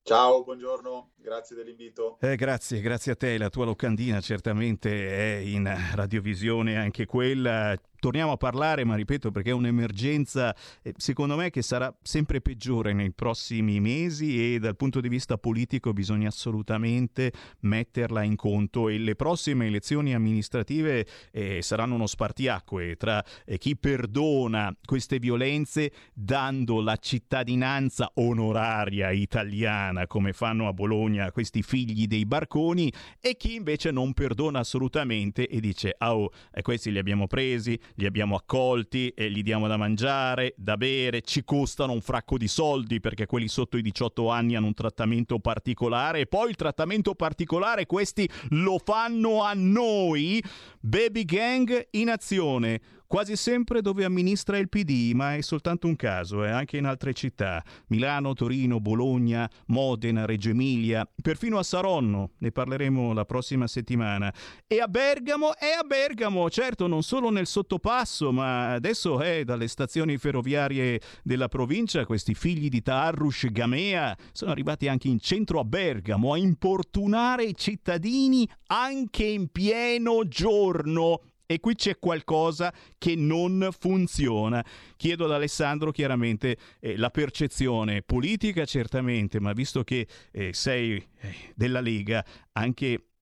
Ciao, 0.06 0.44
buongiorno, 0.44 1.12
grazie 1.16 1.56
dell'invito. 1.56 2.18
Eh, 2.20 2.36
grazie, 2.36 2.82
grazie 2.82 3.14
a 3.14 3.16
te. 3.16 3.38
La 3.38 3.50
tua 3.50 3.64
locandina 3.64 4.20
certamente 4.20 4.90
è 5.08 5.38
in 5.38 5.74
radiovisione 5.96 6.76
anche 6.76 7.06
quella 7.06 7.74
torniamo 8.04 8.34
a 8.34 8.38
parlare, 8.38 8.84
ma 8.84 8.96
ripeto 8.96 9.32
perché 9.32 9.52
è 9.52 9.54
un'emergenza 9.54 10.54
eh, 10.82 10.94
secondo 10.98 11.38
me 11.38 11.50
che 11.50 11.62
sarà 11.62 11.96
sempre 12.02 12.42
peggiore 12.42 12.92
nei 12.92 13.14
prossimi 13.14 13.80
mesi 13.80 14.56
e 14.56 14.60
dal 14.60 14.76
punto 14.76 15.00
di 15.00 15.08
vista 15.08 15.38
politico 15.38 15.94
bisogna 15.94 16.28
assolutamente 16.28 17.32
metterla 17.62 18.24
in 18.24 18.36
conto 18.36 18.90
e 18.90 18.98
le 18.98 19.16
prossime 19.16 19.68
elezioni 19.68 20.14
amministrative 20.14 21.08
eh, 21.32 21.62
saranno 21.62 21.96
uno 21.96 22.06
spartiacque 22.06 22.98
tra 22.98 23.24
eh, 23.46 23.58
chi 23.58 23.78
perdona 23.78 24.76
queste 24.84 25.18
violenze 25.18 25.94
dando 26.14 26.82
la 26.82 26.98
cittadinanza 26.98 28.12
onoraria 28.16 29.12
italiana 29.12 30.08
come 30.08 30.34
fanno 30.34 30.68
a 30.68 30.74
Bologna 30.74 31.32
questi 31.32 31.62
figli 31.62 32.08
dei 32.08 32.26
barconi 32.26 32.92
e 33.22 33.38
chi 33.38 33.56
invece 33.56 33.92
non 33.92 34.12
perdona 34.12 34.60
assolutamente 34.60 35.48
e 35.48 35.62
dice 35.62 35.96
oh, 36.00 36.32
questi 36.62 36.92
li 36.92 36.98
abbiamo 36.98 37.28
presi, 37.28 37.80
li 37.96 38.06
abbiamo 38.06 38.36
accolti 38.36 39.10
e 39.10 39.30
gli 39.30 39.44
diamo 39.44 39.68
da 39.68 39.78
mangiare, 39.78 40.54
da 40.58 40.78
bere, 40.78 41.22
ci 41.22 41.44
costano 41.44 41.94
un 41.94 42.02
fracco 42.02 42.38
di 42.38 42.48
soldi 42.48 43.00
perché 43.00 43.26
quelli 43.26 43.48
sotto 43.48 43.78
i 43.78 43.82
18 43.82 44.30
anni 44.30 44.56
hanno 44.56 44.68
un 44.68 44.74
trattamento 44.74 45.40
particolare 45.40 46.22
e 46.22 46.26
poi 46.26 46.50
il 46.50 46.56
trattamento 46.56 47.16
particolare 47.16 47.86
questi 47.86 48.30
lo 48.50 48.80
fanno 48.84 49.44
a 49.44 49.54
noi. 49.54 50.44
Baby 50.80 51.26
Gang 51.26 51.88
in 51.92 52.10
azione 52.10 52.82
quasi 53.14 53.36
sempre 53.36 53.84
dove 53.84 54.06
amministra 54.06 54.58
il 54.58 54.70
PD, 54.70 55.12
ma 55.14 55.36
è 55.36 55.42
soltanto 55.42 55.86
un 55.86 55.96
caso, 55.96 56.44
eh, 56.44 56.50
anche 56.50 56.78
in 56.78 56.86
altre 56.86 57.14
città, 57.14 57.64
Milano, 57.90 58.34
Torino, 58.34 58.80
Bologna, 58.80 59.48
Modena, 59.68 60.26
Reggio 60.26 60.50
Emilia, 60.50 61.08
perfino 61.22 61.60
a 61.60 61.64
Saronno, 61.64 62.32
ne 62.40 62.52
parleremo 62.52 63.14
la 63.14 63.24
prossima 63.24 63.68
settimana, 63.68 64.34
e 64.66 64.80
a 64.80 64.88
Bergamo, 64.88 65.56
e 65.58 65.78
a 65.80 65.84
Bergamo, 65.84 66.50
certo 66.50 66.88
non 66.88 67.04
solo 67.04 67.30
nel 67.30 67.46
sottopasso, 67.46 68.32
ma 68.32 68.74
adesso 68.74 69.22
eh, 69.22 69.44
dalle 69.46 69.68
stazioni 69.68 70.18
ferroviarie 70.18 71.00
della 71.22 71.50
provincia, 71.50 72.08
questi 72.08 72.34
figli 72.34 72.68
di 72.68 72.82
Taarrush 72.82 73.52
Gamea 73.52 74.18
sono 74.32 74.50
arrivati 74.50 74.88
anche 74.88 75.08
in 75.08 75.20
centro 75.20 75.60
a 75.60 75.64
Bergamo 75.64 76.34
a 76.34 76.38
importunare 76.40 77.44
i 77.44 77.56
cittadini 77.56 78.50
anche 78.66 79.24
in 79.24 79.50
pieno 79.50 80.28
giorno 80.28 81.22
e 81.54 81.60
qui 81.60 81.76
c'è 81.76 82.00
qualcosa 82.00 82.74
che 82.98 83.16
non 83.16 83.70
funziona. 83.78 84.66
Chiedo 84.98 85.26
ad 85.26 85.32
Alessandro 85.32 85.92
chiaramente 85.92 86.58
eh, 86.80 86.98
la 86.98 87.10
percezione 87.10 88.02
politica, 88.02 88.66
certamente, 88.66 89.40
ma 89.40 89.54
visto 89.54 89.84
che 89.84 90.08
eh, 90.32 90.54
sei 90.54 90.96
eh, 90.96 91.36
della 91.56 91.80
Lega, 91.80 92.26
anche 92.54 93.13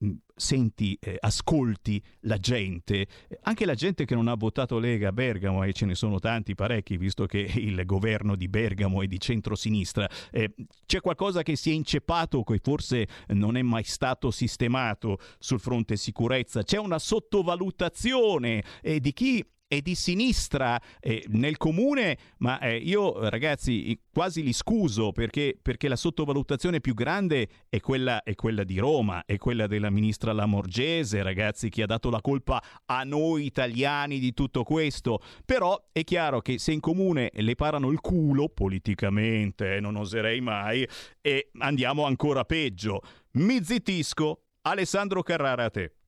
senti, 0.42 0.98
eh, 1.00 1.18
ascolti 1.20 2.02
la 2.22 2.38
gente, 2.38 3.06
anche 3.44 3.66
la 3.66 3.76
gente 3.76 4.06
che 4.06 4.16
non 4.16 4.28
ha 4.28 4.34
votato 4.34 4.80
Lega 4.80 5.10
a 5.10 5.12
Bergamo, 5.12 5.64
e 5.64 5.72
ce 5.72 5.86
ne 5.86 5.94
sono 5.94 6.20
tanti, 6.20 6.56
parecchi, 6.56 6.98
visto 6.98 7.28
che 7.28 7.38
il 7.38 7.86
governo 7.86 8.36
di 8.36 8.48
Bergamo 8.48 9.04
è 9.04 9.08
di 9.08 9.20
centrosinistra, 9.20 10.10
eh, 10.32 10.54
c'è 10.86 11.00
qualcosa 11.00 11.44
che 11.44 11.56
si 11.56 11.70
è 11.70 11.74
inceppato, 11.74 12.44
che 12.44 12.60
forse 12.62 13.08
non 13.28 13.56
è 13.56 13.62
mai 13.62 13.84
stato 13.84 14.32
sistemato 14.32 15.20
sul 15.38 15.60
fronte 15.60 15.96
sicurezza, 15.96 16.64
c'è 16.64 16.78
una 16.78 16.98
sottovalutazione 16.98 18.64
eh, 18.82 19.00
di 19.00 19.14
chi 19.14 19.46
e 19.74 19.82
di 19.82 19.96
sinistra 19.96 20.78
eh, 21.00 21.24
nel 21.30 21.56
comune, 21.56 22.18
ma 22.40 22.60
eh, 22.60 22.76
io 22.76 23.30
ragazzi 23.30 23.98
quasi 24.12 24.44
li 24.44 24.52
scuso 24.52 25.14
perché, 25.14 25.58
perché, 25.62 25.88
la 25.88 25.96
sottovalutazione 25.96 26.82
più 26.82 26.94
grande 26.94 27.48
è 27.70 27.80
quella, 27.80 28.22
è 28.22 28.36
quella 28.36 28.66
di 28.66 28.80
Roma, 28.80 29.24
è 29.26 29.38
quella 29.38 29.68
della 29.68 29.90
ministra 29.90 30.34
Lamorgese, 30.34 31.24
ragazzi, 31.24 31.70
che 31.70 31.84
ha 31.84 31.86
dato 31.86 32.10
la 32.10 32.20
colpa 32.20 32.62
a 32.86 33.06
noi 33.06 33.46
italiani 33.46 34.20
di 34.20 34.34
tutto 34.34 34.64
questo. 34.64 35.22
Però 35.46 35.82
è 35.94 36.04
chiaro 36.04 36.42
che 36.42 36.60
se 36.60 36.74
in 36.74 36.82
comune 36.82 37.32
le 37.34 37.56
parano 37.56 37.92
il 37.92 38.02
culo, 38.02 38.50
politicamente, 38.50 39.80
non 39.80 39.96
oserei 39.96 40.42
mai, 40.42 40.86
e 41.22 41.50
andiamo 41.60 42.04
ancora 42.04 42.44
peggio. 42.44 43.00
Mi 43.36 43.64
zittisco. 43.64 44.48
Alessandro 44.64 45.24
Carrara 45.24 45.64
a 45.64 45.70
te. 45.70 46.01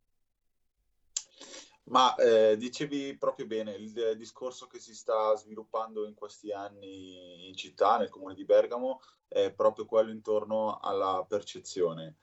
Ma 1.86 2.16
eh, 2.16 2.56
dicevi 2.58 3.18
proprio 3.18 3.46
bene, 3.46 3.74
il, 3.74 4.16
discorso 4.16 4.68
che 4.68 4.80
si 4.80 4.96
sta 4.96 5.36
sviluppando 5.36 6.08
in 6.08 6.14
questi 6.14 6.52
anni 6.52 7.48
in 7.48 7.56
città, 7.56 7.98
nel 7.98 8.10
comune 8.10 8.36
di 8.36 8.46
Bergamo, 8.46 9.02
è 9.28 9.52
proprio 9.52 9.86
quello 9.86 10.12
intorno 10.12 10.80
alla 10.80 11.26
percezione. 11.28 12.16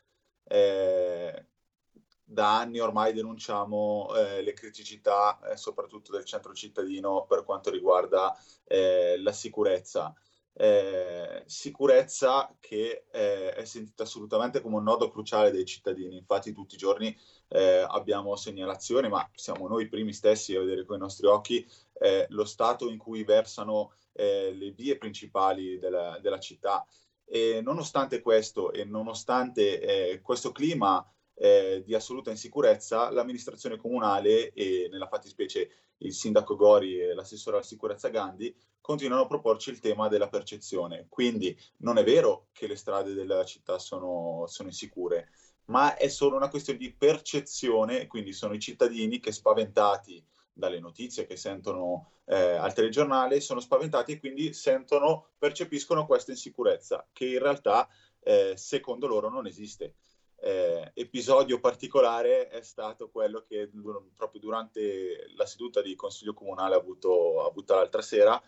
Eh, 0.45 1.47
da 2.31 2.59
anni 2.59 2.79
ormai 2.79 3.13
denunciamo 3.13 4.15
eh, 4.15 4.41
le 4.43 4.53
criticità, 4.53 5.39
eh, 5.51 5.57
soprattutto 5.57 6.13
del 6.13 6.25
centro 6.25 6.55
cittadino, 6.55 7.27
per 7.27 7.45
quanto 7.45 7.71
riguarda 7.71 8.37
eh, 8.65 9.17
la 9.19 9.33
sicurezza. 9.33 10.15
Eh, 10.53 11.43
sicurezza 11.47 12.55
che 12.61 13.05
eh, 13.11 13.53
è 13.55 13.65
sentita 13.65 14.03
assolutamente 14.03 14.61
come 14.61 14.77
un 14.77 14.83
nodo 14.83 15.09
cruciale 15.11 15.51
dei 15.51 15.65
cittadini. 15.65 16.17
Infatti, 16.17 16.53
tutti 16.53 16.75
i 16.75 16.79
giorni 16.79 17.17
eh, 17.49 17.85
abbiamo 17.89 18.37
segnalazioni, 18.37 19.09
ma 19.09 19.29
siamo 19.35 19.69
noi 19.69 19.89
primi 19.89 20.13
stessi 20.13 20.55
a 20.55 20.61
vedere 20.61 20.85
con 20.85 20.97
i 20.97 21.01
nostri 21.01 21.27
occhi 21.27 21.67
lo 22.29 22.47
stato 22.47 22.89
in 22.89 22.97
cui 22.97 23.25
versano 23.25 23.93
le 24.13 24.73
vie 24.75 24.97
principali 24.97 25.79
della, 25.79 26.19
della 26.23 26.41
città. 26.41 26.83
E 27.27 27.61
nonostante 27.63 28.23
questo 28.23 28.73
e 28.73 28.85
nonostante 28.85 30.19
questo 30.23 30.51
clima 30.51 31.07
eh, 31.43 31.83
di 31.87 31.95
assoluta 31.95 32.31
insicurezza, 32.31 33.11
l'amministrazione 33.11 33.79
comunale 33.79 34.53
e 34.53 34.89
nella 34.91 35.09
fattispecie 35.09 35.71
il 35.99 36.13
sindaco 36.13 36.55
Gori 36.55 37.01
e 37.01 37.15
l'assessore 37.15 37.57
alla 37.57 37.65
sicurezza 37.65 38.09
Gandhi 38.09 38.55
continuano 38.79 39.23
a 39.23 39.27
proporci 39.27 39.71
il 39.71 39.81
tema 39.81 40.09
della 40.09 40.29
percezione. 40.29 41.07
Quindi 41.09 41.59
non 41.79 41.97
è 41.97 42.05
vero 42.05 42.49
che 42.53 42.67
le 42.67 42.77
strade 42.77 43.15
della 43.15 43.43
città 43.45 43.79
sono, 43.79 44.45
sono 44.49 44.69
insicure, 44.69 45.31
ma 45.67 45.97
è 45.97 46.09
solo 46.09 46.37
una 46.37 46.51
questione 46.51 46.79
di 46.79 46.93
percezione, 46.93 48.07
quindi 48.07 48.35
sono 48.35 48.53
i 48.53 48.61
cittadini 48.61 49.19
che 49.19 49.33
spaventati 49.33 50.23
dalle 50.53 50.79
notizie 50.79 51.27
che 51.27 51.37
sentono 51.37 52.11
eh, 52.27 52.37
al 52.37 52.75
telegiornale 52.75 53.41
sono 53.41 53.61
spaventati 53.61 54.13
e 54.13 54.19
quindi 54.19 54.53
sentono, 54.53 55.31
percepiscono 55.39 56.05
questa 56.05 56.33
insicurezza 56.33 57.09
che 57.13 57.27
in 57.27 57.39
realtà 57.39 57.89
eh, 58.21 58.53
secondo 58.57 59.07
loro 59.07 59.31
non 59.31 59.47
esiste 59.47 59.95
eh, 60.43 60.91
episodio 60.95 61.61
particolare 61.61 62.49
è 62.49 62.63
stato 62.63 63.11
quello 63.11 63.45
che 63.47 63.71
proprio 64.17 64.41
durante 64.41 65.27
la 65.37 65.45
seduta 65.47 65.83
di 65.83 65.95
consiglio 65.95 66.33
comunale 66.33 66.75
ha 66.75 66.79
avuto, 66.79 67.43
ha 67.43 67.47
avuto 67.47 67.75
l'altra 67.75 68.03
sera, 68.03 68.41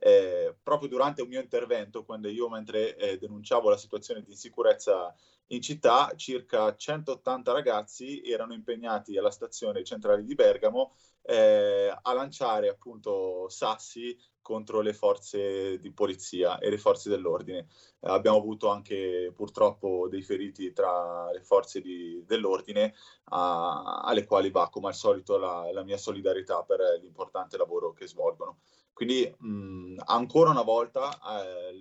eh, 0.00 0.56
proprio 0.62 0.88
durante 0.88 1.20
un 1.20 1.28
mio 1.28 1.40
intervento, 1.40 2.04
quando 2.04 2.28
io 2.28 2.48
mentre 2.48 2.96
eh, 2.96 3.18
denunciavo 3.18 3.68
la 3.68 3.76
situazione 3.76 4.22
di 4.22 4.30
insicurezza 4.30 5.14
in 5.48 5.60
città, 5.60 6.12
circa 6.16 6.74
180 6.74 7.52
ragazzi 7.52 8.22
erano 8.22 8.54
impegnati 8.54 9.18
alla 9.18 9.30
stazione 9.30 9.84
centrale 9.84 10.24
di 10.24 10.34
Bergamo 10.34 10.94
eh, 11.22 11.94
a 12.00 12.12
lanciare 12.12 12.68
appunto 12.68 13.48
sassi 13.48 14.16
contro 14.40 14.80
le 14.80 14.94
forze 14.94 15.78
di 15.78 15.92
polizia 15.92 16.58
e 16.58 16.70
le 16.70 16.78
forze 16.78 17.10
dell'ordine. 17.10 17.66
Eh, 18.00 18.08
abbiamo 18.10 18.38
avuto 18.38 18.68
anche 18.68 19.32
purtroppo 19.34 20.08
dei 20.08 20.22
feriti 20.22 20.72
tra 20.72 21.30
le 21.30 21.42
forze 21.42 21.80
di, 21.80 22.24
dell'ordine 22.26 22.94
a, 23.24 24.00
alle 24.04 24.24
quali 24.24 24.50
va 24.50 24.68
come 24.70 24.88
al 24.88 24.94
solito 24.94 25.36
la, 25.36 25.70
la, 25.72 25.84
mia 25.84 25.98
solidarietà 25.98 26.62
per 26.62 26.80
l'importante 27.00 27.56
lavoro 27.56 27.92
che 27.92 28.06
svolgono. 28.06 28.60
Quindi 29.00 29.34
mh, 29.34 30.02
ancora 30.04 30.50
una 30.50 30.60
volta 30.60 31.18
eh, 31.40 31.72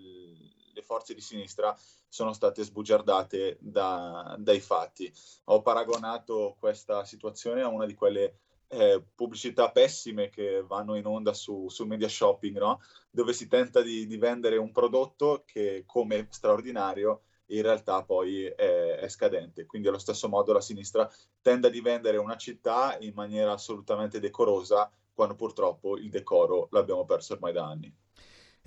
le 0.71 0.81
forze 0.81 1.13
di 1.13 1.19
sinistra 1.19 1.77
sono 2.07 2.31
state 2.31 2.63
sbugiardate 2.63 3.57
da, 3.59 4.37
dai 4.39 4.61
fatti. 4.61 5.11
Ho 5.47 5.61
paragonato 5.61 6.55
questa 6.57 7.03
situazione 7.03 7.61
a 7.61 7.67
una 7.67 7.85
di 7.85 7.93
quelle 7.93 8.37
eh, 8.69 9.03
pubblicità 9.13 9.69
pessime 9.69 10.29
che 10.29 10.63
vanno 10.65 10.95
in 10.95 11.05
onda 11.05 11.33
su, 11.33 11.67
su 11.67 11.83
media 11.85 12.07
shopping, 12.07 12.57
no? 12.57 12.79
dove 13.09 13.33
si 13.33 13.49
tenta 13.49 13.81
di, 13.81 14.07
di, 14.07 14.15
vendere 14.15 14.55
un 14.55 14.71
prodotto 14.71 15.43
che 15.45 15.83
come 15.85 16.25
straordinario 16.29 17.23
in 17.47 17.63
realtà 17.63 18.01
poi 18.05 18.45
è, 18.45 18.95
è, 18.95 19.09
scadente. 19.09 19.65
Quindi 19.65 19.89
allo 19.89 19.99
stesso 19.99 20.29
modo 20.29 20.53
la 20.53 20.61
sinistra 20.61 21.11
tende 21.41 21.67
a 21.67 21.81
vendere 21.81 22.15
una 22.15 22.37
città 22.37 22.95
in 23.01 23.11
maniera 23.13 23.51
assolutamente 23.51 24.21
decorosa, 24.21 24.89
quando 25.19 25.35
purtroppo 25.35 25.97
il 25.97 26.09
decoro 26.09 26.69
l'abbiamo 26.71 27.03
perso 27.03 27.33
ormai 27.33 27.51
da 27.51 27.65
anni. 27.65 27.93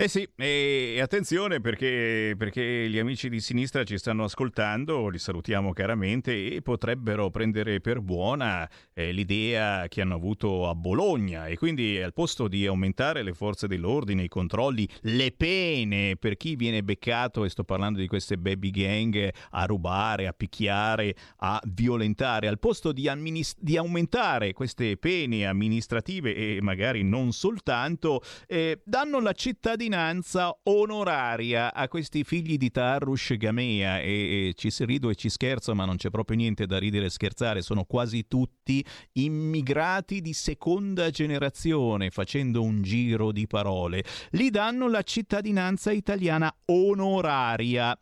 Eh 0.03 0.09
sì, 0.09 0.29
e 0.35 0.99
attenzione 1.01 1.61
perché, 1.61 2.35
perché, 2.37 2.89
gli 2.91 2.99
amici 2.99 3.29
di 3.29 3.39
sinistra 3.39 3.85
ci 3.85 3.97
stanno 3.99 4.25
ascoltando, 4.25 5.09
li 5.09 5.19
salutiamo 5.21 5.73
caramente 5.73 6.55
e 6.55 6.61
potrebbero 6.61 7.31
prendere 7.31 7.81
per 7.81 8.01
buona 8.01 8.69
eh, 8.95 9.13
l'idea 9.13 9.87
che 9.87 10.01
hanno 10.01 10.17
avuto 10.17 10.69
a 10.69 10.75
Bologna. 10.75 11.47
E 11.47 11.57
quindi 11.57 12.03
al 12.03 12.13
posto 12.15 12.49
di 12.49 12.67
aumentare 12.67 13.23
le 13.23 13.33
forze 13.33 13.69
dell'ordine, 13.69 14.25
i 14.25 14.29
controlli, 14.29 14.89
le 15.03 15.31
pene 15.31 16.17
per 16.17 16.37
chi 16.37 16.57
viene 16.57 16.83
beccato, 16.83 17.45
e 17.45 17.49
sto 17.49 17.63
parlando 17.63 18.01
di 18.01 18.09
queste 18.09 18.37
baby 18.37 18.71
gang, 18.71 19.33
a 19.51 19.65
rubare, 19.67 20.27
a 20.27 20.33
picchiare, 20.33 21.15
a 21.37 21.63
violentare, 21.65 22.49
al 22.49 22.59
posto 22.59 22.91
di, 22.91 23.07
amminist- 23.07 23.61
di 23.61 23.77
aumentare 23.77 24.53
queste 24.53 24.97
pene 24.97 25.47
amministrative 25.47 26.35
e 26.35 26.59
magari 26.61 27.05
non 27.05 27.31
soltanto, 27.31 28.21
eh, 28.49 28.81
danno 28.85 29.21
la 29.21 29.33
cittadinanza 29.33 29.91
cittadinanza 29.93 30.59
onoraria 30.63 31.75
a 31.75 31.87
questi 31.87 32.25
figli 32.25 32.57
di 32.57 32.71
Tarush 32.71 33.37
Gamea. 33.37 34.01
E, 34.01 34.49
e 34.49 34.55
ci 34.55 34.71
si 34.71 34.87
rido 34.87 35.11
e 35.11 35.15
ci 35.15 35.29
scherzo 35.29 35.75
ma 35.75 35.85
non 35.85 35.97
c'è 35.97 36.09
proprio 36.09 36.37
niente 36.37 36.67
da 36.67 36.79
ridere 36.79 37.07
e 37.07 37.11
scherzare, 37.11 37.61
sono 37.61 37.85
quasi 37.85 38.27
tutti 38.27 38.85
immigrati 39.13 40.23
di 40.23 40.33
seconda 40.33 41.11
generazione 41.11 42.11
facendo 42.11 42.63
un 42.63 42.81
giro 42.83 43.33
di 43.33 43.47
parole. 43.47 44.03
Gli 44.31 44.49
danno 44.49 44.89
la 44.89 45.03
cittadinanza 45.03 45.93
italiana 45.93 46.55
onoraria 46.67 47.97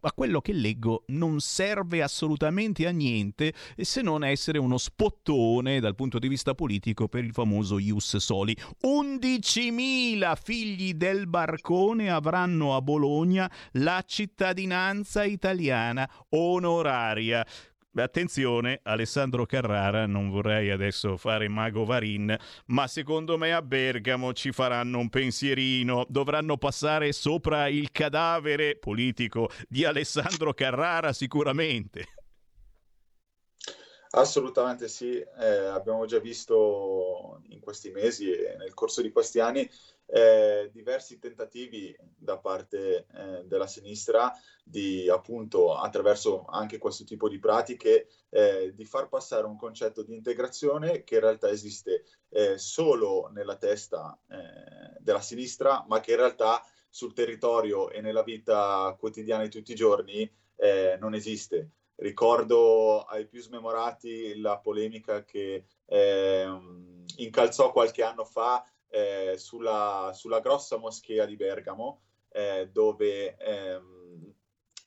a 0.00 0.12
quello 0.12 0.40
che 0.40 0.52
leggo 0.52 1.04
non 1.08 1.40
serve 1.40 2.02
assolutamente 2.02 2.86
a 2.86 2.90
niente 2.90 3.52
se 3.76 4.02
non 4.02 4.24
essere 4.24 4.58
uno 4.58 4.78
spottone 4.78 5.80
dal 5.80 5.94
punto 5.94 6.18
di 6.18 6.28
vista 6.28 6.54
politico 6.54 7.08
per 7.08 7.24
il 7.24 7.32
famoso 7.32 7.78
Ius 7.78 8.16
Soli. 8.16 8.56
11.000 8.82 10.36
figli 10.42 10.94
del 10.94 11.26
barcone 11.26 12.10
avranno 12.10 12.74
a 12.74 12.82
Bologna 12.82 13.50
la 13.72 14.02
cittadinanza 14.06 15.24
italiana 15.24 16.08
onoraria. 16.30 17.46
Attenzione, 18.02 18.80
Alessandro 18.82 19.46
Carrara, 19.46 20.06
non 20.06 20.30
vorrei 20.30 20.70
adesso 20.70 21.16
fare 21.16 21.48
mago 21.48 21.84
Varin, 21.84 22.36
ma 22.66 22.86
secondo 22.86 23.38
me 23.38 23.52
a 23.52 23.62
Bergamo 23.62 24.32
ci 24.32 24.52
faranno 24.52 24.98
un 24.98 25.08
pensierino, 25.08 26.06
dovranno 26.08 26.56
passare 26.56 27.12
sopra 27.12 27.68
il 27.68 27.90
cadavere 27.90 28.76
politico 28.76 29.50
di 29.68 29.84
Alessandro 29.84 30.54
Carrara 30.54 31.12
sicuramente. 31.12 32.17
Assolutamente 34.10 34.88
sì, 34.88 35.18
eh, 35.18 35.46
abbiamo 35.66 36.06
già 36.06 36.18
visto 36.18 37.42
in 37.48 37.60
questi 37.60 37.90
mesi 37.90 38.30
e 38.32 38.56
nel 38.56 38.72
corso 38.72 39.02
di 39.02 39.12
questi 39.12 39.38
anni 39.38 39.68
eh, 40.06 40.70
diversi 40.72 41.18
tentativi 41.18 41.94
da 42.16 42.38
parte 42.38 43.06
eh, 43.12 43.44
della 43.44 43.66
sinistra 43.66 44.32
di 44.64 45.10
appunto 45.10 45.74
attraverso 45.74 46.46
anche 46.46 46.78
questo 46.78 47.04
tipo 47.04 47.28
di 47.28 47.38
pratiche 47.38 48.08
eh, 48.30 48.72
di 48.74 48.84
far 48.86 49.08
passare 49.10 49.46
un 49.46 49.58
concetto 49.58 50.02
di 50.02 50.14
integrazione 50.14 51.04
che 51.04 51.16
in 51.16 51.20
realtà 51.20 51.50
esiste 51.50 52.04
eh, 52.30 52.56
solo 52.56 53.28
nella 53.30 53.56
testa 53.56 54.18
eh, 54.30 54.96
della 55.00 55.20
sinistra 55.20 55.84
ma 55.86 56.00
che 56.00 56.12
in 56.12 56.16
realtà 56.18 56.62
sul 56.88 57.12
territorio 57.12 57.90
e 57.90 58.00
nella 58.00 58.22
vita 58.22 58.96
quotidiana 58.98 59.42
di 59.42 59.50
tutti 59.50 59.72
i 59.72 59.74
giorni 59.74 60.30
non 60.98 61.14
esiste. 61.14 61.77
Ricordo 62.00 63.02
ai 63.02 63.26
più 63.26 63.40
smemorati 63.40 64.38
la 64.38 64.58
polemica 64.58 65.24
che 65.24 65.64
ehm, 65.86 67.04
incalzò 67.16 67.72
qualche 67.72 68.04
anno 68.04 68.24
fa 68.24 68.64
eh, 68.88 69.34
sulla, 69.36 70.12
sulla, 70.14 70.38
grossa 70.38 70.76
moschea 70.76 71.24
di 71.24 71.34
Bergamo, 71.34 72.02
eh, 72.30 72.68
dove 72.70 73.36
ehm, 73.36 74.32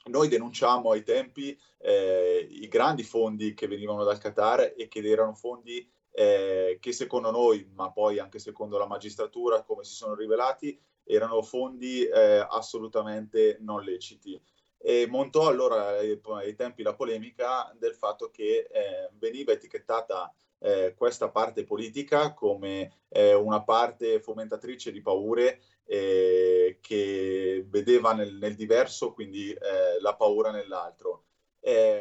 noi 0.06 0.30
denunciamo 0.30 0.92
ai 0.92 1.04
tempi 1.04 1.58
eh, 1.80 2.48
i 2.50 2.68
grandi 2.70 3.04
fondi 3.04 3.54
che 3.54 3.68
venivano 3.68 4.06
dal 4.06 4.18
Qatar 4.18 4.74
e 4.78 4.88
che 4.88 5.00
erano 5.00 5.34
fondi 5.34 5.86
eh, 6.12 6.78
che 6.80 6.94
secondo 6.94 7.30
noi, 7.30 7.70
ma 7.74 7.92
poi 7.92 8.20
anche 8.20 8.40
secondo 8.40 8.78
la 8.78 8.88
magistratura, 8.88 9.64
come 9.64 9.84
si 9.84 9.96
sono 9.96 10.16
rivelati, 10.16 10.80
erano 11.04 11.42
fondi 11.42 12.06
eh, 12.06 12.46
assolutamente 12.50 13.58
non 13.60 13.84
leciti. 13.84 14.42
E 14.82 15.06
montò 15.08 15.48
allora 15.48 15.98
ai 15.98 16.56
tempi 16.56 16.84
la 16.84 16.96
polemica 16.96 17.74
del 17.78 17.94
fatto 17.94 18.30
che 18.32 18.68
eh, 18.72 19.10
veniva 19.20 19.52
etichettata 19.52 20.34
eh, 20.60 20.94
questa 20.96 21.30
parte 21.30 21.64
politica 21.64 22.34
come 22.34 23.04
eh, 23.10 23.34
una 23.34 23.64
parte 23.64 24.20
fomentatrice 24.20 24.92
di 24.92 25.02
paure 25.02 25.62
eh, 25.86 26.80
che 26.82 27.66
vedeva 27.68 28.14
nel, 28.14 28.36
nel 28.36 28.56
diverso 28.56 29.12
quindi 29.12 29.52
eh, 29.52 30.00
la 30.02 30.16
paura 30.16 30.52
nell'altro. 30.52 31.26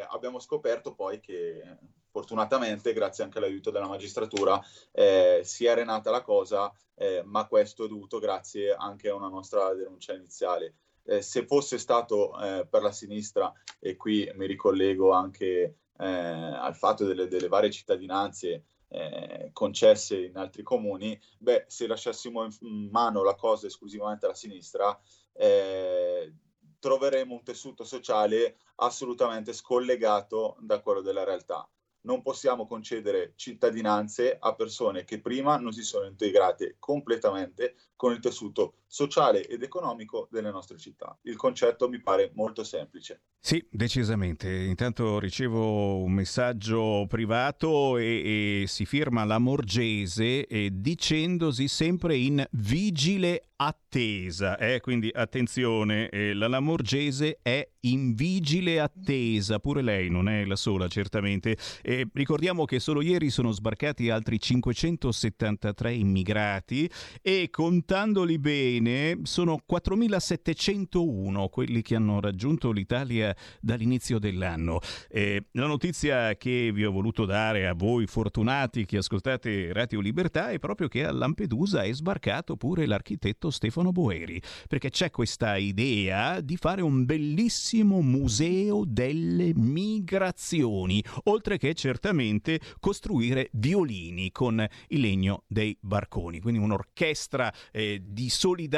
abbiamo 0.08 0.38
scoperto 0.38 0.94
poi 0.94 1.20
che 1.20 1.62
fortunatamente, 2.10 2.92
grazie 2.92 3.24
anche 3.24 3.38
all'aiuto 3.38 3.70
della 3.70 3.88
magistratura, 3.88 4.60
eh, 4.92 5.40
si 5.44 5.64
è 5.64 5.70
arenata 5.70 6.10
la 6.10 6.22
cosa, 6.22 6.72
eh, 6.94 7.22
ma 7.24 7.46
questo 7.46 7.84
è 7.84 7.88
dovuto 7.88 8.18
grazie 8.18 8.74
anche 8.74 9.08
a 9.08 9.14
una 9.14 9.28
nostra 9.28 9.72
denuncia 9.74 10.12
iniziale. 10.12 10.74
Eh, 11.10 11.22
se 11.22 11.44
fosse 11.44 11.76
stato 11.76 12.30
per 12.70 12.82
la 12.82 12.92
sinistra, 12.92 13.52
e 13.80 13.96
qui 13.96 14.30
mi 14.36 14.46
ricollego 14.46 15.10
anche 15.10 15.78
eh, 15.98 16.06
al 16.06 16.76
fatto 16.76 17.04
delle, 17.04 17.26
delle 17.26 17.48
varie 17.48 17.72
cittadinanze 17.72 18.64
eh, 18.86 19.50
concesse 19.52 20.20
in 20.20 20.36
altri 20.36 20.62
comuni, 20.62 21.20
beh, 21.38 21.64
se 21.66 21.88
lasciassimo 21.88 22.46
in 22.60 22.90
mano 22.92 23.24
la 23.24 23.34
cosa 23.34 23.66
esclusivamente 23.66 24.26
alla 24.26 24.36
sinistra, 24.36 24.96
eh, 25.32 26.32
troveremo 26.78 27.34
un 27.34 27.42
tessuto 27.42 27.82
sociale 27.82 28.58
assolutamente 28.76 29.52
scollegato 29.52 30.58
da 30.60 30.80
quello 30.80 31.00
della 31.00 31.24
realtà. 31.24 31.68
Non 32.02 32.22
possiamo 32.22 32.68
concedere 32.68 33.32
cittadinanze 33.34 34.36
a 34.38 34.54
persone 34.54 35.02
che 35.02 35.20
prima 35.20 35.56
non 35.56 35.72
si 35.72 35.82
sono 35.82 36.06
integrate 36.06 36.76
completamente 36.78 37.74
con 37.96 38.12
il 38.12 38.20
tessuto 38.20 38.74
sociale 38.90 39.46
ed 39.46 39.62
economico 39.62 40.26
delle 40.32 40.50
nostre 40.50 40.76
città. 40.76 41.16
Il 41.22 41.36
concetto 41.36 41.88
mi 41.88 42.00
pare 42.00 42.32
molto 42.34 42.64
semplice. 42.64 43.22
Sì, 43.38 43.64
decisamente. 43.70 44.52
Intanto 44.52 45.20
ricevo 45.20 46.02
un 46.02 46.10
messaggio 46.10 47.06
privato 47.08 47.96
e, 47.98 48.62
e 48.62 48.66
si 48.66 48.84
firma 48.84 49.24
la 49.24 49.38
Morgese 49.38 50.44
eh, 50.46 50.70
dicendosi 50.72 51.68
sempre 51.68 52.16
in 52.16 52.44
vigile 52.50 53.44
attesa. 53.56 54.56
Eh? 54.56 54.80
Quindi 54.80 55.10
attenzione, 55.12 56.08
eh, 56.08 56.32
la 56.32 56.48
Lamorgese 56.48 57.38
è 57.42 57.66
in 57.80 58.14
vigile 58.14 58.80
attesa, 58.80 59.58
pure 59.58 59.82
lei 59.82 60.08
non 60.08 60.28
è 60.28 60.44
la 60.44 60.56
sola 60.56 60.88
certamente. 60.88 61.56
Eh, 61.82 62.08
ricordiamo 62.12 62.64
che 62.64 62.80
solo 62.80 63.02
ieri 63.02 63.28
sono 63.28 63.52
sbarcati 63.52 64.08
altri 64.08 64.40
573 64.40 65.92
immigrati 65.92 66.90
e 67.20 67.48
contandoli 67.50 68.38
bene 68.38 68.79
sono 69.22 69.60
4701 69.64 71.48
quelli 71.48 71.82
che 71.82 71.96
hanno 71.96 72.18
raggiunto 72.18 72.72
l'Italia 72.72 73.36
dall'inizio 73.60 74.18
dell'anno. 74.18 74.80
Eh, 75.08 75.44
la 75.52 75.66
notizia 75.66 76.34
che 76.36 76.70
vi 76.72 76.84
ho 76.84 76.90
voluto 76.90 77.26
dare 77.26 77.66
a 77.68 77.74
voi 77.74 78.06
fortunati 78.06 78.86
che 78.86 78.96
ascoltate 78.96 79.72
Radio 79.74 80.00
Libertà 80.00 80.50
è 80.50 80.58
proprio 80.58 80.88
che 80.88 81.04
a 81.04 81.12
Lampedusa 81.12 81.82
è 81.82 81.92
sbarcato 81.92 82.56
pure 82.56 82.86
l'architetto 82.86 83.50
Stefano 83.50 83.92
Boeri, 83.92 84.40
perché 84.66 84.88
c'è 84.88 85.10
questa 85.10 85.56
idea 85.56 86.40
di 86.40 86.56
fare 86.56 86.80
un 86.80 87.04
bellissimo 87.04 88.00
museo 88.00 88.84
delle 88.86 89.52
migrazioni, 89.54 91.04
oltre 91.24 91.58
che 91.58 91.74
certamente 91.74 92.60
costruire 92.80 93.50
violini 93.52 94.30
con 94.32 94.66
il 94.88 95.00
legno 95.00 95.42
dei 95.46 95.76
barconi, 95.80 96.40
quindi 96.40 96.60
un'orchestra 96.60 97.52
eh, 97.72 98.02
di 98.06 98.30
solidarietà 98.30 98.68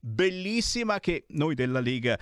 bellissima 0.00 0.98
che 1.00 1.26
noi 1.28 1.54
della 1.54 1.80
Lega 1.80 2.18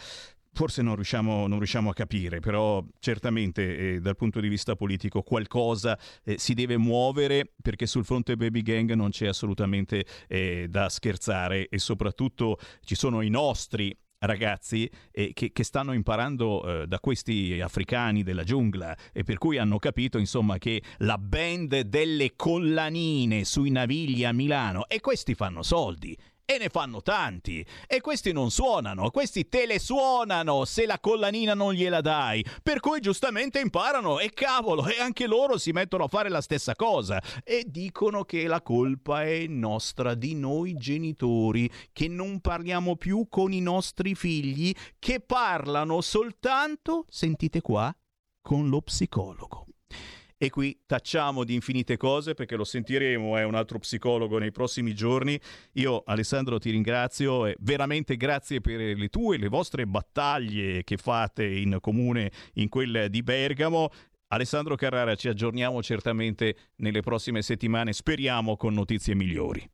forse 0.53 0.83
non 0.83 0.95
riusciamo, 0.95 1.47
non 1.47 1.59
riusciamo, 1.59 1.91
a 1.91 1.95
capire, 1.95 2.41
però 2.41 2.85
certamente 2.99 3.95
eh, 3.95 4.01
dal 4.01 4.17
punto 4.17 4.41
di 4.41 4.49
vista 4.49 4.75
politico 4.75 5.23
qualcosa 5.23 5.99
eh, 6.25 6.39
si 6.39 6.55
deve 6.55 6.77
muovere 6.77 7.53
perché 7.63 7.87
sul 7.87 8.05
fronte 8.05 8.37
baby 8.37 8.63
gang 8.63 8.93
non 8.93 9.11
c'è 9.11 9.29
assolutamente 9.29 10.05
eh, 10.29 10.67
da 10.69 10.89
scherzare 10.89 11.69
e 11.69 11.79
soprattutto 11.79 12.59
ci 12.83 12.95
sono 12.95 13.23
i 13.23 13.31
nostri 13.31 13.97
ragazzi 14.21 14.91
eh, 15.13 15.33
che, 15.33 15.51
che, 15.53 15.65
stanno 15.65 15.93
imparando 15.93 16.83
eh, 16.83 16.87
da 16.87 17.01
questi 17.01 17.59
africani 17.63 18.23
della 18.23 18.45
giungla 18.45 18.95
e 19.13 19.23
per 19.23 19.39
cui 19.39 19.57
hanno 19.57 19.79
capito 19.79 20.19
insomma 20.19 20.59
che 20.59 20.83
la 20.99 21.17
band 21.17 21.81
delle 21.81 22.35
collanine 22.37 23.45
sui 23.45 23.71
navigli 23.71 24.25
a 24.25 24.33
Milano 24.33 24.87
e 24.89 25.01
questi 25.01 25.35
fanno 25.35 25.63
soldi 25.63 26.15
e 26.51 26.59
ne 26.59 26.69
fanno 26.69 27.01
tanti. 27.01 27.65
E 27.87 28.01
questi 28.01 28.33
non 28.33 28.51
suonano, 28.51 29.11
questi 29.11 29.49
te 29.49 29.67
le 29.67 29.79
suonano 29.79 30.65
se 30.65 30.85
la 30.85 30.99
collanina 30.99 31.55
non 31.55 31.73
gliela 31.73 32.01
dai. 32.01 32.45
Per 32.61 32.81
cui 32.81 32.99
giustamente 32.99 33.61
imparano 33.61 34.19
e 34.19 34.31
cavolo, 34.31 34.89
e 34.89 34.99
anche 34.99 35.29
loro 35.29 35.59
si 35.59 35.71
mettono 35.71 36.05
a 36.05 36.09
fare 36.09 36.29
la 36.29 36.41
stessa 36.41 36.75
cosa. 36.75 37.23
E 37.45 37.65
dicono 37.69 38.25
che 38.25 38.49
la 38.49 38.63
colpa 38.63 39.23
è 39.23 39.47
nostra, 39.47 40.15
di 40.15 40.35
noi 40.35 40.75
genitori, 40.75 41.71
che 41.93 42.09
non 42.09 42.41
parliamo 42.41 42.97
più 42.97 43.29
con 43.29 43.53
i 43.53 43.61
nostri 43.61 44.17
figli, 44.17 44.75
che 44.99 45.21
parlano 45.21 46.01
soltanto, 46.01 47.05
sentite 47.09 47.61
qua, 47.61 47.95
con 48.43 48.69
lo 48.69 48.81
psicologo. 48.81 49.67
E 50.43 50.49
qui 50.49 50.75
tacciamo 50.87 51.45
di 51.45 51.53
infinite 51.53 51.99
cose 51.99 52.33
perché 52.33 52.57
lo 52.57 52.65
sentiremo, 52.65 53.37
è 53.37 53.45
un 53.45 53.55
altro 53.55 53.79
psicologo 53.79 54.39
nei 54.39 54.51
prossimi 54.51 54.95
giorni. 54.95 55.39
Io 55.73 56.03
Alessandro 56.07 56.59
ti 56.59 56.71
ringrazio 56.71 57.45
e 57.45 57.57
veramente 57.61 58.17
grazie 58.17 58.63
per 58.63 58.81
le 58.81 59.09
tue, 59.09 59.37
le 59.37 59.49
vostre 59.49 59.87
battaglie 59.87 60.83
che 60.83 60.97
fate 60.97 61.45
in 61.45 61.77
comune 61.83 62.33
in 62.55 62.71
quel 62.71 63.11
di 63.11 63.23
Bergamo. 63.23 63.91
Alessandro 64.29 64.77
Carrara, 64.77 65.15
ci 65.15 65.29
aggiorniamo 65.29 65.83
certamente 65.83 66.57
nelle 66.77 67.03
prossime 67.03 67.43
settimane, 67.43 67.93
speriamo 67.93 68.57
con 68.57 68.73
notizie 68.73 69.15
migliori. 69.15 69.71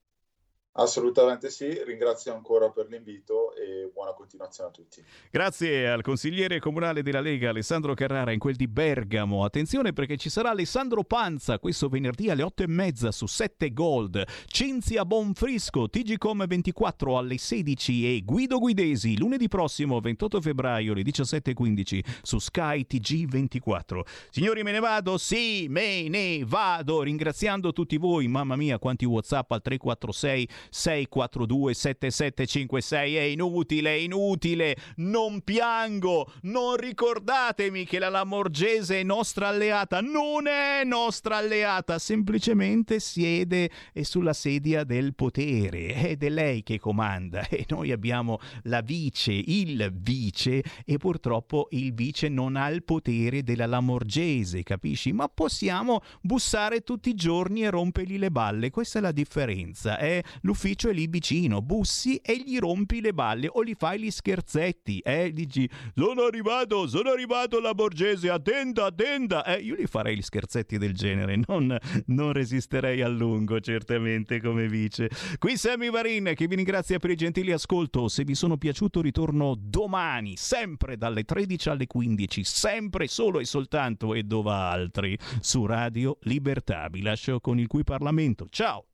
Assolutamente 0.79 1.49
sì, 1.49 1.83
ringrazio 1.85 2.35
ancora 2.35 2.69
per 2.69 2.89
l'invito 2.89 3.55
e 3.55 3.91
buona 3.95 4.13
continuazione 4.13 4.69
a 4.69 4.73
tutti. 4.73 5.03
Grazie 5.31 5.89
al 5.89 6.03
consigliere 6.03 6.59
comunale 6.59 7.03
della 7.03 7.21
Lega 7.21 7.49
Alessandro 7.49 7.95
Carrara 7.95 8.33
in 8.33 8.39
quel 8.39 8.57
di 8.57 8.69
Bergamo. 8.69 9.43
Attenzione 9.45 9.95
perché 9.95 10.19
ci 10.19 10.29
sarà 10.29 10.51
Alessandro 10.51 11.03
Panza 11.03 11.59
questo 11.59 11.89
venerdì 11.89 12.29
alle 12.29 12.43
8 12.43 12.65
e 12.65 12.67
mezza 12.67 13.11
su 13.11 13.25
7 13.25 13.73
Gold, 13.73 14.23
Cinzia 14.47 15.07
Bonfrisco, 15.07 15.89
TGCom 15.89 16.47
24 16.47 17.17
alle 17.17 17.39
16 17.39 18.15
e 18.15 18.23
Guido 18.23 18.59
Guidesi 18.59 19.17
lunedì 19.17 19.49
prossimo 19.49 19.99
28 19.99 20.43
febbraio 20.43 20.93
alle 20.93 21.03
17.15 21.03 22.01
su 22.21 22.39
Sky 22.39 22.87
TG 22.87 23.27
24. 23.27 24.05
Signori 24.29 24.63
me 24.63 24.73
ne 24.73 24.81
vado? 24.81 25.17
Sì, 25.17 25.69
me 25.71 26.07
ne 26.09 26.45
vado 26.45 27.01
ringraziando 27.01 27.73
tutti 27.73 27.97
voi. 27.97 28.29
Mamma 28.29 28.57
mia 28.57 28.79
quanti 28.79 29.07
Whatsapp 29.07 29.51
al 29.53 29.63
346 29.63 30.49
642 30.71 31.75
7756 31.75 33.17
è 33.17 33.21
inutile, 33.23 33.91
è 33.91 33.99
inutile, 33.99 34.77
non 34.97 35.43
piango, 35.43 36.33
non 36.43 36.77
ricordatemi 36.77 37.85
che 37.85 37.99
la 37.99 38.09
Lamorgese 38.09 39.01
è 39.01 39.03
nostra 39.03 39.49
alleata, 39.49 40.01
non 40.01 40.47
è 40.47 40.85
nostra 40.85 41.37
alleata, 41.37 41.99
semplicemente 41.99 43.01
siede 43.01 43.71
sulla 44.03 44.33
sedia 44.33 44.85
del 44.85 45.15
potere. 45.15 45.95
Ed 46.11 46.23
è 46.23 46.29
lei 46.29 46.63
che 46.63 46.79
comanda. 46.79 47.47
E 47.49 47.65
noi 47.69 47.91
abbiamo 47.91 48.39
la 48.65 48.81
vice, 48.81 49.33
il 49.33 49.91
vice 49.95 50.63
e 50.85 50.99
purtroppo 50.99 51.69
il 51.71 51.95
vice 51.95 52.29
non 52.29 52.57
ha 52.57 52.69
il 52.69 52.85
potere 52.85 53.43
della 53.43 53.67
Lamorgese, 53.67 54.63
capisci? 54.63 55.13
Ma 55.13 55.29
possiamo 55.29 56.03
bussare 56.21 56.83
tutti 56.83 57.09
i 57.11 57.15
giorni 57.15 57.63
e 57.63 57.71
rompergli 57.71 58.19
le 58.19 58.31
balle, 58.31 58.71
questa 58.71 58.99
è 58.99 59.03
la 59.03 59.13
differenza, 59.13 59.99
è 59.99 60.23
l'ufficio 60.57 60.89
è 60.89 60.95
lì 60.95 61.07
vicino, 61.07 61.61
bussi 61.61 62.17
e 62.17 62.43
gli 62.43 62.59
rompi 62.59 63.03
le 63.03 63.13
balle 63.13 63.47
o 63.53 63.63
gli 63.63 63.75
fai 63.77 64.01
gli 64.01 64.11
scherzetti, 64.11 65.01
eh? 65.01 65.31
Dici, 65.31 65.69
sono 65.95 66.23
arrivato, 66.23 66.87
sono 66.89 67.11
arrivato 67.11 67.61
la 67.61 67.75
Borgese, 67.75 68.31
attenta, 68.31 68.87
attenta, 68.87 69.45
eh? 69.45 69.61
Io 69.61 69.75
gli 69.77 69.85
farei 69.85 70.17
gli 70.17 70.23
scherzetti 70.23 70.79
del 70.79 70.95
genere, 70.95 71.39
non, 71.47 71.77
non 72.07 72.33
resisterei 72.33 73.03
a 73.03 73.09
lungo, 73.09 73.61
certamente, 73.61 74.41
come 74.41 74.67
vice. 74.67 75.11
Qui 75.39 75.59
Sammy 75.59 75.91
Varin, 75.91 76.33
che 76.35 76.47
vi 76.47 76.55
ringrazia 76.55 76.99
per 76.99 77.11
il 77.11 77.17
gentile 77.19 77.53
ascolto, 77.53 78.09
se 78.09 78.25
vi 78.25 78.35
sono 78.35 78.57
piaciuto 78.57 79.03
ritorno 79.03 79.55
domani, 79.59 80.37
sempre 80.37 80.97
dalle 80.97 81.25
13 81.25 81.69
alle 81.69 81.87
15, 81.87 82.45
sempre 82.45 83.09
solo 83.09 83.41
e 83.41 83.45
soltanto 83.45 84.15
e 84.15 84.23
dove 84.23 84.53
altri, 84.53 85.19
su 85.41 85.67
Radio 85.67 86.17
Libertà. 86.23 86.89
Vi 86.91 87.03
lascio 87.03 87.41
con 87.41 87.59
il 87.59 87.67
cui 87.67 87.85
Parlamento. 87.85 88.47
Ciao! 88.49 88.87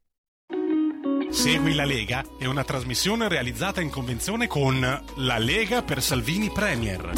Segui 1.32 1.74
la 1.74 1.86
Lega 1.86 2.22
è 2.38 2.44
una 2.44 2.62
trasmissione 2.62 3.26
realizzata 3.26 3.80
in 3.80 3.88
convenzione 3.90 4.46
con 4.46 4.80
La 5.16 5.38
Lega 5.38 5.82
per 5.82 6.02
Salvini 6.02 6.50
Premier. 6.50 7.12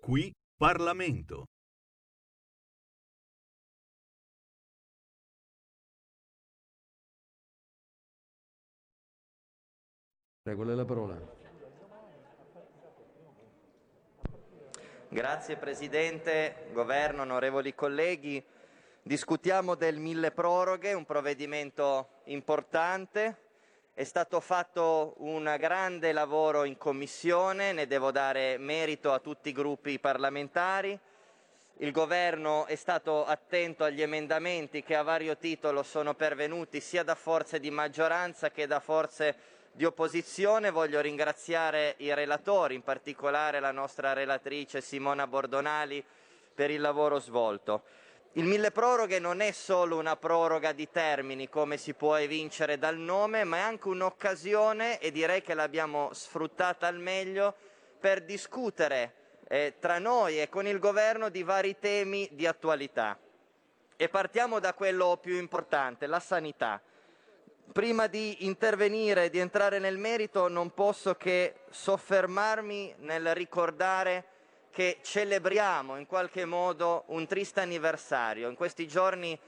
Qui 0.00 0.32
Parlamento. 0.56 1.44
Prego, 10.42 10.64
la 10.64 10.84
parola. 10.84 11.37
Grazie 15.10 15.56
Presidente, 15.56 16.66
Governo, 16.72 17.22
onorevoli 17.22 17.74
colleghi. 17.74 18.44
Discutiamo 19.00 19.74
del 19.74 19.96
mille 19.96 20.32
proroghe, 20.32 20.92
un 20.92 21.06
provvedimento 21.06 22.20
importante. 22.24 23.36
È 23.94 24.04
stato 24.04 24.38
fatto 24.40 25.14
un 25.20 25.56
grande 25.58 26.12
lavoro 26.12 26.64
in 26.64 26.76
Commissione, 26.76 27.72
ne 27.72 27.86
devo 27.86 28.10
dare 28.10 28.58
merito 28.58 29.14
a 29.14 29.18
tutti 29.18 29.48
i 29.48 29.52
gruppi 29.52 29.98
parlamentari. 29.98 30.98
Il 31.78 31.90
Governo 31.90 32.66
è 32.66 32.74
stato 32.74 33.24
attento 33.24 33.84
agli 33.84 34.02
emendamenti 34.02 34.82
che 34.82 34.94
a 34.94 35.02
vario 35.02 35.38
titolo 35.38 35.82
sono 35.84 36.12
pervenuti 36.12 36.80
sia 36.80 37.02
da 37.02 37.14
forze 37.14 37.58
di 37.58 37.70
maggioranza 37.70 38.50
che 38.50 38.66
da 38.66 38.78
forze 38.78 39.56
di 39.72 39.84
opposizione. 39.84 40.70
Voglio 40.70 41.00
ringraziare 41.00 41.94
i 41.98 42.14
relatori, 42.14 42.74
in 42.74 42.82
particolare 42.82 43.60
la 43.60 43.72
nostra 43.72 44.12
relatrice 44.12 44.80
Simona 44.80 45.26
Bordonali, 45.26 46.04
per 46.54 46.70
il 46.70 46.80
lavoro 46.80 47.18
svolto. 47.20 47.82
Il 48.32 48.44
mille 48.44 48.70
proroghe 48.70 49.18
non 49.18 49.40
è 49.40 49.52
solo 49.52 49.98
una 49.98 50.16
proroga 50.16 50.72
di 50.72 50.90
termini, 50.90 51.48
come 51.48 51.76
si 51.76 51.94
può 51.94 52.16
evincere 52.16 52.78
dal 52.78 52.96
nome, 52.96 53.44
ma 53.44 53.56
è 53.56 53.60
anche 53.60 53.88
un'occasione, 53.88 54.98
e 54.98 55.10
direi 55.10 55.42
che 55.42 55.54
l'abbiamo 55.54 56.10
sfruttata 56.12 56.86
al 56.86 56.98
meglio, 56.98 57.54
per 57.98 58.22
discutere 58.22 59.14
eh, 59.48 59.74
tra 59.78 59.98
noi 59.98 60.40
e 60.40 60.48
con 60.48 60.66
il 60.66 60.78
Governo 60.78 61.30
di 61.30 61.42
vari 61.42 61.78
temi 61.78 62.28
di 62.32 62.46
attualità. 62.46 63.18
E 63.96 64.08
partiamo 64.08 64.60
da 64.60 64.74
quello 64.74 65.16
più 65.20 65.36
importante, 65.36 66.06
la 66.06 66.20
sanità. 66.20 66.80
Prima 67.72 68.06
di 68.06 68.46
intervenire 68.46 69.24
e 69.24 69.30
di 69.30 69.38
entrare 69.38 69.78
nel 69.78 69.98
merito 69.98 70.48
non 70.48 70.72
posso 70.72 71.16
che 71.16 71.60
soffermarmi 71.68 72.94
nel 73.00 73.34
ricordare 73.34 74.24
che 74.70 74.98
celebriamo 75.02 75.96
in 75.96 76.06
qualche 76.06 76.44
modo 76.44 77.04
un 77.08 77.26
triste 77.26 77.60
anniversario. 77.60 78.48
In 78.48 78.56
questi 78.56 78.88
giorni 78.88 79.38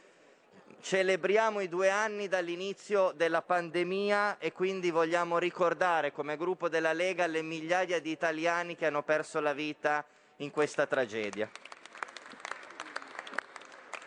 celebriamo 0.81 1.61
i 1.61 1.69
due 1.69 1.89
anni 1.89 2.29
dall'inizio 2.29 3.13
della 3.17 3.43
pandemia 3.43 4.39
e 4.39 4.53
quindi 4.53 4.91
vogliamo 4.91 5.39
ricordare 5.39 6.13
come 6.13 6.37
gruppo 6.37 6.69
della 6.69 6.93
Lega 6.93 7.27
le 7.27 7.43
migliaia 7.43 8.01
di 8.01 8.11
italiani 8.11 8.77
che 8.77 8.87
hanno 8.87 9.03
perso 9.03 9.41
la 9.41 9.55
vita 9.55 10.05
in 10.37 10.51
questa 10.51 10.87
tragedia. 10.87 11.51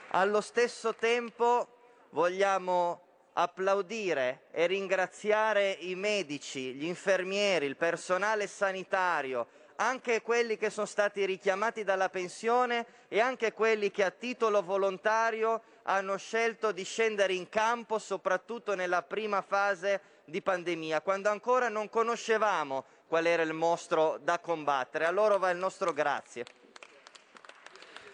Allo 0.09 0.41
stesso 0.41 0.93
tempo 0.93 1.67
vogliamo 2.11 3.02
applaudire 3.33 4.43
e 4.51 4.67
ringraziare 4.67 5.71
i 5.71 5.95
medici, 5.95 6.73
gli 6.73 6.85
infermieri, 6.85 7.65
il 7.65 7.77
personale 7.77 8.47
sanitario, 8.47 9.47
anche 9.77 10.21
quelli 10.21 10.57
che 10.57 10.69
sono 10.69 10.85
stati 10.85 11.25
richiamati 11.25 11.83
dalla 11.83 12.09
pensione 12.09 12.85
e 13.07 13.19
anche 13.19 13.53
quelli 13.53 13.89
che 13.91 14.03
a 14.03 14.11
titolo 14.11 14.61
volontario 14.61 15.61
hanno 15.83 16.15
scelto 16.17 16.71
di 16.71 16.83
scendere 16.83 17.33
in 17.33 17.49
campo, 17.49 17.97
soprattutto 17.97 18.75
nella 18.75 19.01
prima 19.01 19.41
fase 19.41 20.01
di 20.25 20.41
pandemia, 20.41 21.01
quando 21.01 21.29
ancora 21.29 21.69
non 21.69 21.89
conoscevamo 21.89 22.85
qual 23.07 23.25
era 23.25 23.43
il 23.43 23.53
mostro 23.53 24.17
da 24.21 24.39
combattere. 24.39 25.05
A 25.05 25.11
loro 25.11 25.37
va 25.37 25.49
il 25.49 25.57
nostro 25.57 25.91
grazie. 25.91 26.45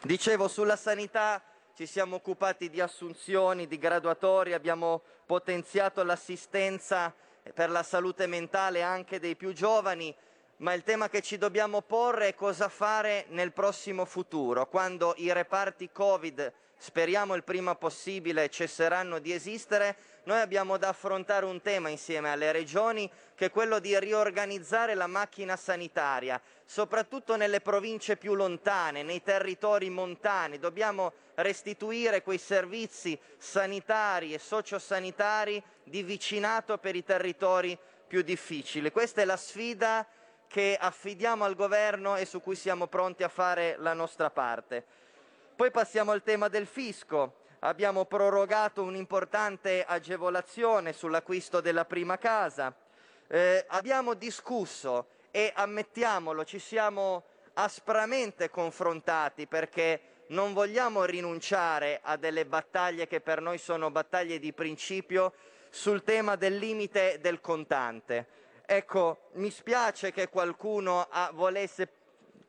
Dicevo, 0.01 0.47
sulla 0.47 0.77
sanità 0.77 1.41
ci 1.79 1.85
siamo 1.85 2.17
occupati 2.17 2.69
di 2.69 2.81
assunzioni, 2.81 3.65
di 3.65 3.77
graduatori, 3.77 4.51
abbiamo 4.51 5.01
potenziato 5.25 6.03
l'assistenza 6.03 7.15
per 7.53 7.69
la 7.69 7.83
salute 7.83 8.27
mentale 8.27 8.81
anche 8.81 9.17
dei 9.17 9.37
più 9.37 9.53
giovani, 9.53 10.13
ma 10.57 10.73
il 10.73 10.83
tema 10.83 11.07
che 11.07 11.21
ci 11.21 11.37
dobbiamo 11.37 11.81
porre 11.81 12.27
è 12.27 12.35
cosa 12.35 12.67
fare 12.67 13.27
nel 13.29 13.53
prossimo 13.53 14.03
futuro, 14.03 14.67
quando 14.67 15.13
i 15.19 15.31
reparti 15.31 15.89
Covid, 15.89 16.51
speriamo 16.75 17.33
il 17.35 17.45
prima 17.45 17.75
possibile, 17.75 18.49
cesseranno 18.49 19.19
di 19.19 19.31
esistere, 19.31 19.95
noi 20.29 20.41
abbiamo 20.41 20.77
da 20.77 20.89
affrontare 20.89 21.45
un 21.45 21.59
tema 21.59 21.89
insieme 21.89 22.31
alle 22.31 22.51
regioni 22.51 23.09
che 23.33 23.45
è 23.45 23.51
quello 23.51 23.79
di 23.79 23.97
riorganizzare 23.97 24.93
la 24.93 25.07
macchina 25.07 25.55
sanitaria, 25.55 26.39
soprattutto 26.65 27.35
nelle 27.35 27.61
province 27.61 28.15
più 28.15 28.35
lontane, 28.35 29.01
nei 29.01 29.23
territori 29.23 29.89
montani. 29.89 30.59
Dobbiamo 30.59 31.13
restituire 31.33 32.21
quei 32.21 32.37
servizi 32.37 33.19
sanitari 33.39 34.35
e 34.35 34.37
sociosanitari 34.37 35.63
di 35.83 36.03
vicinato 36.03 36.77
per 36.77 36.95
i 36.95 37.03
territori 37.03 37.75
più 38.07 38.21
difficili. 38.21 38.91
Questa 38.91 39.21
è 39.21 39.25
la 39.25 39.35
sfida 39.35 40.05
che 40.47 40.77
affidiamo 40.79 41.43
al 41.43 41.55
governo 41.55 42.17
e 42.17 42.25
su 42.25 42.39
cui 42.39 42.55
siamo 42.55 42.85
pronti 42.85 43.23
a 43.23 43.29
fare 43.29 43.77
la 43.79 43.93
nostra 43.93 44.29
parte. 44.29 44.85
Poi 45.55 45.71
passiamo 45.71 46.11
al 46.11 46.21
tema 46.21 46.49
del 46.49 46.67
fisco. 46.67 47.47
Abbiamo 47.61 48.05
prorogato 48.05 48.83
un'importante 48.83 49.83
agevolazione 49.83 50.93
sull'acquisto 50.93 51.59
della 51.59 51.83
prima 51.83 52.17
casa. 52.17 52.73
Eh, 53.27 53.65
abbiamo 53.67 54.13
discusso 54.13 55.07
e 55.29 55.51
ammettiamolo, 55.53 56.45
ci 56.45 56.57
siamo 56.57 57.23
aspramente 57.55 58.49
confrontati 58.49 59.45
perché 59.45 60.01
non 60.27 60.53
vogliamo 60.53 61.03
rinunciare 61.03 61.99
a 62.01 62.15
delle 62.15 62.45
battaglie 62.45 63.07
che 63.07 63.19
per 63.19 63.41
noi 63.41 63.57
sono 63.57 63.91
battaglie 63.91 64.39
di 64.39 64.53
principio 64.53 65.33
sul 65.69 66.03
tema 66.03 66.37
del 66.37 66.55
limite 66.55 67.17
del 67.19 67.41
contante. 67.41 68.25
Ecco, 68.65 69.31
mi 69.33 69.51
spiace 69.51 70.13
che 70.13 70.29
qualcuno 70.29 71.05
ah, 71.09 71.31
volesse 71.33 71.89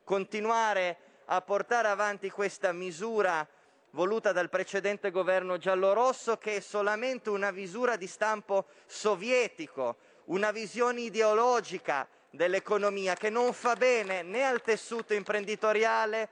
continuare 0.05 0.97
a 1.25 1.41
portare 1.41 1.89
avanti 1.89 2.29
questa 2.29 2.71
misura 2.71 3.45
voluta 3.91 4.31
dal 4.31 4.49
precedente 4.49 5.11
governo 5.11 5.57
giallorosso, 5.57 6.37
che 6.37 6.57
è 6.57 6.59
solamente 6.59 7.29
una 7.29 7.51
misura 7.51 7.95
di 7.95 8.07
stampo 8.07 8.65
sovietico, 8.85 9.97
una 10.25 10.51
visione 10.51 11.01
ideologica 11.01 12.07
dell'economia 12.29 13.15
che 13.15 13.29
non 13.29 13.53
fa 13.53 13.75
bene 13.75 14.21
né 14.21 14.43
al 14.43 14.61
tessuto 14.61 15.13
imprenditoriale 15.13 16.29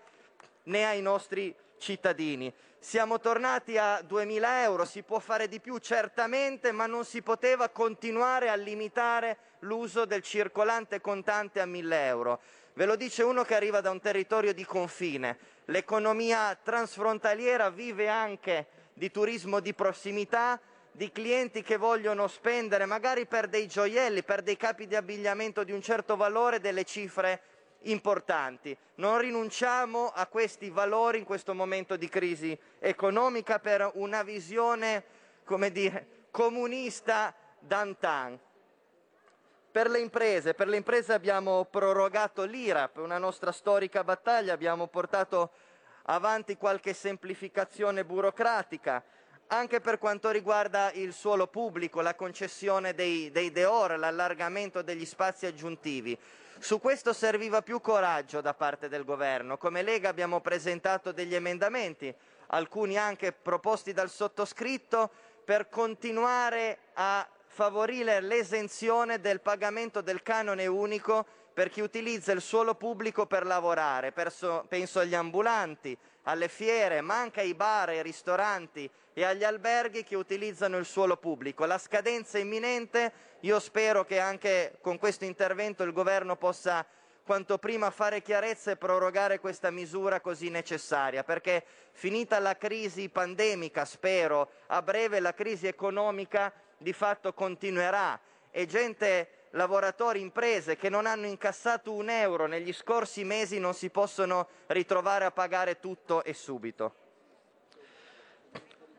né 0.63 0.85
ai 0.85 1.01
nostri 1.01 1.53
cittadini. 1.77 2.53
Siamo 2.81 3.19
tornati 3.19 3.77
a 3.77 3.99
2.000 3.99 4.61
euro, 4.63 4.85
si 4.85 5.03
può 5.03 5.19
fare 5.19 5.49
di 5.49 5.59
più 5.59 5.77
certamente, 5.79 6.71
ma 6.71 6.85
non 6.85 7.03
si 7.03 7.21
poteva 7.21 7.67
continuare 7.67 8.47
a 8.47 8.55
limitare 8.55 9.37
l'uso 9.59 10.05
del 10.05 10.21
circolante 10.21 11.01
contante 11.01 11.59
a 11.59 11.65
1.000 11.65 11.91
euro. 11.91 12.39
Ve 12.73 12.85
lo 12.85 12.95
dice 12.95 13.23
uno 13.23 13.43
che 13.43 13.55
arriva 13.55 13.81
da 13.81 13.89
un 13.89 13.99
territorio 13.99 14.53
di 14.53 14.63
confine. 14.63 15.37
L'economia 15.69 16.57
transfrontaliera 16.61 17.69
vive 17.69 18.07
anche 18.07 18.65
di 18.91 19.11
turismo 19.11 19.59
di 19.59 19.75
prossimità, 19.75 20.59
di 20.91 21.11
clienti 21.11 21.61
che 21.61 21.77
vogliono 21.77 22.27
spendere 22.27 22.85
magari 22.85 23.27
per 23.27 23.47
dei 23.47 23.67
gioielli, 23.67 24.23
per 24.23 24.41
dei 24.41 24.57
capi 24.57 24.87
di 24.87 24.95
abbigliamento 24.95 25.63
di 25.63 25.71
un 25.71 25.81
certo 25.81 26.15
valore, 26.15 26.59
delle 26.59 26.85
cifre 26.85 27.41
importanti. 27.81 28.75
Non 28.95 29.19
rinunciamo 29.19 30.07
a 30.07 30.25
questi 30.25 30.71
valori 30.71 31.19
in 31.19 31.23
questo 31.23 31.53
momento 31.53 31.97
di 31.97 32.09
crisi 32.09 32.57
economica 32.79 33.59
per 33.59 33.91
una 33.93 34.23
visione, 34.23 35.03
come 35.43 35.71
dire, 35.71 36.25
comunista 36.31 37.31
d'antan. 37.59 38.39
Per 39.71 39.87
le 39.87 39.99
imprese, 39.99 40.55
per 40.55 40.67
le 40.67 40.77
imprese 40.77 41.13
abbiamo 41.13 41.63
prorogato 41.65 42.43
l'IRAP, 42.43 42.97
una 42.97 43.19
nostra 43.19 43.51
storica 43.51 44.03
battaglia, 44.03 44.51
abbiamo 44.51 44.87
portato 44.87 45.51
avanti 46.05 46.57
qualche 46.57 46.93
semplificazione 46.93 48.03
burocratica, 48.03 49.03
anche 49.45 49.79
per 49.79 49.99
quanto 49.99 50.31
riguarda 50.31 50.91
il 50.93 51.13
suolo 51.13 51.45
pubblico, 51.45 52.01
la 52.01 52.15
concessione 52.15 52.95
dei, 52.95 53.29
dei 53.29 53.51
deor, 53.51 53.99
l'allargamento 53.99 54.81
degli 54.81 55.05
spazi 55.05 55.45
aggiuntivi. 55.45 56.17
Su 56.57 56.79
questo 56.79 57.13
serviva 57.13 57.61
più 57.61 57.79
coraggio 57.79 58.41
da 58.41 58.55
parte 58.55 58.89
del 58.89 59.05
governo. 59.05 59.59
Come 59.59 59.83
Lega 59.83 60.09
abbiamo 60.09 60.41
presentato 60.41 61.11
degli 61.11 61.35
emendamenti, 61.35 62.11
alcuni 62.47 62.97
anche 62.97 63.33
proposti 63.33 63.93
dal 63.93 64.09
sottoscritto, 64.09 65.11
per 65.45 65.69
continuare 65.69 66.79
a 66.93 67.27
favorire 67.51 68.21
l'esenzione 68.21 69.19
del 69.19 69.41
pagamento 69.41 70.01
del 70.01 70.21
canone 70.21 70.67
unico 70.67 71.25
per 71.51 71.69
chi 71.69 71.81
utilizza 71.81 72.31
il 72.31 72.41
suolo 72.41 72.75
pubblico 72.75 73.25
per 73.25 73.45
lavorare. 73.45 74.13
Penso 74.13 74.99
agli 74.99 75.15
ambulanti, 75.15 75.97
alle 76.23 76.47
fiere, 76.47 77.01
ma 77.01 77.19
anche 77.19 77.41
ai 77.41 77.55
bar, 77.55 77.89
ai 77.89 78.03
ristoranti 78.03 78.89
e 79.13 79.25
agli 79.25 79.43
alberghi 79.43 80.03
che 80.03 80.15
utilizzano 80.15 80.77
il 80.77 80.85
suolo 80.85 81.17
pubblico. 81.17 81.65
La 81.65 81.79
scadenza 81.79 82.37
è 82.37 82.41
imminente, 82.41 83.11
io 83.41 83.59
spero 83.59 84.05
che 84.05 84.19
anche 84.19 84.77
con 84.79 84.97
questo 84.97 85.25
intervento 85.25 85.83
il 85.83 85.91
Governo 85.91 86.37
possa 86.37 86.85
quanto 87.25 87.57
prima 87.57 87.91
fare 87.91 88.21
chiarezza 88.21 88.71
e 88.71 88.77
prorogare 88.77 89.39
questa 89.39 89.69
misura 89.69 90.21
così 90.21 90.49
necessaria, 90.49 91.23
perché 91.23 91.63
finita 91.91 92.39
la 92.39 92.55
crisi 92.55 93.09
pandemica, 93.09 93.83
spero, 93.85 94.51
a 94.67 94.81
breve 94.81 95.19
la 95.19 95.33
crisi 95.33 95.67
economica 95.67 96.53
di 96.79 96.93
fatto 96.93 97.33
continuerà 97.33 98.19
e 98.51 98.65
gente 98.65 99.29
lavoratori, 99.51 100.21
imprese 100.21 100.75
che 100.75 100.89
non 100.89 101.05
hanno 101.05 101.25
incassato 101.25 101.91
un 101.93 102.09
euro 102.09 102.45
negli 102.47 102.73
scorsi 102.73 103.23
mesi 103.23 103.59
non 103.59 103.73
si 103.73 103.89
possono 103.89 104.47
ritrovare 104.67 105.25
a 105.25 105.31
pagare 105.31 105.79
tutto 105.79 106.23
e 106.23 106.33
subito. 106.33 106.95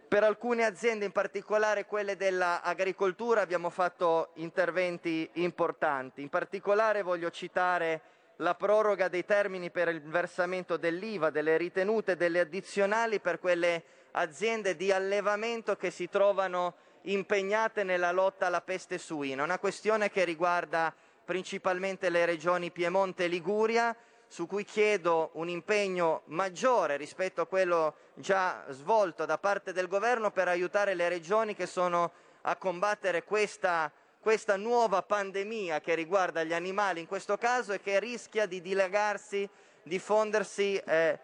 Per 0.09 0.24
alcune 0.24 0.65
aziende, 0.65 1.05
in 1.05 1.12
particolare 1.12 1.86
quelle 1.86 2.16
dell'agricoltura, 2.16 3.43
abbiamo 3.43 3.70
fatto 3.70 4.31
interventi 4.35 5.28
importanti. 5.35 6.20
In 6.20 6.28
particolare 6.28 7.02
voglio 7.02 7.31
citare 7.31 8.02
la 8.36 8.57
proroga 8.57 9.07
dei 9.07 9.24
termini 9.24 9.70
per 9.70 9.86
il 9.89 10.02
versamento 10.02 10.77
dell'IVA, 10.77 11.31
delle 11.31 11.57
ritenute, 11.57 12.16
delle 12.16 12.40
addizionali 12.40 13.20
per 13.20 13.39
quelle 13.39 13.85
aziende 14.12 14.74
di 14.74 14.90
allevamento 14.90 15.77
che 15.77 15.93
si 15.93 16.09
trovano 16.09 16.74
impegnate 17.02 17.85
nella 17.85 18.12
lotta 18.12 18.47
alla 18.47 18.60
peste 18.60 18.98
suina, 18.98 19.43
una 19.43 19.59
questione 19.59 20.10
che 20.10 20.24
riguarda 20.24 20.94
principalmente 21.24 22.10
le 22.10 22.24
regioni 22.24 22.70
Piemonte 22.70 23.24
e 23.24 23.28
Liguria, 23.28 23.97
su 24.27 24.47
cui 24.47 24.64
chiedo 24.64 25.31
un 25.35 25.48
impegno 25.48 26.22
maggiore 26.27 26.97
rispetto 26.97 27.40
a 27.40 27.47
quello 27.47 27.94
già 28.14 28.64
svolto 28.70 29.24
da 29.24 29.39
parte 29.39 29.72
del 29.72 29.89
governo 29.89 30.31
per 30.31 30.47
aiutare 30.47 30.94
le 30.94 31.09
regioni 31.09 31.55
che 31.55 31.66
sono 31.66 32.12
a 32.43 32.56
combattere 32.56 33.24
questa, 33.24 33.90
questa 34.20 34.56
nuova 34.56 35.02
pandemia 35.02 35.81
che 35.81 35.94
riguarda 35.94 36.44
gli 36.44 36.52
animali 36.52 37.01
in 37.01 37.06
questo 37.06 37.36
caso 37.39 37.72
e 37.72 37.81
che 37.81 37.98
rischia 37.98 38.47
di 38.47 38.60
dilagarsi, 38.60 39.48
diffondersi 39.82 40.77
eh, 40.77 41.18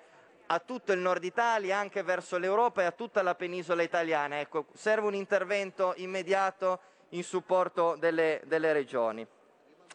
a 0.47 0.59
tutto 0.61 0.93
il 0.93 1.01
nord 1.01 1.25
Italia, 1.25 1.79
anche 1.79 2.03
verso 2.03 2.39
l'Europa 2.39 2.83
e 2.83 2.85
a 2.85 2.93
tutta 2.93 3.23
la 3.23 3.35
penisola 3.35 3.83
italiana. 3.83 4.41
Ecco, 4.41 4.67
serve 4.75 5.07
un 5.07 5.15
intervento 5.15 5.95
immediato 5.97 6.81
in 7.11 7.25
supporto 7.25 7.97
delle, 7.99 8.43
delle 8.45 8.73
regioni. 8.73 9.27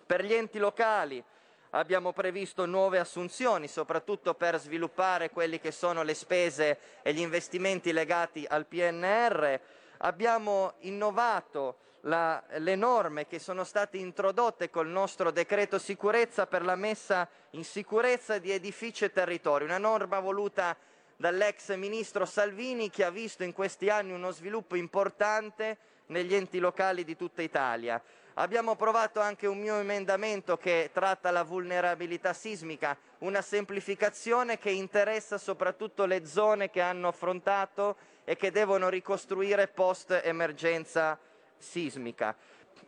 Per 0.06 0.23
gli 0.23 0.34
enti 0.34 0.60
locali 0.60 1.23
abbiamo 1.72 2.11
previsto 2.11 2.65
nuove 2.65 2.99
assunzioni, 2.99 3.68
soprattutto 3.68 4.34
per 4.34 4.60
sviluppare 4.60 5.30
quelli 5.30 5.60
che 5.60 5.72
sono 5.72 6.03
le 6.03 6.14
spese 6.14 6.80
e 7.02 7.14
gli 7.14 7.22
investimenti 7.22 7.94
legati 7.94 8.45
al 8.48 8.65
PNR. 8.65 9.60
Abbiamo 9.99 10.73
innovato 10.80 11.78
la, 12.02 12.41
le 12.57 12.76
norme 12.76 13.28
che 13.28 13.40
sono 13.40 13.64
state 13.64 13.98
introdotte 13.98 14.69
col 14.69 14.88
nostro 14.88 15.32
decreto 15.32 15.78
sicurezza 15.78 16.48
per 16.48 16.64
la 16.64 16.76
messa 16.76 17.28
in 17.52 17.64
sicurezza 17.64 18.38
di 18.38 18.52
edifici 18.52 19.06
e 19.06 19.11
territori, 19.11 19.65
una 19.65 19.78
norma 19.78 20.19
voluta 20.19 20.76
dall'ex 21.15 21.76
ministro 21.76 22.26
Salvini 22.26 22.90
che 22.90 23.03
ha 23.03 23.11
visto 23.11 23.44
in 23.44 23.53
questi 23.53 23.90
anni 23.90 24.11
uno 24.11 24.32
sviluppo 24.32 24.76
importante 24.76 25.78
negli 26.07 26.34
enti 26.34 26.60
locali 26.60 27.03
di 27.03 27.15
tutta 27.15 27.41
Italia. 27.41 28.02
Abbiamo 28.36 28.72
approvato 28.72 29.19
anche 29.19 29.45
un 29.45 29.60
mio 29.60 29.78
emendamento 29.78 30.57
che 30.57 30.90
tratta 30.94 31.32
la 31.32 31.44
vulnerabilità 31.44 32.34
sismica, 32.34 32.98
una 33.19 33.41
semplificazione 33.41 34.57
che 34.57 34.72
interessa 34.72 35.38
soprattutto 35.38 36.06
le 36.06 36.26
zone 36.26 36.69
che 36.69 36.82
hanno 36.82 37.10
affrontato 37.10 37.98
e 38.23 38.36
che 38.36 38.49
devono 38.49 38.90
ricostruire 38.90 39.68
post 39.68 40.19
emergenza 40.23 41.19
sismica. 41.61 42.35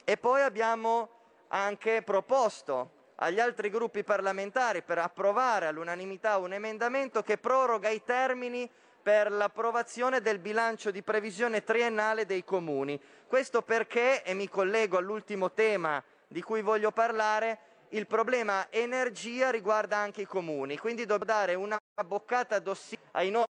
E 0.03 0.17
poi 0.17 0.41
abbiamo 0.41 1.09
anche 1.49 2.01
proposto 2.01 3.01
agli 3.15 3.39
altri 3.39 3.69
gruppi 3.69 4.03
parlamentari 4.03 4.81
per 4.81 4.97
approvare 4.97 5.67
all'unanimità 5.67 6.37
un 6.37 6.53
emendamento 6.53 7.21
che 7.21 7.37
proroga 7.37 7.89
i 7.89 8.03
termini 8.03 8.69
per 9.01 9.31
l'approvazione 9.31 10.21
del 10.21 10.39
bilancio 10.39 10.89
di 10.89 11.03
previsione 11.03 11.63
triennale 11.63 12.25
dei 12.25 12.43
comuni. 12.43 12.99
Questo 13.27 13.61
perché, 13.61 14.23
e 14.23 14.33
mi 14.33 14.47
collego 14.47 14.97
all'ultimo 14.97 15.51
tema 15.51 16.03
di 16.27 16.41
cui 16.41 16.61
voglio 16.61 16.91
parlare, 16.91 17.59
il 17.89 18.07
problema 18.07 18.67
energia 18.71 19.51
riguarda 19.51 19.97
anche 19.97 20.21
i 20.21 20.25
comuni, 20.25 20.77
quindi 20.77 21.05
dobbiamo 21.05 21.39
dare 21.39 21.53
una 21.53 21.77
boccata 22.03 22.57
d'ossigeno 22.59 23.09
ai 23.11 23.29
nostri 23.29 23.51